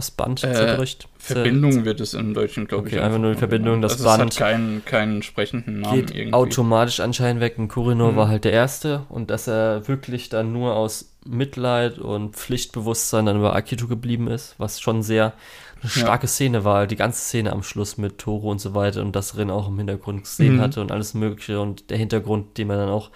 Das 0.00 0.10
Band 0.10 0.42
Äh, 0.42 0.54
zerbricht. 0.54 1.08
Verbindung 1.18 1.84
wird 1.84 2.00
es 2.00 2.14
im 2.14 2.32
Deutschen, 2.32 2.66
glaube 2.66 2.86
Okay, 2.86 2.96
ich. 2.96 3.02
einfach 3.02 3.18
nur 3.18 3.32
die 3.32 3.38
Verbindung, 3.38 3.82
das 3.82 3.92
also 3.92 4.04
Es 4.08 4.16
Band 4.16 4.32
hat 4.32 4.38
keinen, 4.38 4.84
keinen 4.86 5.22
sprechenden 5.22 5.80
Namen 5.80 5.94
geht 5.94 6.14
irgendwie. 6.14 6.32
automatisch 6.32 7.00
anscheinend 7.00 7.42
weg. 7.42 7.58
Und 7.58 7.68
Kurino 7.68 8.12
Mhm. 8.12 8.16
war 8.16 8.28
halt 8.28 8.44
der 8.44 8.52
Erste 8.52 9.02
und 9.10 9.28
dass 9.30 9.46
er 9.46 9.86
wirklich 9.88 10.30
dann 10.30 10.52
nur 10.54 10.74
aus 10.74 11.12
Mitleid 11.26 11.98
und 11.98 12.34
Pflichtbewusstsein 12.34 13.26
dann 13.26 13.36
über 13.36 13.54
Akito 13.54 13.86
geblieben 13.88 14.28
ist, 14.28 14.54
was 14.56 14.80
schon 14.80 15.02
sehr 15.02 15.34
eine 15.82 15.90
Ja. 15.94 16.00
starke 16.00 16.26
Szene 16.28 16.64
war, 16.64 16.86
die 16.86 16.96
ganze 16.96 17.20
Szene 17.20 17.52
am 17.52 17.62
Schluss 17.62 17.98
mit 17.98 18.16
Toro 18.16 18.50
und 18.50 18.58
so 18.58 18.74
weiter 18.74 19.02
und 19.02 19.14
das 19.14 19.36
Rin 19.36 19.50
auch 19.50 19.68
im 19.68 19.76
Hintergrund 19.76 20.22
gesehen 20.24 20.56
Mhm. 20.56 20.60
hatte 20.62 20.80
und 20.80 20.90
alles 20.92 21.12
Mögliche 21.12 21.60
und 21.60 21.90
der 21.90 21.98
Hintergrund, 21.98 22.56
den 22.56 22.68
man 22.68 22.78
dann 22.78 22.88
auch, 22.88 23.10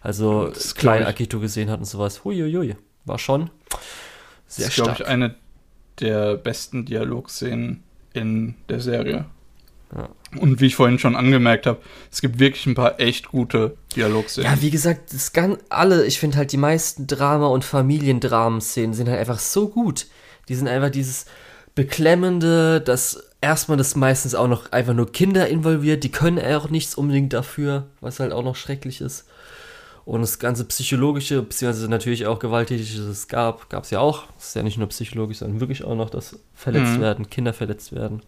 also 0.00 0.48
Das 0.48 0.72
ich- 0.74 0.88
Akito 0.88 1.38
gesehen 1.40 1.68
hat 1.70 1.80
und 1.80 1.84
sowas. 1.86 2.24
Huiuiui, 2.24 2.76
war 3.04 3.18
schon 3.18 3.50
sehr 4.46 4.66
das 4.66 4.68
ist, 4.70 4.74
glaube 4.76 4.94
stark. 4.94 5.00
ich, 5.00 5.06
eine 5.06 5.34
der 6.00 6.36
besten 6.36 6.84
Dialogszenen 6.84 7.82
in 8.12 8.54
der 8.68 8.80
Serie. 8.80 9.26
Ja. 9.94 10.08
Und 10.38 10.60
wie 10.60 10.66
ich 10.66 10.76
vorhin 10.76 11.00
schon 11.00 11.16
angemerkt 11.16 11.66
habe, 11.66 11.80
es 12.12 12.20
gibt 12.20 12.38
wirklich 12.38 12.64
ein 12.66 12.76
paar 12.76 13.00
echt 13.00 13.28
gute 13.28 13.76
Dialogszenen. 13.96 14.48
Ja, 14.48 14.62
wie 14.62 14.70
gesagt, 14.70 15.12
das 15.12 15.32
ganz 15.32 15.58
alle, 15.68 16.06
ich 16.06 16.20
finde 16.20 16.36
halt 16.36 16.52
die 16.52 16.56
meisten 16.56 17.08
Drama- 17.08 17.48
und 17.48 17.64
Familiendramen-Szenen 17.64 18.94
sind 18.94 19.08
halt 19.08 19.18
einfach 19.18 19.40
so 19.40 19.68
gut. 19.68 20.06
Die 20.48 20.54
sind 20.54 20.68
einfach 20.68 20.90
dieses 20.90 21.26
beklemmende, 21.74 22.80
dass 22.80 23.24
erstmal 23.40 23.78
das 23.78 23.96
meistens 23.96 24.34
auch 24.34 24.48
noch 24.48 24.70
einfach 24.70 24.94
nur 24.94 25.10
Kinder 25.10 25.48
involviert, 25.48 26.04
die 26.04 26.12
können 26.12 26.38
auch 26.38 26.70
nichts 26.70 26.94
unbedingt 26.94 27.32
dafür, 27.32 27.86
was 28.00 28.20
halt 28.20 28.32
auch 28.32 28.44
noch 28.44 28.56
schrecklich 28.56 29.00
ist. 29.00 29.26
Und 30.04 30.22
das 30.22 30.38
ganze 30.38 30.64
psychologische, 30.64 31.42
beziehungsweise 31.42 31.88
natürlich 31.88 32.26
auch 32.26 32.38
gewalttätige, 32.38 33.06
das 33.06 33.28
gab, 33.28 33.68
gab 33.70 33.84
es 33.84 33.90
ja 33.90 34.00
auch. 34.00 34.24
Es 34.38 34.48
ist 34.48 34.56
ja 34.56 34.62
nicht 34.62 34.78
nur 34.78 34.88
psychologisch, 34.88 35.38
sondern 35.38 35.60
wirklich 35.60 35.84
auch 35.84 35.94
noch, 35.94 36.10
dass 36.10 36.38
verletzt 36.54 36.96
Mhm. 36.96 37.00
werden, 37.00 37.30
Kinder 37.30 37.52
verletzt 37.52 37.92
werden. 37.94 38.22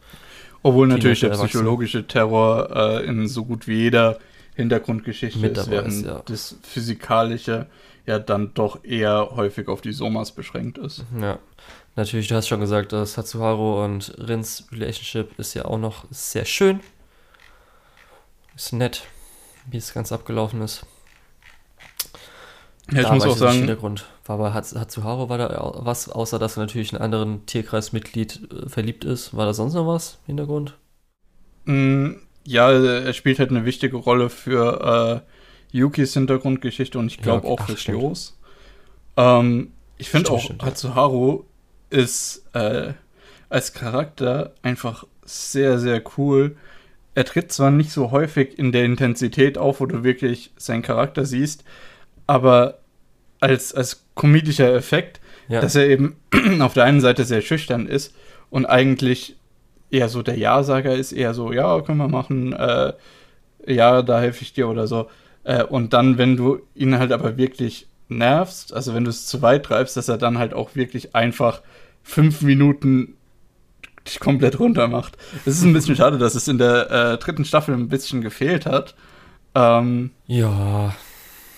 Obwohl 0.63 0.87
natürlich 0.87 1.21
der 1.21 1.31
psychologische 1.31 2.07
Terror 2.07 2.71
äh, 3.01 3.05
in 3.07 3.27
so 3.27 3.45
gut 3.45 3.67
wie 3.67 3.79
jeder 3.79 4.19
Hintergrundgeschichte 4.55 5.39
Mit 5.41 5.57
ist, 5.57 5.67
dabei 5.67 5.77
während 5.79 5.93
ist, 5.93 6.05
ja. 6.05 6.23
das 6.27 6.57
Physikalische 6.63 7.67
ja 8.07 8.19
dann 8.19 8.53
doch 8.55 8.85
eher 8.85 9.31
häufig 9.35 9.69
auf 9.69 9.81
die 9.81 9.93
Somas 9.93 10.31
beschränkt 10.33 10.79
ist. 10.79 11.05
Ja, 11.21 11.39
natürlich, 11.97 12.29
du 12.29 12.35
hast 12.35 12.49
schon 12.49 12.61
gesagt, 12.61 12.93
dass 12.93 13.17
Hatsuharu 13.17 13.83
und 13.83 14.15
Rins 14.19 14.67
Relationship 14.73 15.39
ist 15.39 15.55
ja 15.55 15.65
auch 15.65 15.79
noch 15.79 16.05
sehr 16.11 16.45
schön. 16.45 16.81
Ist 18.55 18.73
nett, 18.73 19.03
wie 19.71 19.79
es 19.79 19.95
ganz 19.95 20.13
abgelaufen 20.13 20.61
ist. 20.63 20.85
Ja, 22.93 23.01
ich 23.03 23.09
Da 23.09 23.15
muss 23.15 23.25
auch 23.27 23.37
nicht, 23.39 23.39
sagen, 23.39 23.59
Hintergrund. 23.59 24.07
War 24.27 24.39
bei 24.39 24.53
Hats- 24.53 24.75
Hatsuharu 24.77 25.29
war 25.29 25.39
da 25.39 25.73
was, 25.85 26.09
außer 26.09 26.39
dass 26.39 26.57
er 26.57 26.61
natürlich 26.61 26.93
in 26.93 26.99
einen 26.99 27.05
anderen 27.15 27.47
Tierkreismitglied 27.47 28.53
äh, 28.53 28.69
verliebt 28.69 29.05
ist. 29.05 29.35
War 29.37 29.47
da 29.47 29.55
sonst 29.55 29.75
noch 29.75 29.87
was? 29.87 30.19
Hintergrund? 30.27 30.79
mh, 31.65 32.17
ja, 32.47 32.71
er 32.73 33.13
spielt 33.13 33.39
halt 33.39 33.51
eine 33.51 33.65
wichtige 33.65 33.97
Rolle 33.97 34.29
für 34.31 35.23
äh, 35.73 35.77
Yukis 35.77 36.15
Hintergrundgeschichte 36.15 36.99
und 36.99 37.07
ich 37.07 37.19
Ja, 37.19 37.23
glaube 37.23 37.47
okay. 37.47 37.49
auch 37.49 37.61
Ach, 37.61 37.69
für. 37.69 37.77
Kyos. 37.77 38.39
Ähm, 39.17 39.73
ich 39.99 40.11
finde 40.11 40.31
auch, 40.31 40.41
stimmt, 40.41 40.65
ja. 40.65 40.69
Hatsuharu 40.69 41.45
ist 41.91 42.45
äh, 42.55 42.95
als 43.51 43.73
Charakter 43.75 44.55
einfach 44.63 45.07
sehr, 45.25 45.79
sehr 45.79 46.03
cool. 46.19 46.57
Er 47.15 47.25
tritt 47.27 47.53
zwar 47.53 47.71
nicht 47.71 47.93
so 47.93 48.11
häufig 48.13 48.59
in 48.59 48.73
der 48.73 48.85
Intensität 48.85 49.59
auf, 49.59 49.81
wo 49.81 49.87
du 49.87 50.05
wirklich 50.05 50.53
seinen 50.59 50.83
Charakter 50.83 51.25
siehst, 51.27 51.65
aber 52.27 52.81
als, 53.43 53.75
als 53.75 54.05
komedischer 54.15 54.75
Effekt, 54.75 55.21
Ja, 55.49 55.61
dass 55.61 55.75
er 55.75 55.89
eben 55.89 56.17
auf 56.61 56.75
der 56.75 56.85
einen 56.85 57.01
Seite 57.01 57.25
sehr 57.25 57.41
schüchtern 57.41 57.87
ist 57.87 58.15
und 58.51 58.67
eigentlich 58.67 59.37
eher 59.91 60.09
so 60.09 60.23
der 60.23 60.39
Ja-Sager 60.39 60.95
ist, 60.95 61.13
eher 61.13 61.35
so, 61.35 61.53
ja, 61.53 61.81
können 61.83 61.99
wir 61.99 62.09
machen, 62.09 62.53
äh, 62.53 62.93
ja, 63.67 64.03
da 64.03 64.21
helfe 64.21 64.43
ich 64.43 64.53
dir 64.53 64.69
oder 64.69 64.87
so. 64.87 65.09
Äh, 65.45 65.65
und 65.65 65.93
dann, 65.93 66.19
wenn 66.19 66.37
du 66.37 66.61
ihn 66.75 66.99
halt 66.99 67.13
aber 67.13 67.37
wirklich 67.37 67.89
nervst, 68.09 68.73
also 68.73 68.95
wenn 68.95 69.05
du 69.05 69.11
es 69.11 69.27
zu 69.27 69.43
weit 69.43 69.65
treibst, 69.65 69.97
dass 69.97 70.09
er 70.09 70.19
dann 70.19 70.39
halt 70.39 70.55
auch 70.55 70.75
wirklich 70.75 71.15
einfach 71.15 71.63
fünf 72.03 72.43
Minuten 72.43 73.15
dich 74.07 74.21
komplett 74.21 74.59
runter 74.59 74.89
macht. 74.89 75.17
Es 75.47 75.57
ist 75.59 75.65
ein 75.65 75.73
bisschen 75.73 75.97
schade, 75.97 76.19
dass 76.19 76.35
es 76.35 76.49
in 76.49 76.59
der 76.59 76.91
äh, 76.91 77.19
dritten 77.19 77.45
Staffel 77.45 77.75
ein 77.75 77.89
bisschen 77.89 78.21
gefehlt 78.21 78.67
hat. 78.67 78.95
Ähm, 79.55 80.11
ja, 80.27 80.95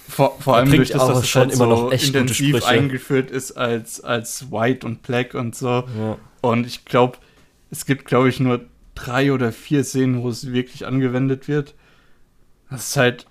vor, 0.09 0.36
vor 0.40 0.56
allem 0.56 0.70
durch 0.70 0.90
das, 0.90 1.06
dass 1.06 1.18
es 1.18 1.28
schon 1.28 1.43
halt 1.43 1.52
immer 1.55 1.64
so 1.64 1.70
noch 1.70 1.93
echt 1.93 2.14
intensiv 2.14 2.64
eingeführt 2.64 3.31
ist 3.31 3.52
als, 3.52 4.02
als 4.02 4.51
White 4.51 4.86
und 4.86 5.02
Black 5.02 5.35
und 5.35 5.55
so. 5.55 5.85
ja. 5.98 6.18
Und 6.40 6.66
ich 6.66 6.85
glaube, 6.85 7.18
es 7.70 7.86
gibt, 7.86 8.05
glaube 8.05 8.28
ich, 8.28 8.39
nur 8.39 8.60
drei 8.94 9.32
oder 9.32 9.51
vier 9.51 9.82
Szenen, 9.82 10.22
wo 10.22 10.28
es 10.28 10.52
wirklich 10.52 10.86
angewendet 10.86 11.48
wird. 11.48 11.74
Das 12.70 12.89
ist 12.89 12.97
halt, 12.97 13.26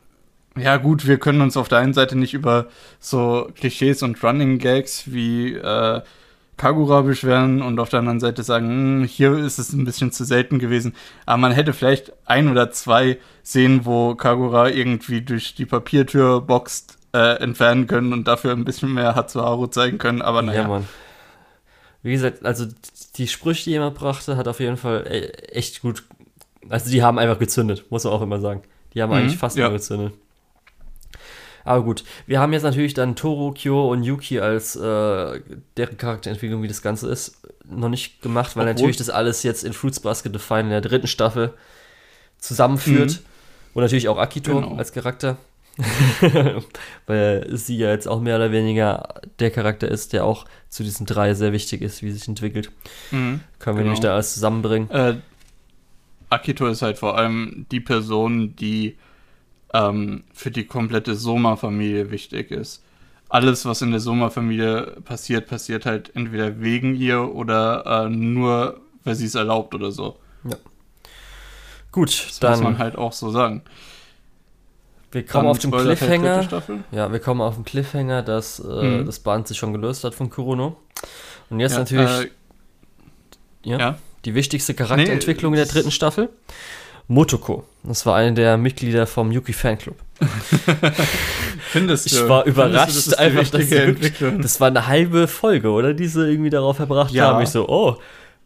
ja 0.58 0.78
gut, 0.78 1.08
wir 1.08 1.18
können 1.18 1.42
uns 1.42 1.58
auf 1.58 1.68
der 1.68 1.78
einen 1.80 1.94
Seite 1.94 2.18
nicht 2.18 2.34
über 2.34 2.68
so 3.00 3.50
Klischees 3.56 4.04
und 4.04 4.22
Running 4.24 4.58
Gags 4.58 5.12
wie 5.12 5.54
äh, 5.54 6.02
Kagura 6.58 7.02
beschweren 7.02 7.62
und 7.62 7.80
auf 7.80 7.90
der 7.90 8.00
anderen 8.00 8.20
Seite 8.20 8.44
sagen, 8.44 8.68
hm, 8.70 9.04
hier 9.06 9.38
ist 9.38 9.58
es 9.60 9.74
ein 9.74 9.86
bisschen 9.86 10.12
zu 10.12 10.24
selten 10.24 10.60
gewesen. 10.60 10.96
Aber 11.26 11.38
man 11.38 11.52
hätte 11.52 11.74
vielleicht 11.74 12.14
ein 12.26 12.48
oder 12.50 12.72
zwei 12.72 13.18
Szenen, 13.44 13.86
wo 13.86 14.16
Kagura 14.16 14.70
irgendwie 14.70 15.22
durch 15.22 15.56
die 15.56 15.66
Papiertür 15.66 16.42
boxt, 16.42 16.98
äh, 17.14 17.38
entfernen 17.42 17.88
können 17.88 18.14
und 18.14 18.28
dafür 18.28 18.52
ein 18.54 18.66
bisschen 18.66 18.94
mehr 18.94 19.16
Hatsuharu 19.16 19.68
zeigen 19.68 19.98
können. 19.98 20.22
Aber 20.22 20.40
Ja, 20.40 20.46
naja, 20.48 20.68
Mann. 20.68 20.88
Wie 22.02 22.12
gesagt, 22.12 22.46
also 22.46 22.66
die 23.16 23.28
Sprüche, 23.28 23.70
die 23.70 23.76
er 23.76 23.92
brachte, 23.92 24.36
hat 24.38 24.48
auf 24.48 24.60
jeden 24.60 24.78
Fall 24.78 25.06
e- 25.10 25.30
echt 25.52 25.82
gut. 25.82 26.04
Also 26.70 26.90
die 26.90 27.04
haben 27.04 27.20
einfach 27.20 27.40
gezündet, 27.40 27.86
muss 27.90 28.04
man 28.04 28.14
auch 28.14 28.22
immer 28.22 28.40
sagen. 28.40 28.62
Die 28.94 29.02
haben 29.02 29.10
Mhm, 29.10 29.16
eigentlich 29.16 29.38
fast 29.38 29.58
ja. 29.58 29.70
gezündet. 29.70 30.14
Aber 31.66 31.84
gut, 31.84 32.04
wir 32.28 32.40
haben 32.40 32.52
jetzt 32.54 32.64
natürlich 32.64 32.94
dann 32.94 33.16
Toro, 33.16 33.52
Kyo 33.54 33.90
und 33.92 34.04
Yuki 34.04 34.40
als 34.40 34.76
äh, 34.76 35.40
deren 35.78 35.98
Charakterentwicklung, 35.98 36.62
wie 36.64 36.68
das 36.68 36.82
Ganze 36.82 37.10
ist, 37.10 37.38
noch 37.66 37.90
nicht 37.90 38.22
gemacht, 38.22 38.56
weil 38.56 38.64
Obwohl- 38.64 38.74
natürlich 38.74 38.98
das 38.98 39.10
alles 39.10 39.44
jetzt 39.44 39.64
in 39.64 39.74
Fruits 39.74 40.00
Basket 40.02 40.34
Define 40.36 40.62
in 40.62 40.70
der 40.70 40.82
dritten 40.82 41.08
Staffel 41.08 41.54
zusammenführt. 42.38 43.22
Und 43.74 43.82
natürlich 43.82 44.08
auch 44.10 44.18
Akito 44.18 44.60
Genau. 44.62 44.76
als 44.76 44.92
Charakter. 44.92 45.38
Weil 47.08 47.48
sie 47.58 47.78
ja 47.78 47.90
jetzt 47.90 48.08
auch 48.08 48.20
mehr 48.22 48.36
oder 48.36 48.52
weniger 48.52 49.22
der 49.40 49.50
Charakter 49.52 49.88
ist, 49.88 50.14
der 50.14 50.26
auch 50.26 50.46
zu 50.70 50.84
diesen 50.84 51.06
drei 51.06 51.34
sehr 51.34 51.52
wichtig 51.52 51.82
ist, 51.82 52.04
wie 52.04 52.12
sie 52.12 52.18
sich 52.20 52.28
entwickelt. 52.28 52.72
Mhm. 53.12 53.40
Können 53.60 53.78
wir 53.78 53.82
Genau. 53.82 53.84
nämlich 53.84 54.00
da 54.02 54.14
alles 54.14 54.34
zusammenbringen. 54.34 54.90
Äh, 54.92 55.16
Akito 56.30 56.68
ist 56.68 56.82
halt 56.82 56.98
vor 56.98 57.18
allem 57.18 57.66
die 57.72 57.80
Person, 57.80 58.56
die 58.56 58.98
ähm, 59.74 60.24
für 60.34 60.52
die 60.52 60.66
komplette 60.66 61.16
Soma-Familie 61.16 62.12
wichtig 62.12 62.52
ist. 62.52 62.84
Alles, 63.30 63.66
was 63.66 63.82
in 63.82 63.92
der 63.92 64.00
Soma-Familie 64.00 64.98
passiert, 65.06 65.48
passiert 65.48 65.86
halt 65.88 66.12
entweder 66.16 66.62
wegen 66.62 66.96
ihr 66.96 67.34
oder 67.34 68.06
äh, 68.06 68.10
nur, 68.10 68.80
weil 69.04 69.16
sie 69.16 69.26
es 69.26 69.36
erlaubt 69.36 69.74
oder 69.74 69.92
so. 69.92 70.18
Gut, 71.92 72.10
Das 72.10 72.26
muss 72.26 72.40
dann 72.40 72.64
man 72.64 72.78
halt 72.80 72.96
auch 72.98 73.14
so 73.14 73.30
sagen. 73.30 73.62
wir 75.12 75.24
kommen 75.26 75.44
Dann 75.44 75.52
auf 75.52 75.60
den 75.60 75.72
Cliffhanger. 75.72 76.48
Ja, 76.92 77.12
wir 77.12 77.20
kommen 77.20 77.42
auf 77.42 77.54
den 77.56 77.66
Cliffhanger, 77.66 78.24
dass 78.24 78.60
äh, 78.60 78.64
Mhm. 79.02 79.06
das 79.06 79.20
Band 79.20 79.48
sich 79.48 79.58
schon 79.58 79.74
gelöst 79.74 80.04
hat 80.04 80.16
von 80.16 80.30
Kurono. 80.30 80.78
Und 81.52 81.60
jetzt 81.60 81.74
Ja, 81.74 81.80
natürlich 81.80 82.10
äh, 82.10 82.30
ja, 83.64 83.78
ja. 83.80 83.98
die 84.26 84.34
wichtigste 84.34 84.74
Charakterentwicklung 84.74 85.54
Nee, 85.54 85.60
in 85.62 85.66
der 85.66 85.72
dritten 85.72 85.92
Staffel. 85.92 86.30
Motoko. 87.08 87.66
Das 87.84 88.06
war 88.06 88.16
eine 88.16 88.34
der 88.34 88.58
Mitglieder 88.58 89.06
vom 89.08 89.32
Yuki 89.32 89.52
Fanclub. 89.54 89.96
Findest 91.72 92.06
Ich 92.08 92.14
du? 92.14 92.30
war 92.30 92.44
Findest 92.44 92.58
du, 92.58 92.62
überrascht 92.70 92.96
das 92.96 93.14
einfach, 93.14 93.50
dass 93.50 93.70
sie 93.70 94.12
das 94.42 94.60
war 94.62 94.68
eine 94.70 94.88
halbe 94.88 95.28
Folge, 95.28 95.70
oder? 95.70 95.94
Die 95.94 96.08
sie 96.08 96.26
irgendwie 96.30 96.50
darauf 96.50 96.78
verbracht 96.78 97.12
Ja. 97.14 97.28
haben. 97.28 97.44
Ich 97.44 97.50
so, 97.50 97.68
oh, 97.68 97.98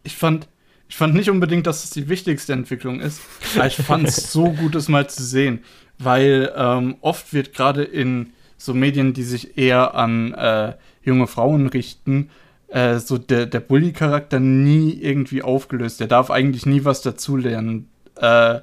ich 0.02 0.16
fand, 0.16 0.48
ich 0.88 0.96
fand 0.96 1.14
nicht 1.14 1.30
unbedingt, 1.30 1.66
dass 1.66 1.84
es 1.84 1.90
die 1.90 2.08
wichtigste 2.08 2.52
Entwicklung 2.52 3.00
ist, 3.00 3.20
aber 3.54 3.66
ich 3.66 3.76
fand 3.76 4.08
es 4.08 4.32
so 4.32 4.50
gut, 4.52 4.74
es 4.74 4.88
mal 4.88 5.08
zu 5.08 5.22
sehen, 5.22 5.62
weil 5.98 6.52
ähm, 6.56 6.96
oft 7.00 7.32
wird 7.32 7.54
gerade 7.54 7.84
in 7.84 8.30
so 8.56 8.74
Medien, 8.74 9.12
die 9.14 9.22
sich 9.22 9.56
eher 9.56 9.94
an 9.94 10.34
äh, 10.34 10.72
junge 11.02 11.26
Frauen 11.28 11.68
richten, 11.68 12.30
äh, 12.68 12.98
so 12.98 13.18
der, 13.18 13.46
der 13.46 13.60
Bully-Charakter 13.60 14.40
nie 14.40 14.98
irgendwie 15.00 15.42
aufgelöst. 15.42 16.00
Der 16.00 16.06
darf 16.08 16.30
eigentlich 16.30 16.66
nie 16.66 16.84
was 16.84 17.02
dazulernen. 17.02 17.88
Äh, 18.20 18.60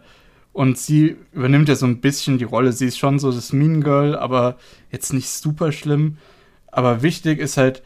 und 0.53 0.77
sie 0.77 1.17
übernimmt 1.33 1.67
ja 1.67 1.75
so 1.75 1.85
ein 1.85 1.99
bisschen 1.99 2.37
die 2.37 2.45
Rolle. 2.45 2.71
Sie 2.71 2.87
ist 2.87 2.97
schon 2.97 3.19
so 3.19 3.31
das 3.31 3.51
Mean 3.51 3.81
Girl, 3.81 4.15
aber 4.15 4.55
jetzt 4.89 5.11
nicht 5.11 5.27
super 5.27 5.73
schlimm. 5.73 6.17
Aber 6.71 7.01
wichtig 7.01 7.39
ist 7.39 7.57
halt 7.57 7.83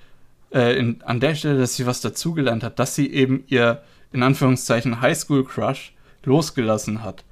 äh, 0.54 0.78
in, 0.78 1.02
an 1.02 1.20
der 1.20 1.34
Stelle, 1.34 1.58
dass 1.58 1.76
sie 1.76 1.88
was 1.88 2.02
dazugelernt 2.02 2.64
hat, 2.64 2.78
dass 2.78 2.94
sie 2.94 3.12
eben 3.12 3.44
ihr, 3.48 3.82
in 4.12 4.22
Anführungszeichen, 4.22 5.02
Highschool-Crush 5.02 5.94
losgelassen 6.24 7.04
hat. 7.04 7.24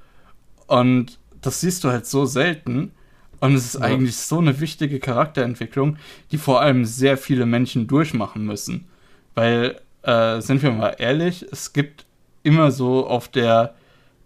Und 0.65 1.19
das 1.41 1.61
siehst 1.61 1.83
du 1.83 1.89
halt 1.89 2.07
so 2.07 2.25
selten. 2.25 2.91
Und 3.39 3.53
es 3.53 3.65
ist 3.65 3.73
ja. 3.75 3.81
eigentlich 3.81 4.17
so 4.17 4.39
eine 4.39 4.59
wichtige 4.59 4.99
Charakterentwicklung, 4.99 5.97
die 6.31 6.39
vor 6.39 6.61
allem 6.61 6.83
sehr 6.83 7.17
viele 7.17 7.45
Menschen 7.45 7.85
durchmachen 7.85 8.43
müssen. 8.43 8.87
Weil, 9.35 9.79
äh, 10.01 10.41
sind 10.41 10.63
wir 10.63 10.71
mal 10.71 10.95
ehrlich, 10.97 11.45
es 11.51 11.73
gibt 11.73 12.05
immer 12.41 12.71
so 12.71 13.05
auf 13.05 13.27
der 13.27 13.75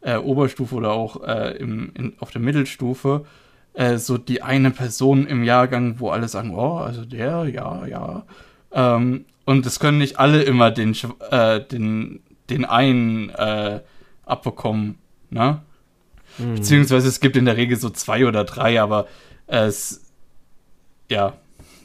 äh, 0.02 0.18
Oberstufe 0.18 0.76
oder 0.76 0.92
auch 0.92 1.24
äh, 1.24 1.58
im, 1.58 1.92
in, 1.96 2.14
auf 2.20 2.32
der 2.32 2.42
Mittelstufe 2.42 3.26
äh, 3.74 3.98
so 3.98 4.18
die 4.18 4.42
eine 4.42 4.72
Person 4.72 5.28
im 5.28 5.44
Jahrgang, 5.44 6.00
wo 6.00 6.10
alle 6.10 6.28
sagen, 6.28 6.54
oh, 6.56 6.78
also 6.78 7.06
der, 7.06 7.46
ja, 7.46 7.86
ja. 7.86 8.24
Ähm, 8.72 9.26
und 9.46 9.66
es 9.66 9.80
können 9.80 9.98
nicht 9.98 10.20
alle 10.20 10.44
immer 10.44 10.72
den, 10.72 10.96
äh, 11.30 11.66
den, 11.66 12.22
den 12.50 12.66
einen 12.66 13.30
äh, 13.30 13.82
abbekommen, 14.26 14.98
ne? 15.30 15.62
Mhm. 16.38 16.56
Beziehungsweise 16.56 17.08
es 17.08 17.20
gibt 17.20 17.36
in 17.36 17.46
der 17.46 17.58
Regel 17.58 17.78
so 17.78 17.90
zwei 17.90 18.26
oder 18.26 18.44
drei, 18.44 18.82
aber 18.82 19.08
es, 19.48 20.12
ja, 21.10 21.34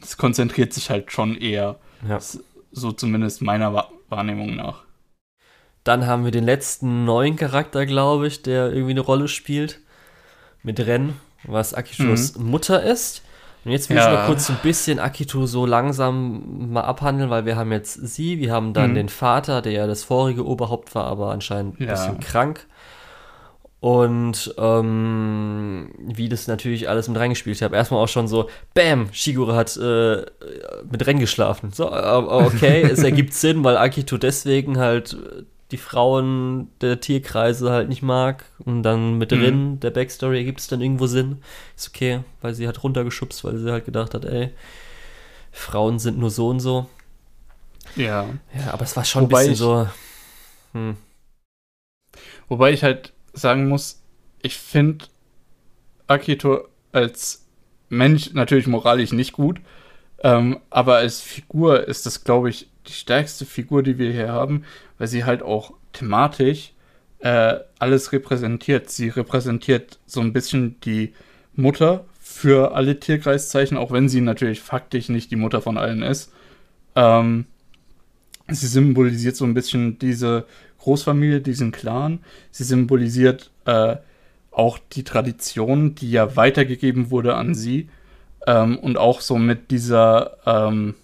es 0.02 0.16
konzentriert 0.16 0.72
sich 0.72 0.90
halt 0.90 1.10
schon 1.10 1.36
eher. 1.36 1.76
Ja. 2.08 2.18
So 2.70 2.92
zumindest 2.92 3.42
meiner 3.42 3.88
Wahrnehmung 4.08 4.54
nach. 4.54 4.85
Dann 5.86 6.08
haben 6.08 6.24
wir 6.24 6.32
den 6.32 6.44
letzten 6.44 7.04
neuen 7.04 7.36
Charakter, 7.36 7.86
glaube 7.86 8.26
ich, 8.26 8.42
der 8.42 8.72
irgendwie 8.72 8.90
eine 8.90 9.02
Rolle 9.02 9.28
spielt. 9.28 9.78
Mit 10.64 10.84
Ren, 10.84 11.14
was 11.44 11.74
Akitos 11.74 12.36
mhm. 12.36 12.50
Mutter 12.50 12.82
ist. 12.82 13.22
Und 13.64 13.70
jetzt 13.70 13.88
will 13.88 13.96
ja. 13.96 14.10
ich 14.10 14.18
mal 14.18 14.26
kurz 14.26 14.50
ein 14.50 14.58
bisschen 14.64 14.98
Akito 14.98 15.46
so 15.46 15.64
langsam 15.64 16.72
mal 16.72 16.80
abhandeln, 16.80 17.30
weil 17.30 17.46
wir 17.46 17.54
haben 17.54 17.70
jetzt 17.70 17.94
sie, 17.94 18.40
wir 18.40 18.52
haben 18.52 18.72
dann 18.72 18.90
mhm. 18.90 18.94
den 18.96 19.08
Vater, 19.08 19.62
der 19.62 19.72
ja 19.72 19.86
das 19.86 20.02
vorige 20.02 20.44
Oberhaupt 20.44 20.92
war, 20.96 21.04
aber 21.04 21.30
anscheinend 21.30 21.78
ein 21.78 21.84
ja. 21.84 21.90
bisschen 21.92 22.18
krank. 22.18 22.66
Und 23.78 24.56
ähm, 24.58 25.92
wie 26.00 26.28
das 26.28 26.48
natürlich 26.48 26.88
alles 26.88 27.06
mit 27.06 27.16
reingespielt 27.16 27.62
habe. 27.62 27.76
Erstmal 27.76 28.02
auch 28.02 28.08
schon 28.08 28.26
so, 28.26 28.48
Bam, 28.74 29.06
Shigure 29.12 29.54
hat 29.54 29.76
äh, 29.76 30.26
mit 30.90 31.06
Ren 31.06 31.20
geschlafen. 31.20 31.70
So, 31.72 31.92
okay, 31.92 32.82
es 32.82 32.98
ergibt 33.04 33.34
Sinn, 33.34 33.62
weil 33.62 33.76
Akito 33.76 34.16
deswegen 34.16 34.78
halt 34.78 35.16
die 35.70 35.76
Frauen 35.76 36.70
der 36.80 37.00
Tierkreise 37.00 37.70
halt 37.70 37.88
nicht 37.88 38.02
mag. 38.02 38.44
Und 38.58 38.82
dann 38.82 39.18
mit 39.18 39.32
drin, 39.32 39.72
mhm. 39.72 39.80
der 39.80 39.90
Backstory 39.90 40.38
ergibt 40.38 40.60
es 40.60 40.68
dann 40.68 40.80
irgendwo 40.80 41.06
Sinn. 41.06 41.42
Ist 41.76 41.88
okay, 41.88 42.20
weil 42.40 42.54
sie 42.54 42.68
hat 42.68 42.82
runtergeschubst, 42.82 43.44
weil 43.44 43.58
sie 43.58 43.70
halt 43.70 43.84
gedacht 43.84 44.14
hat, 44.14 44.24
ey, 44.24 44.50
Frauen 45.52 45.98
sind 45.98 46.18
nur 46.18 46.30
so 46.30 46.48
und 46.48 46.60
so. 46.60 46.86
Ja. 47.96 48.28
Ja, 48.54 48.72
aber 48.72 48.82
es 48.82 48.96
war 48.96 49.04
schon 49.04 49.24
wobei 49.24 49.44
ein 49.44 49.50
bisschen 49.50 49.52
ich, 49.52 49.58
so. 49.58 49.88
Hm. 50.72 50.96
Wobei 52.48 52.72
ich 52.72 52.82
halt 52.82 53.12
sagen 53.32 53.68
muss, 53.68 54.02
ich 54.42 54.56
finde 54.56 55.06
Akito 56.06 56.68
als 56.92 57.46
Mensch 57.88 58.32
natürlich 58.32 58.66
moralisch 58.66 59.12
nicht 59.12 59.32
gut, 59.32 59.60
ähm, 60.22 60.60
aber 60.70 60.96
als 60.96 61.20
Figur 61.20 61.86
ist 61.86 62.06
das, 62.06 62.24
glaube 62.24 62.50
ich, 62.50 62.68
die 62.86 62.92
stärkste 62.92 63.44
Figur, 63.44 63.82
die 63.82 63.98
wir 63.98 64.12
hier 64.12 64.28
haben, 64.28 64.64
weil 64.98 65.08
sie 65.08 65.24
halt 65.24 65.42
auch 65.42 65.72
thematisch 65.92 66.72
äh, 67.20 67.54
alles 67.78 68.12
repräsentiert. 68.12 68.90
Sie 68.90 69.08
repräsentiert 69.08 69.98
so 70.06 70.20
ein 70.20 70.32
bisschen 70.32 70.80
die 70.80 71.12
Mutter 71.54 72.04
für 72.20 72.74
alle 72.74 73.00
Tierkreiszeichen, 73.00 73.76
auch 73.76 73.90
wenn 73.90 74.08
sie 74.08 74.20
natürlich 74.20 74.60
faktisch 74.60 75.08
nicht 75.08 75.30
die 75.30 75.36
Mutter 75.36 75.62
von 75.62 75.78
allen 75.78 76.02
ist. 76.02 76.32
Ähm, 76.94 77.46
sie 78.48 78.66
symbolisiert 78.66 79.36
so 79.36 79.44
ein 79.44 79.54
bisschen 79.54 79.98
diese 79.98 80.46
Großfamilie, 80.78 81.40
diesen 81.40 81.72
Clan. 81.72 82.20
Sie 82.50 82.64
symbolisiert 82.64 83.50
äh, 83.64 83.96
auch 84.50 84.78
die 84.92 85.04
Tradition, 85.04 85.94
die 85.94 86.10
ja 86.10 86.36
weitergegeben 86.36 87.10
wurde 87.10 87.34
an 87.34 87.54
sie. 87.54 87.88
Ähm, 88.46 88.78
und 88.78 88.96
auch 88.96 89.20
so 89.20 89.36
mit 89.38 89.70
dieser, 89.70 90.36
ähm, 90.46 90.94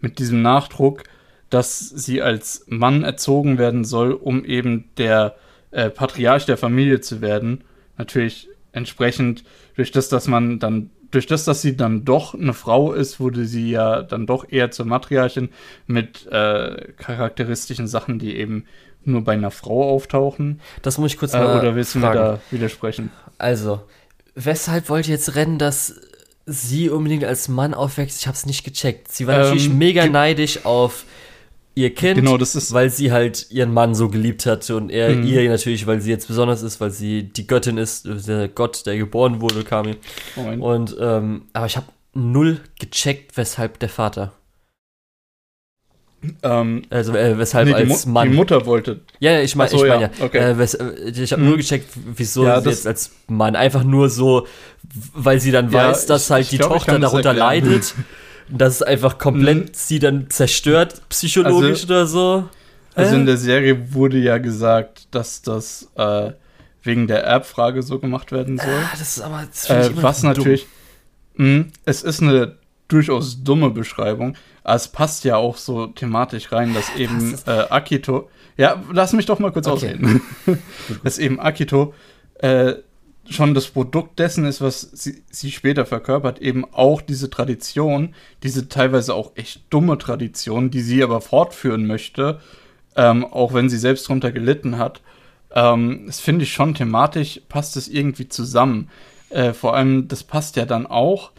mit 0.00 0.18
diesem 0.18 0.42
Nachdruck, 0.42 1.04
dass 1.54 1.78
sie 1.88 2.20
als 2.20 2.64
Mann 2.66 3.04
erzogen 3.04 3.58
werden 3.58 3.84
soll, 3.84 4.12
um 4.12 4.44
eben 4.44 4.90
der 4.98 5.36
äh, 5.70 5.88
Patriarch 5.88 6.46
der 6.46 6.56
Familie 6.56 7.00
zu 7.00 7.20
werden. 7.20 7.62
Natürlich 7.96 8.48
entsprechend 8.72 9.44
durch 9.76 9.92
das, 9.92 10.08
dass 10.08 10.26
man 10.26 10.58
dann, 10.58 10.90
durch 11.12 11.28
das, 11.28 11.44
dass 11.44 11.62
sie 11.62 11.76
dann 11.76 12.04
doch 12.04 12.34
eine 12.34 12.54
Frau 12.54 12.92
ist, 12.92 13.20
wurde 13.20 13.44
sie 13.44 13.70
ja 13.70 14.02
dann 14.02 14.26
doch 14.26 14.50
eher 14.50 14.72
zur 14.72 14.86
Matriarchin 14.86 15.50
mit 15.86 16.26
äh, 16.26 16.92
charakteristischen 16.96 17.86
Sachen, 17.86 18.18
die 18.18 18.36
eben 18.36 18.64
nur 19.04 19.22
bei 19.22 19.34
einer 19.34 19.52
Frau 19.52 19.90
auftauchen. 19.90 20.60
Das 20.82 20.98
muss 20.98 21.12
ich 21.12 21.18
kurz 21.18 21.34
äh, 21.34 21.38
mal 21.38 21.60
Oder 21.60 21.76
willst 21.76 21.94
du 21.94 22.00
fragen. 22.00 22.18
mir 22.18 22.24
da 22.24 22.40
widersprechen? 22.50 23.12
Also, 23.38 23.80
weshalb 24.34 24.88
wollt 24.88 25.06
ihr 25.06 25.14
jetzt 25.14 25.36
rennen, 25.36 25.58
dass 25.60 26.00
sie 26.46 26.90
unbedingt 26.90 27.24
als 27.24 27.46
Mann 27.46 27.74
aufwächst? 27.74 28.20
Ich 28.20 28.26
habe 28.26 28.34
es 28.34 28.44
nicht 28.44 28.64
gecheckt. 28.64 29.12
Sie 29.12 29.28
war 29.28 29.34
ähm, 29.34 29.40
natürlich 29.42 29.68
mega 29.68 30.04
neidisch 30.08 30.64
auf 30.64 31.04
ihr 31.74 31.94
Kind, 31.94 32.16
genau, 32.16 32.36
das 32.36 32.54
ist 32.54 32.72
weil 32.72 32.90
sie 32.90 33.12
halt 33.12 33.50
ihren 33.50 33.72
Mann 33.72 33.94
so 33.94 34.08
geliebt 34.08 34.46
hatte 34.46 34.76
und 34.76 34.90
er 34.90 35.10
mhm. 35.10 35.26
ihr 35.26 35.48
natürlich, 35.48 35.86
weil 35.86 36.00
sie 36.00 36.10
jetzt 36.10 36.28
besonders 36.28 36.62
ist, 36.62 36.80
weil 36.80 36.90
sie 36.90 37.24
die 37.24 37.46
Göttin 37.46 37.78
ist, 37.78 38.06
der 38.26 38.48
Gott, 38.48 38.86
der 38.86 38.96
geboren 38.96 39.40
wurde, 39.40 39.64
Kami. 39.64 39.96
Moment. 40.36 40.62
Und 40.62 40.96
ähm, 41.00 41.42
aber 41.52 41.66
ich 41.66 41.76
habe 41.76 41.86
null 42.14 42.60
gecheckt, 42.78 43.36
weshalb 43.36 43.78
der 43.80 43.88
Vater. 43.88 44.32
Ähm, 46.42 46.82
also 46.90 47.14
äh, 47.14 47.36
weshalb 47.38 47.68
nee, 47.68 47.74
als 47.74 48.06
Mann. 48.06 48.30
Die 48.30 48.36
Mutter 48.36 48.64
wollte. 48.66 49.00
Ja, 49.18 49.40
ich 49.40 49.56
meine, 49.56 49.70
so, 49.70 49.84
ich 49.84 49.90
meine 49.90 50.02
ja. 50.02 50.10
ja. 50.18 50.24
Okay. 50.24 50.38
Äh, 50.38 50.58
wes, 50.58 50.74
äh, 50.74 51.10
ich 51.10 51.32
habe 51.32 51.42
mhm. 51.42 51.48
nur 51.48 51.56
gecheckt, 51.58 51.90
wieso 51.94 52.44
ja, 52.44 52.60
sie 52.60 52.70
jetzt 52.70 52.86
als 52.86 53.10
Mann 53.26 53.56
einfach 53.56 53.84
nur 53.84 54.08
so, 54.08 54.46
weil 55.14 55.40
sie 55.40 55.50
dann 55.50 55.70
ja, 55.70 55.88
weiß, 55.88 56.06
dass 56.06 56.30
halt 56.30 56.44
ich 56.44 56.50
die 56.50 56.58
glaub, 56.58 56.72
Tochter 56.72 56.98
darunter 56.98 57.32
leidet. 57.32 57.94
dass 58.48 58.76
es 58.76 58.82
einfach 58.82 59.18
komplett 59.18 59.58
mhm. 59.58 59.70
sie 59.72 59.98
dann 59.98 60.30
zerstört, 60.30 61.02
psychologisch 61.08 61.82
also, 61.82 61.86
oder 61.86 62.06
so. 62.06 62.48
Also 62.94 63.16
in 63.16 63.26
der 63.26 63.36
Serie 63.36 63.92
wurde 63.92 64.18
ja 64.18 64.38
gesagt, 64.38 65.08
dass 65.10 65.42
das 65.42 65.90
äh, 65.96 66.32
wegen 66.82 67.06
der 67.06 67.24
Erbfrage 67.24 67.82
so 67.82 67.98
gemacht 67.98 68.30
werden 68.30 68.58
soll. 68.58 68.68
Ah, 68.68 68.90
das 68.92 69.16
ist 69.16 69.20
aber 69.20 69.44
das 69.46 69.68
äh, 69.68 69.90
was 69.94 70.22
natürlich. 70.22 70.66
Mh, 71.36 71.66
es 71.84 72.02
ist 72.02 72.22
eine 72.22 72.56
durchaus 72.86 73.42
dumme 73.42 73.70
Beschreibung, 73.70 74.36
aber 74.62 74.76
es 74.76 74.88
passt 74.88 75.24
ja 75.24 75.36
auch 75.36 75.56
so 75.56 75.88
thematisch 75.88 76.52
rein, 76.52 76.74
dass 76.74 76.94
eben 76.96 77.34
äh, 77.46 77.50
Akito. 77.70 78.30
Ja, 78.56 78.80
lass 78.92 79.12
mich 79.12 79.26
doch 79.26 79.40
mal 79.40 79.50
kurz 79.50 79.66
okay. 79.66 79.74
ausreden. 79.74 80.22
dass 81.02 81.18
eben 81.18 81.40
Akito 81.40 81.94
äh, 82.38 82.74
schon 83.30 83.54
das 83.54 83.68
Produkt 83.68 84.18
dessen 84.18 84.44
ist, 84.44 84.60
was 84.60 84.80
sie, 84.80 85.22
sie 85.30 85.50
später 85.50 85.86
verkörpert, 85.86 86.40
eben 86.40 86.64
auch 86.72 87.00
diese 87.00 87.30
Tradition, 87.30 88.14
diese 88.42 88.68
teilweise 88.68 89.14
auch 89.14 89.32
echt 89.34 89.62
dumme 89.70 89.98
Tradition, 89.98 90.70
die 90.70 90.80
sie 90.80 91.02
aber 91.02 91.20
fortführen 91.20 91.86
möchte, 91.86 92.40
ähm, 92.96 93.24
auch 93.24 93.54
wenn 93.54 93.68
sie 93.68 93.78
selbst 93.78 94.06
darunter 94.08 94.32
gelitten 94.32 94.78
hat. 94.78 95.00
Ähm, 95.52 96.04
das 96.06 96.20
finde 96.20 96.44
ich 96.44 96.52
schon 96.52 96.74
thematisch, 96.74 97.40
passt 97.48 97.76
es 97.76 97.88
irgendwie 97.88 98.28
zusammen. 98.28 98.90
Äh, 99.30 99.52
vor 99.52 99.74
allem, 99.74 100.08
das 100.08 100.22
passt 100.22 100.56
ja 100.56 100.66
dann 100.66 100.86
auch 100.86 101.32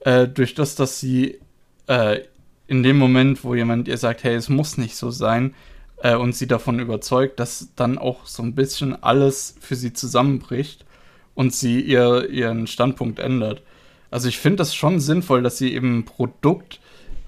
äh, 0.00 0.26
durch 0.26 0.54
das, 0.54 0.74
dass 0.74 1.00
sie 1.00 1.38
äh, 1.86 2.20
in 2.66 2.82
dem 2.82 2.98
Moment, 2.98 3.44
wo 3.44 3.54
jemand 3.54 3.88
ihr 3.88 3.96
sagt, 3.96 4.24
hey, 4.24 4.34
es 4.34 4.48
muss 4.48 4.76
nicht 4.76 4.96
so 4.96 5.10
sein, 5.10 5.54
äh, 6.02 6.14
und 6.14 6.34
sie 6.34 6.46
davon 6.46 6.78
überzeugt, 6.80 7.40
dass 7.40 7.68
dann 7.76 7.98
auch 7.98 8.26
so 8.26 8.42
ein 8.42 8.54
bisschen 8.54 9.02
alles 9.02 9.56
für 9.60 9.76
sie 9.76 9.92
zusammenbricht 9.92 10.84
und 11.38 11.54
sie 11.54 11.80
ihr, 11.80 12.28
ihren 12.30 12.66
Standpunkt 12.66 13.20
ändert. 13.20 13.62
Also 14.10 14.28
ich 14.28 14.38
finde 14.38 14.56
das 14.56 14.74
schon 14.74 14.98
sinnvoll, 14.98 15.40
dass 15.40 15.56
sie 15.56 15.72
eben 15.72 15.98
ein 15.98 16.04
Produkt 16.04 16.80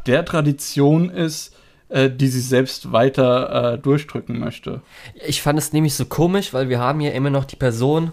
der 0.05 0.25
Tradition 0.25 1.11
ist, 1.11 1.55
äh, 1.91 2.11
die 2.11 2.27
sie 2.27 2.41
selbst 2.41 2.91
weiter 2.91 3.75
äh, 3.75 3.79
durchdrücken 3.79 4.41
möchte. 4.41 4.83
Ich 5.25 5.43
fand 5.43 5.61
es 5.61 5.73
nämlich 5.73 5.95
so 5.95 6.07
komisch, 6.07 6.53
weil 6.53 6.69
wir 6.69 6.81
haben 6.81 7.01
ja 7.01 7.13
immer 7.13 7.31
noch 7.31 7.45
die 7.45 7.55
Person, 7.55 8.11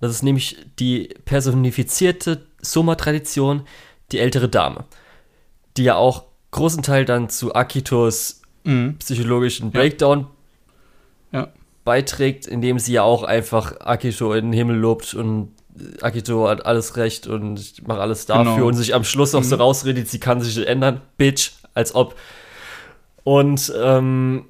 das 0.00 0.10
ist 0.10 0.24
nämlich 0.24 0.56
die 0.80 1.14
personifizierte 1.26 2.44
Soma-Tradition, 2.60 3.62
die 4.10 4.18
ältere 4.18 4.48
Dame, 4.48 4.84
die 5.76 5.84
ja 5.84 5.94
auch 5.94 6.24
großen 6.50 6.82
Teil 6.82 7.04
dann 7.04 7.28
zu 7.28 7.54
Akitos 7.54 8.42
mhm. 8.64 8.96
psychologischen 8.98 9.70
Breakdown 9.70 10.22
ja. 10.22 10.26
Beiträgt, 11.84 12.46
indem 12.46 12.78
sie 12.78 12.92
ja 12.92 13.02
auch 13.02 13.22
einfach 13.22 13.80
Akito 13.80 14.32
in 14.32 14.46
den 14.46 14.52
Himmel 14.52 14.76
lobt 14.76 15.14
und 15.14 15.52
Akito 16.02 16.48
hat 16.48 16.66
alles 16.66 16.96
recht 16.96 17.26
und 17.26 17.58
ich 17.58 17.86
mache 17.86 18.00
alles 18.00 18.26
dafür 18.26 18.54
genau. 18.54 18.66
und 18.66 18.74
sich 18.74 18.94
am 18.94 19.04
Schluss 19.04 19.32
noch 19.32 19.44
so 19.44 19.56
mhm. 19.56 19.62
rausredet, 19.62 20.08
sie 20.08 20.20
kann 20.20 20.40
sich 20.40 20.66
ändern, 20.66 21.00
Bitch, 21.16 21.52
als 21.74 21.94
ob. 21.94 22.16
Und 23.24 23.72
ähm, 23.80 24.44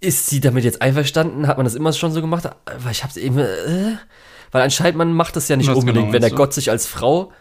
ist 0.00 0.26
sie 0.26 0.40
damit 0.40 0.64
jetzt 0.64 0.82
einverstanden? 0.82 1.46
Hat 1.46 1.56
man 1.56 1.64
das 1.64 1.74
immer 1.74 1.92
schon 1.92 2.12
so 2.12 2.20
gemacht? 2.20 2.48
Weil 2.78 2.92
ich 2.92 3.04
hab's 3.04 3.16
eben, 3.16 3.38
äh, 3.38 3.96
weil 4.52 4.62
anscheinend 4.62 4.96
man 4.96 5.12
macht 5.12 5.36
das 5.36 5.48
ja 5.48 5.56
nicht 5.56 5.68
Was 5.68 5.78
unbedingt, 5.78 6.06
genau 6.06 6.12
wenn 6.12 6.20
der 6.20 6.30
so? 6.30 6.36
Gott 6.36 6.52
sich 6.52 6.70
als 6.70 6.86
Frau 6.86 7.32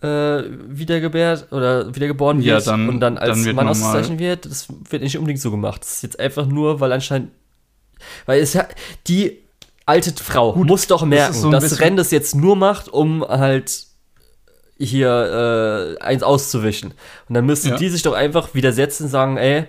äh, 0.00 0.42
wiedergebärt 0.68 1.50
oder 1.52 1.94
wiedergeboren 1.94 2.40
ja, 2.40 2.56
wird 2.56 2.66
dann, 2.66 2.88
und 2.88 3.00
dann 3.00 3.18
als 3.18 3.42
dann 3.42 3.54
Mann 3.54 3.68
auszeichnen 3.68 4.18
wird. 4.18 4.46
Das 4.46 4.68
wird 4.90 5.02
nicht 5.02 5.16
unbedingt 5.18 5.40
so 5.40 5.50
gemacht. 5.50 5.82
Das 5.82 5.96
ist 5.96 6.02
jetzt 6.02 6.20
einfach 6.20 6.46
nur, 6.46 6.80
weil 6.80 6.92
anscheinend 6.92 7.30
weil 8.26 8.40
es 8.40 8.52
ja, 8.54 8.66
die 9.06 9.38
alte 9.86 10.12
Frau 10.22 10.52
Gut, 10.54 10.66
muss 10.66 10.86
doch 10.86 11.04
merken, 11.04 11.32
das 11.34 11.42
so 11.42 11.50
dass 11.50 11.80
Ren 11.80 11.96
das 11.96 12.10
jetzt 12.10 12.34
nur 12.34 12.56
macht, 12.56 12.88
um 12.88 13.22
halt 13.22 13.86
hier 14.78 15.96
äh, 15.98 16.02
eins 16.02 16.22
auszuwischen. 16.22 16.92
Und 17.28 17.34
dann 17.34 17.46
müssten 17.46 17.68
Ja. 17.68 17.76
die 17.76 17.88
sich 17.88 18.02
doch 18.02 18.14
einfach 18.14 18.54
widersetzen 18.54 19.04
und 19.04 19.10
sagen, 19.10 19.36
ey, 19.36 19.66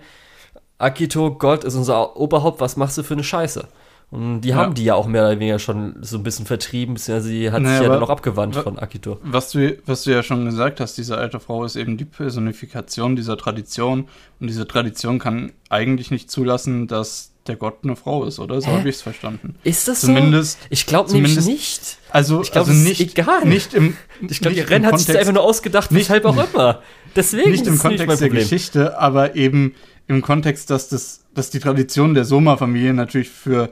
Akito, 0.77 1.31
Gott 1.35 1.63
ist 1.63 1.75
unser 1.75 2.17
Oberhaupt, 2.17 2.59
was 2.59 2.75
machst 2.75 2.97
du 2.97 3.03
für 3.03 3.13
eine 3.13 3.23
Scheiße? 3.23 3.67
Und 4.11 4.41
die 4.41 4.49
Ja. 4.49 4.55
haben 4.57 4.73
die 4.73 4.83
ja 4.83 4.95
auch 4.95 5.07
mehr 5.07 5.23
oder 5.23 5.31
weniger 5.39 5.59
schon 5.59 5.95
so 6.01 6.17
ein 6.17 6.23
bisschen 6.23 6.45
vertrieben, 6.45 6.95
sie 6.95 7.51
hat 7.51 7.61
Naja, 7.61 7.79
sich 7.79 7.87
ja 7.87 7.99
noch 7.99 8.09
abgewandt 8.09 8.55
wa- 8.55 8.61
von 8.63 8.77
Akito. 8.79 9.19
Was 9.23 9.51
du, 9.51 9.77
was 9.85 10.03
du 10.03 10.11
ja 10.11 10.21
schon 10.23 10.45
gesagt 10.45 10.79
hast, 10.79 10.97
diese 10.97 11.17
alte 11.17 11.39
Frau 11.39 11.63
ist 11.65 11.75
eben 11.75 11.97
die 11.97 12.05
Personifikation 12.05 13.15
dieser 13.15 13.37
Tradition. 13.37 14.07
Und 14.39 14.47
diese 14.47 14.67
Tradition 14.67 15.19
kann 15.19 15.51
eigentlich 15.69 16.11
nicht 16.11 16.29
zulassen, 16.31 16.87
dass 16.87 17.31
der 17.47 17.55
Gott 17.55 17.79
eine 17.83 17.95
Frau 17.95 18.23
ist, 18.25 18.39
oder? 18.39 18.59
So 18.59 18.67
habe 18.67 18.89
ich 18.89 18.95
es 18.95 19.01
verstanden. 19.01 19.55
Ist 19.63 19.87
das 19.87 20.01
Zumindest, 20.01 20.59
so? 20.61 20.67
Ich 20.71 20.85
glaube 20.87 21.11
nämlich 21.11 21.39
nicht. 21.45 21.97
also, 22.09 22.41
Ich 22.41 22.51
glaub, 22.51 22.67
also 22.67 22.77
es 22.77 22.83
nicht, 22.87 22.99
egal. 23.01 23.45
nicht 23.45 23.73
im, 23.73 23.95
Ich 24.27 24.39
glaube, 24.39 24.55
im 24.57 24.63
hat 24.63 24.97
sich 24.97 25.05
das 25.07 25.15
Kontext- 25.15 25.17
einfach 25.19 25.33
nur 25.33 25.43
ausgedacht, 25.43 25.91
nicht- 25.91 26.01
weshalb 26.09 26.25
auch 26.25 26.53
immer. 26.53 26.81
Deswegen 27.15 27.51
nicht 27.51 27.67
im 27.67 27.73
es 27.75 27.83
nicht 27.83 27.97
Kontext 27.97 28.21
der. 28.21 28.29
Geschichte, 28.29 28.97
aber 28.99 29.35
eben 29.35 29.75
im 30.07 30.21
Kontext, 30.21 30.69
dass, 30.69 30.89
das, 30.89 31.21
dass 31.33 31.49
die 31.51 31.59
Tradition 31.59 32.13
der 32.13 32.25
Soma-Familie 32.25 32.93
natürlich 32.93 33.29
für 33.29 33.71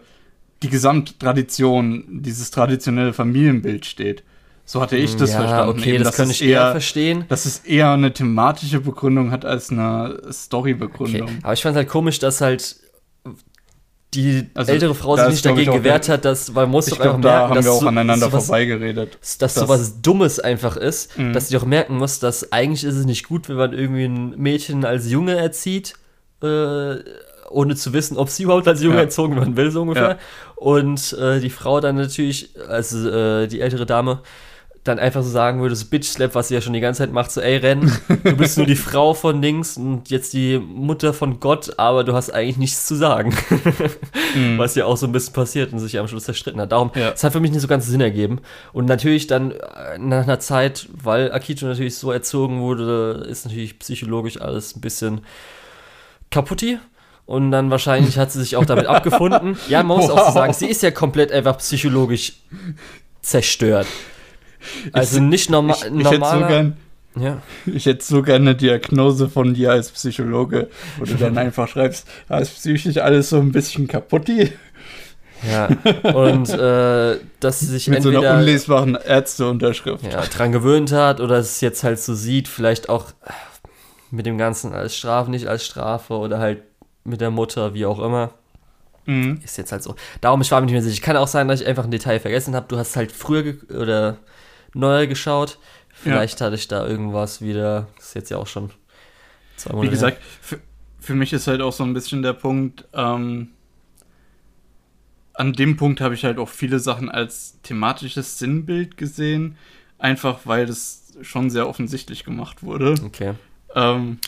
die 0.62 0.70
Gesamttradition, 0.70 2.06
dieses 2.22 2.52
traditionelle 2.52 3.14
Familienbild 3.14 3.86
steht. 3.86 4.24
So 4.66 4.80
hatte 4.82 4.96
ich 4.96 5.16
das 5.18 5.32
ja, 5.34 5.40
verstanden. 5.40 5.80
okay, 5.80 5.96
eben, 5.96 6.04
das 6.06 6.16
kann 6.16 6.30
es 6.30 6.40
ich 6.40 6.48
eher 6.48 6.72
verstehen. 6.72 7.26
Dass 7.28 7.46
es 7.46 7.60
eher 7.60 7.92
eine 7.92 8.14
thematische 8.14 8.80
Begründung 8.80 9.32
hat 9.32 9.44
als 9.46 9.72
eine 9.72 10.20
Okay. 10.22 10.32
Story-Begründung. 10.32 11.30
Aber 11.44 11.52
ich 11.54 11.62
fand 11.62 11.76
halt 11.76 11.90
komisch, 11.90 12.20
dass 12.20 12.40
halt 12.40 12.78
die 14.14 14.50
Also, 14.54 14.72
ältere 14.72 14.96
Frau 14.96 15.16
sich 15.18 15.28
nicht 15.28 15.46
dagegen 15.46 15.72
auch 15.72 15.76
gewehrt 15.76 16.10
hat, 16.10 16.26
dass, 16.26 16.54
weil 16.56 16.64
man 16.66 16.72
muss 16.72 16.86
doch 16.88 17.00
einfach 17.00 17.20
da 17.22 17.30
merken, 17.30 17.44
haben 17.50 17.56
dass 17.56 17.66
wir 17.66 17.72
auch 17.72 17.82
so, 17.82 17.88
aneinander 17.88 18.28
sowas, 18.28 18.46
vorbeigeredet. 18.46 19.18
dass 19.22 19.38
Das- 19.38 19.56
sowas 19.56 20.02
Dummes 20.02 20.40
einfach 20.40 20.78
ist, 20.78 21.18
Mhm. 21.18 21.34
dass 21.34 21.48
sie 21.50 21.56
doch 21.56 21.66
merken 21.66 21.98
muss, 21.98 22.20
dass 22.20 22.52
eigentlich 22.52 22.84
ist 22.84 22.96
es 22.96 23.06
nicht 23.06 23.28
gut, 23.28 23.50
wenn 23.50 23.56
man 23.58 23.74
irgendwie 23.74 24.06
ein 24.06 24.30
Mädchen 24.38 24.86
als 24.86 25.10
Junge 25.10 25.36
erzieht, 25.36 25.94
äh, 26.42 26.96
ohne 27.50 27.76
zu 27.76 27.94
wissen, 27.94 28.18
ob 28.18 28.30
sie 28.30 28.44
überhaupt 28.44 28.68
als 28.68 28.82
Junge 28.82 28.96
Ja. 28.98 29.02
erzogen 29.04 29.36
werden 29.36 29.56
will, 29.58 29.70
so 29.72 29.82
ungefähr. 29.84 30.10
Ja. 30.10 30.18
Und 30.56 31.14
äh, 31.14 31.40
die 31.40 31.50
Frau 31.50 31.80
dann 31.82 31.96
natürlich, 31.98 32.50
also 32.68 33.10
äh, 33.10 33.48
die 33.48 33.62
ältere 33.62 33.86
Dame, 33.86 34.22
dann 34.84 35.00
einfach 35.00 35.24
so 35.24 35.30
sagen 35.30 35.62
würde, 35.62 35.76
so 35.76 35.86
Bitch 35.86 36.06
Slap, 36.10 36.36
was 36.36 36.50
sie 36.50 36.56
ja 36.56 36.62
schon 36.62 36.74
die 36.74 36.82
ganze 36.82 37.00
Zeit 37.04 37.12
macht, 37.14 37.32
so 37.32 37.40
ey 37.40 37.56
Ren, 37.56 37.90
du 38.26 38.36
bist 38.36 38.58
nur 38.58 38.68
die 38.68 38.76
Frau 38.78 39.14
von 39.14 39.42
links 39.42 39.78
und 39.78 40.10
jetzt 40.10 40.34
die 40.34 40.58
Mutter 40.60 41.14
von 41.14 41.40
Gott, 41.40 41.80
aber 41.80 42.04
du 42.04 42.14
hast 42.14 42.32
eigentlich 42.32 42.58
nichts 42.58 42.86
zu 42.86 42.96
sagen. 42.96 43.34
Mhm. 44.36 44.58
Was 44.58 44.76
ja 44.76 44.86
auch 44.86 44.98
so 44.98 45.06
ein 45.06 45.12
bisschen 45.14 45.34
passiert 45.34 45.72
und 45.72 45.80
sich 45.80 45.94
ja 45.94 46.02
am 46.02 46.08
Schluss 46.10 46.26
zerstritten 46.26 46.60
hat. 46.60 46.72
Darum, 46.74 46.92
Ja. 46.96 47.12
es 47.12 47.24
hat 47.24 47.32
für 47.32 47.40
mich 47.40 47.52
nicht 47.52 47.62
so 47.62 47.68
ganz 47.70 47.88
Sinn 47.88 48.02
ergeben. 48.02 48.42
Und 48.74 48.86
natürlich 48.86 49.28
dann 49.28 49.52
äh, 49.52 49.98
nach 50.00 50.24
einer 50.24 50.40
Zeit, 50.40 50.90
weil 50.92 51.32
Akito 51.32 51.66
natürlich 51.66 51.96
so 51.96 52.12
erzogen 52.12 52.60
wurde, 52.60 53.26
ist 53.30 53.46
natürlich 53.46 53.80
psychologisch 53.80 54.42
alles 54.42 54.76
ein 54.76 54.82
bisschen 54.82 55.22
kaputti. 56.30 56.78
Und 57.26 57.52
dann 57.52 57.72
wahrscheinlich 57.72 58.18
hat 58.18 58.34
sie 58.34 58.40
sich 58.42 58.58
auch 58.58 58.66
damit 58.66 58.86
abgefunden. 58.88 59.58
Ja, 59.70 59.82
man 59.82 59.98
muss 59.98 60.10
auch 60.10 60.18
so 60.20 60.26
Wow. 60.26 60.34
sagen, 60.34 60.54
sie 60.54 60.68
ist 60.68 60.84
ja 60.84 60.92
komplett 60.92 61.32
einfach 61.32 61.58
psychologisch 61.60 62.34
zerstört. 63.22 63.88
Also 64.92 65.20
nicht 65.20 65.50
norma 65.50 65.74
ich, 65.74 65.86
ich, 65.86 65.92
hätte 65.92 66.04
so 66.04 66.12
normaler. 66.12 66.48
gern, 66.48 66.78
ja. 67.20 67.42
ich 67.66 67.86
hätte 67.86 68.04
so 68.04 68.22
gerne 68.22 68.52
eine 68.52 68.56
Diagnose 68.56 69.30
von 69.30 69.54
dir 69.54 69.72
als 69.72 69.92
Psychologe, 69.92 70.70
wo 70.98 71.06
du 71.06 71.16
dann 71.16 71.38
einfach 71.38 71.68
schreibst, 71.68 72.08
ah, 72.30 72.40
ist 72.40 72.56
psychisch 72.56 72.98
alles 72.98 73.30
so 73.30 73.40
ein 73.40 73.52
bisschen 73.52 73.88
kaputti. 73.88 74.52
ja. 75.50 75.68
Und 76.14 76.50
äh, 76.50 77.20
dass 77.40 77.60
sie 77.60 77.66
sich 77.66 77.88
Mit 77.88 78.02
so 78.02 78.10
entweder 78.10 78.32
einer 78.32 78.40
unlesbaren 78.40 78.96
Ärzteunterschrift. 78.96 80.06
ja, 80.12 80.22
dran 80.22 80.52
gewöhnt 80.52 80.92
hat 80.92 81.20
oder 81.20 81.38
es 81.38 81.62
jetzt 81.62 81.84
halt 81.84 82.00
so 82.00 82.14
sieht, 82.14 82.48
vielleicht 82.48 82.90
auch 82.90 83.10
äh, 83.26 83.32
mit 84.12 84.26
dem 84.26 84.38
Ganzen 84.38 84.74
als 84.74 84.96
Strafe, 84.96 85.32
nicht 85.32 85.48
als 85.48 85.66
Strafe 85.66 86.14
oder 86.14 86.40
halt 86.40 86.62
mit 87.04 87.22
der 87.22 87.32
Mutter, 87.32 87.74
wie 87.74 87.86
auch 87.86 88.00
immer. 88.00 88.32
Mhm. 89.06 89.42
Ist 89.44 89.58
jetzt 89.58 89.72
halt 89.72 89.84
so. 89.84 89.96
Darum, 90.22 90.42
ich 90.42 90.52
war 90.52 90.62
mir 90.62 90.66
nicht 90.66 90.74
mehr 90.74 90.82
sicher. 90.82 91.02
Kann 91.02 91.18
auch 91.18 91.28
sein, 91.28 91.48
dass 91.48 91.62
ich 91.62 91.68
einfach 91.68 91.84
ein 91.84 91.92
Detail 91.92 92.20
vergessen 92.20 92.56
habe. 92.56 92.68
Du 92.70 92.78
hast 92.78 92.96
halt 92.96 93.12
früher 93.12 93.56
oder 93.70 94.18
neuer 94.74 95.08
geschaut. 95.08 95.58
Vielleicht 95.94 96.42
hatte 96.42 96.56
ich 96.56 96.68
da 96.68 96.88
irgendwas 96.88 97.42
wieder. 97.42 97.88
Das 97.98 98.08
ist 98.08 98.16
jetzt 98.16 98.30
ja 98.32 98.38
auch 98.38 98.48
schon 98.48 98.72
zwei 99.56 99.74
Monate. 99.74 99.88
Wie 99.88 99.92
gesagt, 99.92 100.18
für, 100.42 100.60
für 101.00 101.16
mich 101.16 101.34
ist 101.34 101.48
halt 101.48 101.62
auch 101.62 101.74
so 101.74 101.84
ein 101.84 101.94
bisschen 101.94 102.22
der 102.24 102.34
Punkt, 102.34 102.86
ähm, 102.94 103.50
an 105.34 105.54
dem 105.54 105.78
Punkt 105.78 106.00
habe 106.02 106.14
ich 106.14 106.24
halt 106.26 106.38
auch 106.38 106.50
viele 106.50 106.80
Sachen 106.80 107.10
als 107.10 107.60
thematisches 107.64 108.38
Sinnbild 108.38 108.98
gesehen, 108.98 109.58
einfach 109.98 110.42
weil 110.46 110.66
das 110.66 111.14
schon 111.22 111.50
sehr 111.50 111.68
offensichtlich 111.68 112.24
gemacht 112.24 112.64
wurde. 112.64 112.96
Okay. 113.06 113.34
Ähm, 113.76 114.20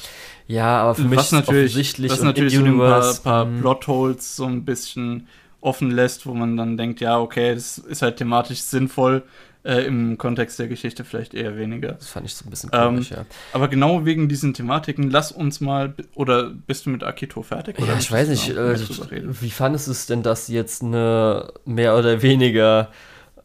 Ja, 0.48 0.82
aber 0.82 0.96
für 0.96 1.04
mich 1.04 1.18
was 1.18 1.28
ist 1.28 1.32
natürlich, 1.34 1.72
offensichtlich 1.72 2.12
was 2.12 2.22
natürlich 2.22 2.56
so 2.56 2.64
ein 2.64 2.78
paar, 2.78 3.14
paar 3.16 3.46
hm, 3.46 3.60
Plotholes 3.60 4.36
so 4.36 4.46
ein 4.46 4.66
bisschen 4.66 5.28
offen 5.62 5.92
lässt, 5.92 6.26
wo 6.26 6.34
man 6.34 6.58
dann 6.58 6.78
denkt, 6.78 7.02
ja, 7.02 7.20
okay, 7.20 7.56
das 7.56 7.78
ist 7.80 8.02
halt 8.02 8.18
thematisch 8.18 8.62
sinnvoll, 8.62 9.24
äh, 9.66 9.82
im 9.86 10.18
Kontext 10.18 10.60
der 10.60 10.68
Geschichte 10.68 11.04
vielleicht 11.04 11.34
eher 11.34 11.58
weniger. 11.58 11.94
Das 11.94 12.08
fand 12.10 12.26
ich 12.28 12.36
so 12.36 12.46
ein 12.46 12.52
bisschen 12.52 12.70
Ähm, 12.72 12.96
komisch, 12.96 13.10
ja. 13.12 13.26
Aber 13.52 13.68
genau 13.68 14.06
wegen 14.06 14.30
diesen 14.30 14.54
Thematiken, 14.54 15.10
lass 15.10 15.32
uns 15.32 15.60
mal, 15.60 15.96
oder 16.14 16.52
bist 16.52 16.86
du 16.86 16.92
mit 16.92 17.04
Akito 17.04 17.42
fertig? 17.42 17.80
Oder 17.80 17.94
Ja, 17.94 17.98
ich 17.98 18.12
weiß 18.12 18.30
nicht, 18.30 18.50
äh, 18.50 19.42
wie 19.42 19.50
fandest 19.50 19.88
du 19.88 19.92
es 19.92 20.06
denn, 20.06 20.22
dass 20.22 20.46
sie 20.46 20.54
jetzt 20.54 20.84
eine 20.84 21.52
mehr 21.66 21.98
oder 21.98 22.22
weniger 22.22 22.92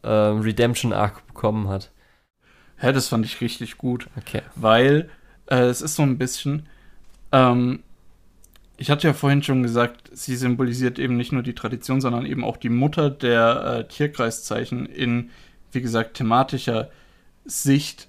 ähm, 0.03 0.41
Redemption-Arc 0.41 1.25
bekommen 1.27 1.67
hat? 1.69 1.91
Hä, 2.77 2.93
das 2.93 3.07
fand 3.07 3.25
ich 3.25 3.41
richtig 3.41 3.77
gut, 3.77 4.07
Okay. 4.17 4.41
weil 4.55 5.09
äh, 5.47 5.61
es 5.65 5.81
ist 5.81 5.95
so 5.95 6.03
ein 6.03 6.17
bisschen, 6.17 6.67
ähm, 7.31 7.81
ich 8.77 8.89
hatte 8.89 9.07
ja 9.07 9.13
vorhin 9.13 9.43
schon 9.43 9.61
gesagt, 9.63 10.09
sie 10.13 10.35
symbolisiert 10.35 10.97
eben 10.97 11.15
nicht 11.17 11.31
nur 11.31 11.43
die 11.43 11.53
Tradition, 11.53 12.01
sondern 12.01 12.25
eben 12.25 12.43
auch 12.43 12.57
die 12.57 12.69
Mutter 12.69 13.09
der 13.11 13.77
äh, 13.79 13.87
Tierkreiszeichen 13.87 14.85
in, 14.87 15.29
wie 15.71 15.81
gesagt, 15.81 16.15
thematischer 16.15 16.89
Sicht. 17.45 18.07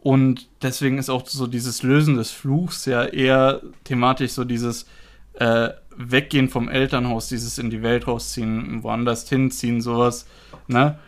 Und 0.00 0.48
deswegen 0.62 0.98
ist 0.98 1.08
auch 1.08 1.26
so 1.26 1.46
dieses 1.46 1.82
Lösen 1.82 2.16
des 2.16 2.30
Fluchs 2.30 2.84
ja 2.84 3.04
eher 3.04 3.62
thematisch 3.84 4.32
so 4.32 4.44
dieses 4.44 4.86
äh, 5.34 5.70
Weggehen 5.96 6.48
vom 6.48 6.68
Elternhaus, 6.68 7.28
dieses 7.28 7.58
in 7.58 7.70
die 7.70 7.82
Welt 7.82 8.06
rausziehen, 8.06 8.82
woanders 8.82 9.28
hinziehen, 9.28 9.80
sowas. 9.80 10.26
Ne? 10.66 10.98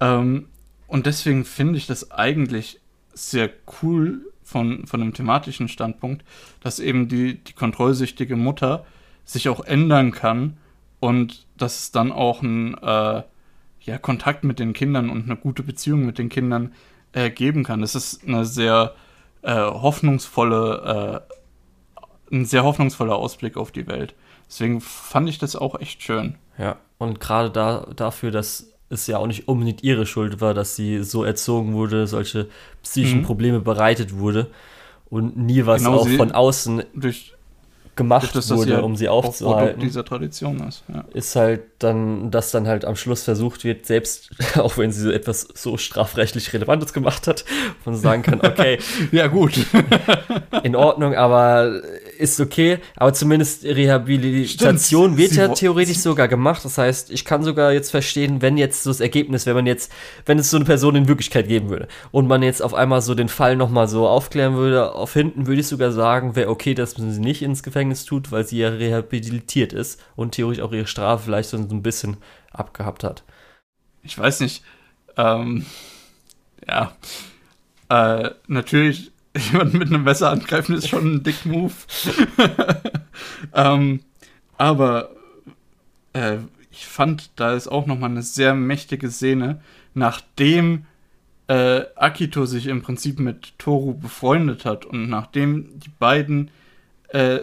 Ähm, 0.00 0.46
und 0.86 1.06
deswegen 1.06 1.44
finde 1.44 1.78
ich 1.78 1.86
das 1.86 2.10
eigentlich 2.10 2.80
sehr 3.12 3.50
cool 3.82 4.20
von, 4.42 4.86
von 4.86 5.02
einem 5.02 5.14
thematischen 5.14 5.68
Standpunkt, 5.68 6.24
dass 6.60 6.78
eben 6.78 7.08
die, 7.08 7.42
die 7.42 7.52
kontrollsüchtige 7.52 8.36
Mutter 8.36 8.86
sich 9.24 9.48
auch 9.48 9.64
ändern 9.64 10.12
kann 10.12 10.56
und 11.00 11.46
dass 11.56 11.80
es 11.80 11.90
dann 11.90 12.12
auch 12.12 12.42
ein 12.42 12.74
äh, 12.78 13.22
ja, 13.86 13.98
Kontakt 13.98 14.44
mit 14.44 14.58
den 14.58 14.72
Kindern 14.72 15.10
und 15.10 15.24
eine 15.24 15.36
gute 15.36 15.62
Beziehung 15.62 16.04
mit 16.04 16.18
den 16.18 16.28
Kindern 16.28 16.72
äh, 17.12 17.30
geben 17.30 17.64
kann. 17.64 17.80
Das 17.80 17.94
ist 17.94 18.26
eine 18.26 18.44
sehr 18.44 18.94
äh, 19.42 19.54
hoffnungsvolle, 19.54 21.22
äh, 22.30 22.34
ein 22.34 22.44
sehr 22.44 22.64
hoffnungsvoller 22.64 23.14
Ausblick 23.16 23.56
auf 23.56 23.70
die 23.72 23.86
Welt. 23.86 24.14
Deswegen 24.48 24.80
fand 24.80 25.28
ich 25.28 25.38
das 25.38 25.56
auch 25.56 25.78
echt 25.80 26.02
schön. 26.02 26.36
Ja, 26.58 26.76
und 26.98 27.20
gerade 27.20 27.50
da, 27.50 27.86
dafür, 27.94 28.30
dass 28.30 28.68
es 28.88 29.06
ja 29.06 29.18
auch 29.18 29.26
nicht 29.26 29.48
unbedingt 29.48 29.82
ihre 29.82 30.06
Schuld 30.06 30.40
war, 30.40 30.54
dass 30.54 30.76
sie 30.76 31.02
so 31.02 31.24
erzogen 31.24 31.72
wurde, 31.74 32.06
solche 32.06 32.48
psychischen 32.82 33.20
Mhm. 33.20 33.24
Probleme 33.24 33.60
bereitet 33.60 34.16
wurde 34.18 34.48
und 35.10 35.36
nie 35.36 35.66
was 35.66 35.82
Genau, 35.82 35.98
auch 35.98 36.08
von 36.08 36.30
außen 36.32 36.84
Durch, 36.94 37.34
gemacht 37.96 38.22
durch 38.24 38.32
das, 38.32 38.50
wurde, 38.50 38.62
sie 38.62 38.74
halt 38.74 38.84
um 38.84 38.94
sie 38.96 39.06
Produkt 39.06 39.26
aufzuhalten. 39.28 39.80
dieser 39.80 40.04
Tradition 40.04 40.60
ist. 40.60 40.84
Ja. 40.92 41.04
ist 41.12 41.34
halt 41.34 41.75
dann, 41.78 42.30
dass 42.30 42.50
dann 42.50 42.66
halt 42.66 42.84
am 42.84 42.96
Schluss 42.96 43.22
versucht 43.22 43.64
wird, 43.64 43.86
selbst, 43.86 44.30
auch 44.56 44.78
wenn 44.78 44.92
sie 44.92 45.02
so 45.02 45.10
etwas 45.10 45.48
so 45.54 45.76
strafrechtlich 45.76 46.52
Relevantes 46.52 46.92
gemacht 46.92 47.26
hat, 47.26 47.44
man 47.84 47.94
sagen 47.94 48.22
kann, 48.22 48.40
okay, 48.40 48.78
ja, 49.12 49.26
gut. 49.26 49.66
in 50.62 50.74
Ordnung, 50.74 51.14
aber 51.14 51.82
ist 52.18 52.40
okay. 52.40 52.78
Aber 52.96 53.12
zumindest 53.12 53.64
Rehabilitation 53.64 55.12
Stimmt, 55.12 55.18
wird 55.18 55.30
sie 55.30 55.38
ja 55.38 55.48
theoretisch 55.48 55.98
sogar 55.98 56.28
gemacht. 56.28 56.64
Das 56.64 56.78
heißt, 56.78 57.10
ich 57.10 57.24
kann 57.24 57.42
sogar 57.42 57.72
jetzt 57.72 57.90
verstehen, 57.90 58.42
wenn 58.42 58.56
jetzt 58.56 58.82
so 58.82 58.90
das 58.90 59.00
Ergebnis, 59.00 59.46
wenn 59.46 59.54
man 59.54 59.66
jetzt, 59.66 59.92
wenn 60.24 60.38
es 60.38 60.50
so 60.50 60.56
eine 60.56 60.64
Person 60.64 60.96
in 60.96 61.08
Wirklichkeit 61.08 61.48
geben 61.48 61.68
würde 61.68 61.88
und 62.10 62.26
man 62.26 62.42
jetzt 62.42 62.62
auf 62.62 62.74
einmal 62.74 63.02
so 63.02 63.14
den 63.14 63.28
Fall 63.28 63.56
nochmal 63.56 63.88
so 63.88 64.08
aufklären 64.08 64.54
würde, 64.56 64.92
auf 64.94 65.12
hinten 65.12 65.46
würde 65.46 65.60
ich 65.60 65.66
sogar 65.66 65.92
sagen, 65.92 66.36
wäre 66.36 66.50
okay, 66.50 66.74
dass 66.74 66.98
man 66.98 67.12
sie 67.12 67.20
nicht 67.20 67.42
ins 67.42 67.62
Gefängnis 67.62 68.04
tut, 68.04 68.32
weil 68.32 68.46
sie 68.46 68.58
ja 68.58 68.68
rehabilitiert 68.70 69.72
ist 69.72 70.00
und 70.16 70.32
theoretisch 70.32 70.62
auch 70.62 70.72
ihre 70.72 70.86
Strafe 70.86 71.24
vielleicht 71.24 71.50
so 71.50 71.56
ein 71.74 71.82
bisschen 71.82 72.16
abgehabt 72.52 73.04
hat. 73.04 73.24
ich 74.02 74.18
weiß 74.18 74.40
nicht, 74.40 74.64
ähm, 75.16 75.66
ja, 76.66 76.92
äh, 77.88 78.30
natürlich, 78.46 79.12
jemanden 79.52 79.78
mit 79.78 79.88
einem 79.88 80.04
Messer 80.04 80.30
angreifen 80.30 80.76
ist 80.76 80.88
schon 80.88 81.16
ein 81.16 81.22
dick 81.22 81.44
Move. 81.44 81.74
ähm, 83.54 84.00
aber 84.56 85.10
äh, 86.12 86.38
ich 86.70 86.86
fand, 86.86 87.30
da 87.36 87.54
ist 87.54 87.68
auch 87.68 87.86
nochmal 87.86 88.10
eine 88.10 88.22
sehr 88.22 88.54
mächtige 88.54 89.10
Szene, 89.10 89.60
nachdem 89.94 90.86
äh, 91.48 91.82
Akito 91.94 92.44
sich 92.44 92.66
im 92.66 92.82
Prinzip 92.82 93.18
mit 93.18 93.58
Toru 93.58 93.94
befreundet 93.94 94.64
hat 94.64 94.84
und 94.84 95.08
nachdem 95.08 95.78
die 95.78 95.90
beiden, 95.98 96.50
äh, 97.08 97.40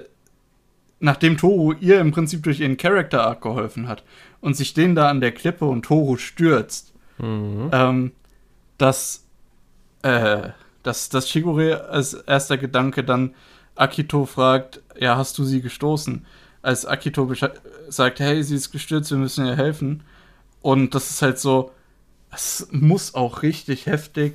nachdem 1.03 1.37
Toru 1.37 1.73
ihr 1.73 1.99
im 1.99 2.11
Prinzip 2.11 2.43
durch 2.43 2.61
ihren 2.61 2.77
Character 2.77 3.23
Arc 3.25 3.41
geholfen 3.41 3.87
hat 3.87 4.03
und 4.41 4.55
sich 4.55 4.73
den 4.73 4.95
da 4.95 5.09
an 5.09 5.19
der 5.21 5.33
Klippe 5.33 5.65
und 5.65 5.83
Toru 5.83 6.17
stürzt, 6.17 6.93
Mhm. 7.19 7.69
ähm, 7.71 8.11
dass, 8.79 9.25
äh, 10.01 10.49
dass, 10.81 11.09
dass 11.09 11.29
Shigure 11.29 11.89
als 11.89 12.13
erster 12.13 12.57
Gedanke 12.57 13.03
dann 13.03 13.35
Akito 13.75 14.25
fragt, 14.25 14.81
ja, 14.99 15.15
hast 15.17 15.37
du 15.37 15.43
sie 15.43 15.61
gestoßen? 15.61 16.25
Als 16.61 16.85
Akito 16.85 17.31
sagt, 17.89 18.19
hey, 18.19 18.41
sie 18.43 18.55
ist 18.55 18.71
gestürzt, 18.71 19.11
wir 19.11 19.17
müssen 19.17 19.45
ihr 19.45 19.55
helfen. 19.57 20.03
Und 20.61 20.95
das 20.95 21.09
ist 21.11 21.21
halt 21.21 21.37
so, 21.37 21.71
es 22.31 22.67
muss 22.71 23.13
auch 23.13 23.43
richtig 23.43 23.85
heftig 23.85 24.33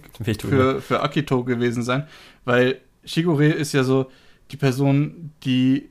für, 0.51 0.81
für 0.83 1.03
Akito 1.03 1.43
gewesen 1.43 1.83
sein, 1.83 2.07
weil 2.45 2.81
Shigure 3.05 3.47
ist 3.47 3.73
ja 3.73 3.83
so 3.83 4.11
die 4.53 4.57
Person, 4.57 5.33
die 5.45 5.89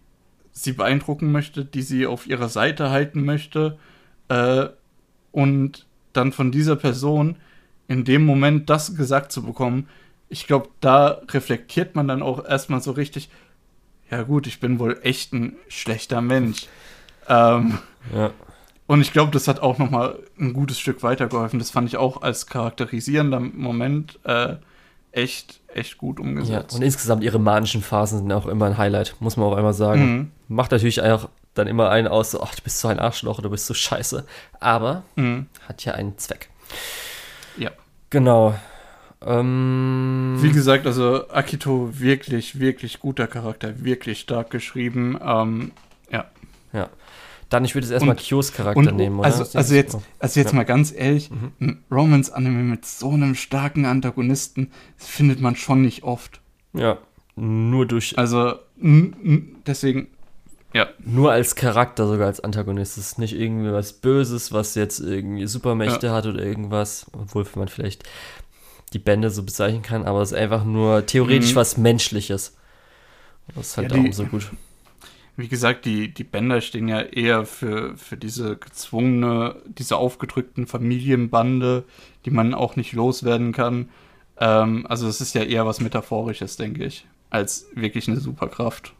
sie 0.63 0.73
beeindrucken 0.73 1.31
möchte, 1.31 1.63
die 1.65 1.81
sie 1.83 2.07
auf 2.07 2.27
ihrer 2.27 2.49
Seite 2.49 2.89
halten 2.89 3.23
möchte 3.23 3.77
äh, 4.29 4.67
und 5.31 5.85
dann 6.13 6.31
von 6.31 6.51
dieser 6.51 6.75
Person 6.75 7.35
in 7.87 8.03
dem 8.03 8.25
Moment 8.25 8.69
das 8.69 8.95
gesagt 8.95 9.31
zu 9.31 9.43
bekommen, 9.43 9.87
ich 10.29 10.47
glaube, 10.47 10.69
da 10.81 11.21
reflektiert 11.29 11.95
man 11.95 12.07
dann 12.07 12.21
auch 12.21 12.43
erstmal 12.43 12.81
so 12.81 12.91
richtig, 12.91 13.29
ja 14.09 14.23
gut, 14.23 14.47
ich 14.47 14.59
bin 14.59 14.79
wohl 14.79 14.99
echt 15.03 15.31
ein 15.33 15.55
schlechter 15.69 16.21
Mensch. 16.21 16.67
Ähm, 17.29 17.77
Ja. 18.13 18.31
und 18.87 19.01
ich 19.01 19.13
glaube, 19.13 19.31
das 19.31 19.47
hat 19.47 19.59
auch 19.59 19.77
noch 19.77 19.91
mal 19.91 20.17
ein 20.39 20.53
gutes 20.53 20.79
Stück 20.79 21.03
weitergeholfen. 21.03 21.59
Das 21.59 21.71
fand 21.71 21.87
ich 21.87 21.97
auch 21.97 22.21
als 22.23 22.47
charakterisierender 22.47 23.39
Moment 23.39 24.19
äh, 24.23 24.55
echt, 25.17 25.59
echt 25.73 25.97
gut 25.97 26.19
ja. 26.19 26.25
umgesetzt. 26.25 26.75
Und 26.75 26.83
insgesamt 26.83 27.23
ihre 27.23 27.39
manischen 27.39 27.81
Phasen 27.81 28.19
sind 28.19 28.31
auch 28.31 28.45
immer 28.45 28.67
ein 28.67 28.77
Highlight, 28.77 29.15
muss 29.19 29.35
man 29.35 29.47
auch 29.47 29.55
einmal 29.57 29.73
sagen. 29.73 30.01
Mhm. 30.01 30.31
Macht 30.47 30.71
natürlich 30.71 31.01
auch 31.01 31.29
dann 31.55 31.67
immer 31.67 31.89
einen 31.89 32.07
aus, 32.07 32.31
so, 32.31 32.41
ach, 32.41 32.53
du 32.55 32.61
bist 32.61 32.79
so 32.79 32.87
ein 32.87 32.99
Arschloch, 32.99 33.41
du 33.41 33.49
bist 33.49 33.65
so 33.65 33.73
scheiße. 33.73 34.25
Aber 34.59 35.03
Mhm. 35.15 35.47
hat 35.67 35.83
ja 35.85 35.93
einen 35.93 36.17
Zweck. 36.17 36.49
Ja. 37.57 37.71
Genau. 38.11 38.55
Ähm, 39.25 40.37
Wie 40.39 40.51
gesagt, 40.51 40.85
also 40.85 41.27
Akito 41.29 41.89
wirklich, 41.99 42.59
wirklich 42.59 42.99
guter 42.99 43.25
Charakter, 43.25 43.83
wirklich 43.83 44.19
stark 44.19 44.51
geschrieben. 44.51 45.17
Ähm, 45.25 45.71
ja. 46.11 46.25
ja. 46.71 46.89
Dann, 47.49 47.63
ich 47.63 47.75
würde 47.75 47.85
jetzt 47.87 47.93
erstmal 47.93 48.15
Kyos 48.17 48.51
Charakter 48.51 48.77
Und 48.79 48.95
nehmen, 48.97 49.19
oder? 49.19 49.25
also, 49.27 49.39
Das 49.39 49.55
also 49.55 49.73
ist- 49.73 49.77
jetzt, 49.93 49.97
also 50.19 50.39
jetzt 50.39 50.49
Ja. 50.51 50.55
mal 50.55 50.63
ganz 50.65 50.93
ehrlich, 50.95 51.29
Mhm. 51.31 51.51
ein 51.61 51.83
Romance-Anime 51.89 52.63
mit 52.63 52.85
so 52.85 53.11
einem 53.11 53.35
starken 53.35 53.85
Antagonisten 53.85 54.71
das 54.97 55.07
findet 55.07 55.39
man 55.39 55.55
schon 55.55 55.81
nicht 55.81 56.03
oft. 56.03 56.41
Ja, 56.73 56.97
nur 57.37 57.85
durch, 57.85 58.17
Also 58.17 58.55
deswegen, 59.65 60.07
ja, 60.73 60.87
nur 61.03 61.31
als 61.31 61.55
Charakter 61.55 62.07
sogar 62.07 62.27
als 62.27 62.39
Antagonist. 62.41 62.97
Das 62.97 63.05
ist 63.05 63.19
nicht 63.19 63.33
irgendwie 63.33 63.71
was 63.71 63.93
Böses, 63.93 64.51
was 64.51 64.75
jetzt 64.75 64.99
irgendwie 64.99 65.47
Supermächte 65.47 66.11
hat 66.11 66.25
oder 66.25 66.43
irgendwas, 66.43 67.05
obwohl 67.13 67.45
man 67.55 67.67
vielleicht 67.69 68.03
die 68.93 68.99
Bände 68.99 69.29
so 69.29 69.43
bezeichnen 69.43 69.81
kann, 69.81 70.05
aber 70.05 70.21
es 70.21 70.31
ist 70.31 70.37
einfach 70.37 70.63
nur 70.65 71.05
theoretisch 71.05 71.51
Mhm. 71.53 71.55
was 71.55 71.77
Menschliches. 71.77 72.55
Das 73.55 73.67
ist 73.67 73.77
halt 73.77 73.91
Ja, 73.91 73.97
die- 73.97 74.09
auch 74.09 74.13
so 74.13 74.25
gut. 74.25 74.51
Wie 75.37 75.47
gesagt, 75.47 75.85
die, 75.85 76.11
die 76.11 76.23
Bänder 76.23 76.61
stehen 76.61 76.87
ja 76.87 76.99
eher 76.99 77.45
für, 77.45 77.95
für 77.95 78.17
diese 78.17 78.57
gezwungene, 78.57 79.55
diese 79.65 79.97
aufgedrückten 79.97 80.65
Familienbande, 80.65 81.83
die 82.25 82.31
man 82.31 82.55
auch 82.55 82.75
nicht 82.75 82.93
loswerden 82.93 83.53
kann. 83.53 83.89
Ähm, 84.39 84.87
also 84.89 85.07
es 85.07 85.21
ist 85.21 85.35
ja 85.35 85.43
eher 85.43 85.67
was 85.67 85.79
Metaphorisches, 85.79 86.57
denke 86.57 86.85
ich, 86.85 87.05
als 87.29 87.67
wirklich 87.75 88.07
eine 88.07 88.19
Superkraft. 88.19 88.93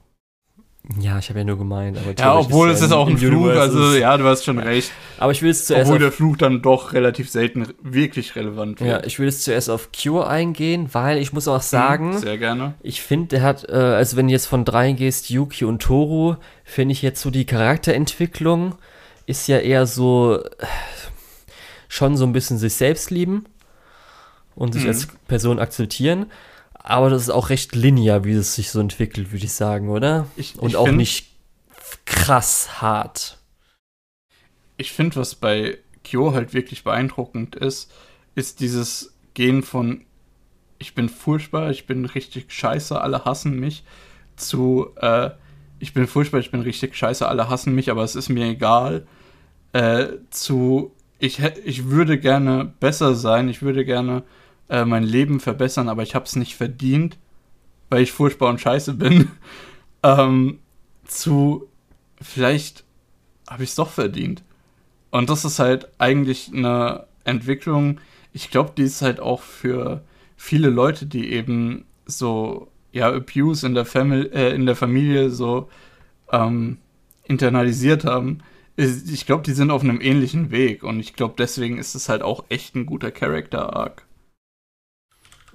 Ja, 1.02 1.20
ich 1.20 1.28
habe 1.30 1.40
ja 1.40 1.46
nur 1.46 1.58
gemeint, 1.58 1.98
aber 1.98 2.14
Ja, 2.18 2.38
obwohl 2.38 2.70
es 2.70 2.80
ja 2.80 2.86
ist 2.86 2.92
auch 2.94 3.08
ein 3.10 3.18
Fluch, 3.18 3.48
also 3.50 3.90
ist- 3.92 4.00
ja, 4.00 4.16
du 4.18 4.24
hast 4.24 4.46
schon 4.46 4.58
recht. 4.58 4.90
Aber 5.18 5.34
ich 5.34 5.42
will 5.42 5.50
es 5.50 5.66
zuerst 5.66 5.88
Obwohl 5.88 6.00
der 6.00 6.14
Fluch 6.14 6.38
dann 6.38 6.62
doch 6.62 6.94
relativ 6.94 7.30
selten 7.30 7.68
wirklich 7.84 8.36
relevant 8.38 8.80
ja, 8.80 8.86
wird. 8.88 9.06
ich 9.06 9.20
will 9.20 9.26
jetzt 9.26 9.44
zuerst 9.44 9.70
auf 9.70 9.90
Cure 9.92 10.28
eingehen, 10.28 10.88
weil 10.94 11.18
ich 11.18 11.34
muss 11.34 11.48
auch 11.50 11.62
sagen, 11.62 12.12
Mhm, 12.12 12.18
Sehr 12.20 12.38
gerne. 12.38 12.74
Ich 12.82 13.02
finde, 13.02 13.28
der 13.28 13.42
hat, 13.42 13.68
äh, 13.68 13.74
also 13.74 14.16
wenn 14.16 14.28
du 14.28 14.32
jetzt 14.32 14.46
von 14.46 14.64
dreien 14.64 14.96
gehst, 14.96 15.30
Yuki 15.30 15.66
und 15.66 15.82
Toru, 15.82 16.36
finde 16.64 16.94
ich 16.94 17.02
jetzt 17.02 17.22
so 17.22 17.32
die 17.32 17.46
Charakterentwicklung 17.46 18.76
ist 19.26 19.48
ja 19.50 19.58
eher 19.58 19.86
so 19.88 20.40
äh, 20.42 20.66
schon 21.90 22.16
so 22.16 22.26
ein 22.26 22.32
bisschen 22.32 22.58
sich 22.58 22.76
selbst 22.76 23.12
lieben 23.12 23.44
und 24.56 24.74
sich 24.74 24.84
Mhm. 24.84 24.90
als 24.90 25.08
Person 25.28 25.60
akzeptieren. 25.60 26.28
Aber 26.90 27.10
das 27.10 27.24
ist 27.24 27.30
auch 27.30 27.50
recht 27.50 27.76
linear, 27.76 28.24
wie 28.24 28.32
es 28.32 28.56
sich 28.56 28.72
so 28.72 28.80
entwickelt, 28.80 29.34
würde 29.34 29.44
ich 29.44 29.52
sagen, 29.52 29.90
oder? 29.90 30.26
Ich, 30.38 30.58
Und 30.58 30.70
ich 30.70 30.78
auch 30.78 30.86
find- 30.86 30.98
nicht 30.98 31.28
krass 32.06 32.82
hart. 32.82 33.38
Ich 34.78 34.94
finde, 34.94 35.18
was 35.18 35.36
bei 35.36 35.80
Kyo 36.06 36.34
halt 36.34 36.54
wirklich 36.54 36.86
beeindruckend 36.86 37.58
ist, 37.58 37.92
ist 38.36 38.62
dieses 38.62 39.14
Gehen 39.34 39.64
von 39.64 40.06
ich 40.80 40.94
bin 40.96 41.10
furchtbar, 41.10 41.72
ich 41.72 41.88
bin 41.88 42.06
richtig 42.06 42.54
scheiße, 42.54 43.02
alle 43.02 43.26
hassen 43.26 43.60
mich, 43.60 43.84
zu 44.38 44.92
äh, 44.98 45.32
ich 45.80 45.94
bin 45.94 46.08
furchtbar, 46.08 46.40
ich 46.40 46.52
bin 46.52 46.62
richtig 46.62 46.96
scheiße, 46.96 47.28
alle 47.28 47.50
hassen 47.50 47.76
mich, 47.76 47.90
aber 47.92 48.04
es 48.04 48.16
ist 48.16 48.30
mir 48.30 48.46
egal, 48.46 49.06
äh, 49.74 50.08
zu 50.30 50.92
ich, 51.20 51.40
ich 51.66 51.86
würde 51.90 52.18
gerne 52.20 52.72
besser 52.80 53.16
sein, 53.16 53.50
ich 53.50 53.62
würde 53.64 53.84
gerne 53.84 54.24
äh, 54.70 54.86
mein 54.86 55.04
Leben 55.04 55.40
verbessern, 55.40 55.90
aber 55.90 56.04
ich 56.04 56.16
habe 56.16 56.26
es 56.26 56.36
nicht 56.36 56.56
verdient, 56.56 57.18
weil 57.90 58.04
ich 58.04 58.12
furchtbar 58.12 58.50
und 58.50 58.62
scheiße 58.62 58.94
bin, 58.96 59.30
ähm, 60.04 60.60
zu 61.06 61.68
vielleicht 62.22 62.84
habe 63.50 63.64
ich 63.64 63.72
es 63.72 63.76
doch 63.76 63.92
verdient. 63.92 64.44
Und 65.12 65.30
das 65.30 65.46
ist 65.46 65.60
halt 65.60 65.88
eigentlich 66.00 66.52
eine 66.54 67.06
Entwicklung, 67.24 68.00
ich 68.34 68.52
glaube, 68.52 68.74
die 68.78 68.84
ist 68.84 69.02
halt 69.02 69.20
auch 69.20 69.42
für 69.42 70.04
viele 70.38 70.70
Leute, 70.70 71.06
die 71.06 71.32
eben 71.34 71.86
so, 72.06 72.68
ja, 72.92 73.10
Abuse 73.12 73.66
in 73.66 73.74
der, 73.76 73.86
Family, 73.86 74.28
äh, 74.30 74.54
in 74.54 74.66
der 74.66 74.76
Familie 74.76 75.30
so 75.32 75.70
ähm, 76.32 76.80
internalisiert 77.26 78.06
haben. 78.06 78.40
ist- 78.78 79.10
Ich 79.12 79.26
glaube, 79.28 79.44
die 79.44 79.54
sind 79.54 79.72
auf 79.72 79.84
einem 79.84 80.02
ähnlichen 80.02 80.52
Weg 80.52 80.84
und 80.84 81.00
ich 81.02 81.14
glaube, 81.16 81.36
deswegen 81.40 81.80
ist 81.80 81.96
es 81.96 82.10
halt 82.10 82.24
auch 82.24 82.46
echt 82.50 82.76
ein 82.76 82.88
guter 82.88 83.12
Character-Arc. 83.12 84.07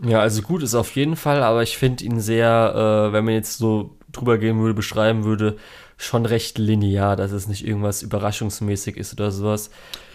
Ja, 0.05 0.21
also 0.21 0.43
gut 0.43 0.63
ist 0.63 0.75
auf 0.75 0.95
jeden 0.97 1.17
Fall, 1.17 1.43
aber 1.43 1.63
ich 1.63 1.77
finde 1.79 2.05
ihn 2.05 2.21
sehr, 2.21 3.09
äh, 3.11 3.13
wenn 3.13 3.25
man 3.25 3.35
jetzt 3.35 3.59
so 3.59 3.97
drüber 4.11 4.39
gehen 4.39 4.59
würde, 4.61 4.75
beschreiben 4.75 5.25
würde, 5.25 5.57
schon 5.97 6.27
recht 6.27 6.59
linear, 6.59 7.15
dass 7.17 7.31
es 7.31 7.47
nicht 7.47 7.65
irgendwas 7.67 8.03
überraschungsmäßig 8.03 8.97
ist 8.97 9.13
oder 9.13 9.31
sowas. 9.31 9.71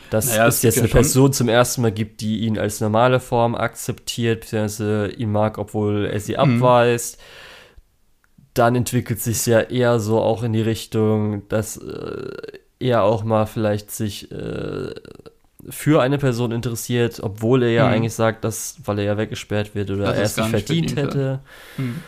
Dass 0.10 0.26
Naja, 0.28 0.48
es 0.48 0.62
jetzt 0.64 0.80
eine 0.80 0.90
Person 0.90 1.34
zum 1.34 1.50
ersten 1.50 1.82
Mal 1.84 1.92
gibt, 1.94 2.22
die 2.22 2.40
ihn 2.42 2.58
als 2.60 2.82
normale 2.82 3.20
Form 3.22 3.56
akzeptiert, 3.56 4.42
beziehungsweise 4.42 5.10
ihn 5.12 5.32
mag, 5.32 5.58
obwohl 5.58 6.06
er 6.08 6.20
sie 6.20 6.38
Mhm. 6.38 6.38
abweist. 6.38 7.20
Dann 8.54 8.76
entwickelt 8.76 9.22
sich 9.22 9.46
ja 9.46 9.60
eher 9.62 10.00
so 10.00 10.20
auch 10.20 10.42
in 10.44 10.54
die 10.54 10.62
Richtung, 10.62 11.48
dass 11.48 11.78
äh, 11.78 12.32
er 12.80 13.04
auch 13.04 13.24
mal 13.24 13.46
vielleicht 13.46 13.92
sich 13.92 14.32
äh, 14.32 14.94
für 15.70 16.02
eine 16.02 16.18
Person 16.18 16.52
interessiert, 16.52 17.20
obwohl 17.22 17.64
er 17.64 17.72
ja 17.72 17.88
Mhm. 17.88 17.92
eigentlich 17.94 18.14
sagt, 18.14 18.44
dass, 18.44 18.78
weil 18.86 19.00
er 19.00 19.06
ja 19.06 19.18
weggesperrt 19.18 19.76
wird 19.76 19.92
oder 19.92 20.06
Dass 20.06 20.18
er 20.18 20.24
es 20.24 20.38
nicht 20.38 20.50
verdient 20.50 20.96
hätte, 20.96 21.40
Hm. 21.76 22.04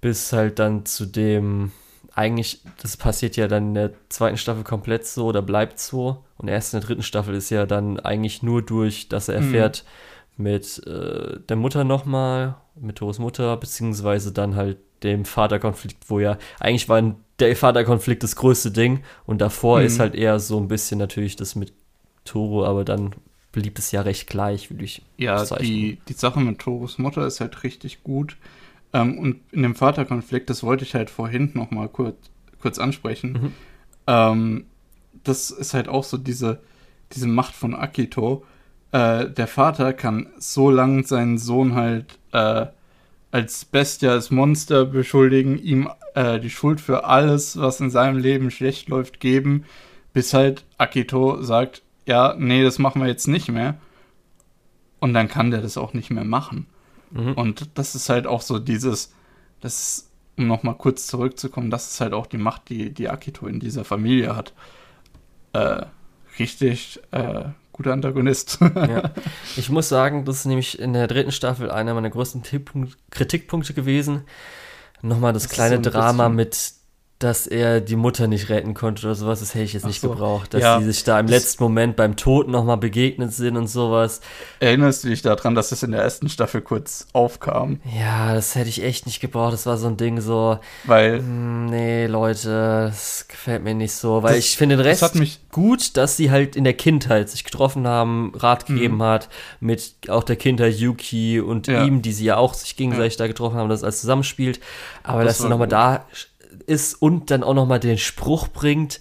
bis 0.00 0.32
halt 0.32 0.58
dann 0.58 0.86
zu 0.86 1.06
dem, 1.06 1.72
eigentlich, 2.14 2.62
das 2.82 2.96
passiert 2.96 3.36
ja 3.36 3.48
dann 3.48 3.68
in 3.68 3.74
der 3.74 3.90
zweiten 4.08 4.36
Staffel 4.36 4.64
komplett 4.64 5.06
so 5.06 5.26
oder 5.26 5.42
bleibt 5.42 5.78
so 5.78 6.24
und 6.38 6.48
erst 6.48 6.72
in 6.74 6.80
der 6.80 6.86
dritten 6.86 7.02
Staffel 7.02 7.34
ist 7.34 7.50
ja 7.50 7.66
dann 7.66 8.00
eigentlich 8.00 8.42
nur 8.42 8.62
durch, 8.62 9.08
dass 9.08 9.28
er 9.28 9.36
Mhm. 9.36 9.42
erfährt 9.44 9.84
mit 10.36 10.86
äh, 10.86 11.38
der 11.48 11.56
Mutter 11.56 11.84
nochmal, 11.84 12.56
mit 12.80 12.96
Toros 12.96 13.18
Mutter, 13.18 13.56
beziehungsweise 13.56 14.32
dann 14.32 14.56
halt 14.56 14.78
dem 15.02 15.24
Vaterkonflikt, 15.24 16.08
wo 16.08 16.18
ja 16.20 16.38
eigentlich 16.58 16.88
war 16.88 17.02
der 17.38 17.56
Vaterkonflikt 17.56 18.22
das 18.22 18.36
größte 18.36 18.70
Ding 18.70 19.02
und 19.26 19.40
davor 19.40 19.80
Mhm. 19.80 19.86
ist 19.86 19.98
halt 19.98 20.14
eher 20.14 20.38
so 20.40 20.58
ein 20.58 20.68
bisschen 20.68 20.98
natürlich 20.98 21.36
das 21.36 21.54
mit 21.56 21.72
Toro, 22.24 22.64
aber 22.64 22.84
dann 22.84 23.14
blieb 23.52 23.78
es 23.78 23.90
ja 23.92 24.02
recht 24.02 24.28
gleich, 24.28 24.70
würde 24.70 24.84
ich 24.84 25.02
Ja, 25.16 25.44
die, 25.44 25.98
die 26.08 26.12
Sache 26.12 26.40
mit 26.40 26.58
Toros 26.58 26.98
Mutter 26.98 27.26
ist 27.26 27.40
halt 27.40 27.62
richtig 27.64 28.02
gut. 28.02 28.36
Ähm, 28.92 29.18
und 29.18 29.40
in 29.52 29.62
dem 29.62 29.74
Vaterkonflikt, 29.74 30.50
das 30.50 30.62
wollte 30.62 30.84
ich 30.84 30.94
halt 30.94 31.10
vorhin 31.10 31.50
noch 31.54 31.70
mal 31.70 31.88
kurz, 31.88 32.16
kurz 32.60 32.78
ansprechen. 32.78 33.32
Mhm. 33.32 33.52
Ähm, 34.06 34.64
das 35.24 35.50
ist 35.50 35.74
halt 35.74 35.88
auch 35.88 36.04
so 36.04 36.16
diese, 36.16 36.60
diese 37.12 37.28
Macht 37.28 37.54
von 37.54 37.74
Akito. 37.74 38.44
Äh, 38.92 39.30
der 39.30 39.46
Vater 39.46 39.92
kann 39.92 40.28
so 40.38 40.70
lang 40.70 41.04
seinen 41.04 41.38
Sohn 41.38 41.74
halt 41.74 42.18
äh, 42.32 42.66
als 43.30 43.64
Bestia, 43.64 44.10
als 44.10 44.30
Monster 44.30 44.84
beschuldigen, 44.84 45.58
ihm 45.58 45.88
äh, 46.14 46.40
die 46.40 46.50
Schuld 46.50 46.80
für 46.80 47.04
alles, 47.04 47.58
was 47.58 47.80
in 47.80 47.90
seinem 47.90 48.18
Leben 48.18 48.50
schlecht 48.50 48.88
läuft, 48.88 49.20
geben, 49.20 49.64
bis 50.12 50.34
halt 50.34 50.64
Akito 50.78 51.40
sagt, 51.42 51.82
ja, 52.10 52.34
nee, 52.36 52.64
das 52.64 52.80
machen 52.80 53.00
wir 53.00 53.08
jetzt 53.08 53.28
nicht 53.28 53.48
mehr. 53.48 53.76
und 54.98 55.14
dann 55.14 55.28
kann 55.28 55.52
der 55.52 55.62
das 55.62 55.76
auch 55.76 55.94
nicht 55.94 56.10
mehr 56.10 56.24
machen. 56.24 56.66
Mhm. 57.12 57.34
Und 57.34 57.70
das 57.74 57.94
ist 57.94 58.08
halt 58.08 58.26
auch 58.26 58.42
so 58.42 58.58
dieses, 58.58 59.14
das 59.60 60.10
um 60.36 60.48
nochmal 60.48 60.74
kurz 60.74 61.06
zurückzukommen, 61.06 61.70
das 61.70 61.92
ist 61.92 62.00
halt 62.00 62.12
auch 62.12 62.26
die 62.26 62.38
Macht, 62.38 62.68
die, 62.68 62.92
die 62.92 63.08
Akito 63.08 63.46
in 63.46 63.60
dieser 63.60 63.84
Familie 63.84 64.34
hat. 64.34 64.52
Äh, 65.52 65.82
richtig 66.38 67.00
äh, 67.12 67.44
guter 67.72 67.92
Antagonist. 67.92 68.58
ja. 68.74 69.12
Ich 69.56 69.70
muss 69.70 69.88
sagen, 69.88 70.24
das 70.24 70.38
ist 70.38 70.46
nämlich 70.46 70.80
in 70.80 70.92
der 70.94 71.06
dritten 71.06 71.32
Staffel 71.32 71.70
einer 71.70 71.94
meiner 71.94 72.10
größten 72.10 72.42
Kritikpunkte 73.10 73.72
gewesen. 73.74 74.24
Nochmal 75.00 75.32
das, 75.32 75.44
das 75.44 75.52
kleine 75.52 75.76
so 75.76 75.90
Drama 75.90 76.28
mit 76.28 76.72
dass 77.20 77.46
er 77.46 77.82
die 77.82 77.96
Mutter 77.96 78.26
nicht 78.28 78.48
retten 78.48 78.72
konnte 78.72 79.06
oder 79.06 79.14
sowas, 79.14 79.40
das 79.40 79.54
hätte 79.54 79.64
ich 79.64 79.74
jetzt 79.74 79.84
Ach 79.84 79.88
nicht 79.88 80.00
so. 80.00 80.08
gebraucht. 80.08 80.54
Dass 80.54 80.62
ja, 80.62 80.78
die 80.78 80.86
sich 80.86 81.04
da 81.04 81.20
im 81.20 81.26
letzten 81.26 81.62
Moment 81.62 81.94
beim 81.94 82.16
Tod 82.16 82.48
nochmal 82.48 82.78
begegnet 82.78 83.34
sind 83.34 83.58
und 83.58 83.66
sowas. 83.66 84.22
Erinnerst 84.58 85.04
du 85.04 85.08
dich 85.08 85.20
daran, 85.20 85.54
dass 85.54 85.68
das 85.68 85.82
in 85.82 85.92
der 85.92 86.00
ersten 86.00 86.30
Staffel 86.30 86.62
kurz 86.62 87.06
aufkam? 87.12 87.78
Ja, 87.94 88.32
das 88.34 88.54
hätte 88.54 88.70
ich 88.70 88.82
echt 88.82 89.04
nicht 89.04 89.20
gebraucht. 89.20 89.52
Das 89.52 89.66
war 89.66 89.76
so 89.76 89.86
ein 89.86 89.98
Ding 89.98 90.22
so. 90.22 90.60
Weil. 90.84 91.18
Hm, 91.18 91.66
nee, 91.66 92.06
Leute, 92.06 92.86
das 92.88 93.26
gefällt 93.28 93.64
mir 93.64 93.74
nicht 93.74 93.92
so. 93.92 94.22
Weil 94.22 94.36
das, 94.36 94.46
ich 94.46 94.56
finde 94.56 94.78
den 94.78 94.86
Rest 94.86 95.02
das 95.02 95.38
gut, 95.52 95.98
dass 95.98 96.16
sie 96.16 96.30
halt 96.30 96.56
in 96.56 96.64
der 96.64 96.74
Kindheit 96.74 97.28
sich 97.28 97.44
getroffen 97.44 97.86
haben, 97.86 98.32
Rat 98.34 98.66
mhm. 98.66 98.74
gegeben 98.74 98.96
mhm. 98.96 99.02
hat, 99.02 99.28
mit 99.60 99.92
auch 100.08 100.24
der 100.24 100.36
Kindheit 100.36 100.74
Yuki 100.76 101.38
und 101.38 101.66
ja. 101.66 101.84
ihm, 101.84 102.00
die 102.00 102.14
sie 102.14 102.24
ja 102.24 102.38
auch 102.38 102.54
sich 102.54 102.76
gegenseitig 102.76 103.14
ja. 103.14 103.18
da 103.18 103.26
getroffen 103.26 103.56
haben, 103.56 103.68
das 103.68 103.84
alles 103.84 104.00
zusammenspielt. 104.00 104.58
Aber 105.02 105.22
das 105.22 105.34
dass 105.34 105.42
sie 105.42 105.50
nochmal 105.50 105.68
da 105.68 106.06
ist 106.60 106.94
und 106.94 107.30
dann 107.30 107.42
auch 107.42 107.54
nochmal 107.54 107.80
den 107.80 107.98
Spruch 107.98 108.48
bringt. 108.48 109.00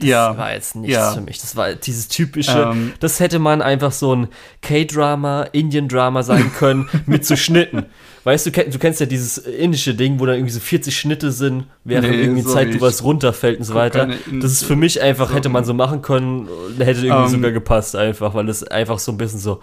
Das 0.00 0.08
ja, 0.08 0.36
war 0.38 0.54
jetzt 0.54 0.76
nichts 0.76 0.94
ja. 0.94 1.12
für 1.12 1.20
mich. 1.20 1.40
Das 1.40 1.56
war 1.56 1.74
dieses 1.74 2.08
typische, 2.08 2.70
ähm, 2.72 2.92
das 3.00 3.20
hätte 3.20 3.38
man 3.38 3.60
einfach 3.60 3.92
so 3.92 4.16
ein 4.16 4.28
K-Drama, 4.62 5.42
Indian-Drama 5.52 6.22
sein 6.22 6.52
können, 6.58 6.88
mit 7.04 7.26
so 7.26 7.36
Schnitten. 7.36 7.84
Weißt 8.24 8.46
du, 8.46 8.50
du 8.50 8.78
kennst 8.78 9.00
ja 9.00 9.06
dieses 9.06 9.36
indische 9.36 9.94
Ding, 9.94 10.18
wo 10.18 10.24
da 10.24 10.32
irgendwie 10.32 10.52
so 10.52 10.60
40 10.60 10.98
Schnitte 10.98 11.32
sind, 11.32 11.66
während 11.84 12.10
nee, 12.10 12.22
irgendwie 12.22 12.42
so 12.42 12.52
zeigt, 12.52 12.74
du 12.74 12.80
was 12.80 13.04
runterfällt 13.04 13.58
und 13.58 13.64
so 13.64 13.74
weiter. 13.74 14.08
Das 14.40 14.52
ist 14.52 14.64
für 14.64 14.76
mich 14.76 15.02
einfach, 15.02 15.34
hätte 15.34 15.50
man 15.50 15.64
so 15.64 15.74
machen 15.74 16.00
können, 16.00 16.48
hätte 16.78 17.06
irgendwie 17.06 17.24
ähm, 17.24 17.28
sogar 17.28 17.52
gepasst 17.52 17.94
einfach, 17.94 18.32
weil 18.32 18.48
es 18.48 18.64
einfach 18.64 18.98
so 18.98 19.12
ein 19.12 19.18
bisschen 19.18 19.38
so, 19.38 19.60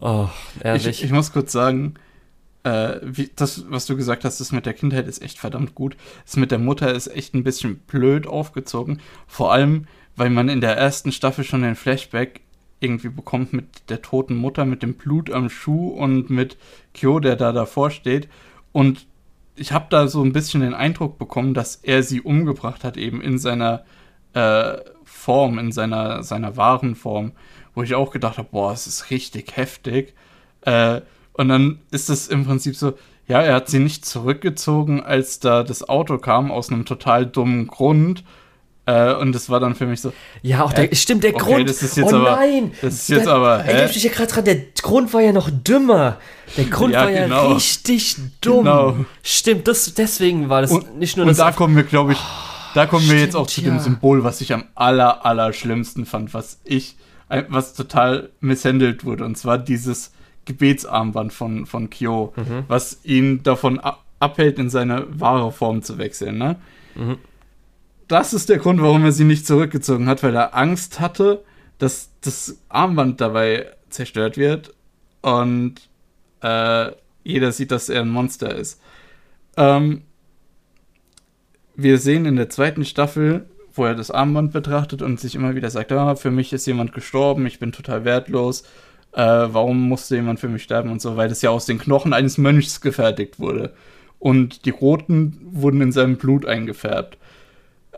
oh, 0.00 0.26
ehrlich. 0.62 0.86
Ich, 0.86 1.04
ich 1.04 1.12
muss 1.12 1.32
kurz 1.32 1.52
sagen, 1.52 1.94
äh, 2.66 3.00
wie, 3.00 3.30
das, 3.36 3.64
was 3.70 3.86
du 3.86 3.96
gesagt 3.96 4.24
hast, 4.24 4.40
das 4.40 4.50
mit 4.50 4.66
der 4.66 4.74
Kindheit 4.74 5.06
ist 5.06 5.22
echt 5.22 5.38
verdammt 5.38 5.76
gut. 5.76 5.96
Das 6.24 6.36
mit 6.36 6.50
der 6.50 6.58
Mutter 6.58 6.92
ist 6.92 7.06
echt 7.06 7.32
ein 7.32 7.44
bisschen 7.44 7.76
blöd 7.78 8.26
aufgezogen. 8.26 9.00
Vor 9.28 9.52
allem, 9.52 9.86
weil 10.16 10.30
man 10.30 10.48
in 10.48 10.60
der 10.60 10.76
ersten 10.76 11.12
Staffel 11.12 11.44
schon 11.44 11.62
den 11.62 11.76
Flashback 11.76 12.40
irgendwie 12.80 13.08
bekommt 13.08 13.52
mit 13.52 13.88
der 13.88 14.02
toten 14.02 14.34
Mutter, 14.34 14.64
mit 14.64 14.82
dem 14.82 14.94
Blut 14.94 15.30
am 15.30 15.48
Schuh 15.48 15.90
und 15.90 16.28
mit 16.28 16.56
Kyo, 16.92 17.20
der 17.20 17.36
da 17.36 17.52
davor 17.52 17.90
steht. 17.90 18.28
Und 18.72 19.06
ich 19.54 19.70
habe 19.70 19.86
da 19.88 20.08
so 20.08 20.22
ein 20.24 20.32
bisschen 20.32 20.60
den 20.60 20.74
Eindruck 20.74 21.18
bekommen, 21.18 21.54
dass 21.54 21.76
er 21.76 22.02
sie 22.02 22.20
umgebracht 22.20 22.82
hat, 22.82 22.96
eben 22.96 23.20
in 23.20 23.38
seiner 23.38 23.84
äh, 24.34 24.78
Form, 25.04 25.60
in 25.60 25.70
seiner, 25.70 26.24
seiner 26.24 26.56
wahren 26.56 26.96
Form. 26.96 27.30
Wo 27.74 27.84
ich 27.84 27.94
auch 27.94 28.10
gedacht 28.10 28.38
habe, 28.38 28.48
boah, 28.50 28.72
es 28.72 28.88
ist 28.88 29.10
richtig 29.10 29.56
heftig. 29.56 30.14
Äh, 30.62 31.02
und 31.36 31.48
dann 31.48 31.80
ist 31.90 32.08
es 32.08 32.28
im 32.28 32.44
Prinzip 32.44 32.76
so, 32.76 32.94
ja, 33.28 33.42
er 33.42 33.54
hat 33.54 33.68
sie 33.68 33.78
nicht 33.78 34.04
zurückgezogen, 34.04 35.02
als 35.02 35.40
da 35.40 35.62
das 35.62 35.88
Auto 35.88 36.18
kam, 36.18 36.50
aus 36.50 36.70
einem 36.70 36.84
total 36.84 37.26
dummen 37.26 37.66
Grund. 37.66 38.24
Äh, 38.86 39.14
und 39.14 39.34
das 39.34 39.50
war 39.50 39.58
dann 39.58 39.74
für 39.74 39.86
mich 39.86 40.00
so. 40.00 40.12
Ja, 40.42 40.62
auch 40.62 40.72
der, 40.72 40.92
äh, 40.92 40.94
stimmt, 40.94 41.24
der 41.24 41.34
okay, 41.34 41.54
Grund. 41.54 41.68
Das 41.68 41.82
ist 41.82 41.96
jetzt 41.96 42.12
oh 42.12 42.16
aber, 42.16 42.36
nein! 42.36 42.70
Das 42.80 42.94
ist 42.94 43.08
jetzt 43.08 43.26
da, 43.26 43.34
aber. 43.34 43.64
Hä? 43.64 43.72
Erinnert 43.72 43.94
mich 43.94 44.04
ja 44.04 44.12
gerade 44.12 44.32
dran, 44.32 44.44
der 44.44 44.56
Grund 44.80 45.12
war 45.12 45.20
ja 45.20 45.32
noch 45.32 45.50
dümmer. 45.50 46.18
Der 46.56 46.66
Grund 46.66 46.94
ja, 46.94 47.02
war 47.02 47.10
ja 47.10 47.24
genau. 47.24 47.52
richtig 47.54 48.16
dumm. 48.40 48.58
Genau. 48.58 48.96
Stimmt, 49.24 49.66
das, 49.66 49.92
deswegen 49.94 50.48
war 50.48 50.62
das 50.62 50.70
und, 50.70 50.98
nicht 50.98 51.16
nur 51.16 51.26
das. 51.26 51.36
Und 51.36 51.44
da 51.44 51.50
kommen 51.50 51.74
wir, 51.74 51.82
glaube 51.82 52.12
ich, 52.12 52.18
da 52.74 52.86
kommen 52.86 53.10
wir 53.10 53.18
jetzt 53.18 53.34
auch 53.34 53.48
zu 53.48 53.60
ja. 53.60 53.70
dem 53.70 53.80
Symbol, 53.80 54.22
was 54.22 54.40
ich 54.40 54.52
am 54.52 54.64
aller, 54.76 55.26
aller 55.26 55.52
schlimmsten 55.52 56.06
fand, 56.06 56.32
was 56.32 56.60
ich, 56.62 56.96
was 57.48 57.74
total 57.74 58.30
misshandelt 58.38 59.04
wurde. 59.04 59.24
Und 59.24 59.36
zwar 59.36 59.58
dieses 59.58 60.12
Gebetsarmband 60.46 61.32
von, 61.32 61.66
von 61.66 61.90
Kyo, 61.90 62.32
mhm. 62.36 62.64
was 62.68 63.00
ihn 63.04 63.42
davon 63.42 63.80
abhält, 64.18 64.58
in 64.58 64.70
seine 64.70 65.06
wahre 65.10 65.52
Form 65.52 65.82
zu 65.82 65.98
wechseln. 65.98 66.38
Ne? 66.38 66.56
Mhm. 66.94 67.18
Das 68.08 68.32
ist 68.32 68.48
der 68.48 68.58
Grund, 68.58 68.80
warum 68.80 69.04
er 69.04 69.12
sie 69.12 69.24
nicht 69.24 69.46
zurückgezogen 69.46 70.08
hat, 70.08 70.22
weil 70.22 70.34
er 70.34 70.54
Angst 70.56 71.00
hatte, 71.00 71.44
dass 71.78 72.10
das 72.22 72.58
Armband 72.68 73.20
dabei 73.20 73.66
zerstört 73.90 74.36
wird 74.36 74.74
und 75.20 75.74
äh, 76.42 76.92
jeder 77.24 77.52
sieht, 77.52 77.72
dass 77.72 77.88
er 77.88 78.02
ein 78.02 78.08
Monster 78.08 78.54
ist. 78.54 78.80
Ähm, 79.56 80.02
wir 81.74 81.98
sehen 81.98 82.24
in 82.24 82.36
der 82.36 82.48
zweiten 82.48 82.84
Staffel, 82.84 83.46
wo 83.74 83.84
er 83.84 83.94
das 83.94 84.10
Armband 84.10 84.52
betrachtet 84.52 85.02
und 85.02 85.20
sich 85.20 85.34
immer 85.34 85.54
wieder 85.54 85.68
sagt, 85.68 85.92
ah, 85.92 86.14
für 86.14 86.30
mich 86.30 86.52
ist 86.52 86.66
jemand 86.66 86.94
gestorben, 86.94 87.46
ich 87.46 87.58
bin 87.58 87.72
total 87.72 88.04
wertlos 88.04 88.64
äh, 89.16 89.48
warum 89.52 89.88
musste 89.88 90.14
jemand 90.14 90.38
für 90.38 90.48
mich 90.48 90.62
sterben 90.62 90.90
und 90.90 91.00
so, 91.00 91.16
weil 91.16 91.28
das 91.28 91.40
ja 91.42 91.50
aus 91.50 91.64
den 91.64 91.78
Knochen 91.78 92.12
eines 92.12 92.36
Mönchs 92.36 92.82
gefertigt 92.82 93.40
wurde. 93.40 93.72
Und 94.18 94.66
die 94.66 94.70
Roten 94.70 95.40
wurden 95.42 95.80
in 95.80 95.90
seinem 95.90 96.16
Blut 96.16 96.44
eingefärbt. 96.44 97.16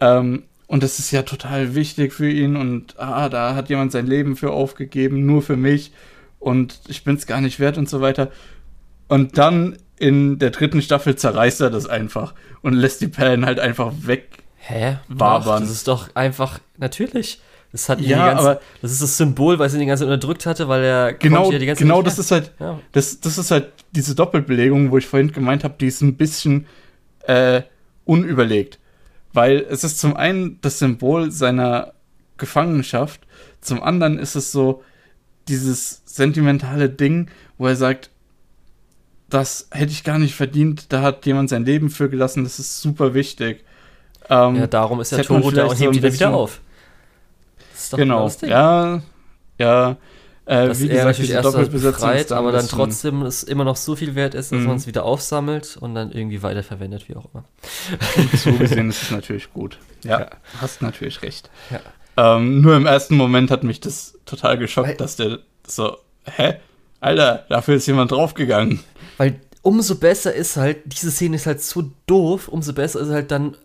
Ähm, 0.01 0.45
und 0.69 0.83
das 0.83 0.99
ist 0.99 1.11
ja 1.11 1.23
total 1.23 1.75
wichtig 1.75 2.13
für 2.13 2.31
ihn 2.31 2.55
und 2.55 2.99
ah, 2.99 3.29
da 3.29 3.55
hat 3.55 3.69
jemand 3.69 3.91
sein 3.91 4.07
Leben 4.07 4.37
für 4.37 4.53
aufgegeben, 4.53 5.27
nur 5.27 5.43
für 5.43 5.57
mich 5.57 5.93
und 6.39 6.81
ich 6.89 7.05
bin 7.05 7.17
es 7.17 7.27
gar 7.27 7.41
nicht 7.41 7.59
wert 7.59 7.79
und 7.79 7.89
so 7.89 8.01
weiter. 8.01 8.31
Und 9.09 9.39
dann 9.39 9.77
in 9.99 10.39
der 10.39 10.51
dritten 10.51 10.83
Staffel 10.83 11.17
zerreißt 11.17 11.63
er 11.63 11.71
das 11.71 11.87
einfach 11.87 12.35
und 12.63 12.75
lässt 12.75 13.01
die 13.01 13.09
Perlen 13.09 13.45
halt 13.45 13.59
einfach 13.59 13.93
weg. 14.03 14.45
Hä? 14.57 14.99
Wabern. 15.09 15.63
das 15.63 15.71
ist 15.73 15.89
doch 15.89 16.15
einfach 16.15 16.61
natürlich. 16.77 17.41
Das 17.73 17.89
hat 17.89 18.01
ja, 18.01 18.29
ganze, 18.29 18.43
aber 18.43 18.61
das 18.81 18.93
ist 18.93 19.03
das 19.03 19.17
Symbol, 19.19 19.59
weil 19.59 19.69
sie 19.69 19.77
ihn 19.77 19.81
die 19.81 19.87
ganze 19.87 20.05
Zeit 20.05 20.13
unterdrückt 20.13 20.47
hatte, 20.47 20.69
weil 20.69 20.83
er 20.83 21.13
genau, 21.13 21.53
ja 21.53 21.59
die 21.59 21.67
ganze 21.67 21.83
genau, 21.83 22.01
das 22.01 22.19
ist 22.19 22.31
halt, 22.31 22.53
ja. 22.59 22.81
das, 22.93 23.21
das 23.21 23.37
ist 23.37 23.51
halt 23.51 23.73
diese 23.93 24.15
Doppelbelegung, 24.15 24.91
wo 24.91 24.97
ich 24.97 25.07
vorhin 25.07 25.33
gemeint 25.33 25.65
habe, 25.65 25.75
die 25.79 25.87
ist 25.87 26.01
ein 26.01 26.17
bisschen 26.17 26.67
äh, 27.27 27.63
unüberlegt, 28.07 28.79
weil 29.35 29.67
es 29.69 29.85
ist 29.85 29.99
zum 29.99 30.17
einen 30.17 30.59
das 30.63 30.79
Symbol 30.79 31.31
seiner 31.31 31.93
Gefangenschaft, 32.39 33.21
zum 33.61 33.83
anderen 33.83 34.19
ist 34.19 34.35
es 34.35 34.51
so 34.51 34.83
dieses 35.49 36.03
sentimentale 36.07 36.89
Ding, 36.89 37.29
wo 37.59 37.67
er 37.67 37.77
sagt, 37.77 38.09
das 39.29 39.69
hätte 39.73 39.93
ich 39.93 40.05
gar 40.05 40.19
nicht 40.19 40.35
verdient, 40.35 40.91
da 40.91 41.03
hat 41.03 41.27
jemand 41.27 41.51
sein 41.51 41.67
Leben 41.67 41.91
für 41.91 42.09
gelassen, 42.09 42.45
das 42.45 42.59
ist 42.59 42.81
super 42.81 43.13
wichtig. 43.13 43.63
Ähm, 44.31 44.57
ja, 44.57 44.67
darum 44.67 45.01
ist 45.01 45.13
der 45.13 45.23
Toro 45.23 45.51
da 45.51 45.67
und 45.67 45.79
hebt 45.79 45.95
so 45.95 46.01
ihn 46.01 46.13
wieder 46.15 46.35
auf 46.35 46.63
ist 47.89 47.93
doch 47.95 47.99
genau. 47.99 48.25
das 48.25 48.37
Ding. 48.37 48.51
Ja, 48.51 49.01
ja. 49.59 49.97
Äh, 50.45 50.69
dass 50.69 50.81
wie 50.81 50.91
er 50.91 51.07
gesagt, 51.13 51.45
erst 51.45 51.73
befreit, 51.73 52.33
aber 52.33 52.53
dann 52.53 52.69
trotzdem 52.69 53.23
es 53.23 53.43
immer 53.43 53.65
noch 53.65 53.77
so 53.77 53.97
viel 53.97 54.15
wert 54.15 54.35
ist, 54.35 54.53
dass 54.53 54.61
mhm. 54.61 54.67
man 54.67 54.77
es 54.77 54.87
wieder 54.87 55.05
aufsammelt 55.05 55.79
und 55.79 55.95
dann 55.95 56.11
irgendwie 56.11 56.43
weiterverwendet, 56.43 57.09
wie 57.09 57.17
auch 57.17 57.27
immer. 57.33 57.45
so 58.35 58.53
gesehen 58.59 58.91
ist 58.91 59.03
es 59.03 59.11
natürlich 59.11 59.53
gut. 59.53 59.79
Ja, 60.05 60.21
ja. 60.21 60.31
hast 60.61 60.83
natürlich 60.83 61.23
recht. 61.23 61.51
Ja. 61.71 62.37
Ähm, 62.37 62.61
nur 62.61 62.77
im 62.77 62.85
ersten 62.85 63.15
Moment 63.15 63.51
hat 63.51 63.63
mich 63.63 63.81
das 63.81 64.19
total 64.27 64.59
geschockt, 64.59 64.89
weil, 64.89 64.97
dass 64.97 65.17
der 65.17 65.39
so, 65.67 65.97
hä? 66.25 66.57
Alter, 67.01 67.47
dafür 67.49 67.77
ist 67.77 67.87
jemand 67.87 68.11
draufgegangen. 68.11 68.81
Weil 69.19 69.41
umso 69.63 69.97
besser 69.97 70.35
ist 70.35 70.57
halt, 70.57 70.79
diese 70.87 71.11
Szene 71.11 71.37
ist 71.37 71.47
halt 71.47 71.63
so 71.63 71.91
doof, 72.07 72.49
umso 72.49 72.73
besser 72.73 73.01
ist 73.01 73.11
halt 73.11 73.31
dann 73.31 73.57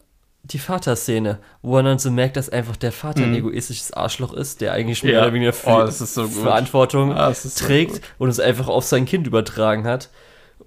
die 0.43 0.59
Vaterszene, 0.59 1.39
wo 1.61 1.73
man 1.73 1.85
dann 1.85 1.99
so 1.99 2.11
merkt, 2.11 2.35
dass 2.35 2.49
einfach 2.49 2.75
der 2.75 2.91
Vater 2.91 3.21
mhm. 3.21 3.31
ein 3.31 3.35
egoistisches 3.35 3.93
Arschloch 3.93 4.33
ist, 4.33 4.59
der 4.59 4.73
eigentlich 4.73 5.03
mehr 5.03 5.13
ja. 5.13 5.21
oder 5.21 5.33
weniger 5.33 5.53
oh, 5.65 5.87
so 5.87 6.27
Verantwortung 6.27 7.13
ah, 7.13 7.31
trägt 7.31 7.95
so 7.95 8.01
und 8.19 8.29
es 8.29 8.41
einfach 8.41 8.67
auf 8.67 8.83
sein 8.83 9.05
Kind 9.05 9.25
übertragen 9.25 9.85
hat. 9.85 10.09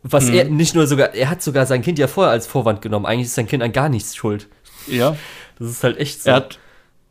Was 0.02 0.26
mhm. 0.26 0.34
er 0.34 0.44
nicht 0.44 0.74
nur 0.74 0.86
sogar, 0.86 1.14
er 1.14 1.28
hat 1.28 1.42
sogar 1.42 1.66
sein 1.66 1.82
Kind 1.82 1.98
ja 1.98 2.06
vorher 2.06 2.32
als 2.32 2.46
Vorwand 2.46 2.80
genommen. 2.80 3.04
Eigentlich 3.04 3.26
ist 3.26 3.34
sein 3.34 3.46
Kind 3.46 3.62
an 3.62 3.72
gar 3.72 3.90
nichts 3.90 4.16
schuld. 4.16 4.48
Ja. 4.86 5.16
Das 5.58 5.68
ist 5.68 5.84
halt 5.84 5.98
echt 5.98 6.22
so. 6.22 6.30
Er 6.30 6.36
hat, 6.36 6.58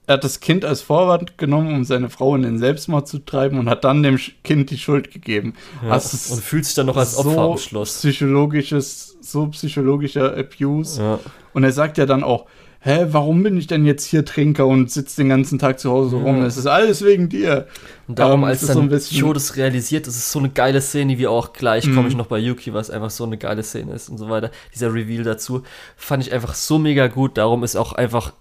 er 0.07 0.13
hat 0.15 0.23
das 0.23 0.39
Kind 0.39 0.65
als 0.65 0.81
Vorwand 0.81 1.37
genommen, 1.37 1.73
um 1.73 1.83
seine 1.83 2.09
Frau 2.09 2.35
in 2.35 2.43
den 2.43 2.59
Selbstmord 2.59 3.07
zu 3.07 3.19
treiben 3.19 3.57
und 3.57 3.69
hat 3.69 3.83
dann 3.83 4.03
dem 4.03 4.19
Kind 4.43 4.69
die 4.69 4.77
Schuld 4.77 5.11
gegeben. 5.11 5.53
Ja, 5.83 5.91
also 5.91 6.33
und 6.33 6.43
fühlt 6.43 6.65
sich 6.65 6.75
dann 6.75 6.85
noch 6.85 6.97
als 6.97 7.17
Opfer 7.17 7.31
so 7.31 7.51
am 7.51 7.57
Schluss. 7.57 7.97
Psychologisches, 7.97 9.17
so 9.21 9.47
psychologischer 9.47 10.37
Abuse. 10.37 11.01
Ja. 11.01 11.19
Und 11.53 11.63
er 11.63 11.71
sagt 11.71 11.97
ja 11.97 12.05
dann 12.05 12.23
auch, 12.23 12.45
hä, 12.85 13.07
warum 13.09 13.41
bin 13.41 13.57
ich 13.57 13.65
denn 13.65 13.83
jetzt 13.83 14.05
hier 14.05 14.23
Trinker 14.23 14.67
und 14.67 14.91
sitze 14.91 15.17
den 15.17 15.29
ganzen 15.29 15.57
Tag 15.57 15.79
zu 15.79 15.89
Hause 15.89 16.17
rum? 16.17 16.43
Es 16.43 16.55
ist 16.55 16.67
alles 16.67 17.03
wegen 17.03 17.29
dir. 17.29 17.67
Und 18.07 18.19
darum, 18.19 18.41
ähm, 18.41 18.45
als 18.45 18.61
dann 18.61 18.75
so 18.75 18.81
ein 18.81 18.89
bisschen 18.89 19.19
Cho 19.19 19.33
das 19.33 19.55
realisiert, 19.55 20.05
das 20.05 20.15
ist 20.15 20.31
so 20.31 20.37
eine 20.37 20.49
geile 20.49 20.81
Szene, 20.81 21.17
wie 21.17 21.25
auch 21.25 21.53
gleich 21.53 21.91
komme 21.91 22.07
ich 22.07 22.13
mhm. 22.13 22.19
noch 22.19 22.27
bei 22.27 22.37
Yuki, 22.37 22.75
was 22.75 22.91
einfach 22.91 23.09
so 23.09 23.23
eine 23.23 23.37
geile 23.37 23.63
Szene 23.63 23.93
ist 23.93 24.09
und 24.09 24.19
so 24.19 24.29
weiter. 24.29 24.51
Dieser 24.73 24.93
Reveal 24.93 25.23
dazu 25.23 25.63
fand 25.97 26.25
ich 26.27 26.31
einfach 26.31 26.53
so 26.53 26.77
mega 26.77 27.07
gut. 27.07 27.39
Darum 27.39 27.63
ist 27.63 27.75
auch 27.75 27.93
einfach, 27.93 28.33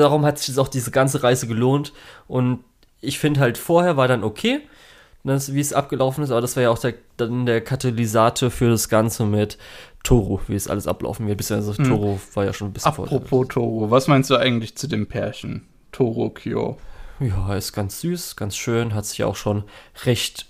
darum 0.00 0.24
hat 0.24 0.38
sich 0.38 0.58
auch 0.58 0.68
diese 0.68 0.90
ganze 0.90 1.22
Reise 1.22 1.46
gelohnt. 1.46 1.92
Und 2.26 2.64
ich 3.00 3.18
finde 3.18 3.40
halt, 3.40 3.58
vorher 3.58 3.96
war 3.96 4.08
dann 4.08 4.24
okay. 4.24 4.60
das, 5.24 5.54
wie 5.54 5.60
es 5.60 5.72
abgelaufen 5.72 6.24
ist, 6.24 6.30
aber 6.30 6.40
das 6.40 6.56
war 6.56 6.62
ja 6.62 6.70
auch 6.70 6.78
der, 6.78 6.94
dann 7.16 7.46
der 7.46 7.60
Katalysator 7.60 8.50
für 8.50 8.70
das 8.70 8.88
Ganze 8.88 9.26
mit 9.26 9.58
Toro, 10.02 10.40
wie 10.46 10.54
es 10.54 10.68
alles 10.68 10.86
ablaufen 10.86 11.26
wird. 11.26 11.38
Beziehungsweise 11.38 11.78
Hm. 11.78 11.88
Toro 11.88 12.20
war 12.34 12.44
ja 12.44 12.52
schon 12.52 12.68
ein 12.68 12.72
bisschen 12.72 12.88
Apropos 12.88 13.48
Toro, 13.48 13.90
was 13.90 14.08
meinst 14.08 14.30
du 14.30 14.36
eigentlich 14.36 14.76
zu 14.76 14.86
dem 14.86 15.06
Pärchen? 15.06 15.66
Toro 15.92 16.30
Kyo. 16.30 16.78
Ja, 17.20 17.54
ist 17.54 17.74
ganz 17.74 18.00
süß, 18.00 18.36
ganz 18.36 18.56
schön, 18.56 18.94
hat 18.94 19.04
sich 19.04 19.24
auch 19.24 19.36
schon 19.36 19.64
recht 20.04 20.46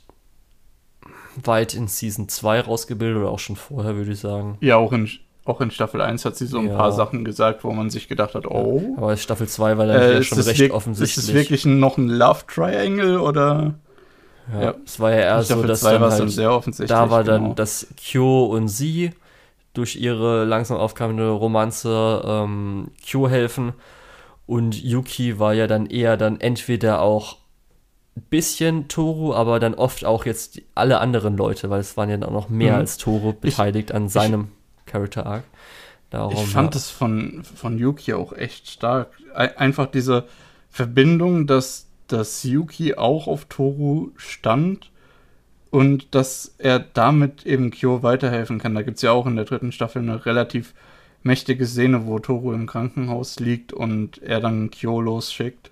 weit 1.45 1.75
in 1.75 1.89
Season 1.89 2.29
2 2.29 2.61
rausgebildet 2.61 3.19
oder 3.19 3.31
auch 3.31 3.39
schon 3.39 3.57
vorher, 3.57 3.97
würde 3.97 4.13
ich 4.13 4.21
sagen. 4.21 4.57
Ja, 4.61 4.77
auch 4.77 4.93
in, 4.93 5.11
auch 5.45 5.61
in 5.61 5.71
Staffel 5.71 6.01
1 6.01 6.25
hat 6.25 6.37
sie 6.37 6.47
so 6.47 6.59
ein 6.59 6.69
Ja. 6.69 6.77
paar 6.77 6.93
Sachen 6.93 7.25
gesagt, 7.25 7.65
wo 7.65 7.73
man 7.73 7.91
sich 7.91 8.09
gedacht 8.09 8.35
hat, 8.35 8.47
oh. 8.47 8.95
Aber 8.97 9.17
Staffel 9.17 9.49
2 9.49 9.79
war 9.79 9.87
dann 9.87 10.01
Äh, 10.01 10.15
ja 10.15 10.23
schon 10.23 10.39
recht 10.41 10.71
offensichtlich. 10.71 11.17
ist 11.17 11.29
es 11.29 11.35
wirklich 11.35 11.65
noch 11.67 11.97
ein 11.99 12.09
Love 12.09 12.41
Triangle 12.47 13.21
oder? 13.21 13.75
ja, 14.55 14.63
ja. 14.63 14.75
Es 14.85 15.01
war 15.01 15.11
ja 15.13 15.19
eher 15.19 15.39
so, 15.43 15.55
Staffel 15.55 15.67
dass 15.69 15.81
2 15.81 15.93
dann 15.93 16.01
war 16.03 16.09
es 16.09 16.15
dann 16.17 16.27
halt, 16.27 16.33
sehr 16.35 16.53
offensichtlich. 16.53 16.89
da 16.99 17.11
war 17.11 17.25
dann, 17.25 17.43
genau. 17.43 17.55
dass 17.55 17.87
Kyo 17.97 18.45
und 18.47 18.69
sie 18.69 19.11
durch 19.73 19.97
ihre 19.97 20.45
langsam 20.45 20.77
aufkommende 20.79 21.29
Romanze 21.31 22.23
ähm, 22.25 22.89
Kyo 23.07 23.29
helfen 23.29 23.73
und 24.47 24.75
Yuki 24.83 25.39
war 25.39 25.55
ja 25.55 25.67
dann 25.69 25.87
eher 25.87 26.17
dann 26.17 26.41
entweder 26.41 27.01
auch 27.03 27.37
ein 28.17 28.23
bisschen 28.29 28.89
Toru, 28.89 29.33
aber 29.33 29.61
dann 29.61 29.75
oft 29.75 30.05
auch 30.05 30.27
jetzt 30.27 30.57
die- 30.57 30.65
alle 30.75 30.99
anderen 30.99 31.37
Leute, 31.37 31.71
weil 31.71 31.79
es 31.81 31.97
waren 31.97 32.11
ja 32.11 32.17
dann 32.17 32.29
auch 32.29 32.33
noch 32.35 32.49
mehr 32.49 32.73
Mhm. 32.73 32.79
als 32.81 32.97
Toru 32.99 33.33
beteiligt 33.33 33.93
an 33.93 34.09
seinem 34.09 34.49
Character 34.91 35.27
Arc. 35.27 35.45
Darum, 36.11 36.35
Ich 36.35 36.47
fand 36.47 36.75
ja. 36.75 36.79
es 36.79 36.91
von, 36.91 37.45
von 37.45 37.79
Yuki 37.79 38.15
auch 38.15 38.33
echt 38.33 38.69
stark. 38.69 39.09
Ei- 39.35 39.57
Einfach 39.57 39.87
diese 39.87 40.27
Verbindung, 40.69 41.47
dass, 41.47 41.87
dass 42.09 42.43
Yuki 42.43 42.95
auch 42.95 43.27
auf 43.29 43.45
Toru 43.47 44.11
stand 44.17 44.91
und 45.71 46.15
dass 46.15 46.55
er 46.59 46.81
damit 46.81 47.47
eben 47.47 47.71
Kyo 47.71 48.03
weiterhelfen 48.03 48.59
kann. 48.59 48.75
Da 48.75 48.83
gibt 48.83 48.97
es 48.97 49.03
ja 49.03 49.13
auch 49.13 49.27
in 49.27 49.37
der 49.37 49.45
dritten 49.45 49.71
Staffel 49.73 50.03
eine 50.03 50.27
relativ 50.27 50.75
mächtige 51.23 51.67
Szene, 51.67 52.07
wo 52.07 52.19
Toru 52.19 52.53
im 52.53 52.67
Krankenhaus 52.67 53.39
liegt 53.39 53.73
und 53.73 54.21
er 54.23 54.41
dann 54.41 54.71
Kyo 54.71 55.01
losschickt, 55.01 55.71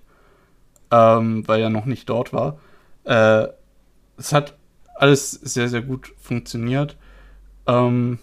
ähm, 0.92 1.46
weil 1.48 1.62
er 1.62 1.70
noch 1.70 1.86
nicht 1.86 2.08
dort 2.08 2.32
war. 2.32 2.58
Äh, 3.04 3.48
es 4.16 4.32
hat 4.32 4.54
alles 4.94 5.30
sehr, 5.32 5.68
sehr 5.68 5.82
gut 5.82 6.12
funktioniert. 6.20 6.96
Ähm, 7.66 8.18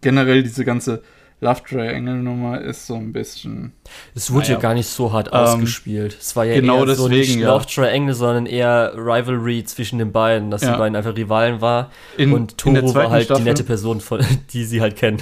generell 0.00 0.42
diese 0.42 0.64
ganze 0.64 1.02
Love 1.40 1.62
Triangle 1.68 2.14
Nummer 2.14 2.60
ist 2.60 2.86
so 2.86 2.94
ein 2.94 3.12
bisschen. 3.12 3.72
Es 4.14 4.30
wurde 4.32 4.44
Naja. 4.44 4.54
ja 4.54 4.60
gar 4.60 4.74
nicht 4.74 4.86
so 4.88 5.12
hart 5.12 5.28
Ähm, 5.28 5.34
ausgespielt. 5.40 6.16
Es 6.18 6.34
war 6.36 6.44
ja 6.44 6.54
genau 6.54 6.86
eher 6.86 6.94
so 6.94 7.08
nicht 7.08 7.28
deswegen, 7.28 7.40
ja. 7.42 7.48
Love 7.52 7.66
Triangle, 7.66 8.14
sondern 8.14 8.46
eher 8.46 8.92
Rivalry 8.96 9.64
zwischen 9.64 9.98
den 9.98 10.10
beiden, 10.12 10.50
dass 10.50 10.62
Ja. 10.62 10.72
die 10.72 10.78
beiden 10.78 10.96
einfach 10.96 11.14
Rivalen 11.16 11.60
waren. 11.60 11.86
In, 12.16 12.32
und 12.32 12.56
Toro 12.56 12.94
war 12.94 13.10
halt 13.10 13.24
Staffel, 13.26 13.42
die 13.42 13.48
nette 13.50 13.64
Person, 13.64 14.00
von, 14.00 14.24
die 14.52 14.64
sie 14.64 14.80
halt 14.80 14.96
kennen. 14.96 15.18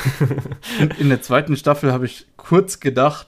In, 0.78 0.90
in 0.98 1.08
der 1.08 1.22
zweiten 1.22 1.56
Staffel 1.56 1.92
habe 1.92 2.06
ich 2.06 2.26
kurz 2.36 2.78
gedacht, 2.78 3.26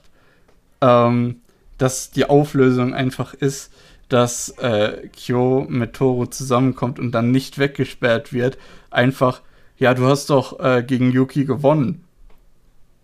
ähm, 0.81 1.41
dass 1.77 2.11
die 2.11 2.25
Auflösung 2.29 2.93
einfach 2.93 3.33
ist, 3.33 3.73
dass 4.07 4.49
äh, 4.59 5.09
Kyo 5.09 5.65
mit 5.67 5.93
Toro 5.93 6.27
zusammenkommt 6.27 6.99
und 6.99 7.11
dann 7.11 7.31
nicht 7.31 7.57
weggesperrt 7.57 8.31
wird. 8.31 8.57
Einfach, 8.91 9.41
ja, 9.77 9.93
du 9.93 10.05
hast 10.07 10.29
doch 10.29 10.59
äh, 10.59 10.83
gegen 10.83 11.11
Yuki 11.11 11.45
gewonnen. 11.45 12.03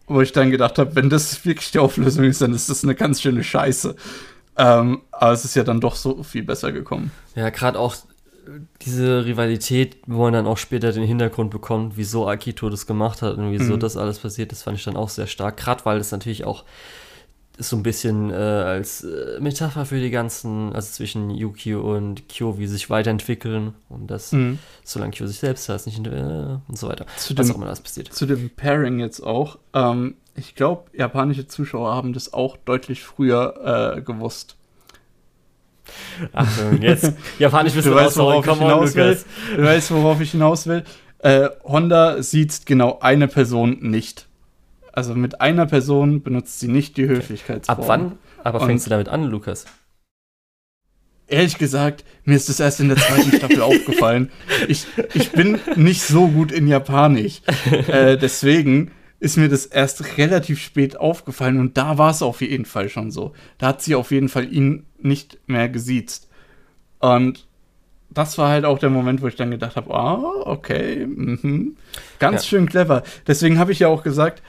Wo 0.07 0.21
ich 0.21 0.31
dann 0.33 0.51
gedacht 0.51 0.77
habe, 0.77 0.95
wenn 0.95 1.09
das 1.09 1.45
wirklich 1.45 1.71
die 1.71 1.79
Auflösung 1.79 2.25
ist, 2.25 2.41
dann 2.41 2.53
ist 2.53 2.69
das 2.69 2.83
eine 2.83 2.95
ganz 2.95 3.21
schöne 3.21 3.43
Scheiße. 3.43 3.95
Ähm, 4.57 5.01
aber 5.11 5.31
es 5.31 5.45
ist 5.45 5.55
ja 5.55 5.63
dann 5.63 5.79
doch 5.79 5.95
so 5.95 6.23
viel 6.23 6.43
besser 6.43 6.71
gekommen. 6.71 7.11
Ja, 7.35 7.49
gerade 7.49 7.79
auch 7.79 7.95
diese 8.81 9.25
Rivalität, 9.25 9.97
wo 10.07 10.23
man 10.23 10.33
dann 10.33 10.47
auch 10.47 10.57
später 10.57 10.91
den 10.91 11.03
Hintergrund 11.03 11.51
bekommt, 11.51 11.95
wieso 11.95 12.27
Akito 12.27 12.69
das 12.69 12.87
gemacht 12.87 13.21
hat 13.21 13.37
und 13.37 13.51
wieso 13.51 13.75
Mhm. 13.75 13.79
das 13.79 13.95
alles 13.95 14.19
passiert, 14.19 14.51
das 14.51 14.63
fand 14.63 14.77
ich 14.77 14.83
dann 14.83 14.97
auch 14.97 15.09
sehr 15.09 15.27
stark. 15.27 15.57
Gerade 15.57 15.85
weil 15.85 15.99
es 15.99 16.11
natürlich 16.11 16.43
auch 16.43 16.65
so 17.63 17.75
ein 17.75 17.83
bisschen 17.83 18.31
äh, 18.31 18.33
als 18.33 19.03
äh, 19.03 19.39
Metapher 19.39 19.85
für 19.85 19.99
die 19.99 20.09
ganzen, 20.09 20.73
also 20.73 20.91
zwischen 20.91 21.29
Yuki 21.29 21.75
und 21.75 22.27
Kyo, 22.27 22.57
wie 22.57 22.65
sie 22.67 22.73
sich 22.73 22.89
weiterentwickeln 22.89 23.73
und 23.89 24.07
das, 24.07 24.31
Mhm. 24.31 24.57
solange 24.83 25.11
Kyo 25.13 25.27
sich 25.27 25.39
selbst 25.39 25.69
heißt, 25.69 25.85
nicht 25.85 26.05
äh, 26.07 26.09
und 26.09 26.77
so 26.77 26.87
weiter. 26.89 27.05
Zu 27.17 27.37
Was 27.37 27.47
dem 27.47 27.53
auch 27.53 27.57
immer 27.59 27.67
das 27.67 27.81
passiert. 27.81 28.13
zu 28.13 28.25
dem 28.25 28.49
Pairing 28.49 28.99
jetzt 28.99 29.21
auch. 29.21 29.59
Ähm, 29.73 30.15
ich 30.35 30.55
glaube, 30.55 30.85
japanische 30.97 31.47
Zuschauer 31.47 31.93
haben 31.93 32.13
das 32.13 32.33
auch 32.33 32.57
deutlich 32.57 33.03
früher 33.03 33.95
äh, 33.97 34.01
gewusst. 34.01 34.55
Achtung, 36.31 36.81
jetzt 36.81 37.13
Japanisch 37.39 37.73
bist 37.73 37.85
Du 37.87 37.91
du 37.91 37.95
weißt, 37.97 38.17
worauf 38.17 38.45
ich 38.47 38.53
hinaus 38.57 38.95
will. 38.95 39.17
Du 39.57 39.63
weißt, 39.63 39.91
worauf 39.91 40.21
ich 40.21 40.31
hinaus 40.31 40.67
will. 40.67 40.83
Äh, 41.19 41.49
Honda 41.63 42.21
sieht 42.23 42.65
genau 42.65 42.99
eine 43.01 43.27
Person 43.27 43.77
nicht. 43.81 44.27
Also 44.93 45.15
mit 45.15 45.39
einer 45.41 45.65
Person 45.65 46.21
benutzt 46.21 46.59
sie 46.59 46.67
nicht 46.67 46.97
die 46.97 47.07
Höflichkeitsform. 47.07 47.79
Ab 47.79 47.87
wann? 47.87 48.17
Aber 48.43 48.61
Und- 48.61 48.67
fängst 48.67 48.85
du 48.85 48.89
damit 48.89 49.07
an, 49.09 49.23
Lukas? 49.23 49.65
Ehrlich 51.27 51.57
gesagt, 51.57 52.03
mir 52.25 52.35
ist 52.35 52.49
das 52.49 52.59
erst 52.59 52.81
in 52.81 52.89
der 52.89 52.97
zweiten 52.97 53.31
Staffel 53.31 53.61
aufgefallen. 53.61 54.31
Ich, 54.67 54.85
ich 55.13 55.31
bin 55.31 55.59
nicht 55.77 56.01
so 56.01 56.27
gut 56.27 56.51
in 56.51 56.67
Japanisch. 56.67 57.41
Äh, 57.87 58.17
deswegen 58.17 58.91
ist 59.21 59.37
mir 59.37 59.47
das 59.47 59.65
erst 59.65 60.17
relativ 60.17 60.59
spät 60.59 60.97
aufgefallen 60.97 61.59
und 61.59 61.77
da 61.77 61.97
war 61.97 62.11
es 62.11 62.21
auf 62.21 62.41
jeden 62.41 62.65
Fall 62.65 62.89
schon 62.89 63.11
so. 63.11 63.33
Da 63.59 63.67
hat 63.67 63.81
sie 63.81 63.95
auf 63.95 64.11
jeden 64.11 64.27
Fall 64.29 64.51
ihn 64.51 64.85
nicht 64.99 65.37
mehr 65.47 65.69
gesiezt. 65.69 66.27
Und 66.99 67.47
das 68.09 68.37
war 68.37 68.49
halt 68.49 68.65
auch 68.65 68.79
der 68.79 68.89
Moment, 68.89 69.21
wo 69.21 69.27
ich 69.27 69.35
dann 69.37 69.51
gedacht 69.51 69.77
habe, 69.77 69.93
ah, 69.93 70.17
okay, 70.45 71.05
mhm. 71.05 71.77
ganz 72.19 72.43
Ja. 72.43 72.49
schön 72.49 72.67
clever. 72.67 73.03
Deswegen 73.25 73.57
habe 73.57 73.71
ich 73.71 73.79
ja 73.79 73.87
auch 73.87 74.03
gesagt, 74.03 74.41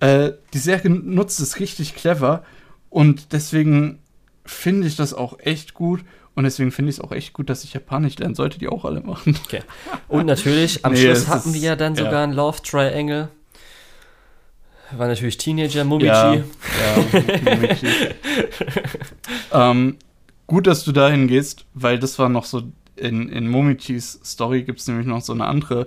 äh, 0.00 0.32
die 0.54 0.58
Serie 0.58 0.90
nutzt 0.90 1.40
es 1.40 1.60
richtig 1.60 1.94
clever 1.94 2.42
und 2.88 3.32
deswegen 3.32 3.98
finde 4.44 4.86
ich 4.88 4.96
das 4.96 5.14
auch 5.14 5.38
echt 5.40 5.74
gut 5.74 6.00
und 6.34 6.44
deswegen 6.44 6.72
finde 6.72 6.90
ich 6.90 6.96
es 6.96 7.00
auch 7.00 7.12
echt 7.12 7.32
gut, 7.32 7.50
dass 7.50 7.64
ich 7.64 7.72
Japanisch 7.74 8.16
lernen 8.18 8.34
sollte, 8.34 8.58
die 8.58 8.68
auch 8.68 8.84
alle 8.84 9.00
machen. 9.00 9.36
Okay. 9.44 9.60
Und 10.08 10.26
natürlich, 10.26 10.84
am 10.84 10.92
Nee, 10.94 11.00
Schluss 11.02 11.28
hatten 11.28 11.50
ist- 11.50 11.54
wir 11.54 11.60
ja 11.60 11.76
dann 11.76 11.94
ja. 11.94 12.04
sogar 12.04 12.22
ein 12.24 12.32
Love 12.32 12.62
Triangle. 12.62 13.28
War 14.96 15.06
natürlich 15.06 15.38
Teenager 15.38 15.84
Momiji. 15.84 16.08
Ja, 16.08 16.34
ja, 16.34 16.42
Momichi. 17.54 17.86
ähm, 19.52 19.96
gut, 20.46 20.66
dass 20.66 20.82
du 20.84 20.90
dahin 20.92 21.28
gehst, 21.28 21.64
weil 21.74 21.98
das 21.98 22.18
war 22.18 22.28
noch 22.28 22.44
so, 22.44 22.62
in, 22.96 23.28
in 23.28 23.48
Momichis 23.48 24.18
Story 24.24 24.62
gibt 24.62 24.80
es 24.80 24.88
nämlich 24.88 25.06
noch 25.06 25.20
so 25.20 25.32
eine 25.32 25.46
andere 25.46 25.86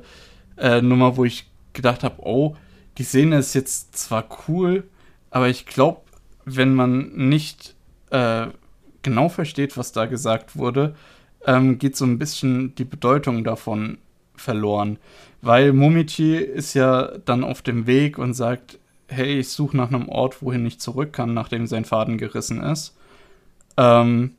äh, 0.58 0.82
Nummer, 0.82 1.18
wo 1.18 1.26
ich 1.26 1.46
gedacht 1.74 2.04
habe, 2.04 2.16
oh, 2.20 2.56
die 2.98 3.04
Szene 3.04 3.38
ist 3.38 3.54
jetzt 3.54 3.98
zwar 3.98 4.26
cool, 4.48 4.84
aber 5.32 5.50
ich 5.50 5.66
glaube, 5.66 6.02
wenn 6.46 6.76
man 6.76 7.12
nicht 7.14 7.76
äh, 8.12 8.48
genau 9.02 9.30
versteht, 9.30 9.78
was 9.78 9.92
da 9.92 10.06
gesagt 10.06 10.56
wurde, 10.56 10.96
ähm, 11.46 11.78
geht 11.78 11.96
so 11.96 12.06
ein 12.06 12.20
bisschen 12.20 12.76
die 12.76 12.86
Bedeutung 12.86 13.44
davon 13.44 13.98
verloren. 14.36 14.98
Weil 15.42 15.74
Momichi 15.74 16.38
ist 16.38 16.74
ja 16.74 17.18
dann 17.26 17.44
auf 17.44 17.62
dem 17.62 17.88
Weg 17.88 18.18
und 18.18 18.34
sagt, 18.34 18.80
hey, 19.08 19.40
ich 19.40 19.50
suche 19.50 19.76
nach 19.76 19.90
einem 19.90 20.08
Ort, 20.10 20.42
wohin 20.42 20.66
ich 20.66 20.80
zurück 20.80 21.14
kann, 21.14 21.34
nachdem 21.34 21.68
sein 21.68 21.86
Faden 21.86 22.18
gerissen 22.18 22.62
ist. 22.62 22.96
Ähm, 23.76 24.36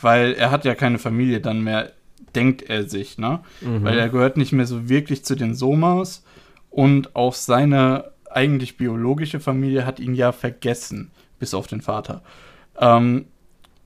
weil 0.00 0.34
er 0.34 0.50
hat 0.50 0.64
ja 0.64 0.74
keine 0.74 0.98
Familie 0.98 1.40
dann 1.40 1.62
mehr, 1.62 1.92
denkt 2.34 2.62
er 2.62 2.88
sich, 2.88 3.18
ne? 3.18 3.40
Mhm. 3.60 3.84
Weil 3.84 3.98
er 3.98 4.08
gehört 4.08 4.36
nicht 4.36 4.52
mehr 4.52 4.66
so 4.66 4.88
wirklich 4.88 5.24
zu 5.24 5.34
den 5.34 5.54
Somas 5.54 6.22
und 6.76 7.16
auch 7.16 7.32
seine 7.32 8.12
eigentlich 8.30 8.76
biologische 8.76 9.40
Familie 9.40 9.86
hat 9.86 9.98
ihn 9.98 10.14
ja 10.14 10.30
vergessen, 10.30 11.10
bis 11.38 11.54
auf 11.54 11.66
den 11.66 11.80
Vater. 11.80 12.20
Ähm, 12.78 13.24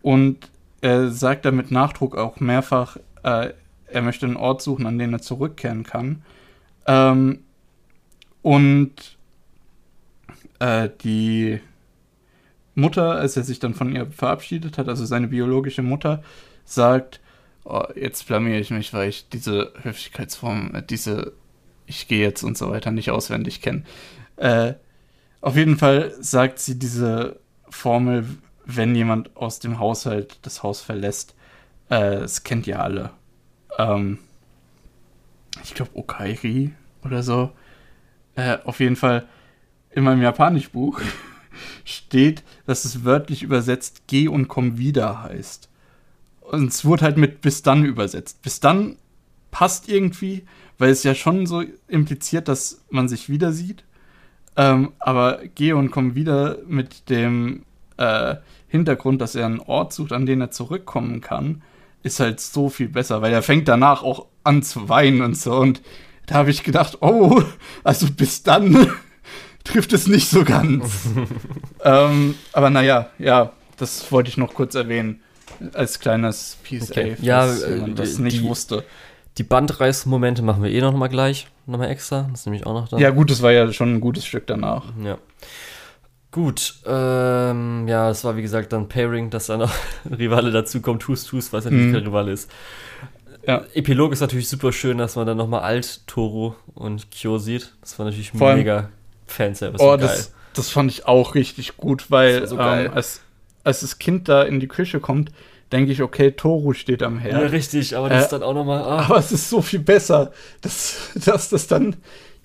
und 0.03 0.51
er 0.81 1.09
sagt 1.13 1.45
da 1.45 1.53
mit 1.53 1.71
Nachdruck 1.71 2.19
auch 2.19 2.41
mehrfach, 2.41 2.97
äh, 3.23 3.51
er 3.87 4.03
möchte 4.03 4.27
einen 4.27 4.35
Ort 4.35 4.61
suchen, 4.61 4.87
an 4.87 4.99
den 4.99 5.13
er 5.13 5.23
zurückkehren 5.23 5.85
kann. 5.85 6.23
Ähm, 6.89 7.45
und 8.43 9.17
äh, 10.59 10.89
die 11.05 11.61
Mutter, 12.75 13.13
als 13.13 13.37
er 13.37 13.45
sich 13.45 13.61
dann 13.61 13.75
von 13.75 13.95
ihr 13.95 14.11
verabschiedet 14.11 14.79
hat, 14.79 14.89
also 14.89 15.05
seine 15.05 15.29
biologische 15.29 15.85
Mutter, 15.85 16.25
sagt, 16.65 17.21
oh, 17.63 17.85
jetzt 17.95 18.27
blamier 18.27 18.59
ich 18.59 18.73
mich, 18.73 18.93
weil 18.93 19.11
ich 19.11 19.29
diese 19.29 19.75
Höflichkeitsform, 19.81 20.75
äh, 20.75 20.83
diese 20.83 21.35
ich 21.91 22.09
gehe 22.09 22.21
jetzt 22.21 22.43
und 22.43 22.57
so 22.57 22.71
weiter 22.71 22.91
nicht 22.91 23.11
auswendig 23.11 23.61
kenne. 23.61 23.83
Äh, 24.37 24.75
auf 25.41 25.57
jeden 25.57 25.77
Fall 25.77 26.15
sagt 26.21 26.59
sie 26.59 26.79
diese 26.79 27.41
Formel, 27.69 28.25
wenn 28.65 28.95
jemand 28.95 29.37
aus 29.37 29.59
dem 29.59 29.79
Haushalt 29.79 30.39
das 30.43 30.63
Haus 30.63 30.81
verlässt. 30.81 31.35
Äh, 31.89 32.21
das 32.21 32.45
kennt 32.45 32.67
ihr 32.67 32.81
alle. 32.81 33.11
Ähm, 33.79 34.19
ich 35.63 35.75
glaube 35.75 35.91
Okairi 35.95 36.73
oder 37.05 37.23
so. 37.23 37.51
Äh, 38.37 38.59
auf 38.65 38.81
jeden 38.81 38.97
Fall 38.97 39.27
in 39.91 40.05
meinem 40.05 40.23
Japanischbuch 40.23 41.01
steht, 41.85 42.45
dass 42.67 42.85
es 42.85 43.05
wörtlich 43.05 43.43
übersetzt 43.43 44.03
geh 44.07 44.29
und 44.29 44.49
komm 44.49 44.79
wieder 44.79 45.25
heißt. 45.25 45.69
und 46.43 46.69
es 46.69 46.85
wurde 46.85 47.05
halt 47.05 47.17
mit 47.17 47.41
bis 47.41 47.63
dann 47.63 47.85
übersetzt. 47.85 48.43
Bis 48.43 48.61
dann 48.61 48.97
passt 49.51 49.89
irgendwie, 49.89 50.45
weil 50.79 50.91
es 50.91 51.03
ja 51.03 51.15
schon 51.15 51.47
so 51.47 51.63
impliziert, 51.89 52.49
dass 52.49 52.83
man 52.91 53.09
sich 53.09 53.29
wieder 53.29 53.53
sieht. 53.53 53.85
Ähm, 54.57 54.93
aber 54.99 55.41
Geon 55.55 55.91
kommt 55.91 56.15
wieder 56.15 56.59
mit 56.67 57.09
dem 57.09 57.65
äh, 57.97 58.37
Hintergrund, 58.69 59.21
dass 59.21 59.35
er 59.35 59.47
einen 59.47 59.61
Ort 59.61 59.93
sucht, 59.93 60.13
an 60.13 60.27
den 60.27 60.41
er 60.41 60.51
zurückkommen 60.51 61.21
kann, 61.21 61.63
ist 62.03 62.21
halt 62.21 62.41
so 62.41 62.69
viel 62.69 62.89
besser, 62.89 63.21
weil 63.21 63.33
er 63.33 63.43
fängt 63.43 63.69
danach 63.69 64.03
auch 64.03 64.27
an 64.45 64.63
zu 64.63 64.89
weinen 64.89 65.23
und 65.23 65.37
so. 65.37 65.55
Und 65.55 65.83
da 66.27 66.37
habe 66.37 66.51
ich 66.51 66.63
gedacht, 66.63 66.99
oh, 67.01 67.43
also 67.85 68.07
bis 68.11 68.43
dann 68.43 68.91
trifft 69.65 69.93
es 69.93 70.07
nicht 70.07 70.31
so 70.31 70.45
ganz. 70.45 71.09
ähm, 71.85 72.37
aber 72.53 72.71
naja, 72.71 73.11
ja, 73.19 73.53
das 73.77 74.11
wollte 74.13 74.31
ich 74.31 74.37
noch 74.37 74.55
kurz 74.55 74.75
erwähnen. 74.75 75.21
Als 75.75 75.99
kleines 75.99 76.57
PSA, 76.63 76.93
okay. 76.93 77.17
ja, 77.21 77.47
wenn 77.63 77.81
man 77.81 77.95
das 77.95 78.19
nicht 78.19 78.39
die, 78.39 78.45
wusste. 78.45 78.85
Die 79.41 79.45
Bandreißmomente 79.45 80.43
machen 80.43 80.63
wir 80.63 80.71
eh 80.71 80.83
noch 80.83 80.93
mal 80.93 81.09
gleich, 81.09 81.49
noch 81.65 81.79
mal 81.79 81.89
extra. 81.89 82.29
Das 82.31 82.41
ist 82.41 82.47
nämlich 82.47 82.67
auch 82.67 82.75
noch 82.75 82.89
da. 82.89 82.99
Ja, 82.99 83.09
gut, 83.09 83.31
das 83.31 83.41
war 83.41 83.51
ja 83.51 83.73
schon 83.73 83.95
ein 83.95 84.01
gutes 84.03 84.27
Stück 84.27 84.47
danach. 84.47 84.93
Ja. 85.03 85.17
Gut, 86.31 86.75
ähm, 86.85 87.89
ja, 87.89 88.11
es 88.11 88.23
war 88.23 88.37
wie 88.37 88.43
gesagt 88.43 88.75
dann 88.75 88.91
Pairing, 88.91 89.31
dass 89.31 89.47
da 89.47 89.57
noch 89.57 89.73
ein 90.05 90.13
Rivale 90.19 90.51
dazukommt, 90.51 91.01
Tus 91.01 91.25
Tus, 91.25 91.55
was 91.55 91.65
natürlich 91.65 91.87
mhm. 91.87 91.93
kein 91.95 92.03
Rivale 92.03 92.33
ist. 92.33 92.51
Ja. 93.47 93.65
Epilog 93.73 94.13
ist 94.13 94.21
natürlich 94.21 94.47
super 94.47 94.73
schön, 94.73 94.99
dass 94.99 95.17
man 95.17 95.27
dann 95.27 95.39
nochmal 95.39 95.63
Alt, 95.63 96.07
Toro 96.07 96.55
und 96.75 97.11
Kyo 97.11 97.39
sieht. 97.39 97.73
Das 97.81 97.99
war 97.99 98.05
natürlich 98.05 98.33
Vor 98.33 98.55
mega 98.55 98.91
Fanservice. 99.27 99.83
Oh, 99.83 99.97
das, 99.97 100.35
das 100.53 100.69
fand 100.69 100.91
ich 100.91 101.07
auch 101.07 101.35
richtig 101.35 101.79
gut, 101.79 102.11
weil 102.11 102.47
so 102.47 102.59
ähm, 102.59 102.91
als, 102.93 103.23
als 103.65 103.81
das 103.81 103.99
Kind 103.99 104.29
da 104.29 104.43
in 104.43 104.61
die 104.61 104.69
Küche 104.69 105.01
kommt, 105.01 105.33
denke 105.73 105.93
ich, 105.93 106.03
okay, 106.03 106.33
Toru 106.33 106.73
steht 106.73 107.03
am 107.03 107.19
Herd. 107.19 107.43
Ja, 107.43 107.49
richtig, 107.49 107.97
aber 107.97 108.09
das 108.09 108.19
äh, 108.19 108.25
ist 108.25 108.33
dann 108.33 108.43
auch 108.43 108.55
nochmal. 108.55 108.83
Ah. 108.83 109.05
Aber 109.05 109.19
es 109.19 109.33
ist 109.33 109.49
so 109.49 109.63
viel 109.63 109.81
besser, 109.81 110.33
dass, 110.61 111.11
dass 111.25 111.49
das 111.51 111.67
dann 111.67 111.97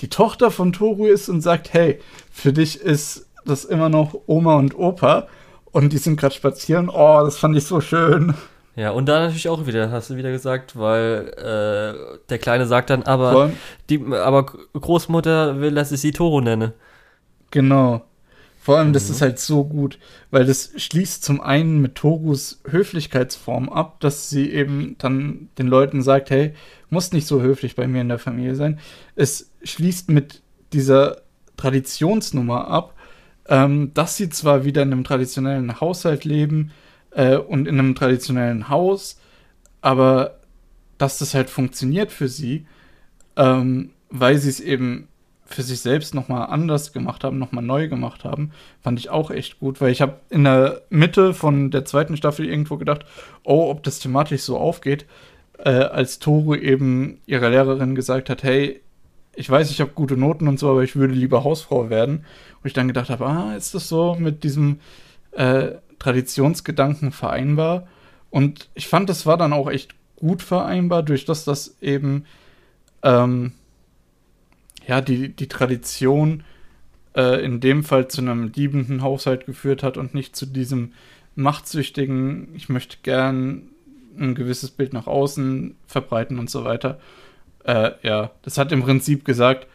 die 0.02 0.10
Tochter 0.10 0.52
von 0.52 0.74
Toru 0.74 1.08
ist 1.08 1.30
und 1.30 1.42
sagt: 1.42 1.74
Hey, 1.74 2.00
für 2.32 2.54
dich 2.54 2.80
ist 2.80 3.28
das 3.46 3.66
immer 3.66 3.90
noch 3.90 4.16
Oma 4.28 4.56
und 4.56 4.78
Opa 4.78 5.28
und 5.72 5.94
die 5.94 5.98
sind 5.98 6.20
gerade 6.20 6.34
spazieren. 6.34 6.90
Oh, 6.90 7.22
das 7.24 7.38
fand 7.38 7.56
ich 7.58 7.66
so 7.66 7.82
schön. 7.82 8.34
Ja, 8.76 8.92
und 8.92 9.08
dann 9.08 9.24
natürlich 9.24 9.48
auch 9.48 9.66
wieder, 9.68 9.90
hast 9.90 10.10
du 10.10 10.18
wieder 10.18 10.32
gesagt, 10.32 10.78
weil 10.78 11.32
äh, 11.38 12.18
der 12.28 12.40
Kleine 12.40 12.66
sagt 12.66 12.90
dann, 12.90 13.04
aber, 13.04 13.52
die, 13.90 14.04
aber 14.14 14.48
Großmutter 14.74 15.62
will, 15.62 15.74
dass 15.74 15.94
ich 15.94 16.02
sie 16.02 16.12
Toro 16.12 16.42
nenne. 16.42 16.74
Genau. 17.52 18.04
Vor 18.66 18.80
allem, 18.80 18.94
das 18.94 19.10
mhm. 19.10 19.12
ist 19.12 19.22
halt 19.22 19.38
so 19.38 19.64
gut, 19.64 20.00
weil 20.32 20.44
das 20.44 20.72
schließt 20.76 21.24
zum 21.24 21.40
einen 21.40 21.82
mit 21.82 21.94
Torus 21.94 22.64
Höflichkeitsform 22.68 23.70
ab, 23.70 24.00
dass 24.00 24.32
sie 24.32 24.50
eben 24.50 24.96
dann 24.98 25.50
den 25.60 25.68
Leuten 25.68 26.02
sagt, 26.02 26.32
hey, 26.32 26.56
muss 26.90 27.12
nicht 27.12 27.28
so 27.28 27.44
höflich 27.44 27.76
bei 27.76 27.86
mir 27.86 28.02
in 28.02 28.10
der 28.10 28.18
Familie 28.18 28.56
sein. 28.56 28.80
Es 29.16 29.52
schließt 29.64 30.10
mit 30.10 30.42
dieser 30.74 31.22
Traditionsnummer 31.58 32.68
ab, 32.68 32.96
ähm, 33.48 33.92
dass 33.94 34.18
sie 34.18 34.32
zwar 34.32 34.66
wieder 34.66 34.82
in 34.82 34.94
einem 34.94 35.04
traditionellen 35.04 35.80
Haushalt 35.80 36.26
leben 36.26 36.72
äh, 37.12 37.36
und 37.36 37.68
in 37.68 37.78
einem 37.78 37.94
traditionellen 37.94 38.68
Haus, 38.68 39.20
aber 39.82 40.40
dass 40.98 41.20
das 41.20 41.36
halt 41.36 41.52
funktioniert 41.52 42.12
für 42.12 42.30
sie, 42.30 42.66
ähm, 43.36 43.92
weil 44.10 44.40
sie 44.40 44.50
es 44.50 44.60
eben 44.60 45.08
für 45.46 45.62
sich 45.62 45.80
selbst 45.82 46.16
nochmal 46.16 46.48
anders 46.48 46.92
gemacht 46.92 47.24
haben, 47.24 47.38
nochmal 47.38 47.64
neu 47.64 47.88
gemacht 47.88 48.24
haben, 48.24 48.52
fand 48.82 49.00
ich 49.00 49.10
auch 49.10 49.30
echt 49.30 49.60
gut, 49.60 49.80
weil 49.80 49.92
ich 49.92 50.02
habe 50.02 50.20
in 50.30 50.44
der 50.44 50.82
Mitte 50.90 51.34
von 51.34 51.70
der 51.72 51.86
zweiten 51.86 52.18
Staffel 52.18 52.48
irgendwo 52.48 52.78
gedacht, 52.78 53.06
oh, 53.44 53.70
ob 53.70 53.84
das 53.84 54.00
thematisch 54.00 54.42
so 54.42 54.58
aufgeht, 54.58 55.06
äh, 55.60 55.70
als 55.70 56.20
Toru 56.20 56.56
eben 56.56 57.20
ihrer 57.26 57.50
Lehrerin 57.50 57.96
gesagt 57.96 58.30
hat, 58.30 58.44
hey, 58.44 58.82
ich 59.36 59.50
weiß, 59.50 59.70
ich 59.70 59.82
habe 59.82 59.92
gute 59.92 60.18
Noten 60.18 60.48
und 60.48 60.60
so, 60.60 60.72
aber 60.72 60.84
ich 60.84 60.96
würde 60.96 61.14
lieber 61.14 61.44
Hausfrau 61.44 61.90
werden. 61.90 62.26
Und 62.62 62.68
ich 62.68 62.74
dann 62.74 62.88
gedacht 62.88 63.10
habe, 63.10 63.26
ah, 63.26 63.56
ist 63.56 63.76
das 63.76 63.90
so 63.90 64.16
mit 64.16 64.44
diesem 64.44 64.80
äh, 65.32 65.72
Traditionsgedanken 66.00 67.12
vereinbar? 67.12 67.88
Und 68.30 68.70
ich 68.74 68.88
fand, 68.88 69.10
das 69.10 69.26
war 69.26 69.38
dann 69.38 69.54
auch 69.54 69.70
echt 69.70 69.94
gut 70.16 70.42
vereinbar, 70.42 71.04
durch 71.04 71.26
das, 71.26 71.44
dass 71.44 71.78
eben 71.82 72.26
ähm, 73.04 73.52
ja, 74.88 75.02
die, 75.02 75.30
die 75.30 75.48
Tradition 75.48 76.44
äh, 77.16 77.44
in 77.44 77.60
dem 77.60 77.84
Fall 77.84 78.08
zu 78.08 78.22
einem 78.22 78.52
liebenden 78.54 79.02
Haushalt 79.02 79.46
geführt 79.46 79.84
hat 79.84 79.98
und 79.98 80.14
nicht 80.14 80.36
zu 80.36 80.46
diesem 80.46 80.94
machtsüchtigen, 81.36 82.50
ich 82.56 82.70
möchte 82.70 82.98
gern 83.04 83.70
ein 84.18 84.36
gewisses 84.36 84.72
Bild 84.72 84.94
nach 84.94 85.08
außen 85.08 85.76
verbreiten 85.88 86.40
und 86.40 86.50
so 86.50 86.64
weiter. 86.64 87.00
Äh, 87.64 87.92
ja, 88.04 88.32
das 88.44 88.58
hat 88.58 88.72
im 88.72 88.84
Prinzip 88.84 89.26
gesagt, 89.26 89.68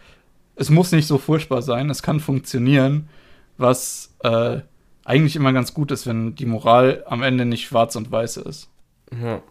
es 0.56 0.70
muss 0.70 0.92
nicht 0.92 1.06
so 1.06 1.18
furchtbar 1.18 1.62
sein, 1.62 1.90
es 1.90 2.02
kann 2.02 2.20
funktionieren, 2.20 3.08
was 3.56 4.14
äh, 4.22 4.60
eigentlich 5.04 5.36
immer 5.36 5.52
ganz 5.52 5.74
gut 5.74 5.90
ist, 5.90 6.06
wenn 6.06 6.34
die 6.34 6.46
Moral 6.46 7.04
am 7.06 7.22
Ende 7.22 7.44
nicht 7.44 7.66
schwarz 7.66 7.96
und 7.96 8.10
weiß 8.12 8.38
ist. 8.38 8.68
Ja. 9.22 9.42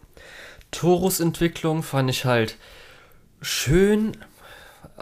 Torus 0.70 1.20
Entwicklung 1.20 1.82
fand 1.82 2.10
ich 2.10 2.24
halt 2.24 2.56
schön, 3.42 4.16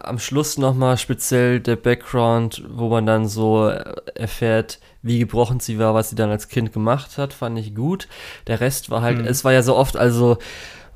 am 0.05 0.19
Schluss 0.19 0.59
nochmal 0.59 0.99
speziell 0.99 1.61
der 1.61 1.77
Background, 1.77 2.63
wo 2.69 2.89
man 2.89 3.07
dann 3.07 3.27
so 3.27 3.67
erfährt, 4.15 4.79
wie 5.03 5.19
gebrochen 5.19 5.61
sie 5.61 5.79
war, 5.79 5.95
was 5.95 6.11
sie 6.11 6.17
dann 6.17 6.31
als 6.31 6.49
Kind 6.49 6.73
gemacht 6.73 7.19
hat, 7.19 7.33
fand 7.33 7.59
ich 7.59 7.75
gut. 7.75 8.09
Der 8.47 8.61
Rest 8.61 8.91
war 8.91 9.03
halt, 9.03 9.19
mhm. 9.19 9.27
es 9.27 9.45
war 9.45 9.53
ja 9.53 9.63
so 9.63 9.77
oft, 9.77 9.97
also 9.97 10.39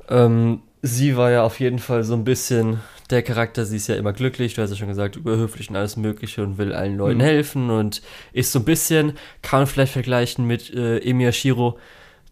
ähm, 0.09 0.61
sie 0.81 1.15
war 1.15 1.31
ja 1.31 1.43
auf 1.43 1.59
jeden 1.59 1.79
Fall 1.79 2.03
so 2.03 2.13
ein 2.13 2.23
bisschen 2.23 2.79
der 3.09 3.21
Charakter, 3.21 3.65
sie 3.65 3.77
ist 3.77 3.87
ja 3.87 3.95
immer 3.95 4.13
glücklich, 4.13 4.53
du 4.53 4.61
hast 4.61 4.71
ja 4.71 4.75
schon 4.75 4.87
gesagt, 4.87 5.15
überhöflich 5.15 5.69
und 5.69 5.75
alles 5.75 5.97
Mögliche 5.97 6.43
und 6.43 6.57
will 6.57 6.73
allen 6.73 6.97
Leuten 6.97 7.19
mhm. 7.19 7.23
helfen 7.23 7.69
und 7.69 8.01
ist 8.33 8.51
so 8.51 8.59
ein 8.59 8.65
bisschen, 8.65 9.13
kann 9.41 9.61
man 9.61 9.67
vielleicht 9.67 9.93
vergleichen 9.93 10.45
mit 10.45 10.73
äh, 10.73 10.97
Emiya 10.99 11.31
Shiro, 11.31 11.77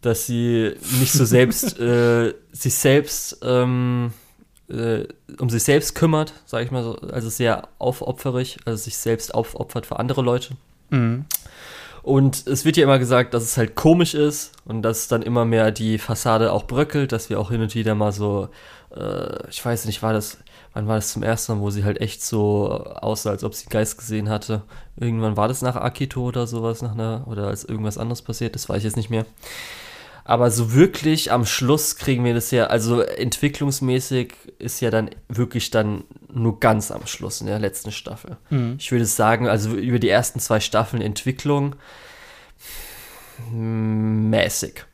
dass 0.02 0.26
sie 0.26 0.74
nicht 1.00 1.14
so 1.14 1.26
selbst, 1.26 1.80
äh, 1.80 2.34
sich 2.52 2.74
selbst, 2.74 3.40
ähm, 3.44 4.12
äh, 4.72 5.08
um 5.40 5.50
sich 5.50 5.64
selbst 5.64 5.96
kümmert, 5.96 6.34
sage 6.46 6.66
ich 6.66 6.72
mal 6.72 6.84
so, 6.84 6.96
also 6.96 7.30
sehr 7.30 7.68
aufopferig, 7.80 8.60
also 8.66 8.84
sich 8.84 8.98
selbst 8.98 9.34
aufopfert 9.34 9.86
für 9.86 10.00
andere 10.00 10.22
Leute. 10.22 10.56
Mhm. 10.90 11.26
Und 12.04 12.48
es 12.48 12.66
wird 12.66 12.78
ja 12.78 12.84
immer 12.84 12.98
gesagt, 12.98 13.34
dass 13.34 13.44
es 13.44 13.58
halt 13.58 13.76
komisch 13.76 14.16
ist 14.16 14.54
und 14.66 14.82
dass 14.82 15.08
dann 15.08 15.22
immer 15.22 15.46
mehr 15.46 15.72
die 15.72 16.00
Fassade 16.00 16.52
auch 16.52 16.66
bröckelt, 16.66 17.12
dass 17.12 17.30
wir 17.30 17.40
auch 17.40 17.52
hin 17.52 17.62
und 17.62 17.76
wieder 17.76 17.94
mal 17.94 18.12
so, 18.12 18.50
äh, 18.96 19.48
ich 19.50 19.64
weiß 19.64 19.86
nicht, 19.86 20.02
war 20.02 20.14
das, 20.14 20.40
wann 20.74 20.88
war 20.88 20.96
das 20.96 21.12
zum 21.12 21.22
ersten 21.22 21.54
Mal, 21.54 21.62
wo 21.62 21.70
sie 21.70 21.84
halt 21.84 22.02
echt 22.02 22.24
so 22.24 22.72
aussah, 22.72 23.30
als 23.30 23.44
ob 23.44 23.54
sie 23.54 23.70
Geist 23.70 24.00
gesehen 24.00 24.30
hatte. 24.30 24.64
Irgendwann 24.96 25.38
war 25.38 25.48
das 25.48 25.62
nach 25.62 25.76
Akito 25.76 26.22
oder 26.24 26.48
sowas, 26.48 26.82
nach 26.82 26.94
einer, 26.94 27.28
oder 27.28 27.48
als 27.48 27.66
irgendwas 27.66 28.00
anderes 28.00 28.24
passiert, 28.24 28.56
das 28.56 28.68
weiß 28.68 28.80
ich 28.80 28.86
jetzt 28.86 28.98
nicht 28.98 29.12
mehr. 29.12 29.26
Aber 30.24 30.52
so 30.52 30.74
wirklich 30.74 31.32
am 31.32 31.46
Schluss 31.46 31.96
kriegen 31.96 32.24
wir 32.24 32.34
das 32.34 32.52
ja, 32.52 32.68
also 32.68 33.02
entwicklungsmäßig 33.02 34.36
ist 34.60 34.80
ja 34.80 34.92
dann 34.92 35.10
wirklich 35.28 35.72
dann 35.72 36.04
nur 36.32 36.60
ganz 36.60 36.92
am 36.92 37.08
Schluss 37.08 37.42
in 37.42 37.48
der 37.48 37.60
letzten 37.60 37.92
Staffel. 37.92 38.38
Mhm. 38.50 38.76
Ich 38.78 38.92
würde 38.92 39.06
sagen, 39.06 39.48
also 39.48 39.76
über 39.76 40.00
die 40.00 40.10
ersten 40.10 40.40
zwei 40.40 40.60
Staffeln 40.60 41.02
Entwicklung 41.02 41.76
mäßig. 43.52 44.86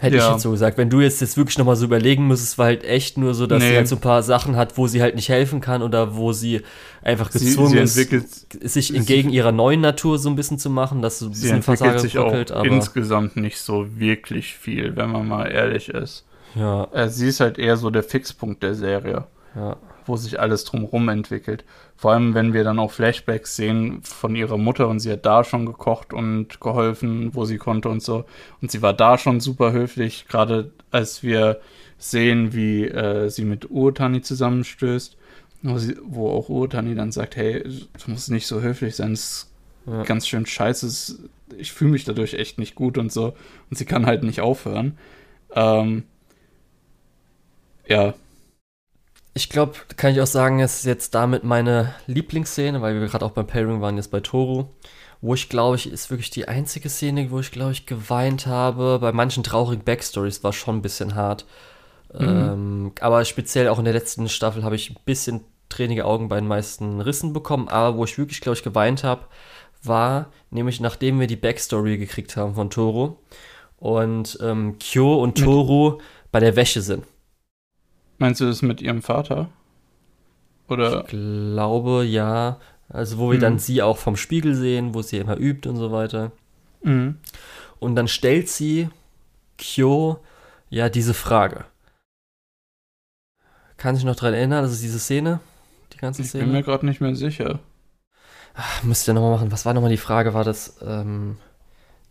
Hätte 0.00 0.16
ja. 0.16 0.26
ich 0.26 0.32
jetzt 0.32 0.42
so 0.42 0.50
gesagt. 0.50 0.78
Wenn 0.78 0.88
du 0.88 1.02
jetzt, 1.02 1.20
jetzt 1.20 1.36
wirklich 1.36 1.58
nochmal 1.58 1.76
so 1.76 1.84
überlegen 1.84 2.26
müsstest, 2.26 2.56
war 2.56 2.66
halt 2.66 2.84
echt 2.84 3.18
nur 3.18 3.34
so, 3.34 3.46
dass 3.46 3.62
nee. 3.62 3.68
sie 3.68 3.76
halt 3.76 3.86
so 3.86 3.96
ein 3.96 4.00
paar 4.00 4.22
Sachen 4.22 4.56
hat, 4.56 4.78
wo 4.78 4.86
sie 4.86 5.02
halt 5.02 5.14
nicht 5.14 5.28
helfen 5.28 5.60
kann 5.60 5.82
oder 5.82 6.16
wo 6.16 6.32
sie 6.32 6.62
einfach 7.02 7.30
gezwungen 7.30 7.86
sie, 7.86 8.04
sie 8.04 8.16
ist, 8.16 8.72
sich 8.72 8.96
entgegen 8.96 9.28
ihrer 9.28 9.52
neuen 9.52 9.82
Natur 9.82 10.18
so 10.18 10.30
ein 10.30 10.36
bisschen 10.36 10.58
zu 10.58 10.70
machen, 10.70 11.02
dass 11.02 11.18
so 11.18 11.26
ein 11.26 11.32
bisschen 11.32 11.62
Versager 11.62 11.98
sich 11.98 12.14
bröckelt, 12.14 12.50
auch 12.50 12.64
insgesamt 12.64 13.36
nicht 13.36 13.58
so 13.58 13.98
wirklich 13.98 14.54
viel, 14.54 14.96
wenn 14.96 15.10
man 15.10 15.28
mal 15.28 15.46
ehrlich 15.46 15.90
ist. 15.90 16.24
Ja. 16.54 16.88
Äh, 16.94 17.10
sie 17.10 17.28
ist 17.28 17.40
halt 17.40 17.58
eher 17.58 17.76
so 17.76 17.90
der 17.90 18.02
Fixpunkt 18.02 18.62
der 18.62 18.74
Serie. 18.74 19.26
Ja 19.54 19.76
wo 20.10 20.16
sich 20.16 20.40
alles 20.40 20.64
drumherum 20.64 21.08
entwickelt. 21.08 21.64
Vor 21.96 22.12
allem, 22.12 22.34
wenn 22.34 22.52
wir 22.52 22.64
dann 22.64 22.78
auch 22.78 22.90
Flashbacks 22.90 23.56
sehen 23.56 24.02
von 24.02 24.34
ihrer 24.34 24.58
Mutter 24.58 24.88
und 24.88 25.00
sie 25.00 25.12
hat 25.12 25.24
da 25.24 25.44
schon 25.44 25.66
gekocht 25.66 26.12
und 26.12 26.60
geholfen, 26.60 27.34
wo 27.34 27.44
sie 27.44 27.58
konnte 27.58 27.88
und 27.88 28.02
so. 28.02 28.24
Und 28.60 28.70
sie 28.70 28.82
war 28.82 28.92
da 28.92 29.16
schon 29.16 29.40
super 29.40 29.72
höflich, 29.72 30.26
gerade 30.28 30.72
als 30.90 31.22
wir 31.22 31.60
sehen, 31.98 32.52
wie 32.52 32.84
äh, 32.86 33.28
sie 33.30 33.44
mit 33.44 33.70
Urtani 33.70 34.20
zusammenstößt, 34.22 35.16
wo, 35.62 35.78
sie, 35.78 35.96
wo 36.02 36.30
auch 36.30 36.48
Urtani 36.48 36.94
dann 36.94 37.12
sagt, 37.12 37.36
hey, 37.36 37.62
du 37.62 38.10
musst 38.10 38.30
nicht 38.30 38.46
so 38.46 38.60
höflich 38.60 38.96
sein, 38.96 39.12
das 39.12 39.20
ist 39.20 39.50
ja. 39.86 40.02
ganz 40.02 40.26
schön 40.26 40.46
scheiße, 40.46 41.18
ich 41.56 41.72
fühle 41.72 41.92
mich 41.92 42.04
dadurch 42.04 42.34
echt 42.34 42.58
nicht 42.58 42.74
gut 42.74 42.98
und 42.98 43.12
so. 43.12 43.34
Und 43.70 43.76
sie 43.76 43.84
kann 43.84 44.06
halt 44.06 44.22
nicht 44.24 44.40
aufhören. 44.40 44.98
Ähm, 45.54 46.04
ja, 47.86 48.14
ich 49.34 49.48
glaube, 49.48 49.74
kann 49.96 50.12
ich 50.12 50.20
auch 50.20 50.26
sagen, 50.26 50.60
es 50.60 50.80
ist 50.80 50.86
jetzt 50.86 51.14
damit 51.14 51.44
meine 51.44 51.94
Lieblingsszene, 52.06 52.82
weil 52.82 53.00
wir 53.00 53.06
gerade 53.06 53.24
auch 53.24 53.30
beim 53.30 53.46
Pairing 53.46 53.80
waren, 53.80 53.96
jetzt 53.96 54.10
bei 54.10 54.20
Toru. 54.20 54.66
Wo 55.22 55.34
ich 55.34 55.48
glaube, 55.48 55.76
ich 55.76 55.90
ist 55.90 56.10
wirklich 56.10 56.30
die 56.30 56.48
einzige 56.48 56.88
Szene, 56.88 57.30
wo 57.30 57.40
ich 57.40 57.52
glaube 57.52 57.72
ich 57.72 57.86
geweint 57.86 58.46
habe. 58.46 58.98
Bei 59.00 59.12
manchen 59.12 59.42
traurigen 59.42 59.84
Backstories 59.84 60.42
war 60.42 60.52
schon 60.52 60.76
ein 60.76 60.82
bisschen 60.82 61.14
hart. 61.14 61.44
Mhm. 62.12 62.26
Ähm, 62.26 62.92
aber 63.00 63.24
speziell 63.24 63.68
auch 63.68 63.78
in 63.78 63.84
der 63.84 63.94
letzten 63.94 64.28
Staffel 64.28 64.64
habe 64.64 64.76
ich 64.76 64.90
ein 64.90 64.96
bisschen 65.04 65.42
tränige 65.68 66.06
Augen 66.06 66.28
bei 66.28 66.36
den 66.36 66.48
meisten 66.48 67.00
Rissen 67.00 67.32
bekommen. 67.32 67.68
Aber 67.68 67.96
wo 67.96 68.04
ich 68.04 68.18
wirklich, 68.18 68.40
glaube 68.40 68.56
ich, 68.56 68.62
geweint 68.62 69.04
habe, 69.04 69.26
war 69.82 70.30
nämlich 70.50 70.80
nachdem 70.80 71.20
wir 71.20 71.26
die 71.26 71.36
Backstory 71.36 71.98
gekriegt 71.98 72.36
haben 72.36 72.54
von 72.54 72.70
Toro 72.70 73.18
und 73.78 74.38
ähm, 74.42 74.78
Kyo 74.78 75.22
und 75.22 75.38
Toru 75.38 75.98
bei 76.32 76.40
der 76.40 76.56
Wäsche 76.56 76.82
sind. 76.82 77.04
Meinst 78.20 78.40
du 78.42 78.44
das 78.44 78.60
mit 78.60 78.82
ihrem 78.82 79.00
Vater? 79.00 79.48
Oder? 80.68 81.00
Ich 81.00 81.06
glaube 81.08 82.04
ja. 82.04 82.60
Also 82.90 83.16
wo 83.16 83.30
wir 83.30 83.38
mhm. 83.38 83.40
dann 83.40 83.58
sie 83.58 83.80
auch 83.80 83.96
vom 83.96 84.16
Spiegel 84.16 84.54
sehen, 84.54 84.94
wo 84.94 85.00
sie 85.00 85.16
immer 85.16 85.38
übt 85.38 85.66
und 85.66 85.76
so 85.76 85.90
weiter. 85.90 86.30
Mhm. 86.82 87.16
Und 87.78 87.96
dann 87.96 88.08
stellt 88.08 88.48
sie 88.50 88.90
Kyo 89.56 90.18
ja 90.68 90.90
diese 90.90 91.14
Frage. 91.14 91.64
Kann 93.78 93.96
sich 93.96 94.04
noch 94.04 94.16
daran 94.16 94.34
erinnern, 94.34 94.64
das 94.64 94.72
ist 94.72 94.82
diese 94.82 94.98
Szene? 94.98 95.40
Die 95.94 95.96
ganze 95.96 96.22
Szene? 96.22 96.44
Ich 96.44 96.46
bin 96.46 96.58
mir 96.58 96.62
gerade 96.62 96.84
nicht 96.84 97.00
mehr 97.00 97.16
sicher. 97.16 97.60
Ach, 98.52 98.82
müsst 98.82 99.08
ihr 99.08 99.14
nochmal 99.14 99.30
machen. 99.30 99.50
Was 99.50 99.64
war 99.64 99.72
nochmal 99.72 99.90
die 99.90 99.96
Frage? 99.96 100.34
War 100.34 100.44
das, 100.44 100.76
ähm, 100.82 101.38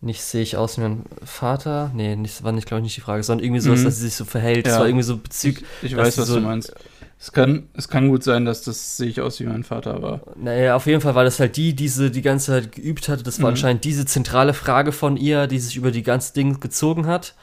nicht 0.02 0.22
sehe 0.22 0.42
ich 0.42 0.56
aus 0.56 0.78
wie 0.78 0.82
mein 0.82 1.04
Vater? 1.24 1.92
Nee, 1.94 2.16
nicht, 2.16 2.44
war 2.44 2.54
nicht, 2.54 2.68
glaube 2.68 2.80
ich, 2.80 2.84
nicht 2.84 2.98
die 2.98 3.02
Frage, 3.02 3.22
sondern 3.24 3.44
irgendwie 3.44 3.62
so, 3.62 3.72
mhm. 3.72 3.84
dass 3.84 3.98
sie 3.98 4.06
sich 4.06 4.16
so 4.16 4.26
verhält. 4.26 4.66
Es 4.66 4.80
war 4.80 4.86
irgendwie 4.86 5.04
so 5.04 5.18
bezüglich. 5.18 5.66
Ich, 5.82 5.92
ich 5.92 5.98
weiß, 5.98 6.18
was 6.18 6.28
so, 6.28 6.36
du 6.36 6.42
meinst. 6.42 6.74
Es 7.22 7.34
kann, 7.34 7.68
es 7.74 7.90
kann 7.90 8.08
gut 8.08 8.24
sein, 8.24 8.46
dass 8.46 8.62
das 8.62 8.96
sehe 8.96 9.10
ich 9.10 9.20
aus 9.20 9.42
wie 9.42 9.46
mein 9.46 9.66
Vater 9.66 10.02
war. 10.02 10.22
Naja, 10.38 10.78
auf 10.78 10.86
jeden 10.86 11.02
Fall 11.02 11.16
war 11.16 11.26
das 11.26 11.38
halt 11.42 11.58
die, 11.58 11.72
die 11.72 11.84
diese 11.84 12.12
die 12.12 12.22
ganze 12.22 12.54
Zeit 12.54 12.72
geübt 12.72 13.10
hatte. 13.10 13.24
Das 13.24 13.40
war 13.40 13.50
mhm. 13.50 13.56
anscheinend 13.56 13.84
diese 13.84 14.06
zentrale 14.06 14.54
Frage 14.54 14.94
von 14.94 15.18
ihr, 15.18 15.48
die 15.48 15.60
sich 15.60 15.76
über 15.76 15.92
die 15.92 16.04
ganze 16.04 16.34
Ding 16.34 16.62
gezogen 16.62 17.06
hat. 17.06 17.36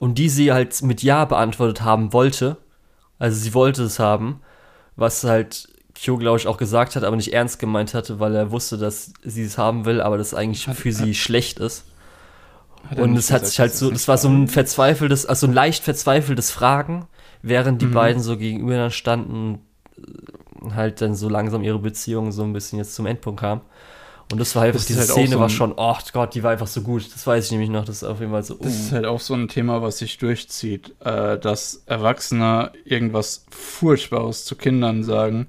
Und 0.00 0.18
die 0.18 0.30
sie 0.30 0.50
halt 0.50 0.82
mit 0.82 1.02
Ja 1.02 1.26
beantwortet 1.26 1.82
haben 1.82 2.12
wollte. 2.12 2.56
Also 3.20 3.38
sie 3.38 3.54
wollte 3.54 3.84
es 3.84 4.00
haben. 4.00 4.40
Was 4.96 5.22
halt 5.22 5.68
Kyo, 5.94 6.16
glaube 6.16 6.38
ich, 6.38 6.46
auch 6.46 6.56
gesagt 6.56 6.96
hat, 6.96 7.04
aber 7.04 7.16
nicht 7.16 7.32
ernst 7.32 7.58
gemeint 7.58 7.94
hatte, 7.94 8.18
weil 8.18 8.34
er 8.34 8.50
wusste, 8.50 8.78
dass 8.78 9.12
sie 9.22 9.44
es 9.44 9.58
haben 9.58 9.84
will, 9.84 10.00
aber 10.00 10.16
das 10.16 10.34
eigentlich 10.34 10.66
hat, 10.66 10.76
für 10.76 10.92
sie 10.92 11.14
schlecht 11.14 11.60
ist. 11.60 11.84
Und 12.96 13.16
es 13.16 13.30
hat 13.30 13.46
sich 13.46 13.60
halt 13.60 13.74
so, 13.74 13.90
das 13.90 14.08
war 14.08 14.18
so 14.18 14.28
ein 14.28 14.48
verzweifeltes, 14.48 15.26
also 15.26 15.46
ein 15.46 15.52
leicht 15.52 15.84
verzweifeltes 15.84 16.50
Fragen, 16.50 17.06
während 17.42 17.80
die 17.82 17.86
mhm. 17.86 17.92
beiden 17.92 18.22
so 18.22 18.36
gegenüber 18.36 18.90
standen, 18.90 19.60
halt 20.74 21.00
dann 21.00 21.14
so 21.14 21.28
langsam 21.28 21.62
ihre 21.62 21.78
Beziehung 21.78 22.32
so 22.32 22.42
ein 22.42 22.52
bisschen 22.52 22.78
jetzt 22.78 22.94
zum 22.94 23.06
Endpunkt 23.06 23.40
kam. 23.40 23.62
Und 24.32 24.38
das 24.38 24.54
war 24.54 24.62
einfach, 24.62 24.78
das 24.78 24.86
diese 24.86 25.00
halt 25.00 25.10
Szene 25.10 25.30
so 25.30 25.40
war 25.40 25.48
schon, 25.48 25.74
oh 25.76 25.96
Gott, 26.12 26.34
die 26.34 26.42
war 26.42 26.52
einfach 26.52 26.68
so 26.68 26.82
gut. 26.82 27.12
Das 27.12 27.26
weiß 27.26 27.46
ich 27.46 27.50
nämlich 27.50 27.70
noch, 27.70 27.84
das 27.84 27.96
ist 27.96 28.04
auf 28.04 28.20
jeden 28.20 28.30
Fall 28.30 28.44
so. 28.44 28.54
Uh. 28.54 28.62
Das 28.62 28.74
ist 28.74 28.92
halt 28.92 29.04
auch 29.04 29.18
so 29.18 29.34
ein 29.34 29.48
Thema, 29.48 29.82
was 29.82 29.98
sich 29.98 30.18
durchzieht, 30.18 30.94
äh, 31.00 31.36
dass 31.38 31.82
Erwachsene 31.86 32.70
irgendwas 32.84 33.44
Furchtbares 33.50 34.44
zu 34.44 34.54
Kindern 34.54 35.02
sagen 35.02 35.48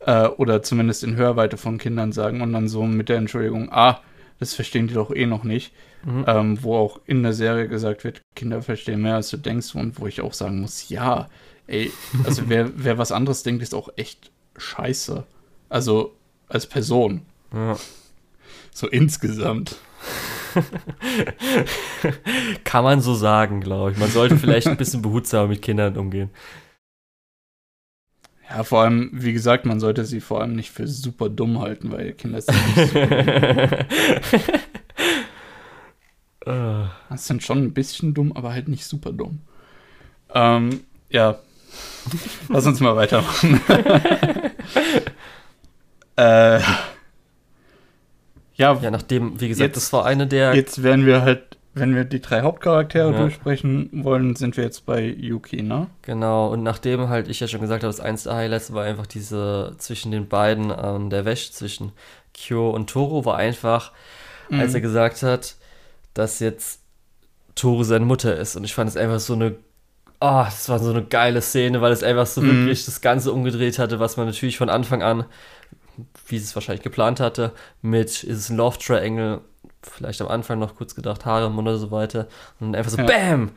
äh, 0.00 0.26
oder 0.26 0.62
zumindest 0.62 1.02
in 1.02 1.16
Hörweite 1.16 1.56
von 1.56 1.78
Kindern 1.78 2.12
sagen 2.12 2.42
und 2.42 2.52
dann 2.52 2.68
so 2.68 2.84
mit 2.84 3.08
der 3.08 3.16
Entschuldigung, 3.16 3.72
ah, 3.72 4.00
das 4.38 4.54
verstehen 4.54 4.86
die 4.86 4.94
doch 4.94 5.10
eh 5.12 5.26
noch 5.26 5.42
nicht. 5.42 5.72
Mhm. 6.04 6.24
Ähm, 6.26 6.62
wo 6.62 6.76
auch 6.76 7.00
in 7.06 7.22
der 7.22 7.32
Serie 7.32 7.68
gesagt 7.68 8.04
wird, 8.04 8.22
Kinder 8.34 8.62
verstehen 8.62 9.02
mehr 9.02 9.16
als 9.16 9.30
du 9.30 9.36
denkst 9.36 9.74
und 9.74 10.00
wo 10.00 10.06
ich 10.06 10.20
auch 10.20 10.32
sagen 10.32 10.60
muss, 10.60 10.88
ja, 10.88 11.28
ey, 11.66 11.92
also 12.24 12.42
wer, 12.48 12.70
wer 12.74 12.98
was 12.98 13.12
anderes 13.12 13.42
denkt, 13.42 13.62
ist 13.62 13.74
auch 13.74 13.88
echt 13.96 14.30
scheiße. 14.56 15.24
Also 15.68 16.14
als 16.48 16.66
Person. 16.66 17.22
Ja. 17.52 17.76
So 18.72 18.88
insgesamt. 18.88 19.76
Kann 22.64 22.84
man 22.84 23.00
so 23.00 23.14
sagen, 23.14 23.60
glaube 23.60 23.92
ich. 23.92 23.98
Man 23.98 24.10
sollte 24.10 24.36
vielleicht 24.36 24.66
ein 24.66 24.76
bisschen 24.76 25.02
behutsamer 25.02 25.48
mit 25.48 25.62
Kindern 25.62 25.96
umgehen. 25.96 26.30
Ja, 28.50 28.64
vor 28.64 28.82
allem, 28.82 29.10
wie 29.14 29.32
gesagt, 29.32 29.64
man 29.64 29.80
sollte 29.80 30.04
sie 30.04 30.20
vor 30.20 30.42
allem 30.42 30.54
nicht 30.54 30.72
für 30.72 30.86
super 30.86 31.30
dumm 31.30 31.60
halten, 31.60 31.90
weil 31.90 32.12
Kinder 32.12 32.42
sind 32.42 32.54
nicht 32.66 32.76
super 32.76 33.06
dumm. 33.16 34.60
Das 36.44 37.26
sind 37.26 37.42
schon 37.42 37.58
ein 37.58 37.72
bisschen 37.72 38.14
dumm, 38.14 38.32
aber 38.32 38.52
halt 38.52 38.68
nicht 38.68 38.84
super 38.84 39.12
dumm. 39.12 39.40
Ähm, 40.34 40.80
ja. 41.10 41.38
Lass 42.48 42.66
uns 42.66 42.80
mal 42.80 42.96
weitermachen. 42.96 43.60
äh, 46.16 46.60
ja, 48.54 48.78
ja, 48.80 48.90
nachdem, 48.90 49.40
wie 49.40 49.48
gesagt, 49.48 49.68
jetzt, 49.68 49.76
das 49.76 49.92
war 49.92 50.04
eine 50.04 50.26
der. 50.26 50.54
Jetzt 50.54 50.82
werden 50.82 51.06
wir 51.06 51.22
halt 51.22 51.56
wenn 51.74 51.94
wir 51.94 52.04
die 52.04 52.20
drei 52.20 52.42
Hauptcharaktere 52.42 53.12
ja. 53.12 53.18
durchsprechen 53.18 53.88
wollen, 54.04 54.36
sind 54.36 54.56
wir 54.56 54.64
jetzt 54.64 54.84
bei 54.84 55.02
Yuki, 55.02 55.62
ne? 55.62 55.86
Genau, 56.02 56.52
und 56.52 56.62
nachdem 56.62 57.08
halt 57.08 57.28
ich 57.28 57.40
ja 57.40 57.48
schon 57.48 57.62
gesagt 57.62 57.82
habe, 57.82 57.92
das 57.92 58.00
eins 58.00 58.24
der 58.24 58.34
Highlights 58.34 58.74
war 58.74 58.84
einfach 58.84 59.06
diese 59.06 59.74
zwischen 59.78 60.12
den 60.12 60.28
beiden, 60.28 60.72
ähm, 60.76 61.08
der 61.08 61.24
Wäsch 61.24 61.50
zwischen 61.50 61.92
Kyo 62.34 62.70
und 62.70 62.90
Toro, 62.90 63.24
war 63.24 63.36
einfach, 63.36 63.92
mhm. 64.50 64.60
als 64.60 64.74
er 64.74 64.82
gesagt 64.82 65.22
hat, 65.22 65.56
dass 66.14 66.40
jetzt 66.40 66.80
Toro 67.54 67.82
seine 67.84 68.04
Mutter 68.04 68.36
ist. 68.36 68.56
Und 68.56 68.64
ich 68.64 68.74
fand 68.74 68.88
es 68.88 68.96
einfach 68.96 69.20
so 69.20 69.34
eine, 69.34 69.56
oh, 70.20 70.44
das 70.44 70.68
war 70.68 70.78
so 70.78 70.90
eine 70.90 71.04
geile 71.04 71.42
Szene, 71.42 71.80
weil 71.80 71.92
es 71.92 72.02
einfach 72.02 72.26
so 72.26 72.40
mhm. 72.40 72.66
wirklich 72.66 72.84
das 72.84 73.00
Ganze 73.00 73.32
umgedreht 73.32 73.78
hatte, 73.78 74.00
was 74.00 74.16
man 74.16 74.26
natürlich 74.26 74.58
von 74.58 74.70
Anfang 74.70 75.02
an, 75.02 75.24
wie 76.26 76.36
es 76.36 76.54
wahrscheinlich 76.54 76.82
geplant 76.82 77.20
hatte, 77.20 77.52
mit 77.82 78.24
ist 78.24 78.38
es 78.38 78.50
ein 78.50 78.56
Love 78.56 78.78
Triangle 78.78 79.42
vielleicht 79.82 80.20
am 80.20 80.28
Anfang 80.28 80.58
noch 80.58 80.76
kurz 80.76 80.94
gedacht, 80.94 81.24
Harem 81.24 81.58
oder 81.58 81.76
so 81.76 81.90
weiter. 81.90 82.28
Und 82.60 82.76
einfach 82.76 82.90
so, 82.90 82.98
ja. 82.98 83.04
BAM! 83.04 83.52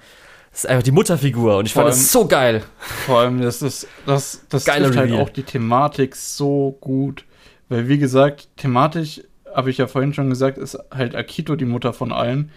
Das 0.51 0.63
ist 0.63 0.69
einfach 0.69 0.83
die 0.83 0.91
Mutterfigur 0.91 1.57
und 1.57 1.65
ich 1.65 1.73
vor 1.73 1.83
fand 1.83 1.93
allem, 1.93 2.01
das 2.01 2.11
so 2.11 2.27
geil. 2.27 2.63
Vor 3.05 3.19
allem, 3.19 3.41
das 3.41 3.61
ist, 3.61 3.87
das, 4.05 4.41
das 4.47 4.63
Geile 4.63 4.85
trifft 4.85 4.99
halt 4.99 5.11
auch 5.13 5.29
die 5.29 5.43
Thematik 5.43 6.15
so 6.15 6.77
gut. 6.79 7.25
Weil, 7.67 7.89
wie 7.89 7.97
gesagt, 7.97 8.47
thematisch, 8.55 9.21
habe 9.55 9.69
ich 9.69 9.77
ja 9.77 9.87
vorhin 9.87 10.13
schon 10.13 10.29
gesagt, 10.29 10.57
ist 10.57 10.77
halt 10.91 11.15
Akito 11.15 11.55
die 11.55 11.65
Mutter 11.65 11.93
von 11.93 12.11
allen. 12.11 12.51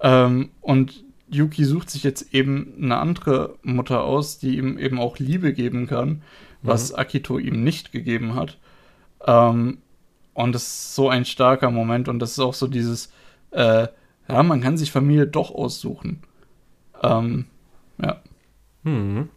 Ähm, 0.00 0.50
und 0.60 1.04
Yuki 1.28 1.64
sucht 1.64 1.90
sich 1.90 2.04
jetzt 2.04 2.32
eben 2.32 2.74
eine 2.80 2.98
andere 2.98 3.56
Mutter 3.62 4.04
aus, 4.04 4.38
die 4.38 4.56
ihm 4.58 4.78
eben 4.78 5.00
auch 5.00 5.18
Liebe 5.18 5.52
geben 5.52 5.86
kann, 5.86 6.22
was 6.62 6.92
mhm. 6.92 6.98
Akito 6.98 7.38
ihm 7.38 7.64
nicht 7.64 7.92
gegeben 7.92 8.34
hat. 8.34 8.58
Ähm, 9.26 9.78
und 10.32 10.54
das 10.54 10.62
ist 10.62 10.94
so 10.94 11.08
ein 11.08 11.24
starker 11.24 11.70
Moment 11.70 12.08
und 12.08 12.18
das 12.18 12.32
ist 12.32 12.40
auch 12.40 12.54
so 12.54 12.66
dieses, 12.66 13.12
äh, 13.50 13.88
ja, 14.28 14.42
man 14.42 14.60
kann 14.60 14.76
sich 14.76 14.92
Familie 14.92 15.26
doch 15.26 15.50
aussuchen. 15.50 16.22
Ähm, 17.02 17.46
ja. 18.00 18.20
Hm. 18.84 19.28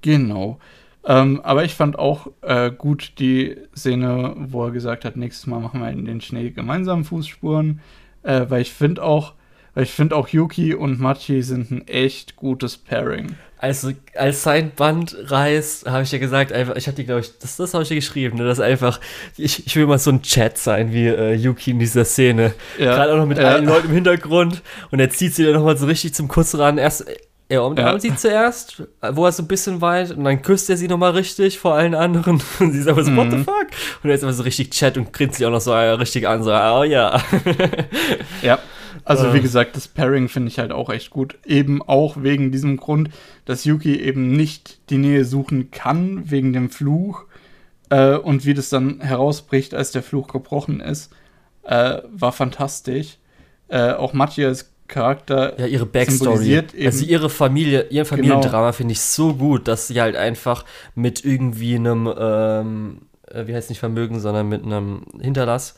Genau. 0.00 0.58
Ähm, 1.04 1.40
aber 1.42 1.64
ich 1.64 1.74
fand 1.74 1.98
auch 1.98 2.28
äh, 2.42 2.70
gut 2.70 3.14
die 3.18 3.56
Szene, 3.76 4.34
wo 4.36 4.66
er 4.66 4.70
gesagt 4.70 5.04
hat, 5.04 5.16
nächstes 5.16 5.46
Mal 5.46 5.60
machen 5.60 5.80
wir 5.80 5.90
in 5.90 6.04
den 6.04 6.20
Schnee 6.20 6.50
gemeinsam 6.50 7.04
Fußspuren, 7.04 7.80
äh, 8.22 8.46
weil 8.48 8.62
ich 8.62 8.72
finde 8.72 9.02
auch, 9.02 9.34
weil 9.74 9.84
ich 9.84 9.90
finde 9.90 10.14
auch 10.14 10.28
Yuki 10.28 10.74
und 10.74 11.00
Machi 11.00 11.42
sind 11.42 11.70
ein 11.70 11.88
echt 11.88 12.36
gutes 12.36 12.76
Pairing. 12.76 13.34
Also, 13.58 13.92
als 14.16 14.42
sein 14.42 14.72
Band 14.74 15.16
reißt, 15.26 15.88
habe 15.88 16.02
ich 16.02 16.10
ja 16.10 16.18
gesagt, 16.18 16.52
einfach, 16.52 16.74
ich 16.74 16.88
hatte 16.88 16.96
die, 16.96 17.04
glaube 17.04 17.20
ich, 17.20 17.38
das, 17.38 17.56
das 17.56 17.74
habe 17.74 17.84
ich 17.84 17.88
dir 17.88 17.94
geschrieben, 17.94 18.36
ne, 18.36 18.44
dass 18.44 18.58
einfach, 18.58 19.00
ich, 19.36 19.66
ich 19.66 19.76
will 19.76 19.86
mal 19.86 20.00
so 20.00 20.10
ein 20.10 20.20
Chat 20.22 20.58
sein 20.58 20.92
wie 20.92 21.06
äh, 21.06 21.34
Yuki 21.34 21.70
in 21.70 21.78
dieser 21.78 22.04
Szene. 22.04 22.54
Ja, 22.76 22.96
Gerade 22.96 23.12
auch 23.12 23.18
noch 23.18 23.26
mit 23.26 23.38
ja. 23.38 23.44
allen 23.44 23.64
Leuten 23.64 23.88
im 23.88 23.94
Hintergrund. 23.94 24.62
Und 24.90 24.98
er 24.98 25.10
zieht 25.10 25.34
sie 25.34 25.44
dann 25.44 25.54
nochmal 25.54 25.76
so 25.76 25.86
richtig 25.86 26.12
zum 26.12 26.26
Kuss 26.26 26.58
ran. 26.58 26.76
Erst, 26.76 27.06
er 27.52 27.64
umarmt 27.64 28.02
ja. 28.02 28.10
sie 28.10 28.16
zuerst, 28.16 28.82
wo 29.12 29.26
er 29.26 29.32
so 29.32 29.42
ein 29.42 29.48
bisschen 29.48 29.82
weit, 29.82 30.10
und 30.12 30.24
dann 30.24 30.40
küsst 30.40 30.70
er 30.70 30.78
sie 30.78 30.88
nochmal 30.88 31.10
richtig 31.10 31.58
vor 31.58 31.74
allen 31.74 31.94
anderen. 31.94 32.42
Und 32.60 32.72
sie 32.72 32.78
ist 32.78 32.88
einfach 32.88 33.04
so, 33.04 33.14
what 33.14 33.30
the 33.30 33.36
mhm. 33.36 33.44
fuck? 33.44 33.66
Und 34.02 34.10
er 34.10 34.14
ist 34.14 34.24
einfach 34.24 34.36
so 34.36 34.42
richtig 34.42 34.70
Chat 34.70 34.96
und 34.96 35.12
grinst 35.12 35.36
sie 35.36 35.46
auch 35.46 35.50
noch 35.50 35.60
so 35.60 35.72
äh, 35.72 35.90
richtig 35.90 36.26
an, 36.26 36.42
so, 36.42 36.50
oh 36.50 36.84
ja. 36.84 37.22
ja. 38.42 38.58
Also 39.04 39.34
wie 39.34 39.40
gesagt, 39.40 39.76
das 39.76 39.88
Pairing 39.88 40.28
finde 40.28 40.48
ich 40.48 40.58
halt 40.58 40.70
auch 40.70 40.88
echt 40.88 41.10
gut. 41.10 41.36
Eben 41.44 41.82
auch 41.82 42.22
wegen 42.22 42.52
diesem 42.52 42.76
Grund, 42.76 43.10
dass 43.44 43.64
Yuki 43.64 44.00
eben 44.00 44.32
nicht 44.32 44.78
die 44.90 44.98
Nähe 44.98 45.24
suchen 45.24 45.70
kann, 45.70 46.30
wegen 46.30 46.52
dem 46.52 46.70
Fluch. 46.70 47.24
Äh, 47.90 48.14
und 48.14 48.46
wie 48.46 48.54
das 48.54 48.68
dann 48.70 49.00
herausbricht, 49.00 49.74
als 49.74 49.90
der 49.90 50.02
Fluch 50.02 50.28
gebrochen 50.28 50.80
ist, 50.80 51.12
äh, 51.64 51.98
war 52.12 52.32
fantastisch. 52.32 53.18
Äh, 53.68 53.92
auch 53.92 54.12
Matthias 54.12 54.71
Charakter. 54.92 55.58
Ja, 55.58 55.66
ihre 55.66 55.86
Backstory. 55.86 56.62
Also 56.84 57.04
ihre 57.04 57.30
Familie, 57.30 57.86
ihr 57.90 58.06
Familiendrama 58.06 58.66
genau. 58.66 58.72
finde 58.72 58.92
ich 58.92 59.00
so 59.00 59.34
gut, 59.34 59.66
dass 59.66 59.88
sie 59.88 60.00
halt 60.00 60.16
einfach 60.16 60.64
mit 60.94 61.24
irgendwie 61.24 61.74
einem, 61.74 62.12
ähm, 62.16 62.98
äh, 63.28 63.46
wie 63.46 63.54
heißt 63.54 63.70
nicht 63.70 63.80
Vermögen, 63.80 64.20
sondern 64.20 64.48
mit 64.48 64.64
einem 64.64 65.02
Hinterlass, 65.20 65.74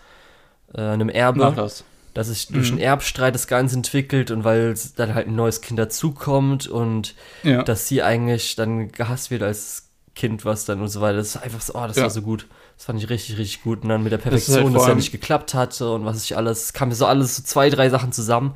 äh, 0.74 0.80
einem 0.80 1.08
Erbe. 1.08 1.38
Nachlass 1.40 1.84
dass 2.14 2.28
sich 2.28 2.46
durch 2.46 2.70
mhm. 2.70 2.78
einen 2.78 2.86
Erbstreit 2.86 3.34
das 3.34 3.48
Ganze 3.48 3.74
entwickelt 3.74 4.30
und 4.30 4.44
weil 4.44 4.74
dann 4.96 5.14
halt 5.14 5.26
ein 5.26 5.34
neues 5.34 5.60
Kind 5.60 5.80
dazukommt 5.80 6.68
und 6.68 7.14
ja. 7.42 7.64
dass 7.64 7.88
sie 7.88 8.02
eigentlich 8.02 8.54
dann 8.54 8.92
gehasst 8.92 9.32
wird 9.32 9.42
als 9.42 9.88
Kind, 10.14 10.44
was 10.44 10.64
dann 10.64 10.80
und 10.80 10.88
so 10.88 11.00
weiter. 11.00 11.16
Das 11.16 11.34
ist 11.34 11.42
einfach 11.42 11.60
so, 11.60 11.74
oh, 11.74 11.86
das 11.86 11.96
Ja. 11.96 12.04
war 12.04 12.10
so 12.10 12.22
gut. 12.22 12.46
Das 12.76 12.86
fand 12.86 13.02
ich 13.02 13.10
richtig, 13.10 13.36
richtig 13.36 13.62
gut. 13.62 13.82
Und 13.82 13.88
dann 13.88 14.02
mit 14.02 14.12
der 14.12 14.18
halt 14.18 14.30
Perfektion, 14.30 14.72
vor 14.72 14.80
dass 14.80 14.88
er 14.88 14.94
nicht 14.94 15.10
geklappt 15.12 15.54
hatte 15.54 15.90
und 15.90 16.04
was 16.04 16.22
ich 16.22 16.36
alles, 16.36 16.66
es 16.66 16.72
kam 16.72 16.88
mir 16.88 16.94
so 16.94 17.06
alles 17.06 17.36
so 17.36 17.42
zwei, 17.42 17.68
drei 17.68 17.90
Sachen 17.90 18.12
zusammen. 18.12 18.54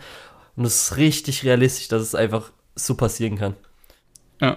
Und 0.59 0.65
es 0.65 0.91
ist 0.91 0.97
richtig 0.97 1.45
realistisch, 1.45 1.87
dass 1.87 2.03
es 2.03 2.17
einfach 2.17 2.51
so 2.75 2.97
passieren 2.97 3.39
kann. 3.39 3.55
Ja. 4.41 4.57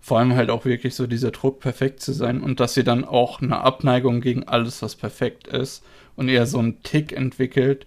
Vor 0.00 0.18
allem 0.18 0.34
halt 0.34 0.48
auch 0.48 0.64
wirklich 0.64 0.94
so 0.94 1.06
dieser 1.06 1.30
Druck, 1.32 1.60
perfekt 1.60 2.00
zu 2.00 2.12
sein 2.12 2.40
und 2.40 2.60
dass 2.60 2.72
sie 2.74 2.82
dann 2.82 3.04
auch 3.04 3.42
eine 3.42 3.60
Abneigung 3.60 4.22
gegen 4.22 4.48
alles, 4.48 4.80
was 4.80 4.96
perfekt 4.96 5.46
ist 5.48 5.84
und 6.16 6.28
eher 6.30 6.46
so 6.46 6.58
einen 6.58 6.82
Tick 6.82 7.12
entwickelt 7.12 7.86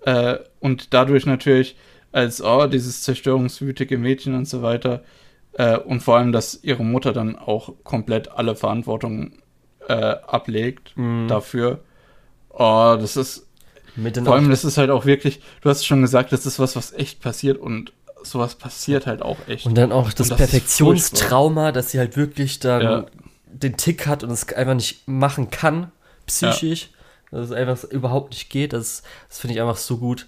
äh, 0.00 0.38
und 0.58 0.94
dadurch 0.94 1.26
natürlich 1.26 1.76
als, 2.12 2.42
oh, 2.42 2.66
dieses 2.66 3.02
zerstörungswütige 3.02 3.98
Mädchen 3.98 4.34
und 4.34 4.46
so 4.48 4.62
weiter 4.62 5.04
äh, 5.52 5.76
und 5.76 6.00
vor 6.00 6.16
allem, 6.16 6.32
dass 6.32 6.64
ihre 6.64 6.82
Mutter 6.84 7.12
dann 7.12 7.36
auch 7.36 7.74
komplett 7.84 8.30
alle 8.32 8.56
Verantwortung 8.56 9.32
äh, 9.86 9.92
ablegt 9.94 10.96
Mhm. 10.96 11.28
dafür. 11.28 11.80
Oh, 12.48 12.96
das 12.98 13.16
ist, 13.18 13.46
Mit 13.96 14.16
den 14.16 14.24
vor 14.24 14.34
allem, 14.34 14.50
das 14.50 14.64
ist 14.64 14.76
halt 14.78 14.90
auch 14.90 15.04
wirklich, 15.06 15.40
du 15.60 15.68
hast 15.70 15.86
schon 15.86 16.00
gesagt, 16.00 16.32
das 16.32 16.46
ist 16.46 16.58
was, 16.58 16.74
was 16.76 16.92
echt 16.92 17.20
passiert 17.20 17.58
und 17.58 17.92
sowas 18.22 18.54
passiert 18.56 19.06
halt 19.06 19.22
auch 19.22 19.36
echt. 19.48 19.66
Und 19.66 19.74
dann 19.76 19.92
auch 19.92 20.12
das, 20.12 20.30
Und 20.30 20.40
das 20.40 20.50
Perfektionstrauma, 20.50 21.72
dass 21.72 21.90
sie 21.90 21.98
halt 21.98 22.16
wirklich 22.16 22.58
dann 22.58 22.82
Ja. 22.82 23.06
den 23.46 23.76
Tick 23.76 24.06
hat 24.06 24.24
und 24.24 24.30
es 24.30 24.50
einfach 24.52 24.74
nicht 24.74 25.06
machen 25.06 25.50
kann, 25.50 25.90
psychisch. 26.26 26.90
Dass 27.30 27.46
es 27.50 27.52
einfach 27.52 27.82
überhaupt 27.84 28.30
nicht 28.30 28.48
geht. 28.48 28.72
Das, 28.72 29.02
das 29.28 29.38
finde 29.40 29.54
ich 29.54 29.60
einfach 29.60 29.76
so 29.76 29.96
gut. 29.98 30.26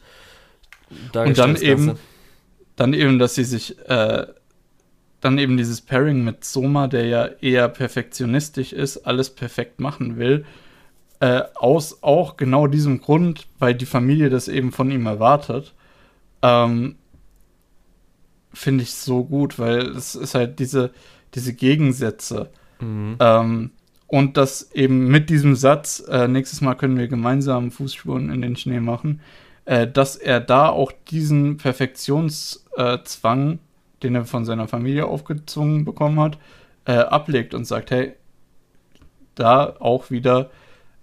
dargestellt, 1.13 1.57
dann 1.57 1.63
eben- 1.63 1.99
dann 2.77 2.93
eben, 2.93 3.19
dass 3.19 3.35
sie 3.35 3.45
sich, 3.45 3.79
äh, 3.89 4.27
dann 5.21 5.39
eben 5.39 5.57
dieses 5.57 5.81
Pairing 5.81 6.23
mit 6.25 6.45
Soma, 6.45 6.87
der 6.89 7.07
ja 7.07 7.27
eher 7.41 7.69
perfektionistisch 7.69 8.73
ist, 8.73 8.99
alles 8.99 9.31
perfekt 9.31 9.81
machen 9.81 10.19
will, 10.19 10.45
äh, 11.21 11.43
aus 11.55 12.03
auch 12.03 12.37
genau 12.37 12.67
diesem 12.67 13.01
Grund, 13.01 13.47
weil 13.59 13.75
die 13.75 13.87
Familie 13.87 14.29
das 14.29 14.49
eben 14.49 14.73
von 14.73 14.91
ihm 14.91 15.07
erwartet, 15.07 15.75
ähm, 16.43 16.97
finde 18.53 18.85
ich 18.85 18.95
so 18.95 19.25
gut, 19.25 19.59
weil 19.59 19.87
es 19.97 20.15
ist 20.15 20.35
halt 20.35 20.59
diese, 20.59 20.91
diese 21.35 21.55
Gegensätze. 21.55 22.51
Mhm. 22.81 23.17
Ähm, 23.21 23.71
und 24.07 24.37
das 24.37 24.71
eben 24.73 25.09
mit 25.09 25.31
diesem 25.31 25.57
Satz, 25.57 26.05
äh, 26.09 26.29
nächstes 26.29 26.61
Mal 26.61 26.75
können 26.75 26.97
wir 26.97 27.09
gemeinsam 27.09 27.73
Fußspuren 27.73 28.31
in 28.31 28.41
den 28.41 28.57
Schnee 28.57 28.81
machen, 28.81 29.21
äh, 29.65 29.89
dass 29.89 30.17
er 30.17 30.41
da 30.41 30.69
auch 30.69 30.93
diesen 31.11 31.57
Perfektionszwang, 31.57 33.59
den 34.03 34.15
er 34.15 34.27
von 34.27 34.45
seiner 34.45 34.69
Familie 34.69 35.07
aufgezwungen 35.07 35.85
bekommen 35.85 36.21
hat, 36.21 36.39
äh, 36.85 36.93
ablegt 36.93 37.55
und 37.55 37.65
sagt, 37.65 37.91
hey, 37.91 38.13
da 39.35 39.75
auch 39.81 40.11
wieder 40.11 40.51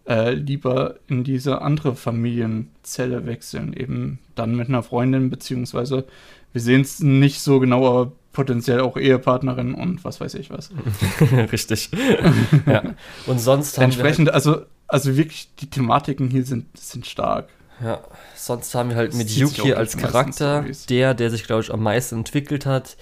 äh, 0.08 0.32
lieber 0.34 0.96
in 1.08 1.24
diese 1.24 1.62
andere 1.62 1.96
Familienzelle 1.96 3.26
wechseln, 3.26 3.74
eben 3.74 4.20
dann 4.36 4.56
mit 4.56 4.68
einer 4.68 4.84
Freundin, 4.84 5.30
beziehungsweise 5.30 6.06
wir 6.52 6.62
sehen 6.62 6.82
es 6.82 7.00
nicht 7.00 7.40
so 7.42 7.60
genau, 7.60 7.88
aber 7.88 8.12
potenziell 8.32 8.82
auch 8.82 8.98
Ehepartnerin 8.98 9.74
und 9.74 10.04
was 10.04 10.20
weiß 10.20 10.34
ich 10.36 10.50
was. 10.50 10.72
Richtig. 11.52 11.90
ja. 12.66 12.84
Und 13.28 13.40
sonst 13.40 13.78
haben 13.78 13.86
Entsprechend, 13.86 14.32
also, 14.34 14.62
also 14.88 15.16
wirklich, 15.16 15.50
die 15.60 15.70
Thematiken 15.70 16.30
hier 16.30 16.44
sind, 16.44 16.66
sind 16.78 17.06
stark. 17.06 17.48
wir 17.80 17.90
halt, 17.90 18.02
ja, 18.02 18.08
sonst 18.36 18.76
haben 18.76 18.90
wir 18.90 18.98
halt 18.98 19.12
Das 19.12 19.18
mit 19.18 19.30
Yuki 19.30 19.74
als 19.74 19.98
Charakter, 19.98 20.66
der, 20.90 21.14
der 21.14 21.30
sich, 21.30 21.46
glaube 21.46 21.62
ich, 21.62 21.74
am 21.74 21.82
meisten 21.82 22.18
entwickelt 22.18 22.66
hat, 22.66 22.98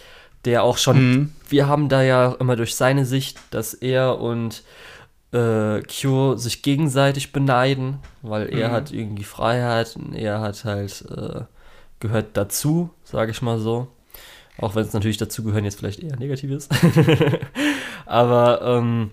der 0.45 0.64
auch 0.64 0.78
schon 0.78 1.11
Mhm. 1.11 1.32
wir 1.49 1.68
haben 1.68 1.90
da 1.90 2.02
ja 2.02 2.36
immer 2.40 2.56
durch 2.56 2.76
seine 2.76 3.06
Sicht, 3.06 3.40
dass 3.52 3.73
er 3.73 4.19
und 4.19 4.64
äh, 5.34 5.82
Kyo 5.82 6.36
sich 6.36 6.62
gegenseitig 6.62 7.32
beneiden, 7.32 7.99
weil 8.22 8.49
er 8.53 8.70
Mhm. 8.70 8.74
hat 8.74 8.91
irgendwie 8.91 9.24
Freiheit 9.24 9.95
und 9.95 10.14
er 10.14 10.41
hat 10.41 10.66
halt 10.66 11.06
äh, 11.16 11.41
gehört 11.99 12.36
dazu, 12.38 12.90
sage 13.03 13.32
ich 13.32 13.41
mal 13.41 13.60
so. 13.60 13.88
Auch 14.58 14.76
wenn 14.76 14.84
es 14.86 14.94
natürlich 14.94 15.18
dazu 15.18 15.44
gehören 15.44 15.64
jetzt 15.64 15.80
vielleicht 15.80 15.99
eher 16.03 16.18
negativ 16.18 16.52
ist. 16.52 16.70
Aber 18.06 18.62
ähm, 18.64 19.12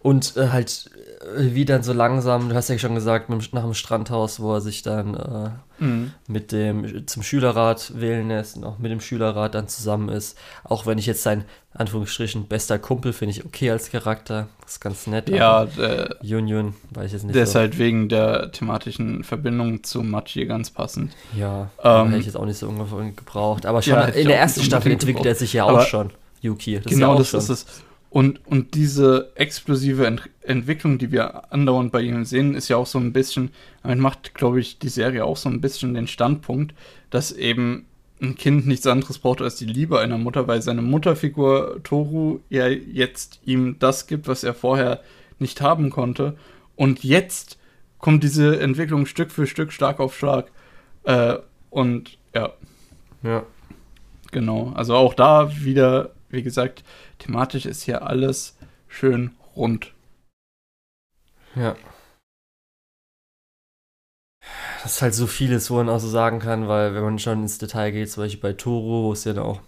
und 0.00 0.36
äh, 0.36 0.48
halt 0.48 0.90
wie 1.36 1.64
dann 1.64 1.82
so 1.82 1.92
langsam, 1.92 2.48
du 2.48 2.54
hast 2.54 2.68
ja 2.68 2.78
schon 2.78 2.94
gesagt, 2.94 3.28
nach 3.30 3.62
dem 3.62 3.74
Strandhaus, 3.74 4.40
wo 4.40 4.54
er 4.54 4.60
sich 4.60 4.82
dann 4.82 5.14
äh, 5.14 5.50
Mhm. 5.80 6.12
mit 6.26 6.50
dem 6.50 7.06
zum 7.06 7.22
Schülerrat 7.22 7.92
wählen 8.00 8.26
lässt 8.26 8.56
und 8.56 8.64
auch 8.64 8.78
mit 8.78 8.90
dem 8.90 9.00
Schülerrat 9.00 9.54
dann 9.54 9.68
zusammen 9.68 10.08
ist. 10.08 10.36
Auch 10.64 10.86
wenn 10.86 10.98
ich 10.98 11.06
jetzt 11.06 11.22
sein, 11.22 11.44
Anführungsstrichen, 11.72 12.48
bester 12.48 12.80
Kumpel 12.80 13.12
finde 13.12 13.30
ich 13.36 13.44
okay 13.46 13.70
als 13.70 13.92
Charakter. 13.92 14.48
Das 14.62 14.72
ist 14.72 14.80
ganz 14.80 15.06
nett. 15.06 15.28
Ja, 15.28 15.50
aber 15.52 15.66
der, 15.76 16.16
Yun, 16.20 16.74
weiß 16.90 17.06
ich 17.06 17.12
jetzt 17.12 17.22
nicht 17.24 17.36
der 17.36 17.46
so. 17.46 17.50
ist 17.50 17.54
halt 17.54 17.78
wegen 17.78 18.08
der 18.08 18.50
thematischen 18.50 19.22
Verbindung 19.22 19.84
zu 19.84 20.02
Machi 20.02 20.46
ganz 20.46 20.70
passend. 20.70 21.12
ja, 21.36 21.70
Ähm, 21.84 22.08
hätte 22.08 22.18
ich 22.20 22.26
jetzt 22.26 22.36
auch 22.36 22.44
nicht 22.46 22.58
so 22.58 22.68
ungefähr 22.68 23.12
gebraucht. 23.12 23.64
Aber 23.64 23.80
schon 23.80 23.94
Ja, 23.94 24.04
in 24.06 24.26
der 24.26 24.38
ersten 24.40 24.62
Staffel 24.64 24.90
entwickelt 24.90 25.26
er 25.26 25.36
sich 25.36 25.52
ja 25.52 25.64
Aber 25.66 25.82
auch 25.82 25.86
schon. 25.86 26.10
Yuki. 26.40 26.80
Das 26.80 26.92
genau, 26.92 27.20
ist 27.20 27.32
ja 27.32 27.38
das 27.38 27.46
schon. 27.46 27.54
ist 27.54 27.66
es. 27.68 27.82
Und, 28.10 28.46
und 28.46 28.74
diese 28.74 29.32
explosive 29.34 30.06
Ent 30.06 30.30
Entwicklung, 30.42 30.96
die 30.96 31.12
wir 31.12 31.52
andauernd 31.52 31.92
bei 31.92 32.00
ihm 32.00 32.24
sehen, 32.24 32.54
ist 32.54 32.68
ja 32.68 32.78
auch 32.78 32.86
so 32.86 32.98
ein 32.98 33.12
bisschen, 33.12 33.50
damit 33.82 33.98
macht, 33.98 34.34
glaube 34.34 34.60
ich, 34.60 34.78
die 34.78 34.88
Serie 34.88 35.26
auch 35.26 35.36
so 35.36 35.50
ein 35.50 35.60
bisschen 35.60 35.92
den 35.92 36.06
Standpunkt, 36.06 36.74
dass 37.10 37.32
eben 37.32 37.84
ein 38.20 38.34
Kind 38.34 38.66
nichts 38.66 38.86
anderes 38.86 39.18
braucht 39.18 39.42
als 39.42 39.56
die 39.56 39.66
Liebe 39.66 40.00
einer 40.00 40.18
Mutter, 40.18 40.48
weil 40.48 40.62
seine 40.62 40.82
Mutterfigur 40.82 41.80
Toru 41.84 42.40
ja 42.48 42.66
jetzt 42.66 43.40
ihm 43.44 43.76
das 43.78 44.06
gibt, 44.06 44.26
was 44.26 44.42
er 44.42 44.54
vorher 44.54 45.00
nicht 45.38 45.60
haben 45.60 45.90
konnte. 45.90 46.36
Und 46.76 47.04
jetzt 47.04 47.58
kommt 47.98 48.24
diese 48.24 48.58
Entwicklung 48.58 49.06
Stück 49.06 49.30
für 49.30 49.46
Stück, 49.46 49.72
Schlag 49.72 50.00
auf 50.00 50.16
Schlag. 50.16 50.50
Äh, 51.04 51.36
und 51.70 52.18
ja, 52.34 52.52
Ja. 53.22 53.44
Genau, 54.30 54.72
also 54.74 54.94
auch 54.94 55.14
da 55.14 55.50
wieder, 55.62 56.10
wie 56.28 56.42
gesagt, 56.42 56.84
thematisch 57.18 57.66
ist 57.66 57.82
hier 57.82 58.02
alles 58.06 58.56
schön 58.88 59.32
rund. 59.56 59.94
Ja. 61.56 61.76
Das 64.82 64.96
ist 64.96 65.02
halt 65.02 65.14
so 65.14 65.26
vieles, 65.26 65.70
wo 65.70 65.76
man 65.76 65.88
auch 65.88 65.98
so 65.98 66.08
sagen 66.08 66.38
kann, 66.38 66.68
weil 66.68 66.94
wenn 66.94 67.02
man 67.02 67.18
schon 67.18 67.42
ins 67.42 67.58
Detail 67.58 67.90
geht, 67.90 68.10
zum 68.10 68.22
Beispiel 68.22 68.40
bei 68.40 68.52
Toro, 68.52 69.04
wo 69.04 69.12
es 69.12 69.24
ja 69.24 69.36
auch, 69.42 69.60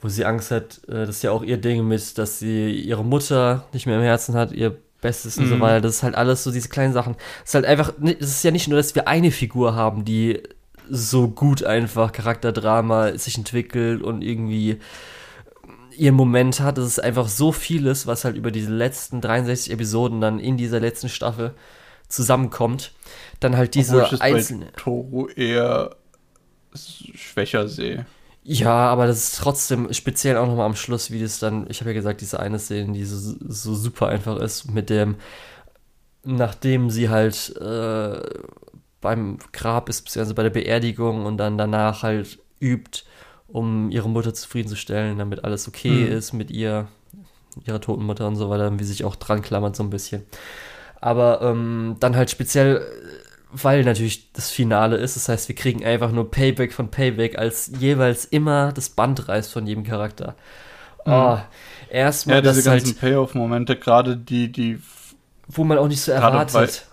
wo 0.00 0.08
sie 0.08 0.24
Angst 0.24 0.50
hat, 0.52 0.80
äh, 0.88 1.06
das 1.06 1.16
ist 1.16 1.22
ja 1.22 1.32
auch 1.32 1.42
ihr 1.42 1.58
Ding 1.58 1.86
mit, 1.86 2.16
dass 2.18 2.38
sie 2.38 2.70
ihre 2.72 3.04
Mutter 3.04 3.64
nicht 3.72 3.86
mehr 3.86 3.96
im 3.96 4.02
Herzen 4.02 4.34
hat, 4.34 4.52
ihr 4.52 4.76
Bestes 5.00 5.38
und 5.38 5.46
so 5.46 5.56
Mhm. 5.56 5.60
weiter. 5.60 5.80
Das 5.80 5.96
ist 5.96 6.02
halt 6.02 6.14
alles 6.14 6.42
so 6.44 6.50
diese 6.50 6.68
kleinen 6.68 6.92
Sachen. 6.92 7.16
Es 7.44 7.50
ist 7.50 7.54
halt 7.54 7.66
einfach, 7.66 7.92
es 8.02 8.30
ist 8.30 8.42
ja 8.44 8.50
nicht 8.50 8.68
nur, 8.68 8.78
dass 8.78 8.94
wir 8.94 9.06
eine 9.08 9.30
Figur 9.30 9.74
haben, 9.74 10.04
die 10.04 10.42
so 10.88 11.28
gut 11.28 11.62
einfach 11.64 12.12
Charakterdrama 12.12 13.16
sich 13.18 13.36
entwickelt 13.38 14.02
und 14.02 14.22
irgendwie 14.22 14.78
ihren 15.98 16.14
Moment 16.14 16.60
hat. 16.60 16.78
Es 16.78 16.86
ist 16.86 16.98
einfach 17.00 17.28
so 17.28 17.52
vieles, 17.52 18.06
was 18.06 18.24
halt 18.24 18.36
über 18.36 18.50
diese 18.50 18.72
letzten 18.72 19.20
63 19.20 19.72
Episoden 19.72 20.20
dann 20.20 20.38
in 20.38 20.56
dieser 20.56 20.80
letzten 20.80 21.08
Staffel 21.08 21.54
zusammenkommt. 22.08 22.92
Dann 23.40 23.56
halt 23.56 23.76
Obwohl 23.76 23.82
diese 23.82 24.02
ich 24.02 24.12
es 24.12 24.20
einzelnen. 24.20 24.68
bei 24.68 24.80
Toru 24.80 25.28
eher 25.28 25.96
schwächer 26.74 27.68
sehe. 27.68 28.06
Ja, 28.44 28.88
aber 28.88 29.06
das 29.06 29.18
ist 29.18 29.36
trotzdem 29.38 29.92
speziell 29.92 30.36
auch 30.38 30.46
nochmal 30.46 30.66
am 30.66 30.76
Schluss, 30.76 31.10
wie 31.10 31.20
das 31.20 31.38
dann, 31.38 31.66
ich 31.68 31.80
habe 31.80 31.90
ja 31.90 31.94
gesagt, 31.94 32.20
diese 32.22 32.40
eine 32.40 32.58
Szene, 32.58 32.92
die 32.92 33.04
so, 33.04 33.34
so 33.46 33.74
super 33.74 34.08
einfach 34.08 34.38
ist, 34.38 34.70
mit 34.70 34.88
dem, 34.88 35.16
nachdem 36.24 36.88
sie 36.88 37.10
halt 37.10 37.54
äh, 37.56 38.20
beim 39.00 39.38
Grab 39.52 39.88
ist, 39.90 40.02
beziehungsweise 40.02 40.34
bei 40.34 40.44
der 40.44 40.50
Beerdigung 40.50 41.26
und 41.26 41.36
dann 41.36 41.58
danach 41.58 42.02
halt 42.02 42.38
übt, 42.60 43.02
um 43.48 43.90
ihre 43.90 44.08
Mutter 44.08 44.34
zufriedenzustellen, 44.34 45.18
damit 45.18 45.44
alles 45.44 45.68
okay 45.68 46.06
Mhm. 46.06 46.08
ist 46.08 46.32
mit 46.32 46.50
ihr, 46.50 46.88
ihrer 47.66 47.80
toten 47.80 48.04
Mutter 48.04 48.28
und 48.28 48.36
so 48.36 48.50
weiter, 48.50 48.72
wie 48.78 48.84
sie 48.84 48.92
sich 48.92 49.04
auch 49.04 49.16
dran 49.16 49.42
klammert 49.42 49.76
so 49.76 49.82
ein 49.82 49.90
bisschen. 49.90 50.24
Aber 51.00 51.40
ähm, 51.42 51.96
dann 52.00 52.16
halt 52.16 52.30
speziell, 52.30 52.86
weil 53.52 53.84
natürlich 53.84 54.32
das 54.32 54.50
Finale 54.50 54.96
ist, 54.96 55.16
das 55.16 55.28
heißt, 55.28 55.48
wir 55.48 55.56
kriegen 55.56 55.84
einfach 55.84 56.12
nur 56.12 56.30
Payback 56.30 56.72
von 56.72 56.90
Payback, 56.90 57.38
als 57.38 57.72
jeweils 57.78 58.24
immer 58.26 58.72
das 58.72 58.90
Band 58.90 59.28
reißt 59.28 59.52
von 59.52 59.66
jedem 59.66 59.84
Charakter. 59.84 60.36
Mhm. 61.04 61.10
Oh, 61.10 61.38
erstmal, 61.90 62.36
Ja, 62.36 62.42
diese 62.42 62.62
halt, 62.70 62.84
ganzen 62.84 62.96
Payoff-Momente, 62.96 63.78
gerade 63.78 64.16
die, 64.16 64.52
die 64.52 64.80
wo 65.48 65.64
man 65.64 65.78
auch 65.78 65.88
nicht 65.88 66.00
so 66.02 66.12
erwartet. 66.12 66.86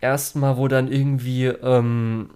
Erstmal, 0.00 0.56
wo 0.56 0.68
dann 0.68 0.90
irgendwie, 0.92 1.46
ähm, 1.46 2.30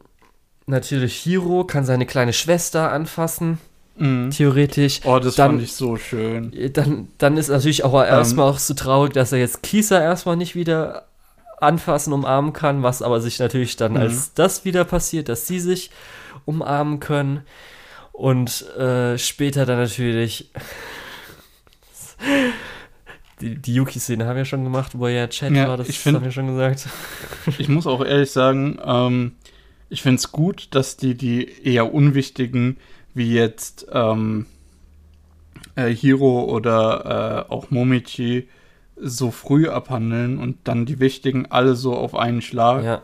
natürlich 0.69 1.15
Hiro 1.16 1.65
kann 1.65 1.85
seine 1.85 2.07
kleine 2.07 2.32
Schwester 2.32 2.93
anfassen, 2.93 3.59
Mhm. 3.97 4.31
theoretisch. 4.31 5.01
Oh, 5.05 5.19
das 5.19 5.35
Dann- 5.35 5.53
fand 5.53 5.62
ich 5.62 5.73
so 5.73 5.97
schön. 5.97 6.53
Dann, 6.73 7.09
dann 7.19 7.36
ist 7.36 7.49
natürlich 7.49 7.82
auch 7.85 8.01
erstmal 8.03 8.49
auch 8.51 8.59
so 8.59 8.74
traurig, 8.74 9.12
dass 9.12 9.32
er 9.32 9.39
jetzt 9.40 9.62
Kisa 9.62 10.01
erstmal 10.01 10.36
nicht 10.36 10.55
wieder 10.55 11.07
anfassen, 11.61 12.12
umarmen 12.12 12.53
kann, 12.53 12.85
was 12.85 13.03
aber 13.03 13.20
sich 13.20 13.40
natürlich 13.40 13.74
dann, 13.77 13.93
Mhm. 13.95 13.99
als 13.99 14.35
das 14.35 14.65
wieder 14.65 14.85
passiert, 14.85 15.28
dass 15.28 15.49
sie 15.49 15.59
sich 15.59 15.90
umarmen 16.45 17.01
können. 17.01 17.40
Und 18.12 18.65
äh, 18.77 19.19
später 19.19 19.66
dann 19.66 19.78
natürlich 19.78 20.51
Die, 23.40 23.55
die 23.55 23.74
Yuki-Szene 23.74 24.27
haben 24.27 24.36
wir 24.36 24.45
schon 24.45 24.65
gemacht, 24.65 24.93
wo 24.99 25.07
er 25.07 25.12
ja 25.15 25.27
Chat 25.28 25.53
Ja, 25.53 25.69
war, 25.69 25.77
das 25.77 25.89
ich 25.89 25.99
find- 26.01 26.16
haben 26.16 26.24
wir 26.24 26.32
schon 26.32 26.49
gesagt. 26.49 26.89
Ich 27.59 27.69
muss 27.69 27.86
auch 27.86 28.05
ehrlich 28.05 28.32
sagen, 28.32 28.78
ähm, 28.85 29.36
ich 29.89 30.02
finde 30.02 30.16
es 30.16 30.32
gut, 30.32 30.69
dass 30.73 30.97
die 30.97 31.15
die 31.15 31.65
eher 31.65 31.93
unwichtigen, 31.94 32.77
wie 33.15 33.32
jetzt 33.32 33.86
ähm, 33.93 34.47
äh, 35.74 35.89
Hiro 35.89 36.44
oder 36.44 37.47
äh, 37.48 37.52
auch 37.52 37.70
Momichi, 37.70 38.48
so 39.01 39.31
früh 39.31 39.69
abhandeln 39.69 40.39
und 40.39 40.56
dann 40.65 40.85
die 40.85 40.98
wichtigen 40.98 41.47
alle 41.51 41.74
so 41.77 41.94
auf 41.94 42.15
einen 42.15 42.43
Schlag. 42.43 42.85
Ja. 42.85 43.02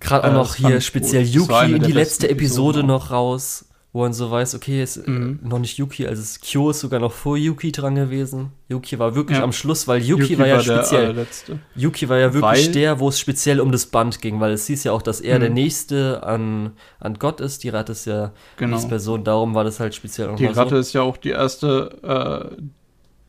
Gerade 0.00 0.28
auch 0.28 0.30
Äh, 0.30 0.34
noch 0.34 0.54
hier 0.56 0.80
speziell 0.80 1.24
gut. 1.24 1.34
Yuki 1.34 1.72
in 1.74 1.82
die 1.82 1.92
letzte 1.92 2.28
Episode 2.28 2.82
noch 2.82 3.10
raus, 3.10 3.66
wo 3.96 4.02
man 4.02 4.12
so 4.12 4.30
weiß, 4.30 4.54
okay, 4.54 4.82
ist 4.82 5.08
Mhm. 5.08 5.38
noch 5.42 5.58
nicht 5.58 5.78
Yuki, 5.78 6.06
also 6.06 6.20
ist 6.20 6.42
Kyo 6.42 6.68
ist 6.68 6.80
sogar 6.80 7.00
noch 7.00 7.12
vor 7.12 7.38
Yuki 7.38 7.72
dran 7.72 7.94
gewesen. 7.94 8.52
Yuki 8.68 8.98
war 8.98 9.14
wirklich 9.14 9.38
Ja. 9.38 9.44
am 9.44 9.52
Schluss, 9.52 9.88
weil 9.88 10.02
Yuki, 10.02 10.38
war 10.38 10.46
ja 10.46 10.56
der 10.56 10.62
speziell. 10.80 11.04
allerletzte. 11.06 11.60
Yuki 11.74 12.06
war 12.10 12.18
ja 12.18 12.34
wirklich 12.34 12.66
Weil- 12.66 12.72
der, 12.72 13.00
wo 13.00 13.08
es 13.08 13.18
speziell 13.18 13.58
um 13.58 13.72
das 13.72 13.86
Band 13.86 14.20
ging, 14.20 14.38
weil 14.38 14.52
es 14.52 14.66
hieß 14.66 14.84
ja 14.84 14.92
auch, 14.92 15.00
dass 15.00 15.22
er 15.22 15.36
Mhm. 15.36 15.40
der 15.40 15.50
Nächste 15.50 16.22
an, 16.24 16.72
an 17.00 17.14
Gott 17.14 17.40
ist. 17.40 17.64
Die 17.64 17.70
Ratte 17.70 17.92
ist 17.92 18.04
ja 18.04 18.32
Genau. 18.58 18.76
diese 18.76 18.88
Person, 18.88 19.24
darum 19.24 19.54
war 19.54 19.64
das 19.64 19.80
halt 19.80 19.94
speziell 19.94 20.28
auch 20.28 20.36
Die 20.36 20.44
Ratte 20.44 20.70
so. 20.74 20.76
ist 20.76 20.92
ja 20.92 21.00
auch 21.00 21.16
die 21.16 21.30
erste, 21.30 22.50
äh, 22.58 22.62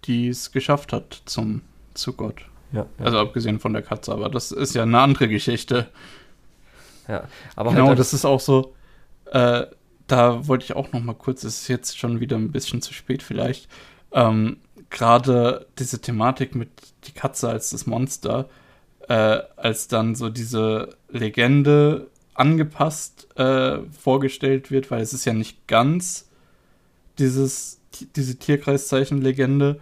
die 0.04 0.28
es 0.28 0.52
geschafft 0.52 0.92
hat 0.92 1.22
zum 1.26 1.62
zu 1.94 2.12
Gott. 2.12 2.42
Ja, 2.74 2.88
ja, 3.00 3.06
Also 3.06 3.20
abgesehen 3.20 3.60
von 3.60 3.72
der 3.72 3.84
Katze, 3.84 4.12
aber 4.12 4.28
das 4.30 4.52
ist 4.52 4.76
ja 4.76 4.84
eine 4.84 5.00
andere 5.00 5.30
Geschichte. 5.30 5.88
ja. 7.08 7.24
Aber 7.56 7.72
genau, 7.72 7.88
halt, 7.88 8.00
das 8.00 8.14
ist 8.14 8.26
auch 8.26 8.42
so. 8.42 8.74
Äh, 9.32 9.64
da 10.08 10.48
wollte 10.48 10.66
ich 10.66 10.76
auch 10.76 10.92
noch 10.92 11.02
mal 11.02 11.14
kurz. 11.14 11.44
Es 11.44 11.62
ist 11.62 11.68
jetzt 11.68 11.98
schon 11.98 12.20
wieder 12.20 12.38
ein 12.38 12.52
bisschen 12.52 12.82
zu 12.82 12.94
spät 12.94 13.22
vielleicht. 13.22 13.70
Ähm, 14.12 14.58
Gerade 14.90 15.68
diese 15.80 16.00
Thematik 16.00 16.56
mit 16.56 16.70
die 17.06 17.12
Katze 17.12 17.50
als 17.50 17.72
das 17.72 17.88
Monster, 17.88 18.50
äh, 19.10 19.40
als 19.58 19.90
dann 19.90 20.16
so 20.16 20.30
diese 20.30 20.96
Legende 21.10 22.10
angepasst 22.34 23.28
äh, 23.38 23.80
vorgestellt 23.92 24.72
wird, 24.72 24.92
weil 24.92 25.02
es 25.02 25.14
ist 25.14 25.26
ja 25.26 25.34
nicht 25.34 25.68
ganz 25.68 26.30
dieses 27.18 27.82
diese 28.16 28.38
Tierkreiszeichen-Legende. 28.38 29.80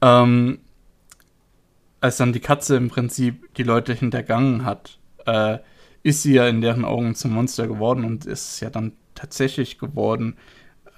Ähm, 0.00 0.58
als 2.00 2.16
dann 2.16 2.32
die 2.32 2.40
Katze 2.40 2.76
im 2.76 2.88
Prinzip 2.88 3.54
die 3.54 3.62
Leute 3.62 3.94
hintergangen 3.94 4.64
hat, 4.64 4.98
äh, 5.26 5.58
ist 6.02 6.22
sie 6.22 6.34
ja 6.34 6.48
in 6.48 6.60
deren 6.60 6.84
Augen 6.84 7.14
zum 7.14 7.32
Monster 7.32 7.68
geworden 7.68 8.04
und 8.04 8.26
ist 8.26 8.58
ja 8.60 8.70
dann 8.70 8.92
tatsächlich 9.22 9.78
geworden 9.78 10.36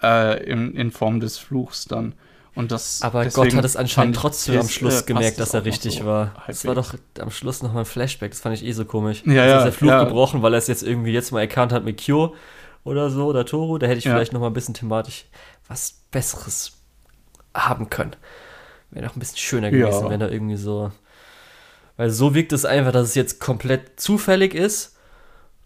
äh, 0.02 0.42
in, 0.44 0.74
in 0.74 0.90
Form 0.90 1.20
des 1.20 1.38
Fluchs 1.38 1.84
dann. 1.84 2.14
Und 2.54 2.70
das, 2.70 3.02
aber 3.02 3.26
Gott 3.26 3.52
hat 3.54 3.64
es 3.64 3.76
anscheinend 3.76 4.16
trotzdem 4.16 4.60
am 4.60 4.68
Schluss 4.68 5.02
äh, 5.02 5.04
gemerkt, 5.06 5.40
dass 5.40 5.54
er 5.54 5.64
richtig 5.64 5.98
so 5.98 6.04
war. 6.06 6.34
Das 6.46 6.64
war 6.64 6.76
halbwegs. 6.76 7.02
doch 7.16 7.22
am 7.22 7.30
Schluss 7.30 7.62
nochmal 7.62 7.82
ein 7.82 7.86
Flashback, 7.86 8.30
das 8.30 8.40
fand 8.40 8.54
ich 8.54 8.64
eh 8.64 8.72
so 8.72 8.84
komisch. 8.84 9.22
Ja, 9.26 9.34
Dass 9.44 9.50
ja, 9.50 9.62
der 9.64 9.72
Fluch 9.72 9.90
ja. 9.90 10.04
gebrochen, 10.04 10.40
weil 10.42 10.54
er 10.54 10.58
es 10.58 10.68
jetzt 10.68 10.82
irgendwie 10.84 11.12
jetzt 11.12 11.32
mal 11.32 11.40
erkannt 11.40 11.72
hat 11.72 11.84
mit 11.84 12.00
Kyo 12.00 12.34
oder 12.84 13.10
so 13.10 13.26
oder 13.26 13.44
Toro. 13.44 13.78
Da 13.78 13.86
hätte 13.88 13.98
ich 13.98 14.04
Ja. 14.04 14.14
vielleicht 14.14 14.32
nochmal 14.32 14.50
ein 14.50 14.54
bisschen 14.54 14.74
thematisch 14.74 15.26
was 15.66 15.94
Besseres 16.12 16.72
haben 17.54 17.90
können. 17.90 18.14
Wäre 18.90 19.04
noch 19.06 19.16
ein 19.16 19.18
bisschen 19.20 19.38
schöner 19.38 19.70
Ja. 19.72 19.86
gewesen, 19.88 20.08
wenn 20.08 20.20
er 20.20 20.30
irgendwie 20.30 20.56
so. 20.56 20.92
Weil 21.96 22.10
so 22.10 22.34
wirkt 22.34 22.52
es 22.52 22.64
einfach, 22.64 22.92
dass 22.92 23.08
es 23.08 23.14
jetzt 23.16 23.40
komplett 23.40 23.98
zufällig 24.00 24.54
ist, 24.54 24.96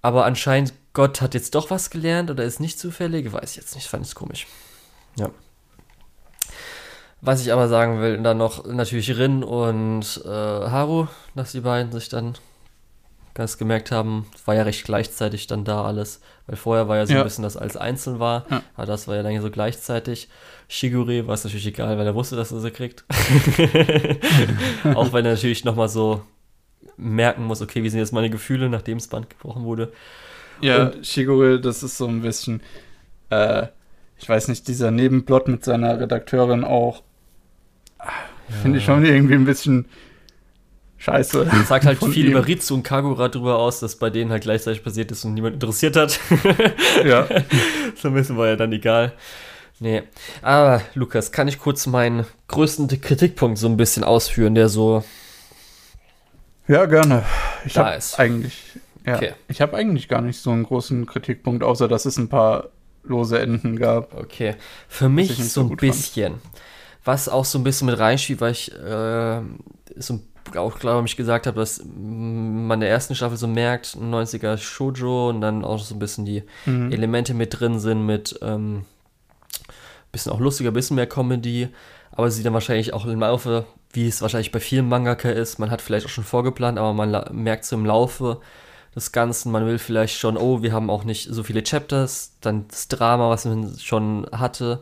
aber 0.00 0.24
anscheinend 0.24 0.72
Gott 0.98 1.20
hat 1.20 1.34
jetzt 1.34 1.54
doch 1.54 1.70
was 1.70 1.90
gelernt 1.90 2.28
oder 2.28 2.42
ist 2.42 2.58
nicht 2.58 2.76
zufällig, 2.80 3.32
weiß 3.32 3.52
ich 3.52 3.56
jetzt 3.58 3.76
nicht, 3.76 3.86
fand 3.86 4.04
ich 4.04 4.16
komisch. 4.16 4.48
Ja. 5.14 5.30
Was 7.20 7.40
ich 7.40 7.52
aber 7.52 7.68
sagen 7.68 8.00
will, 8.00 8.20
dann 8.20 8.36
noch 8.38 8.66
natürlich 8.66 9.16
Rin 9.16 9.44
und 9.44 10.20
äh, 10.24 10.28
Haru, 10.28 11.06
dass 11.36 11.52
die 11.52 11.60
beiden 11.60 11.92
sich 11.92 12.08
dann 12.08 12.34
ganz 13.34 13.58
gemerkt 13.58 13.92
haben, 13.92 14.26
war 14.44 14.56
ja 14.56 14.64
recht 14.64 14.84
gleichzeitig 14.84 15.46
dann 15.46 15.64
da 15.64 15.84
alles, 15.84 16.20
weil 16.48 16.56
vorher 16.56 16.88
war 16.88 16.96
ja 16.96 17.06
so 17.06 17.12
Ja. 17.12 17.20
ein 17.20 17.24
bisschen, 17.24 17.44
dass 17.44 17.56
alles 17.56 17.76
einzeln 17.76 18.18
war, 18.18 18.46
Ja. 18.50 18.62
aber 18.74 18.86
das 18.86 19.06
war 19.06 19.14
ja 19.14 19.22
dann 19.22 19.40
so 19.40 19.52
gleichzeitig. 19.52 20.28
Shigure 20.66 21.28
war 21.28 21.34
es 21.34 21.44
natürlich 21.44 21.68
egal, 21.68 21.96
weil 21.96 22.06
er 22.08 22.16
wusste, 22.16 22.34
dass 22.34 22.50
er 22.50 22.58
sie 22.58 22.72
kriegt. 22.72 23.04
Auch 24.96 25.12
wenn 25.12 25.24
er 25.24 25.34
natürlich 25.34 25.64
nochmal 25.64 25.88
so 25.88 26.22
merken 26.96 27.44
muss, 27.44 27.62
okay, 27.62 27.84
wie 27.84 27.88
sind 27.88 28.00
jetzt 28.00 28.12
meine 28.12 28.30
Gefühle, 28.30 28.68
nachdem 28.68 28.98
das 28.98 29.06
Band 29.06 29.30
gebrochen 29.30 29.62
wurde. 29.62 29.92
Ja, 30.60 30.92
Shigure, 31.02 31.60
das 31.60 31.82
ist 31.82 31.98
so 31.98 32.06
ein 32.06 32.22
bisschen, 32.22 32.62
äh, 33.30 33.66
ich 34.18 34.28
weiß 34.28 34.48
nicht, 34.48 34.66
dieser 34.68 34.90
Nebenplot 34.90 35.48
mit 35.48 35.64
seiner 35.64 36.00
Redakteurin 36.00 36.64
auch, 36.64 37.02
finde 38.62 38.78
ich 38.78 38.84
schon 38.84 39.04
irgendwie 39.04 39.34
ein 39.34 39.44
bisschen 39.44 39.86
scheiße. 40.98 41.44
Das 41.44 41.68
sagt 41.68 41.86
halt 41.86 41.98
viel 41.98 42.26
ihm. 42.26 42.32
über 42.32 42.46
Rizu 42.46 42.74
und 42.74 42.82
Kagura 42.82 43.28
drüber 43.28 43.58
aus, 43.58 43.80
dass 43.80 43.96
bei 43.96 44.10
denen 44.10 44.30
halt 44.30 44.42
gleichzeitig 44.42 44.82
passiert 44.82 45.10
ist 45.10 45.24
und 45.24 45.34
niemand 45.34 45.54
interessiert 45.54 45.96
hat. 45.96 46.18
Ja. 47.04 47.26
so 47.96 48.08
ein 48.08 48.14
bisschen 48.14 48.36
war 48.36 48.48
ja 48.48 48.56
dann 48.56 48.72
egal. 48.72 49.12
Nee. 49.80 50.02
Aber, 50.42 50.82
Lukas, 50.94 51.30
kann 51.30 51.46
ich 51.46 51.58
kurz 51.58 51.86
meinen 51.86 52.26
größten 52.48 52.88
Kritikpunkt 53.00 53.58
so 53.58 53.68
ein 53.68 53.76
bisschen 53.76 54.02
ausführen, 54.02 54.54
der 54.54 54.68
so. 54.68 55.04
Ja, 56.66 56.86
gerne. 56.86 57.24
Ich 57.64 57.74
Da 57.74 57.86
habe 57.86 57.96
ist. 57.96 58.18
eigentlich, 58.18 58.60
ja, 59.08 59.16
Okay. 59.16 59.32
ich 59.48 59.60
habe 59.60 59.76
eigentlich 59.76 60.08
gar 60.08 60.20
nicht 60.20 60.38
so 60.40 60.50
einen 60.50 60.62
großen 60.64 61.06
Kritikpunkt, 61.06 61.62
außer 61.64 61.88
dass 61.88 62.04
es 62.06 62.16
ein 62.18 62.28
paar 62.28 62.68
lose 63.04 63.38
Enden 63.38 63.76
gab. 63.76 64.14
Okay. 64.14 64.54
Für 64.88 65.08
mich 65.08 65.36
so 65.52 65.62
ein 65.62 65.68
gut 65.70 65.80
fand. 65.80 65.92
bisschen. 65.92 66.34
Was 67.04 67.28
auch 67.28 67.44
so 67.44 67.58
ein 67.58 67.64
bisschen 67.64 67.86
mit 67.86 67.98
reinspielt, 67.98 68.40
weil 68.40 68.52
ich 68.52 68.72
äh, 68.74 69.40
so 69.96 70.20
auch 70.56 70.78
glaube 70.78 71.06
ich 71.06 71.16
gesagt 71.16 71.46
habe, 71.46 71.60
dass 71.60 71.82
man 71.84 72.72
in 72.76 72.80
der 72.80 72.88
ersten 72.90 73.14
Staffel 73.14 73.36
so 73.36 73.46
merkt, 73.46 73.96
90er 74.00 74.56
Shoujo 74.56 75.28
und 75.28 75.40
dann 75.42 75.64
auch 75.64 75.78
so 75.78 75.94
ein 75.94 75.98
bisschen 75.98 76.24
die 76.24 76.42
Mhm. 76.66 76.90
Elemente 76.92 77.34
mit 77.34 77.58
drin 77.60 77.78
sind, 77.78 78.04
mit 78.06 78.38
ähm, 78.42 78.84
bisschen 80.12 80.32
auch 80.32 80.40
lustiger, 80.40 80.70
bisschen 80.70 80.96
mehr 80.96 81.06
Comedy, 81.06 81.68
aber 82.12 82.30
sie 82.30 82.42
dann 82.42 82.54
wahrscheinlich 82.54 82.94
auch 82.94 83.04
im 83.06 83.20
Laufe, 83.20 83.66
wie 83.92 84.08
es 84.08 84.22
wahrscheinlich 84.22 84.52
bei 84.52 84.60
vielen 84.60 84.88
Mangaka 84.88 85.28
ist, 85.30 85.58
man 85.58 85.70
hat 85.70 85.82
vielleicht 85.82 86.06
auch 86.06 86.10
schon 86.10 86.24
vorgeplant, 86.24 86.78
aber 86.78 86.92
man 86.94 87.24
merkt 87.32 87.64
so 87.64 87.76
im 87.76 87.84
Laufe 87.86 88.40
des 88.94 89.12
Ganzen, 89.12 89.52
man 89.52 89.66
will 89.66 89.78
vielleicht 89.78 90.18
schon, 90.18 90.36
oh, 90.36 90.62
wir 90.62 90.72
haben 90.72 90.90
auch 90.90 91.04
nicht 91.04 91.28
so 91.30 91.42
viele 91.42 91.62
Chapters, 91.62 92.32
dann 92.40 92.66
das 92.68 92.88
Drama, 92.88 93.30
was 93.30 93.44
man 93.44 93.78
schon 93.78 94.26
hatte, 94.32 94.80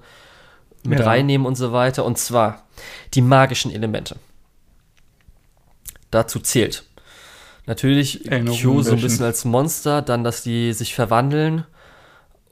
mit 0.85 1.01
Ja. 1.01 1.07
reinnehmen 1.07 1.47
und 1.47 1.57
so 1.57 1.73
weiter. 1.73 2.05
Und 2.05 2.17
zwar 2.19 2.63
die 3.15 3.23
magischen 3.23 3.71
Elemente. 3.73 4.17
Dazu 6.11 6.39
zählt 6.39 6.85
natürlich 7.67 8.31
Erinnerungen 8.31 8.61
Kyo 8.61 8.83
so 8.83 8.93
ein 8.93 9.01
bisschen 9.01 9.25
als 9.25 9.45
Monster, 9.45 10.03
dann, 10.03 10.23
dass 10.23 10.43
die 10.43 10.73
sich 10.73 10.95
verwandeln 10.95 11.65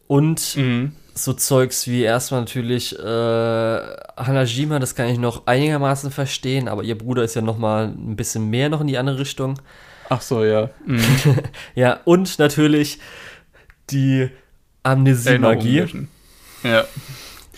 und 0.08 0.56
Mhm. 0.56 0.92
so 1.14 1.32
Zeugs 1.32 1.86
wie 1.86 2.02
erstmal 2.02 2.40
natürlich 2.40 2.98
äh, 2.98 3.02
Hanajima, 4.16 4.80
das 4.80 4.96
kann 4.96 5.06
ich 5.08 5.18
noch 5.18 5.46
einigermaßen 5.46 6.10
verstehen, 6.10 6.66
aber 6.66 6.82
ihr 6.82 6.98
Bruder 6.98 7.22
ist 7.22 7.36
ja 7.36 7.42
noch 7.42 7.58
mal 7.58 7.84
ein 7.86 8.16
bisschen 8.16 8.50
mehr 8.50 8.68
noch 8.68 8.80
in 8.80 8.88
die 8.88 8.98
andere 8.98 9.20
Richtung. 9.20 9.54
Ach 10.08 10.20
so, 10.20 10.44
ja. 10.44 10.70
Mhm. 10.86 11.02
Ja, 11.74 12.00
und 12.04 12.38
natürlich 12.38 12.98
die 13.90 14.30
Amnesie-Magie. 14.82 16.06
Ja. 16.62 16.84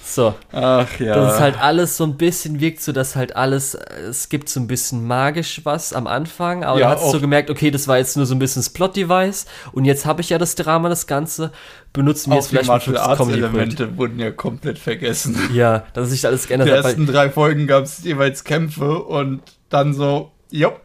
So, 0.08 0.34
Ach 0.52 1.00
ja. 1.00 1.16
das 1.16 1.34
ist 1.34 1.40
halt 1.40 1.60
alles 1.60 1.96
so 1.96 2.04
ein 2.04 2.16
bisschen 2.16 2.60
wirkt 2.60 2.80
so, 2.80 2.92
dass 2.92 3.16
halt 3.16 3.34
alles, 3.34 3.74
es 3.74 4.28
gibt 4.28 4.48
so 4.48 4.60
ein 4.60 4.68
bisschen 4.68 5.04
magisch 5.04 5.62
was 5.64 5.92
am 5.92 6.06
Anfang, 6.06 6.62
aber 6.62 6.78
Ja, 6.78 6.90
dann 6.90 6.98
hast 6.98 7.08
du 7.08 7.10
so 7.10 7.20
gemerkt, 7.20 7.50
okay, 7.50 7.72
das 7.72 7.88
war 7.88 7.98
jetzt 7.98 8.16
nur 8.16 8.24
so 8.24 8.36
ein 8.36 8.38
bisschen 8.38 8.60
das 8.62 8.70
Plot-Device 8.70 9.46
und 9.72 9.84
jetzt 9.84 10.06
habe 10.06 10.20
ich 10.22 10.30
ja 10.30 10.38
das 10.38 10.54
Drama, 10.54 10.88
das 10.88 11.08
Ganze, 11.08 11.50
benutzen 11.92 12.30
wir 12.30 12.36
jetzt 12.36 12.48
vielleicht 12.48 12.68
mal 12.68 12.74
Martial 12.74 12.98
Arts. 12.98 13.28
Elemente 13.28 13.98
wurden 13.98 14.20
ja 14.20 14.30
komplett 14.30 14.78
vergessen. 14.78 15.36
Ja, 15.52 15.84
dass 15.92 16.10
sich 16.10 16.24
alles 16.24 16.44
In 16.44 16.48
geändert 16.48 16.68
den 16.68 16.76
hat, 16.76 16.84
weil 16.84 16.90
ersten 16.92 17.06
drei 17.06 17.28
Folgen 17.28 17.66
gab 17.66 17.84
es 17.84 18.04
jeweils 18.04 18.44
Kämpfe 18.44 19.02
und 19.02 19.42
dann 19.70 19.92
so, 19.92 20.30
jopp. 20.52 20.80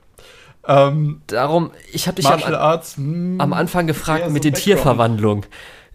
Ähm, 0.67 1.21
darum, 1.27 1.71
ich 1.91 2.07
habe 2.07 2.15
dich 2.15 2.27
am, 2.27 2.41
Arts. 2.43 2.97
hm, 2.97 3.39
am 3.41 3.53
Anfang 3.53 3.87
gefragt 3.87 4.25
so 4.25 4.31
mit 4.31 4.43
den 4.43 4.53
Background. 4.53 4.63
Tierverwandlungen. 4.77 5.45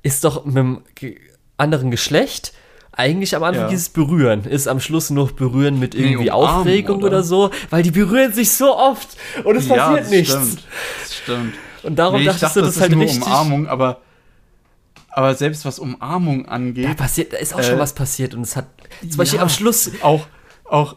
Ist 0.03 0.25
doch 0.25 0.45
mit 0.45 0.57
dem 0.57 0.81
anderen 1.57 1.91
Geschlecht 1.91 2.53
eigentlich 2.93 3.37
am 3.37 3.43
Anfang 3.43 3.65
Ja. 3.65 3.69
dieses 3.69 3.91
Berühren. 3.91 4.45
Ist 4.45 4.67
am 4.69 4.81
Schluss 4.81 5.11
noch 5.11 5.33
Berühren 5.33 5.79
mit 5.79 5.95
irgendwie 5.95 6.31
umarmen, 6.31 6.61
Aufregung 6.61 6.97
oder? 6.99 7.07
oder? 7.09 7.23
so, 7.23 7.51
weil 7.71 7.83
die 7.83 7.91
berühren 7.91 8.33
sich 8.33 8.51
so 8.53 8.77
oft 8.77 9.09
und 9.45 9.57
es 9.57 9.69
ja, 9.69 9.77
passiert 9.77 10.01
das 10.01 10.11
nichts. 10.11 10.33
Stimmt. 10.33 10.63
Das 11.03 11.15
stimmt. 11.17 11.55
Und 11.83 11.97
darum 11.97 12.15
Nee, 12.17 12.21
ich 12.23 12.27
dachtest 12.27 12.43
dachte, 12.45 12.61
du, 12.61 12.65
das 12.67 12.75
das 12.75 12.77
ist 12.77 12.83
halt 12.83 12.93
nur 12.93 13.03
richtig. 13.03 13.23
Umarmung, 13.27 13.69
aber, 13.69 14.01
aber 15.11 15.35
selbst 15.35 15.65
was 15.65 15.79
Umarmung 15.79 16.47
Da 16.47 16.53
angeht, 16.53 16.97
passiert, 16.97 17.33
da 17.33 17.37
ist 17.37 17.55
auch 17.55 17.63
schon 17.63 17.77
Äh, 17.77 17.79
was 17.79 17.93
passiert 17.93 18.35
und 18.35 18.41
es 18.43 18.57
hat 18.57 18.67
zum 19.09 19.19
Beispiel 19.19 19.37
ja. 19.37 19.43
am 19.43 19.49
Schluss 19.51 19.91
auch, 20.03 20.27
auch, 20.65 20.97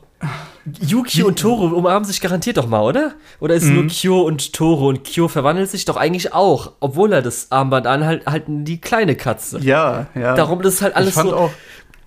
Yuki 0.81 1.23
und 1.23 1.39
Toro 1.39 1.65
umarmen 1.75 2.05
sich 2.05 2.21
garantiert 2.21 2.57
doch 2.57 2.67
mal, 2.67 2.81
oder? 2.81 3.13
Oder 3.39 3.55
ist 3.55 3.63
es 3.63 3.69
Mhm. 3.69 3.75
nur 3.75 3.87
Kyo 3.87 4.21
und 4.21 4.53
Toro 4.53 4.89
und 4.89 5.03
Kyo 5.03 5.27
verwandelt 5.27 5.69
sich 5.69 5.85
doch 5.85 5.97
eigentlich 5.97 6.33
auch, 6.33 6.73
obwohl 6.79 7.13
er 7.13 7.21
das 7.21 7.51
Armband 7.51 7.87
anhalt, 7.87 8.25
halt 8.25 8.43
die 8.47 8.79
kleine 8.81 9.15
Katze. 9.15 9.59
ja, 9.61 10.07
ja. 10.15 10.35
Darum 10.35 10.61
ist 10.61 10.81
halt 10.81 10.95
alles 10.95 11.09
ich 11.09 11.15
fand 11.15 11.29
so. 11.29 11.35
auch, 11.35 11.51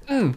mm. 0.09 0.31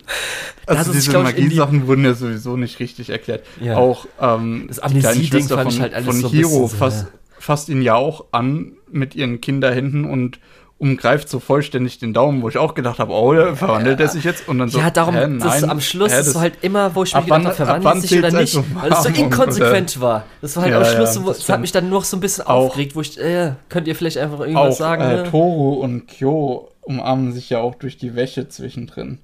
Also 0.68 0.80
Das 0.80 0.88
ist, 0.88 0.93
diese 0.95 1.11
ich, 1.11 1.18
die- 1.18 1.23
Magie-Sachen 1.23 1.88
wurden 1.88 2.06
ja 2.06 2.14
sowieso 2.14 2.57
nicht 2.57 2.80
richtig 2.80 3.10
erklärt. 3.10 3.45
Ja. 3.61 3.77
Auch 3.77 4.06
ähm, 4.19 4.65
Das 4.68 4.77
die 4.77 4.81
kleine 4.99 5.07
Amnesie-Ding 5.10 5.30
Schwester 5.41 5.56
fand 5.57 5.69
ich 5.69 5.76
von, 5.76 5.81
halt 5.84 5.93
alles 5.93 6.06
von 6.22 6.30
Hiro 6.30 6.49
bisschen 6.49 6.68
so, 6.68 6.68
fasst, 6.69 7.06
ja. 7.06 7.39
fasst 7.39 7.69
ihn 7.69 7.81
ja 7.81 7.95
auch 7.95 8.26
an 8.31 8.72
mit 8.91 9.14
ihren 9.15 9.41
Kinderhänden 9.41 10.06
und 10.06 10.39
umgreift 10.77 11.30
so 11.30 11.39
vollständig 11.39 11.99
den 11.99 12.14
Daumen, 12.14 12.41
wo 12.41 12.49
ich 12.49 12.57
auch 12.57 12.73
gedacht 12.73 12.99
habe, 12.99 13.14
oh, 13.14 13.34
der 13.34 13.56
verwandelt 13.56 13.99
er 14.02 14.10
sich 14.10 14.26
jetzt? 14.26 14.47
Und 14.49 14.60
dann 14.60 14.68
so, 14.69 14.77
ja, 14.80 14.89
darum, 14.91 15.15
hä, 15.15 15.22
das 15.39 15.61
nein, 15.61 15.69
am 15.69 15.80
Schluss 15.80 16.11
hä, 16.11 16.19
ist 16.19 16.26
so 16.27 16.34
das- 16.34 16.41
halt 16.41 16.53
immer, 16.64 16.93
wo 16.95 17.03
ich 17.03 17.14
mir 17.15 17.22
gedacht 17.22 17.60
habe, 17.60 17.72
ab 17.72 17.81
verwandelt 17.81 18.07
sich 18.10 18.19
oder 18.19 18.30
zählt's 18.30 18.53
nicht, 18.56 18.57
als 18.57 18.68
so 18.68 18.81
weil 18.81 18.91
es 18.91 19.03
so 19.18 19.23
inkonsequent 19.23 20.02
war. 20.02 20.26
Das 20.41 20.56
war 20.57 20.64
halt 20.64 20.73
Ja, 20.73 20.80
am 20.80 20.84
ja, 20.84 20.91
Schluss 20.91 21.14
so, 21.14 21.23
das 21.27 21.38
das 21.39 21.49
hat 21.49 21.61
mich 21.61 21.72
dann 21.72 21.89
noch 21.89 22.03
so 22.03 22.18
ein 22.18 22.19
bisschen 22.19 22.45
Auch- 22.45 22.65
aufgeregt, 22.68 22.95
wo 22.95 23.02
ich, 23.02 23.18
äh, 23.19 23.53
könnt 23.69 23.88
ihr 23.88 23.95
vielleicht 23.95 24.18
einfach 24.18 24.41
irgendwas 24.41 24.73
auch 24.73 24.77
sagen? 24.77 25.02
äh, 25.03 25.15
ne? 25.15 25.23
Toru 25.31 25.76
und 25.76 26.07
Kyo 26.07 26.69
umarmen 26.81 27.31
sich 27.31 27.49
ja 27.49 27.60
auch 27.60 27.76
durch 27.76 27.97
die 27.97 28.15
Wäsche 28.15 28.49
zwischendrin. 28.49 29.19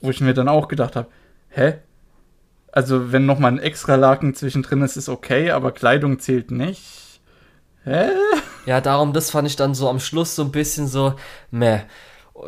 Wo 0.00 0.10
ich 0.10 0.20
mir 0.20 0.32
dann 0.32 0.48
auch 0.48 0.68
gedacht 0.68 0.94
habe, 0.96 1.08
hä? 1.50 1.74
Also, 2.70 3.12
wenn 3.12 3.26
noch 3.26 3.38
mal 3.38 3.48
ein 3.48 3.58
extra 3.58 3.96
Laken 3.96 4.34
zwischendrin 4.34 4.80
ist, 4.82 4.96
ist 4.96 5.08
okay, 5.10 5.50
aber 5.50 5.72
Kleidung 5.72 6.18
zählt 6.20 6.50
nicht. 6.50 6.80
Hä? 7.84 8.06
Ja, 8.66 8.80
darum, 8.80 9.12
das 9.12 9.30
fand 9.30 9.48
ich 9.48 9.56
dann 9.56 9.74
so 9.74 9.88
am 9.88 9.98
Schluss 9.98 10.36
so 10.36 10.42
ein 10.42 10.52
bisschen 10.52 10.86
so, 10.86 11.14
meh. 11.50 11.80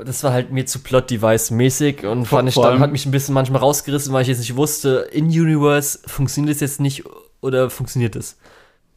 Das 0.04 0.24
war 0.24 0.32
halt 0.32 0.50
mir 0.50 0.64
zu 0.66 0.80
Plot-Device-mäßig 0.80 2.06
und 2.06 2.26
fand 2.26 2.48
ich 2.48 2.54
dann, 2.54 2.80
hat 2.80 2.90
mich 2.90 3.06
ein 3.06 3.10
bisschen 3.10 3.34
manchmal 3.34 3.60
rausgerissen, 3.60 4.12
weil 4.12 4.22
ich 4.22 4.28
jetzt 4.28 4.38
nicht 4.38 4.56
wusste, 4.56 5.08
in 5.12 5.26
Universe 5.26 6.00
funktioniert 6.06 6.54
es 6.54 6.60
jetzt 6.60 6.80
nicht 6.80 7.04
oder 7.40 7.68
funktioniert 7.70 8.16
es? 8.16 8.38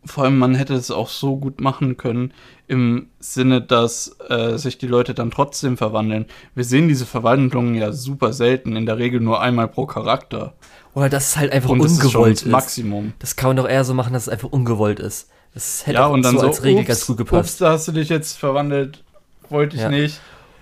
Vor 0.06 0.23
allem, 0.23 0.38
man 0.38 0.56
hätte 0.56 0.73
es 0.73 0.89
auch 0.89 1.10
so 1.10 1.35
gut 1.35 1.60
machen 1.60 1.98
können, 1.98 2.34
im 2.68 3.10
Sinne, 3.19 3.61
dass 3.61 4.15
äh, 4.30 4.57
sich 4.57 4.77
die 4.77 4.88
Leute 4.88 5.14
dann 5.14 5.31
trotzdem 5.31 5.76
verwandeln. 5.76 6.27
Wir 6.56 6.64
sehen 6.64 6.88
diese 6.88 7.06
Verwandlungen 7.06 7.76
ja 7.76 7.91
super 7.91 8.31
selten, 8.31 8.76
in 8.76 8.85
der 8.85 8.98
Regel 8.98 9.19
nur 9.19 9.41
einmal 9.41 9.68
pro 9.68 9.85
Charakter. 9.85 10.53
Oder 10.94 11.10
dass 11.10 11.30
es 11.30 11.38
halt 11.38 11.52
einfach 11.52 11.69
Und 11.69 11.84
das 11.84 11.91
ist 11.91 12.03
ungewollt 12.03 12.38
das 12.38 12.44
ist. 12.44 12.52
Maximum. 12.52 13.14
Das 13.19 13.35
kann 13.35 13.49
man 13.49 13.57
doch 13.57 13.68
eher 13.68 13.84
so 13.84 13.94
machen, 13.94 14.14
dass 14.14 14.23
es 14.23 14.30
einfach 14.30 14.49
ungewollt 14.49 14.99
ist. 14.99 15.30
Das 15.58 15.88
hätte 15.88 15.96
Ja, 15.98 16.06
und 16.06 16.22
dann 16.22 16.36
so, 16.36 16.42
so, 16.42 16.48
als 16.50 16.64
Regel 16.64 16.82
ups, 16.82 16.88
ganz 16.88 17.06
gut 17.08 17.20
ups, 17.20 17.30
gepasst. 17.32 17.62
da 17.62 17.72
hast 17.72 17.88
du 17.88 17.92
dich 17.92 18.10
jetzt 18.10 18.38
verwandelt, 18.38 19.04
wollte 19.50 19.76
ich 19.76 19.82
Ja. 19.82 19.90
nicht. 19.90 20.20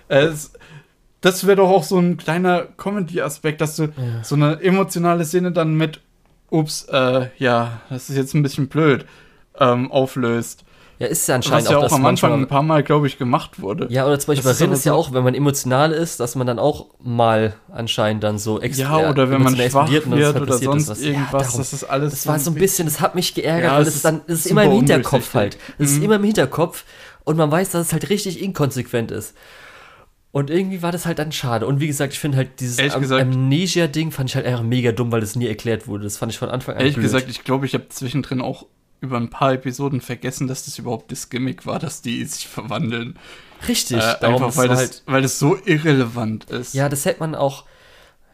Es, 0.08 0.52
das 1.20 1.46
wäre 1.46 1.56
doch 1.58 1.68
auch 1.68 1.84
so 1.84 1.98
ein 1.98 2.16
kleiner 2.16 2.62
Comedy-Aspekt, 2.78 3.60
dass 3.60 3.76
du 3.76 3.82
Ja. 3.84 3.90
so 4.22 4.36
eine 4.36 4.58
emotionale 4.62 5.26
Szene 5.26 5.52
dann 5.52 5.74
mit, 5.74 6.00
ups, 6.48 6.84
äh, 6.90 7.28
ja, 7.36 7.82
das 7.90 8.08
ist 8.08 8.16
jetzt 8.16 8.32
ein 8.32 8.42
bisschen 8.42 8.68
blöd, 8.68 9.04
ähm, 9.60 9.92
auflöst. 9.92 10.64
Ja, 10.98 11.08
ist 11.08 11.28
ja 11.28 11.34
Was 11.34 11.44
anscheinend 11.46 11.68
ja 11.70 11.76
auch, 11.78 11.82
auch 11.84 11.92
am 11.92 12.06
Anfang 12.06 12.30
manchmal 12.30 12.32
ein 12.32 12.46
paar 12.48 12.62
Mal, 12.62 12.82
glaube 12.82 13.06
ich, 13.06 13.18
gemacht 13.18 13.60
wurde. 13.60 13.86
Ja, 13.90 14.06
oder 14.06 14.18
zum 14.18 14.28
Beispiel 14.28 14.36
Das 14.36 14.44
bei 14.44 14.50
ist 14.52 14.60
Rin 14.62 14.72
ist 14.72 14.84
ja 14.86 14.92
so- 14.92 14.98
auch, 14.98 15.12
wenn 15.12 15.24
man 15.24 15.34
emotional 15.34 15.92
ist, 15.92 16.20
dass 16.20 16.36
man 16.36 16.46
dann 16.46 16.58
auch 16.58 16.86
mal 17.02 17.54
anscheinend 17.70 18.24
dann 18.24 18.38
so 18.38 18.60
extra 18.62 19.02
Ja, 19.02 19.10
oder 19.10 19.28
wenn 19.30 19.42
man 19.42 19.54
schwach 19.56 19.88
ist 19.90 19.92
wird 20.10 20.24
halt 20.24 20.40
oder 20.40 20.56
sonst 20.58 20.88
was. 20.88 21.00
irgendwas, 21.02 21.30
darum. 21.48 21.58
das 21.58 21.72
ist 21.74 21.84
alles 21.84 22.10
Das 22.12 22.26
war 22.26 22.38
so 22.38 22.50
ein 22.50 22.54
bisschen, 22.54 22.86
das 22.86 23.00
hat 23.00 23.14
mich 23.14 23.34
geärgert, 23.34 23.70
Ja, 23.70 23.74
weil 23.76 23.82
es 23.82 23.88
es 23.88 23.94
ist 23.96 24.04
dann, 24.06 24.20
es 24.26 24.38
ist 24.40 24.46
immer 24.46 24.64
im 24.64 24.72
Hinterkopf 24.72 25.34
halt. 25.34 25.58
Es 25.78 25.90
ist 25.90 25.98
Mhm. 25.98 26.04
immer 26.04 26.14
im 26.16 26.24
Hinterkopf 26.24 26.84
und 27.24 27.36
man 27.36 27.50
weiß, 27.50 27.70
dass 27.72 27.88
es 27.88 27.92
halt 27.92 28.08
richtig 28.08 28.40
inkonsequent 28.42 29.10
ist. 29.10 29.34
Und 30.32 30.50
irgendwie 30.50 30.82
war 30.82 30.92
das 30.92 31.06
halt 31.06 31.18
dann 31.18 31.32
schade. 31.32 31.66
Und 31.66 31.80
wie 31.80 31.86
gesagt, 31.86 32.12
ich 32.12 32.18
finde 32.18 32.36
halt 32.38 32.60
dieses 32.60 32.78
Am 32.94 33.02
Amnesia-Ding 33.12 34.10
fand 34.12 34.28
ich 34.30 34.36
halt 34.36 34.44
einfach 34.46 34.62
mega 34.62 34.92
dumm, 34.92 35.10
weil 35.12 35.20
das 35.20 35.34
nie 35.34 35.46
erklärt 35.46 35.86
wurde. 35.88 36.04
Das 36.04 36.18
fand 36.18 36.30
ich 36.32 36.38
von 36.38 36.48
Anfang 36.50 36.74
an 36.74 36.80
Ehrlich 36.80 36.94
blöd. 36.94 37.04
gesagt, 37.04 37.26
ich 37.30 37.42
glaube, 37.44 37.64
ich 37.66 37.72
habe 37.74 37.88
zwischendrin 37.88 38.40
auch 38.42 38.66
über 39.00 39.16
ein 39.18 39.30
paar 39.30 39.52
Episoden 39.52 40.00
vergessen, 40.00 40.48
dass 40.48 40.64
das 40.64 40.78
überhaupt 40.78 41.12
das 41.12 41.28
Gimmick 41.28 41.66
war, 41.66 41.78
dass 41.78 42.02
die 42.02 42.24
sich 42.24 42.46
verwandeln. 42.48 43.18
Richtig, 43.68 43.98
Äh, 43.98 44.24
einfach 44.24 44.56
weil 44.56 44.68
das, 44.68 44.78
halt 44.78 45.02
weil 45.06 45.22
das 45.22 45.38
so 45.38 45.56
irrelevant 45.64 46.44
ist. 46.50 46.74
Ja, 46.74 46.88
das 46.88 47.04
hätte 47.04 47.20
man 47.20 47.34
auch. 47.34 47.64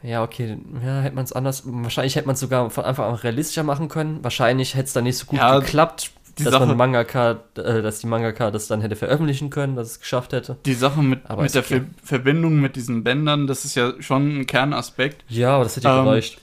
Ja, 0.03 0.25
okay, 0.25 0.59
ja, 0.85 1.01
hätte 1.01 1.15
man 1.15 1.25
es 1.25 1.33
anders. 1.33 1.63
Wahrscheinlich 1.65 2.17
hätte 2.17 2.27
man 2.27 2.35
es 2.35 2.41
sogar 2.41 2.71
von 2.71 2.85
Anfang 2.85 3.07
an 3.11 3.15
realistischer 3.15 3.63
machen 3.63 3.89
können. 3.89 4.23
Wahrscheinlich 4.25 4.75
hätte 4.75 4.87
es 4.87 4.93
dann 4.93 5.05
nicht 5.05 5.17
so 5.17 5.27
gut 5.27 5.39
Ja, 5.39 5.61
geklappt, 5.61 6.11
dass 6.39 6.51
Sache- 6.53 6.67
man 6.67 6.77
Mangaka, 6.77 7.39
äh, 7.57 7.83
dass 7.83 8.01
die 8.01 8.09
Mangaka 8.09 8.51
das 8.51 8.67
dann 8.67 8.81
hätte 8.81 8.97
veröffentlichen 8.97 9.51
können, 9.51 9.77
dass 9.77 9.89
es 9.93 10.01
geschafft 10.01 10.33
hätte. 10.33 10.57
Die 10.67 10.75
Sache 10.75 11.03
mit, 11.03 11.21
Aber 11.31 11.43
mit 11.43 11.55
der 11.55 11.63
okay. 11.63 11.83
Ver 11.83 11.87
Verbindung 12.19 12.61
mit 12.61 12.75
diesen 12.75 13.05
Bändern, 13.05 13.47
das 13.47 13.65
ist 13.65 13.77
ja 13.77 13.93
schon 14.01 14.41
ein 14.41 14.47
Kernaspekt. 14.47 15.25
Ja, 15.29 15.55
aber 15.55 15.65
das 15.65 15.77
hätte 15.77 15.87
Ähm, 15.89 16.05
gereicht. 16.05 16.39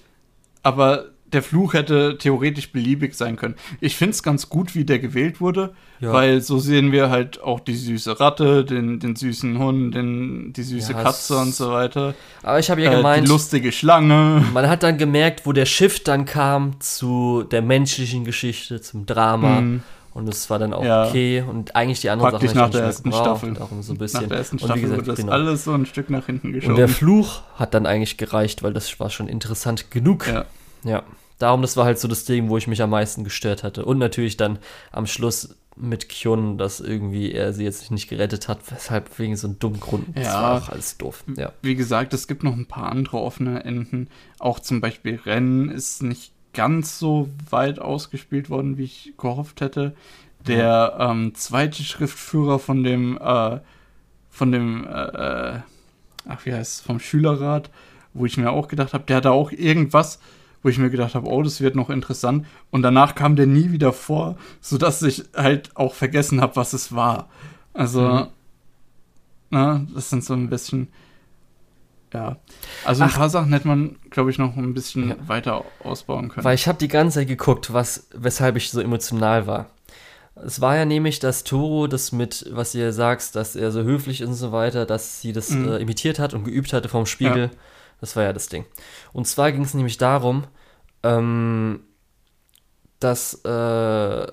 Aber 0.64 1.06
der 1.34 1.43
Fluch 1.43 1.73
hätte 1.73 2.18
theoretisch 2.18 2.72
beliebig 2.72 3.14
sein 3.15 3.35
können. 3.35 3.56
Ich 3.81 3.95
finde 3.95 4.11
es 4.11 4.23
ganz 4.23 4.49
gut, 4.49 4.76
wie 4.76 4.85
der 4.85 4.99
gewählt 4.99 5.39
wurde, 5.41 5.73
Ja. 5.99 6.11
weil 6.14 6.41
so 6.41 6.60
sehen 6.60 6.91
wir 6.91 7.10
halt 7.10 7.41
auch 7.41 7.60
die 7.60 7.76
süße 7.76 8.19
Ratte, 8.19 8.64
den, 8.65 8.99
den 8.99 9.15
süßen 9.15 9.57
Hund, 9.60 9.93
den, 9.95 10.53
die 10.53 10.64
süße 10.64 10.93
Ja, 10.93 11.03
Katze 11.03 11.38
und 11.38 11.53
so 11.53 11.72
weiter. 11.72 12.14
Aber 12.43 12.60
ich 12.60 12.69
habe 12.72 12.81
ja 12.81 12.88
Äh, 12.89 12.91
die 12.91 12.97
gemeint, 12.97 13.27
lustige 13.27 13.72
Schlange. 13.72 14.43
man 14.53 14.68
hat 14.69 14.84
dann 14.84 14.97
gemerkt, 14.97 15.45
wo 15.45 15.53
der 15.53 15.65
Shift 15.65 16.07
dann 16.07 16.26
kam 16.26 16.80
zu 16.80 17.43
der 17.51 17.61
menschlichen 17.61 18.23
Geschichte, 18.26 18.81
zum 18.81 19.06
Drama. 19.06 19.61
Mhm. 19.61 19.84
Und 20.11 20.27
es 20.27 20.49
war 20.49 20.57
dann 20.57 20.73
auch 20.73 20.84
Ja. 20.84 21.07
okay. 21.07 21.43
Und 21.47 21.76
eigentlich 21.76 22.01
die 22.01 22.10
anderen 22.10 22.31
Praktisch 22.31 22.49
Sachen 22.49 22.61
nach 22.61 22.69
der 22.72 22.81
ersten 22.81 23.03
gebraucht. 23.11 23.23
Staffel. 23.26 23.53
Darum 23.53 23.84
so 23.84 23.93
ein 23.93 23.97
bisschen. 23.99 24.22
Nach 24.22 24.27
der 24.30 24.38
ersten 24.39 24.57
Staffel 24.60 24.81
gesagt, 24.81 24.97
wurde 25.01 25.11
das 25.11 25.19
genau. 25.19 25.31
alles 25.31 25.64
so 25.64 25.72
ein 25.73 25.85
Stück 25.85 26.10
nach 26.10 26.26
hinten 26.26 26.51
geschoben. 26.51 26.73
Und 26.73 26.77
der 26.80 26.89
Fluch 26.89 27.41
hat 27.56 27.73
dann 27.76 27.85
eigentlich 27.85 28.18
gereicht, 28.18 28.64
weil 28.64 28.73
das 28.73 28.99
war 28.99 29.11
schon 29.11 29.27
interessant 29.27 29.91
genug. 29.91 30.27
ja. 30.27 30.45
Ja, 30.84 31.03
darum, 31.38 31.61
das 31.61 31.77
war 31.77 31.85
halt 31.85 31.99
so 31.99 32.07
das 32.07 32.26
Ding, 32.26 32.49
wo 32.49 32.57
ich 32.57 32.68
mich 32.68 32.81
am 32.81 32.89
meisten 32.91 33.23
gestört 33.23 33.64
hatte. 33.64 33.85
Und 33.85 33.97
natürlich 33.97 34.38
dann 34.38 34.60
am 34.91 35.06
Schluss 35.07 35.56
mit 35.76 36.10
Kyun, 36.10 36.57
dass 36.57 36.81
irgendwie 36.81 37.31
er 37.31 37.53
sie 37.53 37.64
jetzt 37.64 37.89
nicht 37.89 38.10
gerettet 38.10 38.47
hat, 38.49 38.60
weshalb 38.69 39.18
wegen 39.18 39.38
so 39.38 39.47
einem 39.47 39.60
dummen 39.60 39.80
Grund. 39.80 40.07
Das 40.18 40.26
Ja. 40.27 40.41
war 40.41 40.64
auch 40.64 40.69
alles 40.69 40.97
doof. 40.97 41.23
Ja. 41.38 41.53
Wie 41.61 41.76
gesagt, 41.76 42.14
es 42.14 42.27
gibt 42.27 42.43
noch 42.43 42.53
ein 42.53 42.65
paar 42.65 42.91
andere 42.91 43.18
offene 43.18 43.64
Enden. 43.64 44.10
Auch 44.39 44.60
zum 44.60 44.81
Beispiel 44.81 45.15
Rennen 45.26 45.69
ist 45.69 46.03
nicht 46.03 46.34
ganz 46.53 46.99
so 46.99 47.30
weit 47.49 47.80
ausgespielt 47.80 48.49
worden, 48.49 48.77
wie 48.77 48.84
ich 48.84 49.14
gehofft 49.18 49.61
hätte. 49.61 49.95
Der 50.47 50.97
ähm, 50.99 51.34
zweite 51.35 51.84
Schriftführer 51.84 52.60
von 52.60 52.84
dem, 52.84 53.18
äh, 53.22 53.60
von 54.30 54.51
dem, 54.51 54.85
äh, 54.88 54.89
äh, 54.89 55.60
ach 56.27 56.45
wie 56.45 56.53
heißt 56.53 56.73
es, 56.80 56.81
vom 56.81 56.99
Schülerrat, 56.99 57.69
wo 58.14 58.26
ich 58.26 58.38
mir 58.38 58.51
auch 58.51 58.68
gedacht 58.68 58.93
habe, 58.93 59.03
der 59.06 59.18
hatte 59.18 59.31
auch 59.31 59.51
irgendwas, 59.51 60.19
wo 60.64 60.69
ich 60.69 60.77
mir 60.77 60.90
gedacht 60.90 61.15
habe, 61.15 61.27
oh, 61.27 61.41
das 61.41 61.61
wird 61.61 61.76
noch 61.76 61.90
interessant. 61.90 62.45
Und 62.69 62.81
danach 62.81 63.15
kam 63.15 63.36
der 63.36 63.48
nie 63.48 63.72
wieder 63.72 63.94
vor, 63.94 64.38
sodass 64.61 65.02
ich 65.02 65.23
halt 65.36 65.76
auch 65.76 65.94
vergessen 65.94 66.41
habe, 66.41 66.56
was 66.56 66.73
es 66.73 66.94
war. 66.94 67.30
Also, 67.73 68.02
Mhm. 68.02 68.27
na, 69.52 69.86
das 69.94 70.10
sind 70.10 70.23
so 70.23 70.34
ein 70.34 70.49
bisschen, 70.49 70.90
ja. 72.14 72.38
Also 72.86 73.03
ein 73.03 73.10
Ach. 73.11 73.15
paar 73.18 73.30
Sachen 73.30 73.53
hätte 73.53 73.68
man, 73.68 73.95
glaube 74.10 74.31
ich, 74.31 74.38
noch 74.38 74.57
ein 74.57 74.73
bisschen 74.73 75.10
Ja. 75.10 75.15
weiter 75.27 75.64
ausbauen 75.84 76.30
können. 76.30 76.44
Weil 76.44 76.56
ich 76.56 76.68
habe 76.68 76.77
die 76.77 76.88
ganze 76.88 77.19
Zeit 77.19 77.27
geguckt, 77.27 77.72
was, 77.73 78.07
weshalb 78.14 78.56
ich 78.57 78.69
so 78.72 78.81
emotional 78.81 79.48
war. 79.48 79.68
Es 80.36 80.61
war 80.61 80.76
ja 80.77 80.86
nämlich, 80.86 81.19
dass 81.19 81.44
Toro 81.44 81.88
das 81.88 82.11
mit, 82.11 82.45
was 82.52 82.73
ihr 82.73 82.94
sagst, 82.94 83.36
dass 83.36 83.56
er 83.57 83.72
so 83.72 83.84
höflich 83.84 84.22
ist 84.22 84.27
und 84.30 84.36
so 84.36 84.52
weiter, 84.52 84.86
dass 84.86 85.19
sie 85.22 85.34
das 85.34 85.49
Mhm. 85.49 85.68
äh, 85.68 85.77
imitiert 85.77 86.18
hat 86.18 86.34
und 86.34 86.45
geübt 86.45 86.72
hatte 86.73 86.88
vom 86.90 87.06
Spiegel. 87.06 87.45
Ja. 87.45 87.49
Das 88.02 88.16
war 88.16 88.24
ja 88.24 88.34
das 88.34 88.48
Ding. 88.50 88.66
Und 89.14 89.28
zwar 89.28 89.52
ging 89.52 89.64
es 89.64 89.74
nämlich 89.74 89.98
darum, 89.98 90.46
ähm, 91.04 91.82
dass 93.00 93.44
äh, 93.46 94.28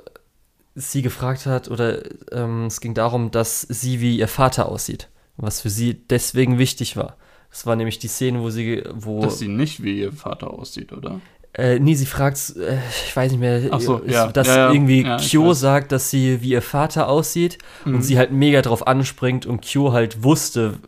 sie 0.74 1.02
gefragt 1.02 1.46
hat, 1.46 1.68
oder 1.70 2.00
ähm, 2.32 2.66
es 2.66 2.80
ging 2.80 2.94
darum, 2.94 3.30
dass 3.30 3.62
sie 3.62 4.00
wie 4.00 4.18
ihr 4.18 4.28
Vater 4.28 4.68
aussieht. 4.68 5.08
Was 5.36 5.60
für 5.60 5.70
sie 5.70 5.94
deswegen 5.94 6.58
wichtig 6.58 6.96
war. 6.96 7.16
Das 7.50 7.66
war 7.66 7.76
nämlich 7.76 7.98
die 7.98 8.08
Szene, 8.08 8.40
wo 8.40 8.50
sie, 8.50 8.82
wo. 8.94 9.20
Dass 9.20 9.38
sie 9.38 9.48
nicht 9.48 9.82
wie 9.82 10.00
ihr 10.00 10.12
Vater 10.12 10.50
aussieht, 10.50 10.92
oder? 10.92 11.20
Äh, 11.52 11.78
nee, 11.78 11.94
sie 11.94 12.04
fragt, 12.06 12.54
äh, 12.56 12.78
ich 13.06 13.16
weiß 13.16 13.30
nicht 13.32 13.40
mehr, 13.40 13.62
Ach 13.70 13.80
so, 13.80 14.02
ja, 14.04 14.26
dass 14.30 14.46
ja, 14.46 14.70
irgendwie 14.70 15.02
ja, 15.04 15.16
Kyo 15.16 15.54
sagt, 15.54 15.90
dass 15.92 16.10
sie 16.10 16.42
wie 16.42 16.50
ihr 16.50 16.60
Vater 16.62 17.08
aussieht 17.08 17.56
Mhm. 17.84 17.94
und 17.96 18.02
sie 18.02 18.18
halt 18.18 18.30
mega 18.32 18.60
drauf 18.60 18.86
anspringt 18.86 19.46
und 19.46 19.62
Kyo 19.62 19.92
halt 19.92 20.22
wusste, 20.22 20.78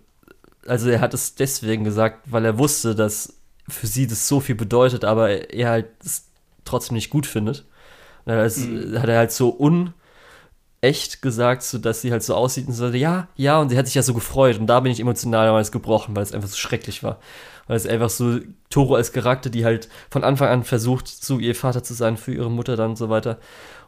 also 0.69 0.91
er 0.91 1.01
hat 1.01 1.15
es 1.15 1.35
deswegen 1.35 1.85
gesagt, 1.85 2.21
weil 2.31 2.45
er 2.45 2.59
wusste, 2.59 2.95
dass 2.95 3.35
für 3.69 3.87
sie 3.87 4.07
das 4.07 4.29
so 4.29 4.41
viel 4.41 4.55
bedeutet, 4.55 5.05
aber 5.05 5.53
er 5.53 5.71
halt 5.71 5.87
es 6.05 6.29
trotzdem 6.65 6.95
nicht 6.97 7.11
gut 7.11 7.27
findet. 7.27 7.61
Und 8.25 8.35
dann 8.35 8.39
Mhm. 8.57 8.99
hat 9.01 9.09
er 9.09 9.19
halt 9.19 9.33
so 9.33 9.49
unecht 9.51 11.23
gesagt, 11.23 11.63
so 11.63 11.79
dass 11.79 12.01
sie 12.03 12.13
halt 12.13 12.23
so 12.23 12.35
aussieht 12.35 12.69
und 12.69 12.75
so, 12.75 12.87
ja, 12.89 13.29
ja, 13.37 13.59
und 13.59 13.69
sie 13.71 13.79
hat 13.79 13.87
sich 13.87 13.95
ja 13.95 14.03
so 14.03 14.15
gefreut 14.15 14.59
und 14.59 14.67
da 14.67 14.81
bin 14.81 14.93
ich 14.93 15.01
emotionalerweise 15.01 15.71
gebrochen, 15.73 16.15
weil 16.15 16.23
es 16.23 16.33
einfach 16.33 16.49
so 16.49 16.57
schrecklich 16.57 17.03
war. 17.03 17.19
Weil 17.67 17.77
es 17.77 17.87
einfach 17.87 18.11
so 18.11 18.39
Toro 18.71 18.95
als 18.95 19.13
Charakter, 19.13 19.51
die 19.51 19.65
halt 19.65 19.89
von 20.11 20.25
Anfang 20.25 20.49
an 20.49 20.65
versucht, 20.65 21.09
so 21.09 21.39
ihr 21.39 21.55
Vater 21.55 21.83
zu 21.83 21.95
sein 21.95 22.17
für 22.17 22.33
ihre 22.33 22.51
Mutter 22.51 22.77
dann 22.77 22.91
und 22.91 22.97
so 22.97 23.11
weiter. 23.11 23.39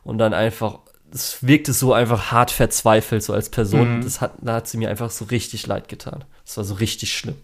Und 0.05 0.19
dann 0.19 0.35
einfach, 0.35 0.81
es 1.12 1.47
wirkte 1.47 1.73
so 1.73 1.93
einfach 1.93 2.31
hart 2.32 2.51
verzweifelt, 2.51 3.23
so 3.23 3.32
als 3.32 3.49
Person. 3.49 3.99
Mhm. 3.99 4.03
Das 4.05 4.20
hat, 4.20 4.32
da 4.41 4.55
hat 4.55 4.69
sie 4.69 4.78
mir 4.78 4.91
einfach 4.91 5.11
so 5.11 5.24
richtig 5.27 5.66
leid 5.66 5.89
getan. 5.89 6.24
Das 6.45 6.57
war 6.57 6.65
so 6.65 6.74
richtig 6.74 7.12
schlimm. 7.12 7.37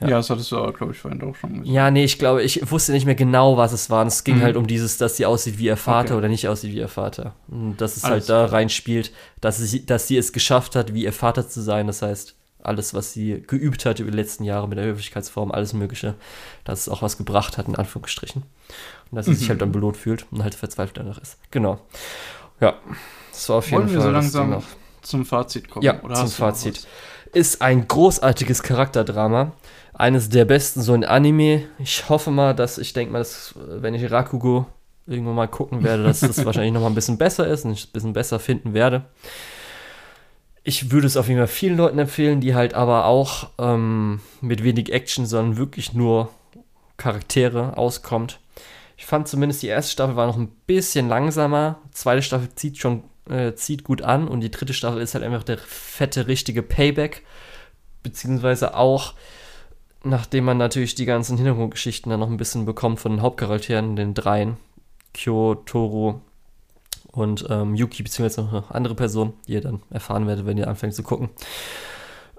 Ja, 0.00 0.08
Ja. 0.10 0.16
das 0.18 0.30
hattest 0.30 0.52
du 0.52 0.58
aber, 0.58 0.72
glaube 0.72 0.92
ich, 0.92 0.98
vorhin 0.98 1.20
auch 1.22 1.34
schon 1.34 1.50
gesagt. 1.50 1.68
Ja, 1.68 1.90
nee, 1.90 2.04
ich 2.04 2.18
glaube, 2.20 2.42
ich 2.42 2.70
wusste 2.70 2.92
nicht 2.92 3.04
mehr 3.06 3.16
genau, 3.16 3.56
was 3.56 3.72
es 3.72 3.90
war. 3.90 4.02
Und 4.02 4.08
es 4.08 4.22
ging 4.22 4.36
Mhm. 4.38 4.42
halt 4.42 4.56
um 4.56 4.66
dieses, 4.66 4.96
dass 4.96 5.16
sie 5.16 5.26
aussieht 5.26 5.58
wie 5.58 5.64
ihr 5.64 5.76
Vater 5.76 6.10
Okay. 6.10 6.18
oder 6.18 6.28
nicht 6.28 6.46
aussieht 6.48 6.72
wie 6.72 6.78
ihr 6.78 6.88
Vater. 6.88 7.34
Und 7.48 7.80
dass 7.80 7.96
es 7.96 8.04
Alles 8.04 8.28
halt 8.28 8.30
da 8.30 8.44
reinspielt, 8.46 9.12
dass 9.40 9.58
sie, 9.58 9.84
dass 9.84 10.06
sie 10.06 10.16
es 10.16 10.32
geschafft 10.32 10.76
hat, 10.76 10.94
wie 10.94 11.02
ihr 11.04 11.12
Vater 11.12 11.48
zu 11.48 11.60
sein. 11.60 11.88
Das 11.88 12.02
heißt, 12.02 12.34
alles, 12.62 12.92
was 12.94 13.12
sie 13.12 13.42
geübt 13.46 13.86
hat 13.86 13.98
über 14.00 14.10
die 14.10 14.16
letzten 14.16 14.44
Jahre 14.44 14.68
mit 14.68 14.78
der 14.78 14.84
Höflichkeitsform, 14.84 15.50
alles 15.52 15.72
Mögliche, 15.72 16.14
dass 16.64 16.80
es 16.82 16.88
auch 16.88 17.02
was 17.02 17.16
gebracht 17.16 17.56
hat, 17.58 17.66
in 17.68 17.76
Anführungsstrichen. 17.76 18.42
Und 19.10 19.16
dass 19.16 19.26
sie 19.26 19.32
mhm. 19.32 19.36
sich 19.36 19.48
halt 19.48 19.62
dann 19.62 19.72
belohnt 19.72 19.96
fühlt 19.96 20.26
und 20.30 20.42
halt 20.42 20.54
verzweifelt 20.54 20.96
danach 20.98 21.18
ist. 21.18 21.38
Genau. 21.50 21.80
Ja, 22.60 22.74
das 23.30 23.48
war 23.48 23.56
auf 23.56 23.70
jeden 23.70 23.78
Wollen 23.78 23.88
Fall. 23.88 23.96
Wir 23.96 24.02
so 24.02 24.10
langsam 24.10 24.62
zum 25.02 25.24
Fazit 25.24 25.70
kommen? 25.70 25.84
Ja, 25.84 26.00
zum 26.14 26.28
Fazit. 26.28 26.86
Ist 27.32 27.62
ein 27.62 27.86
großartiges 27.88 28.62
Charakterdrama. 28.62 29.52
Eines 29.94 30.28
der 30.28 30.44
besten 30.44 30.80
so 30.80 30.94
in 30.94 31.04
Anime. 31.04 31.64
Ich 31.78 32.08
hoffe 32.08 32.30
mal, 32.30 32.54
dass 32.54 32.78
ich 32.78 32.92
denke 32.92 33.12
mal, 33.12 33.18
dass, 33.18 33.54
wenn 33.56 33.94
ich 33.94 34.10
Rakugo 34.10 34.66
irgendwann 35.06 35.34
mal 35.34 35.48
gucken 35.48 35.82
werde, 35.82 36.04
dass 36.04 36.20
das 36.20 36.44
wahrscheinlich 36.44 36.72
noch 36.72 36.82
mal 36.82 36.88
ein 36.88 36.94
bisschen 36.94 37.18
besser 37.18 37.46
ist 37.46 37.64
und 37.64 37.72
ich 37.72 37.80
es 37.80 37.86
ein 37.86 37.92
bisschen 37.92 38.12
besser 38.12 38.38
finden 38.38 38.74
werde. 38.74 39.06
Ich 40.62 40.90
würde 40.90 41.06
es 41.06 41.16
auf 41.16 41.28
jeden 41.28 41.38
Fall 41.38 41.48
vielen 41.48 41.76
Leuten 41.76 41.98
empfehlen, 41.98 42.40
die 42.40 42.54
halt 42.54 42.74
aber 42.74 43.06
auch 43.06 43.48
ähm, 43.58 44.20
mit 44.40 44.62
wenig 44.62 44.92
Action, 44.92 45.24
sondern 45.24 45.56
wirklich 45.56 45.94
nur 45.94 46.28
Charaktere 46.98 47.76
auskommt. 47.78 48.38
Ich 48.98 49.06
fand 49.06 49.28
zumindest 49.28 49.62
die 49.62 49.68
erste 49.68 49.92
Staffel 49.92 50.16
war 50.16 50.26
noch 50.26 50.36
ein 50.36 50.50
bisschen 50.66 51.08
langsamer. 51.08 51.78
Die 51.86 51.94
zweite 51.94 52.20
Staffel 52.20 52.48
zieht 52.56 52.78
schon 52.78 53.04
äh, 53.30 53.54
zieht 53.54 53.84
gut 53.84 54.02
an 54.02 54.26
und 54.26 54.40
die 54.40 54.50
dritte 54.50 54.74
Staffel 54.74 55.00
ist 55.00 55.14
halt 55.14 55.22
einfach 55.22 55.44
der 55.44 55.56
fette 55.56 56.26
richtige 56.26 56.62
Payback, 56.62 57.24
beziehungsweise 58.02 58.74
auch 58.74 59.14
nachdem 60.02 60.44
man 60.44 60.58
natürlich 60.58 60.94
die 60.94 61.04
ganzen 61.04 61.36
Hintergrundgeschichten 61.36 62.10
dann 62.10 62.20
noch 62.20 62.30
ein 62.30 62.36
bisschen 62.36 62.66
bekommt 62.66 62.98
von 62.98 63.12
den 63.12 63.22
Hauptcharakteren, 63.22 63.94
den 63.94 64.14
dreien, 64.14 64.56
Kyo, 65.14 65.54
Toru 65.54 66.20
und 67.12 67.46
ähm, 67.48 67.74
Yuki, 67.74 68.02
beziehungsweise 68.02 68.42
noch 68.42 68.52
eine 68.52 68.74
andere 68.74 68.94
Person, 68.94 69.34
die 69.46 69.54
ihr 69.54 69.60
dann 69.60 69.82
erfahren 69.90 70.26
werdet, 70.26 70.46
wenn 70.46 70.58
ihr 70.58 70.68
anfängt 70.68 70.94
zu 70.94 71.02
gucken. 71.02 71.30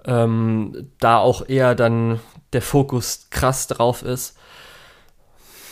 Ähm, 0.05 0.89
da 0.99 1.19
auch 1.19 1.47
eher 1.47 1.75
dann 1.75 2.19
der 2.53 2.61
Fokus 2.61 3.27
krass 3.29 3.67
drauf 3.67 4.03
ist, 4.03 4.37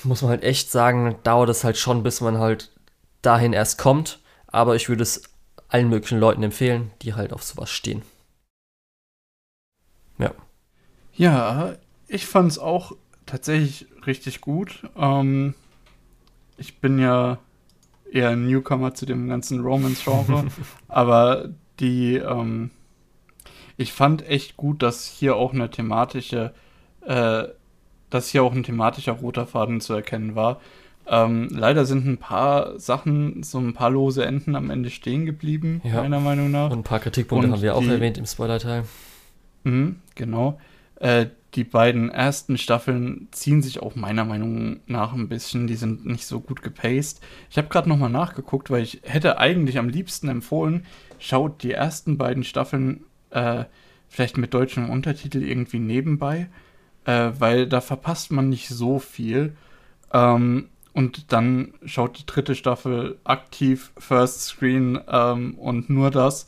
muss 0.08 0.22
man 0.22 0.32
halt 0.32 0.44
echt 0.44 0.72
sagen, 0.72 1.16
dauert 1.24 1.50
es 1.50 1.64
halt 1.64 1.78
schon, 1.78 2.04
bis 2.04 2.22
man 2.22 2.38
halt 2.40 2.72
dahin 3.22 3.54
erst 3.54 3.78
kommt. 3.78 4.20
Aber 4.48 4.76
ich 4.76 4.90
würde 4.90 5.04
es 5.04 5.24
allen 5.68 5.90
möglichen 5.90 6.20
Leuten 6.20 6.44
empfehlen, 6.44 6.92
die 7.02 7.14
halt 7.14 7.34
auf 7.34 7.44
sowas 7.44 7.70
stehen. 7.70 8.02
Ja. 10.18 10.32
Ja, 11.14 11.76
ich 12.08 12.26
fand 12.26 12.52
es 12.52 12.60
auch 12.60 12.94
tatsächlich 13.26 13.88
richtig 14.06 14.42
gut. 14.42 14.84
Ähm, 14.96 15.54
ich 16.58 16.80
bin 16.80 17.00
ja 17.00 17.40
eher 18.12 18.30
ein 18.30 18.48
Newcomer 18.48 18.94
zu 18.94 19.06
dem 19.06 19.28
ganzen 19.28 19.60
Romance-Genre, 19.60 20.46
aber 20.88 21.50
die, 21.80 22.16
ähm, 22.16 22.72
ich 23.76 23.94
fand 23.94 24.28
echt 24.28 24.58
gut, 24.58 24.82
dass 24.82 25.06
hier 25.06 25.36
auch 25.36 25.54
eine 25.54 25.70
thematische, 25.70 26.54
äh, 27.02 27.44
dass 28.10 28.30
hier 28.30 28.44
auch 28.44 28.54
ein 28.54 28.64
thematischer 28.64 29.14
roter 29.14 29.46
Faden 29.46 29.82
zu 29.82 29.94
erkennen 29.94 30.36
war. 30.36 30.60
Ähm, 31.10 31.48
leider 31.52 31.86
sind 31.86 32.06
ein 32.06 32.18
paar 32.18 32.80
Sachen, 32.80 33.42
so 33.44 33.60
ein 33.60 33.74
paar 33.74 33.90
lose 33.90 34.26
Enden 34.26 34.56
am 34.56 34.70
Ende 34.70 34.90
stehen 34.90 35.26
geblieben, 35.26 35.82
ja. 35.84 36.02
meiner 36.02 36.20
Meinung 36.20 36.52
nach. 36.52 36.70
Und 36.70 36.80
ein 36.80 36.84
paar 36.84 37.00
Kritikpunkte 37.00 37.48
Und 37.48 37.54
haben 37.54 37.62
wir 37.62 37.76
auch 37.76 37.84
erwähnt 37.84 38.18
im 38.18 38.26
Spoiler-Teil. 38.26 38.84
Mhm, 39.64 39.98
genau. 40.16 40.60
Äh, 41.00 41.28
die 41.56 41.64
beiden 41.64 42.10
ersten 42.10 42.58
Staffeln 42.58 43.30
ziehen 43.32 43.62
sich 43.62 43.82
auch 43.82 43.96
meiner 43.96 44.26
Meinung 44.26 44.82
nach 44.86 45.14
ein 45.14 45.30
bisschen. 45.30 45.68
Die 45.68 45.76
sind 45.76 46.06
nicht 46.06 46.26
so 46.26 46.40
gut 46.40 46.62
gepaced. 46.62 47.22
Ich 47.50 47.58
habe 47.58 47.70
gerade 47.70 47.88
nochmal 47.88 48.10
nachgeguckt, 48.10 48.70
weil 48.70 48.84
ich 48.84 49.02
hätte 49.04 49.38
eigentlich 49.40 49.80
am 49.80 49.90
liebsten 49.90 50.28
empfohlen, 50.28 50.86
schaut 51.20 51.64
die 51.64 51.72
ersten 51.72 52.18
beiden 52.18 52.44
Staffeln 52.44 53.06
äh, 53.32 53.64
vielleicht 54.10 54.38
mit 54.38 54.54
deutschem 54.54 54.90
Untertitel 54.90 55.42
irgendwie 55.42 55.80
nebenbei, 55.80 56.48
äh, 57.08 57.32
weil 57.40 57.68
da 57.68 57.82
verpasst 57.82 58.32
man 58.32 58.50
nicht 58.50 58.68
so 58.68 59.00
viel. 59.00 59.56
Ähm, 60.14 60.70
und 60.94 61.32
dann 61.32 61.74
schaut 61.86 62.20
die 62.20 62.26
dritte 62.26 62.54
Staffel 62.54 63.18
aktiv 63.24 63.92
First 63.98 64.42
Screen 64.42 65.00
ähm, 65.08 65.56
und 65.56 65.90
nur 65.90 66.12
das, 66.12 66.48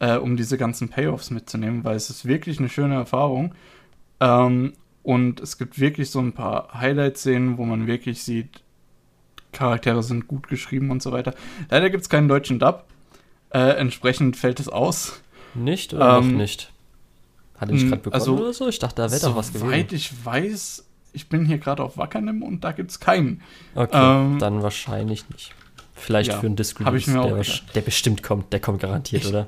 äh, 0.00 0.16
um 0.16 0.36
diese 0.36 0.58
ganzen 0.58 0.88
Payoffs 0.88 1.30
mitzunehmen, 1.30 1.84
weil 1.84 1.96
es 1.96 2.10
ist 2.10 2.26
wirklich 2.26 2.58
eine 2.58 2.68
schöne 2.68 2.94
Erfahrung. 2.94 3.54
Ähm, 4.18 4.72
und 5.02 5.40
es 5.40 5.58
gibt 5.58 5.78
wirklich 5.78 6.10
so 6.10 6.18
ein 6.18 6.32
paar 6.32 6.74
Highlight-Szenen, 6.74 7.56
wo 7.56 7.64
man 7.64 7.86
wirklich 7.86 8.22
sieht, 8.22 8.62
Charaktere 9.52 10.02
sind 10.02 10.28
gut 10.28 10.48
geschrieben 10.48 10.90
und 10.90 11.02
so 11.02 11.12
weiter. 11.12 11.34
Leider 11.70 11.88
gibt 11.88 12.02
es 12.02 12.08
keinen 12.08 12.28
deutschen 12.28 12.58
Dub. 12.58 12.84
Äh, 13.50 13.76
entsprechend 13.76 14.36
fällt 14.36 14.60
es 14.60 14.68
aus. 14.68 15.22
Nicht 15.54 15.94
oder 15.94 16.18
ähm, 16.18 16.32
noch 16.32 16.38
nicht? 16.38 16.72
Hatte 17.60 17.74
ich 17.74 17.82
gerade 17.82 18.00
bekommen 18.00 18.20
also, 18.20 18.38
oder 18.38 18.52
so? 18.54 18.68
Ich 18.68 18.78
dachte, 18.78 19.02
da 19.02 19.10
wäre 19.10 19.20
doch 19.20 19.36
was 19.36 19.48
gewesen. 19.48 19.66
Soweit 19.66 19.92
ich 19.92 20.24
weiß, 20.24 20.84
ich 21.12 21.28
bin 21.28 21.44
hier 21.44 21.58
gerade 21.58 21.82
auf 21.82 21.98
Wackernem 21.98 22.42
und 22.42 22.64
da 22.64 22.72
gibt 22.72 22.90
es 22.90 23.00
keinen. 23.00 23.42
Okay, 23.74 23.90
ähm, 23.92 24.38
dann 24.38 24.62
wahrscheinlich 24.62 25.28
nicht. 25.28 25.52
Vielleicht 25.94 26.30
ja, 26.30 26.40
für 26.40 26.46
einen 26.46 26.56
Disc 26.56 26.80
Release, 26.80 27.12
der, 27.12 27.44
der, 27.74 27.80
bestimmt 27.82 28.22
kommt. 28.22 28.50
Der 28.54 28.60
kommt 28.60 28.80
garantiert, 28.80 29.24
ich, 29.24 29.28
oder? 29.28 29.46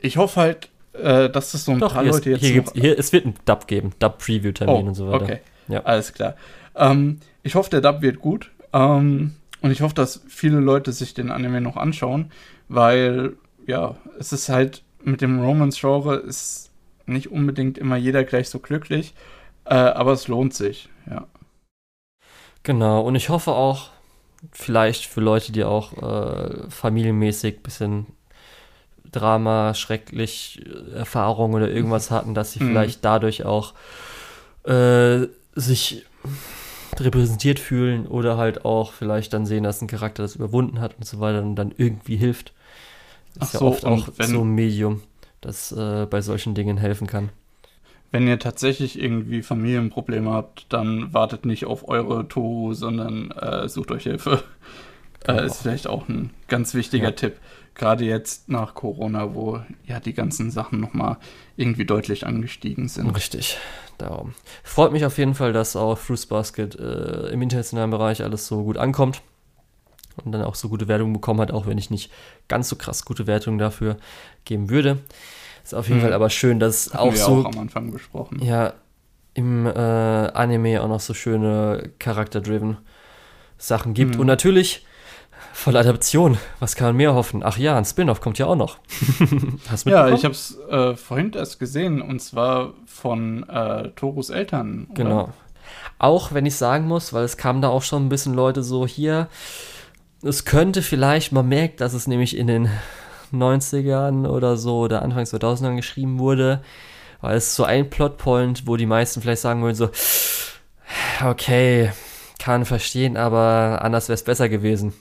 Ich 0.00 0.16
hoffe 0.16 0.40
halt, 0.40 0.68
äh, 0.94 1.30
dass 1.30 1.54
es 1.54 1.64
so 1.64 1.70
ein 1.70 1.78
Doch, 1.78 1.94
paar 1.94 2.02
Leute 2.02 2.30
jetzt. 2.30 2.40
Hier, 2.40 2.62
noch, 2.62 2.72
hier, 2.72 2.98
es 2.98 3.12
wird 3.12 3.26
ein 3.26 3.34
Dub 3.44 3.68
geben, 3.68 3.92
Dub-Preview-Termin 4.00 4.74
oh, 4.74 4.88
und 4.88 4.94
so 4.96 5.06
weiter. 5.08 5.24
Okay, 5.24 5.38
ja. 5.68 5.84
alles 5.84 6.12
klar. 6.12 6.34
Ähm, 6.74 7.20
ich 7.44 7.54
hoffe, 7.54 7.70
der 7.70 7.82
Dub 7.82 8.02
wird 8.02 8.18
gut. 8.18 8.50
Ähm, 8.72 9.36
und 9.60 9.70
ich 9.70 9.80
hoffe, 9.80 9.94
dass 9.94 10.22
viele 10.26 10.58
Leute 10.58 10.90
sich 10.90 11.14
den 11.14 11.30
Anime 11.30 11.60
noch 11.60 11.76
anschauen, 11.76 12.32
weil, 12.68 13.34
ja, 13.64 13.94
es 14.18 14.32
ist 14.32 14.48
halt 14.48 14.82
mit 15.04 15.20
dem 15.20 15.38
Romance-Genre 15.38 16.16
ist 16.16 16.70
nicht 17.06 17.30
unbedingt 17.30 17.78
immer 17.78 17.96
jeder 17.96 18.24
gleich 18.24 18.48
so 18.48 18.58
glücklich, 18.58 19.14
äh, 19.64 19.74
aber 19.74 20.12
es 20.12 20.28
lohnt 20.28 20.54
sich, 20.54 20.88
ja. 21.10 21.26
Genau, 22.62 23.02
und 23.02 23.14
ich 23.14 23.28
hoffe 23.28 23.52
auch, 23.52 23.90
vielleicht 24.52 25.06
für 25.06 25.20
Leute, 25.20 25.52
die 25.52 25.64
auch 25.64 25.92
äh, 26.02 26.70
familienmäßig 26.70 27.56
ein 27.56 27.62
bisschen 27.62 28.06
Drama, 29.12 29.74
schrecklich 29.74 30.62
äh, 30.66 30.96
Erfahrungen 30.98 31.54
oder 31.54 31.70
irgendwas 31.70 32.10
hatten, 32.10 32.34
dass 32.34 32.52
sie 32.52 32.62
mhm. 32.62 32.68
vielleicht 32.68 33.04
dadurch 33.04 33.44
auch 33.44 33.74
äh, 34.64 35.26
sich 35.54 36.04
repräsentiert 36.98 37.58
fühlen 37.58 38.06
oder 38.06 38.36
halt 38.36 38.64
auch 38.64 38.92
vielleicht 38.92 39.32
dann 39.32 39.46
sehen, 39.46 39.64
dass 39.64 39.82
ein 39.82 39.88
Charakter 39.88 40.22
das 40.22 40.36
überwunden 40.36 40.80
hat 40.80 40.96
und 40.96 41.04
so 41.04 41.20
weiter 41.20 41.42
und 41.42 41.56
dann 41.56 41.72
irgendwie 41.76 42.16
hilft. 42.16 42.52
Das 43.34 43.48
ist 43.48 43.56
Ach 43.56 43.60
ja 43.60 43.66
oft 43.66 43.84
auch 43.84 44.08
so 44.20 44.42
ein 44.42 44.54
Medium, 44.54 45.02
das 45.44 45.72
äh, 45.72 46.06
bei 46.06 46.20
solchen 46.20 46.54
Dingen 46.54 46.76
helfen 46.76 47.06
kann. 47.06 47.30
Wenn 48.10 48.28
ihr 48.28 48.38
tatsächlich 48.38 49.00
irgendwie 49.00 49.42
Familienprobleme 49.42 50.30
habt, 50.30 50.72
dann 50.72 51.12
wartet 51.12 51.44
nicht 51.44 51.64
auf 51.64 51.88
eure 51.88 52.28
Toru, 52.28 52.72
sondern 52.72 53.30
äh, 53.32 53.68
sucht 53.68 53.90
euch 53.90 54.04
Hilfe. 54.04 54.42
Genau. 55.24 55.40
Äh, 55.40 55.46
ist 55.46 55.62
vielleicht 55.62 55.86
auch 55.86 56.08
ein 56.08 56.30
ganz 56.48 56.74
wichtiger 56.74 57.06
ja. 57.06 57.12
Tipp 57.12 57.40
gerade 57.74 58.04
jetzt 58.04 58.48
nach 58.48 58.74
Corona, 58.74 59.34
wo 59.34 59.60
ja 59.86 60.00
die 60.00 60.14
ganzen 60.14 60.50
Sachen 60.50 60.80
nochmal 60.80 61.16
irgendwie 61.56 61.84
deutlich 61.84 62.26
angestiegen 62.26 62.88
sind. 62.88 63.08
Richtig, 63.14 63.58
darum. 63.98 64.34
Freut 64.62 64.92
mich 64.92 65.04
auf 65.04 65.18
jeden 65.18 65.34
Fall, 65.34 65.52
dass 65.52 65.76
auch 65.76 65.98
Fruits 65.98 66.26
Basket 66.26 66.78
äh, 66.78 67.28
im 67.28 67.42
internationalen 67.42 67.90
Bereich 67.90 68.22
alles 68.22 68.46
so 68.46 68.62
gut 68.62 68.76
ankommt 68.76 69.22
und 70.24 70.32
dann 70.32 70.42
auch 70.42 70.54
so 70.54 70.68
gute 70.68 70.88
Wertungen 70.88 71.12
bekommen 71.12 71.40
hat, 71.40 71.50
auch 71.50 71.66
wenn 71.66 71.78
ich 71.78 71.90
nicht 71.90 72.10
ganz 72.48 72.68
so 72.68 72.76
krass 72.76 73.04
gute 73.04 73.26
Wertungen 73.26 73.58
dafür 73.58 73.96
geben 74.44 74.70
würde. 74.70 74.98
Ist 75.62 75.74
auf 75.74 75.88
jeden 75.88 76.00
hm. 76.00 76.08
Fall 76.08 76.14
aber 76.14 76.30
schön, 76.30 76.60
dass 76.60 76.92
Hatten 76.92 76.98
auch 76.98 77.14
so 77.14 77.36
auch 77.38 77.46
am 77.46 77.58
Anfang 77.58 77.90
besprochen. 77.90 78.42
Ja, 78.42 78.74
im 79.32 79.66
äh, 79.66 79.70
Anime 79.70 80.82
auch 80.82 80.88
noch 80.88 81.00
so 81.00 81.14
schöne 81.14 81.90
Charakter-driven 81.98 82.76
Sachen 83.58 83.94
gibt. 83.94 84.14
Hm. 84.14 84.20
Und 84.20 84.26
natürlich 84.26 84.84
Voll 85.54 85.76
Adaption. 85.76 86.36
Was 86.58 86.74
kann 86.74 86.88
man 86.88 86.96
mehr 86.96 87.14
hoffen? 87.14 87.42
Ach 87.44 87.56
ja, 87.56 87.78
ein 87.78 87.84
Spin-off 87.84 88.20
kommt 88.20 88.38
ja 88.38 88.46
auch 88.46 88.56
noch. 88.56 88.78
Hast 89.70 89.86
ja, 89.86 90.08
ich 90.08 90.24
habe 90.24 90.34
es 90.34 90.58
äh, 90.68 90.96
vorhin 90.96 91.32
erst 91.32 91.60
gesehen 91.60 92.02
und 92.02 92.20
zwar 92.20 92.74
von 92.86 93.48
äh, 93.48 93.90
Torus 93.90 94.30
Eltern. 94.30 94.88
Oder? 94.90 94.94
Genau. 94.94 95.32
Auch 95.98 96.34
wenn 96.34 96.44
ich 96.44 96.56
sagen 96.56 96.86
muss, 96.86 97.12
weil 97.12 97.24
es 97.24 97.36
kamen 97.36 97.62
da 97.62 97.68
auch 97.68 97.82
schon 97.82 98.04
ein 98.04 98.08
bisschen 98.08 98.34
Leute 98.34 98.64
so 98.64 98.84
hier. 98.86 99.28
Es 100.24 100.46
könnte 100.46 100.80
vielleicht, 100.80 101.32
man 101.32 101.48
merkt, 101.48 101.80
dass 101.82 101.92
es 101.92 102.06
nämlich 102.06 102.36
in 102.36 102.46
den 102.46 102.70
90ern 103.32 104.26
oder 104.26 104.56
so 104.56 104.78
oder 104.78 105.02
Anfang 105.02 105.24
2000ern 105.24 105.76
geschrieben 105.76 106.18
wurde, 106.18 106.62
weil 107.20 107.36
es 107.36 107.54
so 107.54 107.64
ein 107.64 107.90
Plotpoint, 107.90 108.66
wo 108.66 108.76
die 108.76 108.86
meisten 108.86 109.20
vielleicht 109.20 109.42
sagen 109.42 109.62
würden 109.62 109.74
so, 109.74 109.90
okay, 111.22 111.92
kann 112.38 112.64
verstehen, 112.64 113.16
aber 113.18 113.80
anders 113.82 114.08
wäre 114.08 114.14
es 114.14 114.24
besser 114.24 114.48
gewesen. 114.48 114.94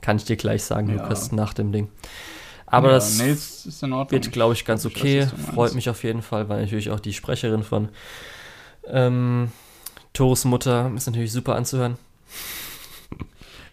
Kann 0.00 0.16
ich 0.16 0.24
dir 0.24 0.36
gleich 0.36 0.62
sagen, 0.62 0.90
ja. 0.90 1.02
Lukas, 1.02 1.32
nach 1.32 1.52
dem 1.52 1.72
Ding. 1.72 1.88
Aber 2.66 2.88
ja, 2.88 2.94
das 2.94 3.18
nee, 3.18 3.36
wird, 4.10 4.32
glaube 4.32 4.54
ich, 4.54 4.64
ganz 4.64 4.86
okay. 4.86 5.22
Weiß, 5.22 5.54
Freut 5.54 5.74
mich 5.74 5.88
auf 5.88 6.04
jeden 6.04 6.22
Fall, 6.22 6.48
weil 6.48 6.60
natürlich 6.60 6.90
auch 6.90 7.00
die 7.00 7.12
Sprecherin 7.12 7.62
von 7.62 7.88
ähm, 8.88 9.50
Toros 10.12 10.44
Mutter 10.44 10.90
ist 10.94 11.06
natürlich 11.06 11.32
super 11.32 11.56
anzuhören. 11.56 11.96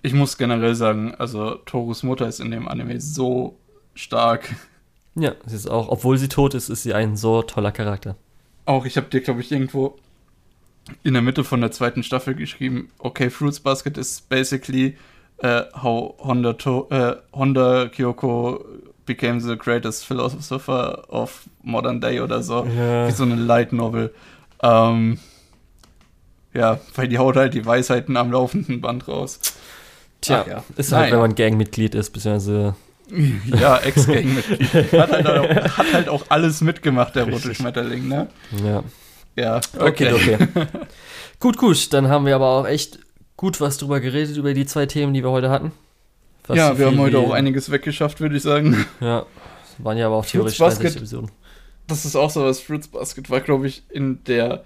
Ich 0.03 0.13
muss 0.13 0.37
generell 0.37 0.75
sagen, 0.75 1.15
also 1.15 1.55
Toros 1.55 2.03
Mutter 2.03 2.27
ist 2.27 2.39
in 2.39 2.51
dem 2.51 2.67
Anime 2.67 2.99
so 2.99 3.57
stark. 3.95 4.53
Ja, 5.15 5.33
sie 5.45 5.55
ist 5.55 5.69
auch, 5.69 5.87
obwohl 5.87 6.17
sie 6.17 6.27
tot 6.27 6.53
ist, 6.53 6.69
ist 6.69 6.83
sie 6.83 6.93
ein 6.93 7.15
so 7.15 7.41
toller 7.41 7.71
Charakter. 7.71 8.17
Auch, 8.65 8.85
ich 8.85 8.97
habe 8.97 9.07
dir, 9.07 9.21
glaube 9.21 9.41
ich, 9.41 9.51
irgendwo 9.51 9.95
in 11.03 11.13
der 11.13 11.21
Mitte 11.21 11.45
von 11.45 11.61
der 11.61 11.71
zweiten 11.71 12.03
Staffel 12.03 12.35
geschrieben, 12.35 12.89
okay, 12.99 13.29
Fruits 13.29 13.61
Basket 13.61 13.97
is 13.97 14.19
basically 14.21 14.97
uh, 15.41 15.63
how 15.81 16.15
Honda, 16.19 16.53
to 16.53 16.87
uh, 16.91 17.15
Honda 17.33 17.85
Kyoko 17.85 18.65
became 19.05 19.39
the 19.39 19.55
greatest 19.55 20.05
philosopher 20.05 21.05
of 21.07 21.47
modern 21.61 22.01
day 22.01 22.19
oder 22.19 22.43
so. 22.43 22.65
Ja. 22.65 23.07
Wie 23.07 23.11
so 23.11 23.23
eine 23.23 23.35
Light 23.35 23.71
Novel. 23.71 24.13
Ähm, 24.61 25.19
ja, 26.53 26.79
weil 26.95 27.07
die 27.07 27.17
haut 27.17 27.35
halt 27.35 27.53
die 27.53 27.65
Weisheiten 27.65 28.17
am 28.17 28.31
laufenden 28.31 28.81
Band 28.81 29.07
raus. 29.07 29.39
Tja, 30.23 30.41
Ach 30.43 30.47
ja. 30.49 30.63
ist 30.77 30.91
halt, 30.91 31.01
Naja. 31.03 31.13
wenn 31.13 31.19
man 31.21 31.35
Gangmitglied 31.35 31.95
ist, 31.95 32.09
beziehungsweise. 32.11 32.75
Ja, 33.59 33.77
Ex-Gang-Mitglied. 33.77 34.91
Hat, 34.93 35.11
halt 35.11 35.27
auch- 35.27 35.77
hat 35.77 35.93
halt 35.93 36.09
auch 36.09 36.25
alles 36.29 36.61
mitgemacht, 36.61 37.15
der 37.15 37.29
rote. 37.29 37.53
Schmetterling, 37.53 38.07
ne? 38.07 38.27
Ja. 38.63 38.83
Ja, 39.35 39.61
Okay, 39.77 40.13
okay. 40.13 40.37
gut, 41.39 41.57
gut, 41.57 41.91
dann 41.93 42.07
haben 42.07 42.25
wir 42.25 42.35
aber 42.35 42.47
auch 42.49 42.65
echt 42.67 42.99
gut 43.35 43.59
was 43.61 43.77
drüber 43.77 43.99
geredet, 43.99 44.37
über 44.37 44.53
die 44.53 44.65
zwei 44.65 44.85
Themen, 44.85 45.13
die 45.13 45.23
wir 45.23 45.31
heute 45.31 45.49
hatten. 45.49 45.71
Fast 46.43 46.57
ja, 46.57 46.71
so 46.71 46.79
wir 46.79 46.85
haben 46.87 46.99
heute 46.99 47.17
auch 47.19 47.31
einiges 47.31 47.69
weggeschafft, 47.71 48.19
würde 48.21 48.37
ich 48.37 48.43
sagen. 48.43 48.85
Ja, 49.01 49.25
waren 49.79 49.97
ja 49.97 50.05
aber 50.07 50.15
auch 50.17 50.25
theoretisch 50.25 50.59
Basket. 50.59 50.83
30 50.85 50.97
Episoden. 50.97 51.31
Das 51.87 52.05
ist 52.05 52.15
auch 52.15 52.29
so 52.29 52.43
was. 52.45 52.59
Fruits 52.61 52.87
Basket 52.87 53.29
war, 53.29 53.41
glaube 53.41 53.67
ich, 53.67 53.83
in 53.89 54.23
der 54.25 54.63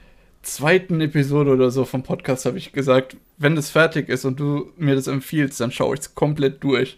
zweiten 0.47 1.01
Episode 1.01 1.51
oder 1.51 1.69
so 1.71 1.85
vom 1.85 2.03
Podcast, 2.03 2.45
habe 2.45 2.57
ich 2.57 2.71
gesagt, 2.71 3.17
wenn 3.37 3.55
das 3.55 3.69
fertig 3.69 4.09
ist 4.09 4.25
und 4.25 4.39
du 4.39 4.71
mir 4.77 4.95
das 4.95 5.07
empfiehlst, 5.07 5.59
dann 5.59 5.71
schaue 5.71 5.95
ich 5.95 6.01
es 6.01 6.15
komplett 6.15 6.63
durch. 6.63 6.97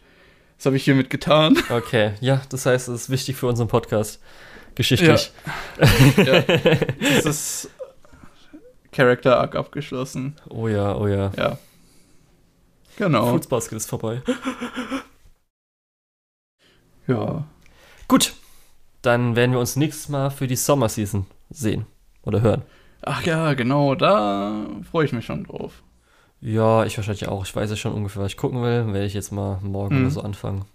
Das 0.58 0.68
habe 0.68 0.76
ich 0.76 0.84
hiermit 0.84 1.10
getan. 1.10 1.58
Okay, 1.70 2.14
ja, 2.22 2.42
das 2.50 2.66
heißt, 2.66 2.88
es 2.90 3.04
ist 3.04 3.10
wichtig 3.10 3.36
für 3.36 3.48
unseren 3.48 3.68
Podcast. 3.68 4.22
Geschichtlich. 4.76 5.32
ja. 6.18 6.44
Das 7.24 7.26
ist 7.26 7.70
Character 8.92 9.40
Arc 9.40 9.56
abgeschlossen. 9.56 10.36
Oh 10.50 10.68
ja, 10.68 10.96
oh 10.96 11.08
ja. 11.08 11.32
Ja. 11.38 11.58
Genau. 12.98 13.38
Basket 13.38 13.78
ist 13.78 13.90
vorbei. 13.90 14.22
Ja. 17.08 17.48
Gut, 18.08 18.34
dann 19.02 19.36
werden 19.36 19.52
wir 19.52 19.60
uns 19.60 19.76
nächstes 19.76 20.10
Mal 20.10 20.30
für 20.30 20.48
die 20.48 20.56
Summer 20.56 20.90
Season 20.90 21.26
sehen 21.50 21.86
oder 22.24 22.42
hören. 22.42 22.64
Ach 23.02 23.24
ja, 23.26 23.54
genau, 23.54 23.96
da 23.96 24.66
freue 24.90 25.06
ich 25.06 25.14
mich 25.14 25.26
schon 25.26 25.46
drauf. 25.46 25.84
Ja, 26.42 26.86
ich 26.86 26.96
wahrscheinlich 26.98 27.28
auch. 27.28 27.46
Ich 27.46 27.56
weiß 27.56 27.70
ja 27.70 27.76
schon 27.76 27.94
ungefähr, 27.94 28.22
was 28.22 28.32
ich 28.32 28.38
gucken 28.38 28.62
will. 28.62 28.88
Werde 28.88 29.06
ich 29.06 29.14
jetzt 29.14 29.32
mal 29.32 29.60
morgen 29.62 29.96
Mhm. 29.96 30.02
oder 30.04 30.12
so 30.12 30.22
anfangen. 30.22 30.66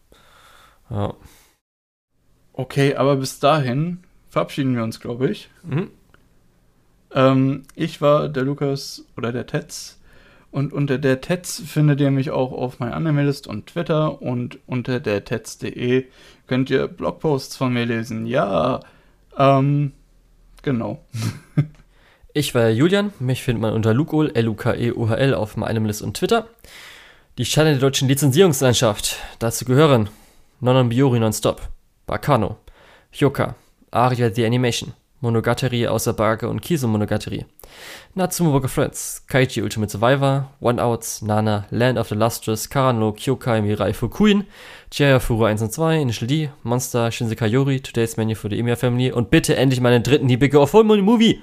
Ja. 0.91 1.15
Okay, 2.53 2.95
aber 2.97 3.17
bis 3.17 3.41
dahin 3.41 3.99
verabschieden 4.29 4.77
wir 4.77 4.85
uns, 4.85 5.01
glaube 5.01 5.31
ich. 5.31 5.49
Mhm. 5.63 5.91
Ähm, 7.13 7.63
ich 7.75 8.01
war 8.01 8.29
der 8.29 8.43
Lukas 8.45 9.05
oder 9.17 9.33
der 9.33 9.47
Tetz. 9.47 10.01
Und 10.51 10.73
unter 10.73 10.99
der 10.99 11.21
Tetz 11.21 11.61
findet 11.67 12.01
ihr 12.01 12.11
mich 12.13 12.31
auch 12.31 12.53
auf 12.53 12.79
meiner 12.79 12.95
Anime-List 12.95 13.47
und 13.47 13.67
Twitter. 13.67 14.23
Und 14.23 14.59
unter 14.67 15.01
der 15.01 15.25
Tetz.de 15.25 16.07
könnt 16.47 16.71
ihr 16.71 16.87
Blogposts 16.89 17.57
von 17.57 17.73
mir 17.73 17.87
lesen. 17.87 18.27
Ja, 18.27 18.81
ähm, 19.37 19.93
genau. 20.63 21.05
Ich 22.37 22.53
war 22.53 22.69
Julian. 22.69 23.13
Mich 23.21 23.45
findet 23.45 23.63
man 23.63 23.75
unter 23.75 23.95
Lukol, 23.95 24.33
L-U-K-E-U-H-L 24.35 25.35
auf 25.35 25.57
meinem 25.57 25.87
List 25.87 26.03
und 26.03 26.17
Twitter. 26.17 26.49
Die 27.39 27.45
Sterne 27.45 27.71
der 27.71 27.79
deutschen 27.79 28.09
Lizenzierungslandschaft. 28.09 29.19
Dazu 29.39 29.65
gehören 29.65 30.09
Nonon 30.59 30.89
Biori 30.89 31.21
Nonstop, 31.21 31.63
Bakano, 32.09 32.57
Hyoka, 33.13 33.55
Aria 33.93 34.35
the 34.35 34.45
Animation, 34.45 34.95
Monogatari 35.21 35.87
außer 35.87 36.13
Barke 36.13 36.49
und 36.49 36.61
Kiso 36.61 36.89
Monogatari, 36.89 37.47
Natsumo 38.17 38.51
Book 38.51 38.65
of 38.65 38.73
Friends, 38.73 39.25
Kaiji 39.29 39.63
Ultimate 39.63 39.93
Survivor, 39.93 40.51
One 40.59 40.83
Outs, 40.83 41.23
Nana, 41.23 41.67
Land 41.71 41.99
of 41.99 42.09
the 42.09 42.17
Lustrous, 42.17 42.69
Karano, 42.69 43.13
Kyokai 43.13 43.63
Mirai 43.63 43.93
Fukuin, 43.93 44.45
Jaya 44.91 45.21
Furu 45.21 45.45
1 45.45 45.63
und 45.63 45.73
2, 45.73 46.01
Initial 46.01 46.27
D, 46.27 46.51
Monster, 46.65 47.13
Shinsekai 47.13 47.47
Yori, 47.47 47.79
Today's 47.79 48.17
Menu 48.17 48.35
for 48.35 48.51
the 48.51 48.59
Emiya 48.59 48.75
Family 48.75 49.13
und 49.13 49.31
bitte 49.31 49.55
endlich 49.55 49.81
meinen 49.81 50.03
dritten 50.03 50.29
Hibike 50.29 50.59
of 50.59 50.71
Full 50.71 50.83
Movie. 50.83 51.41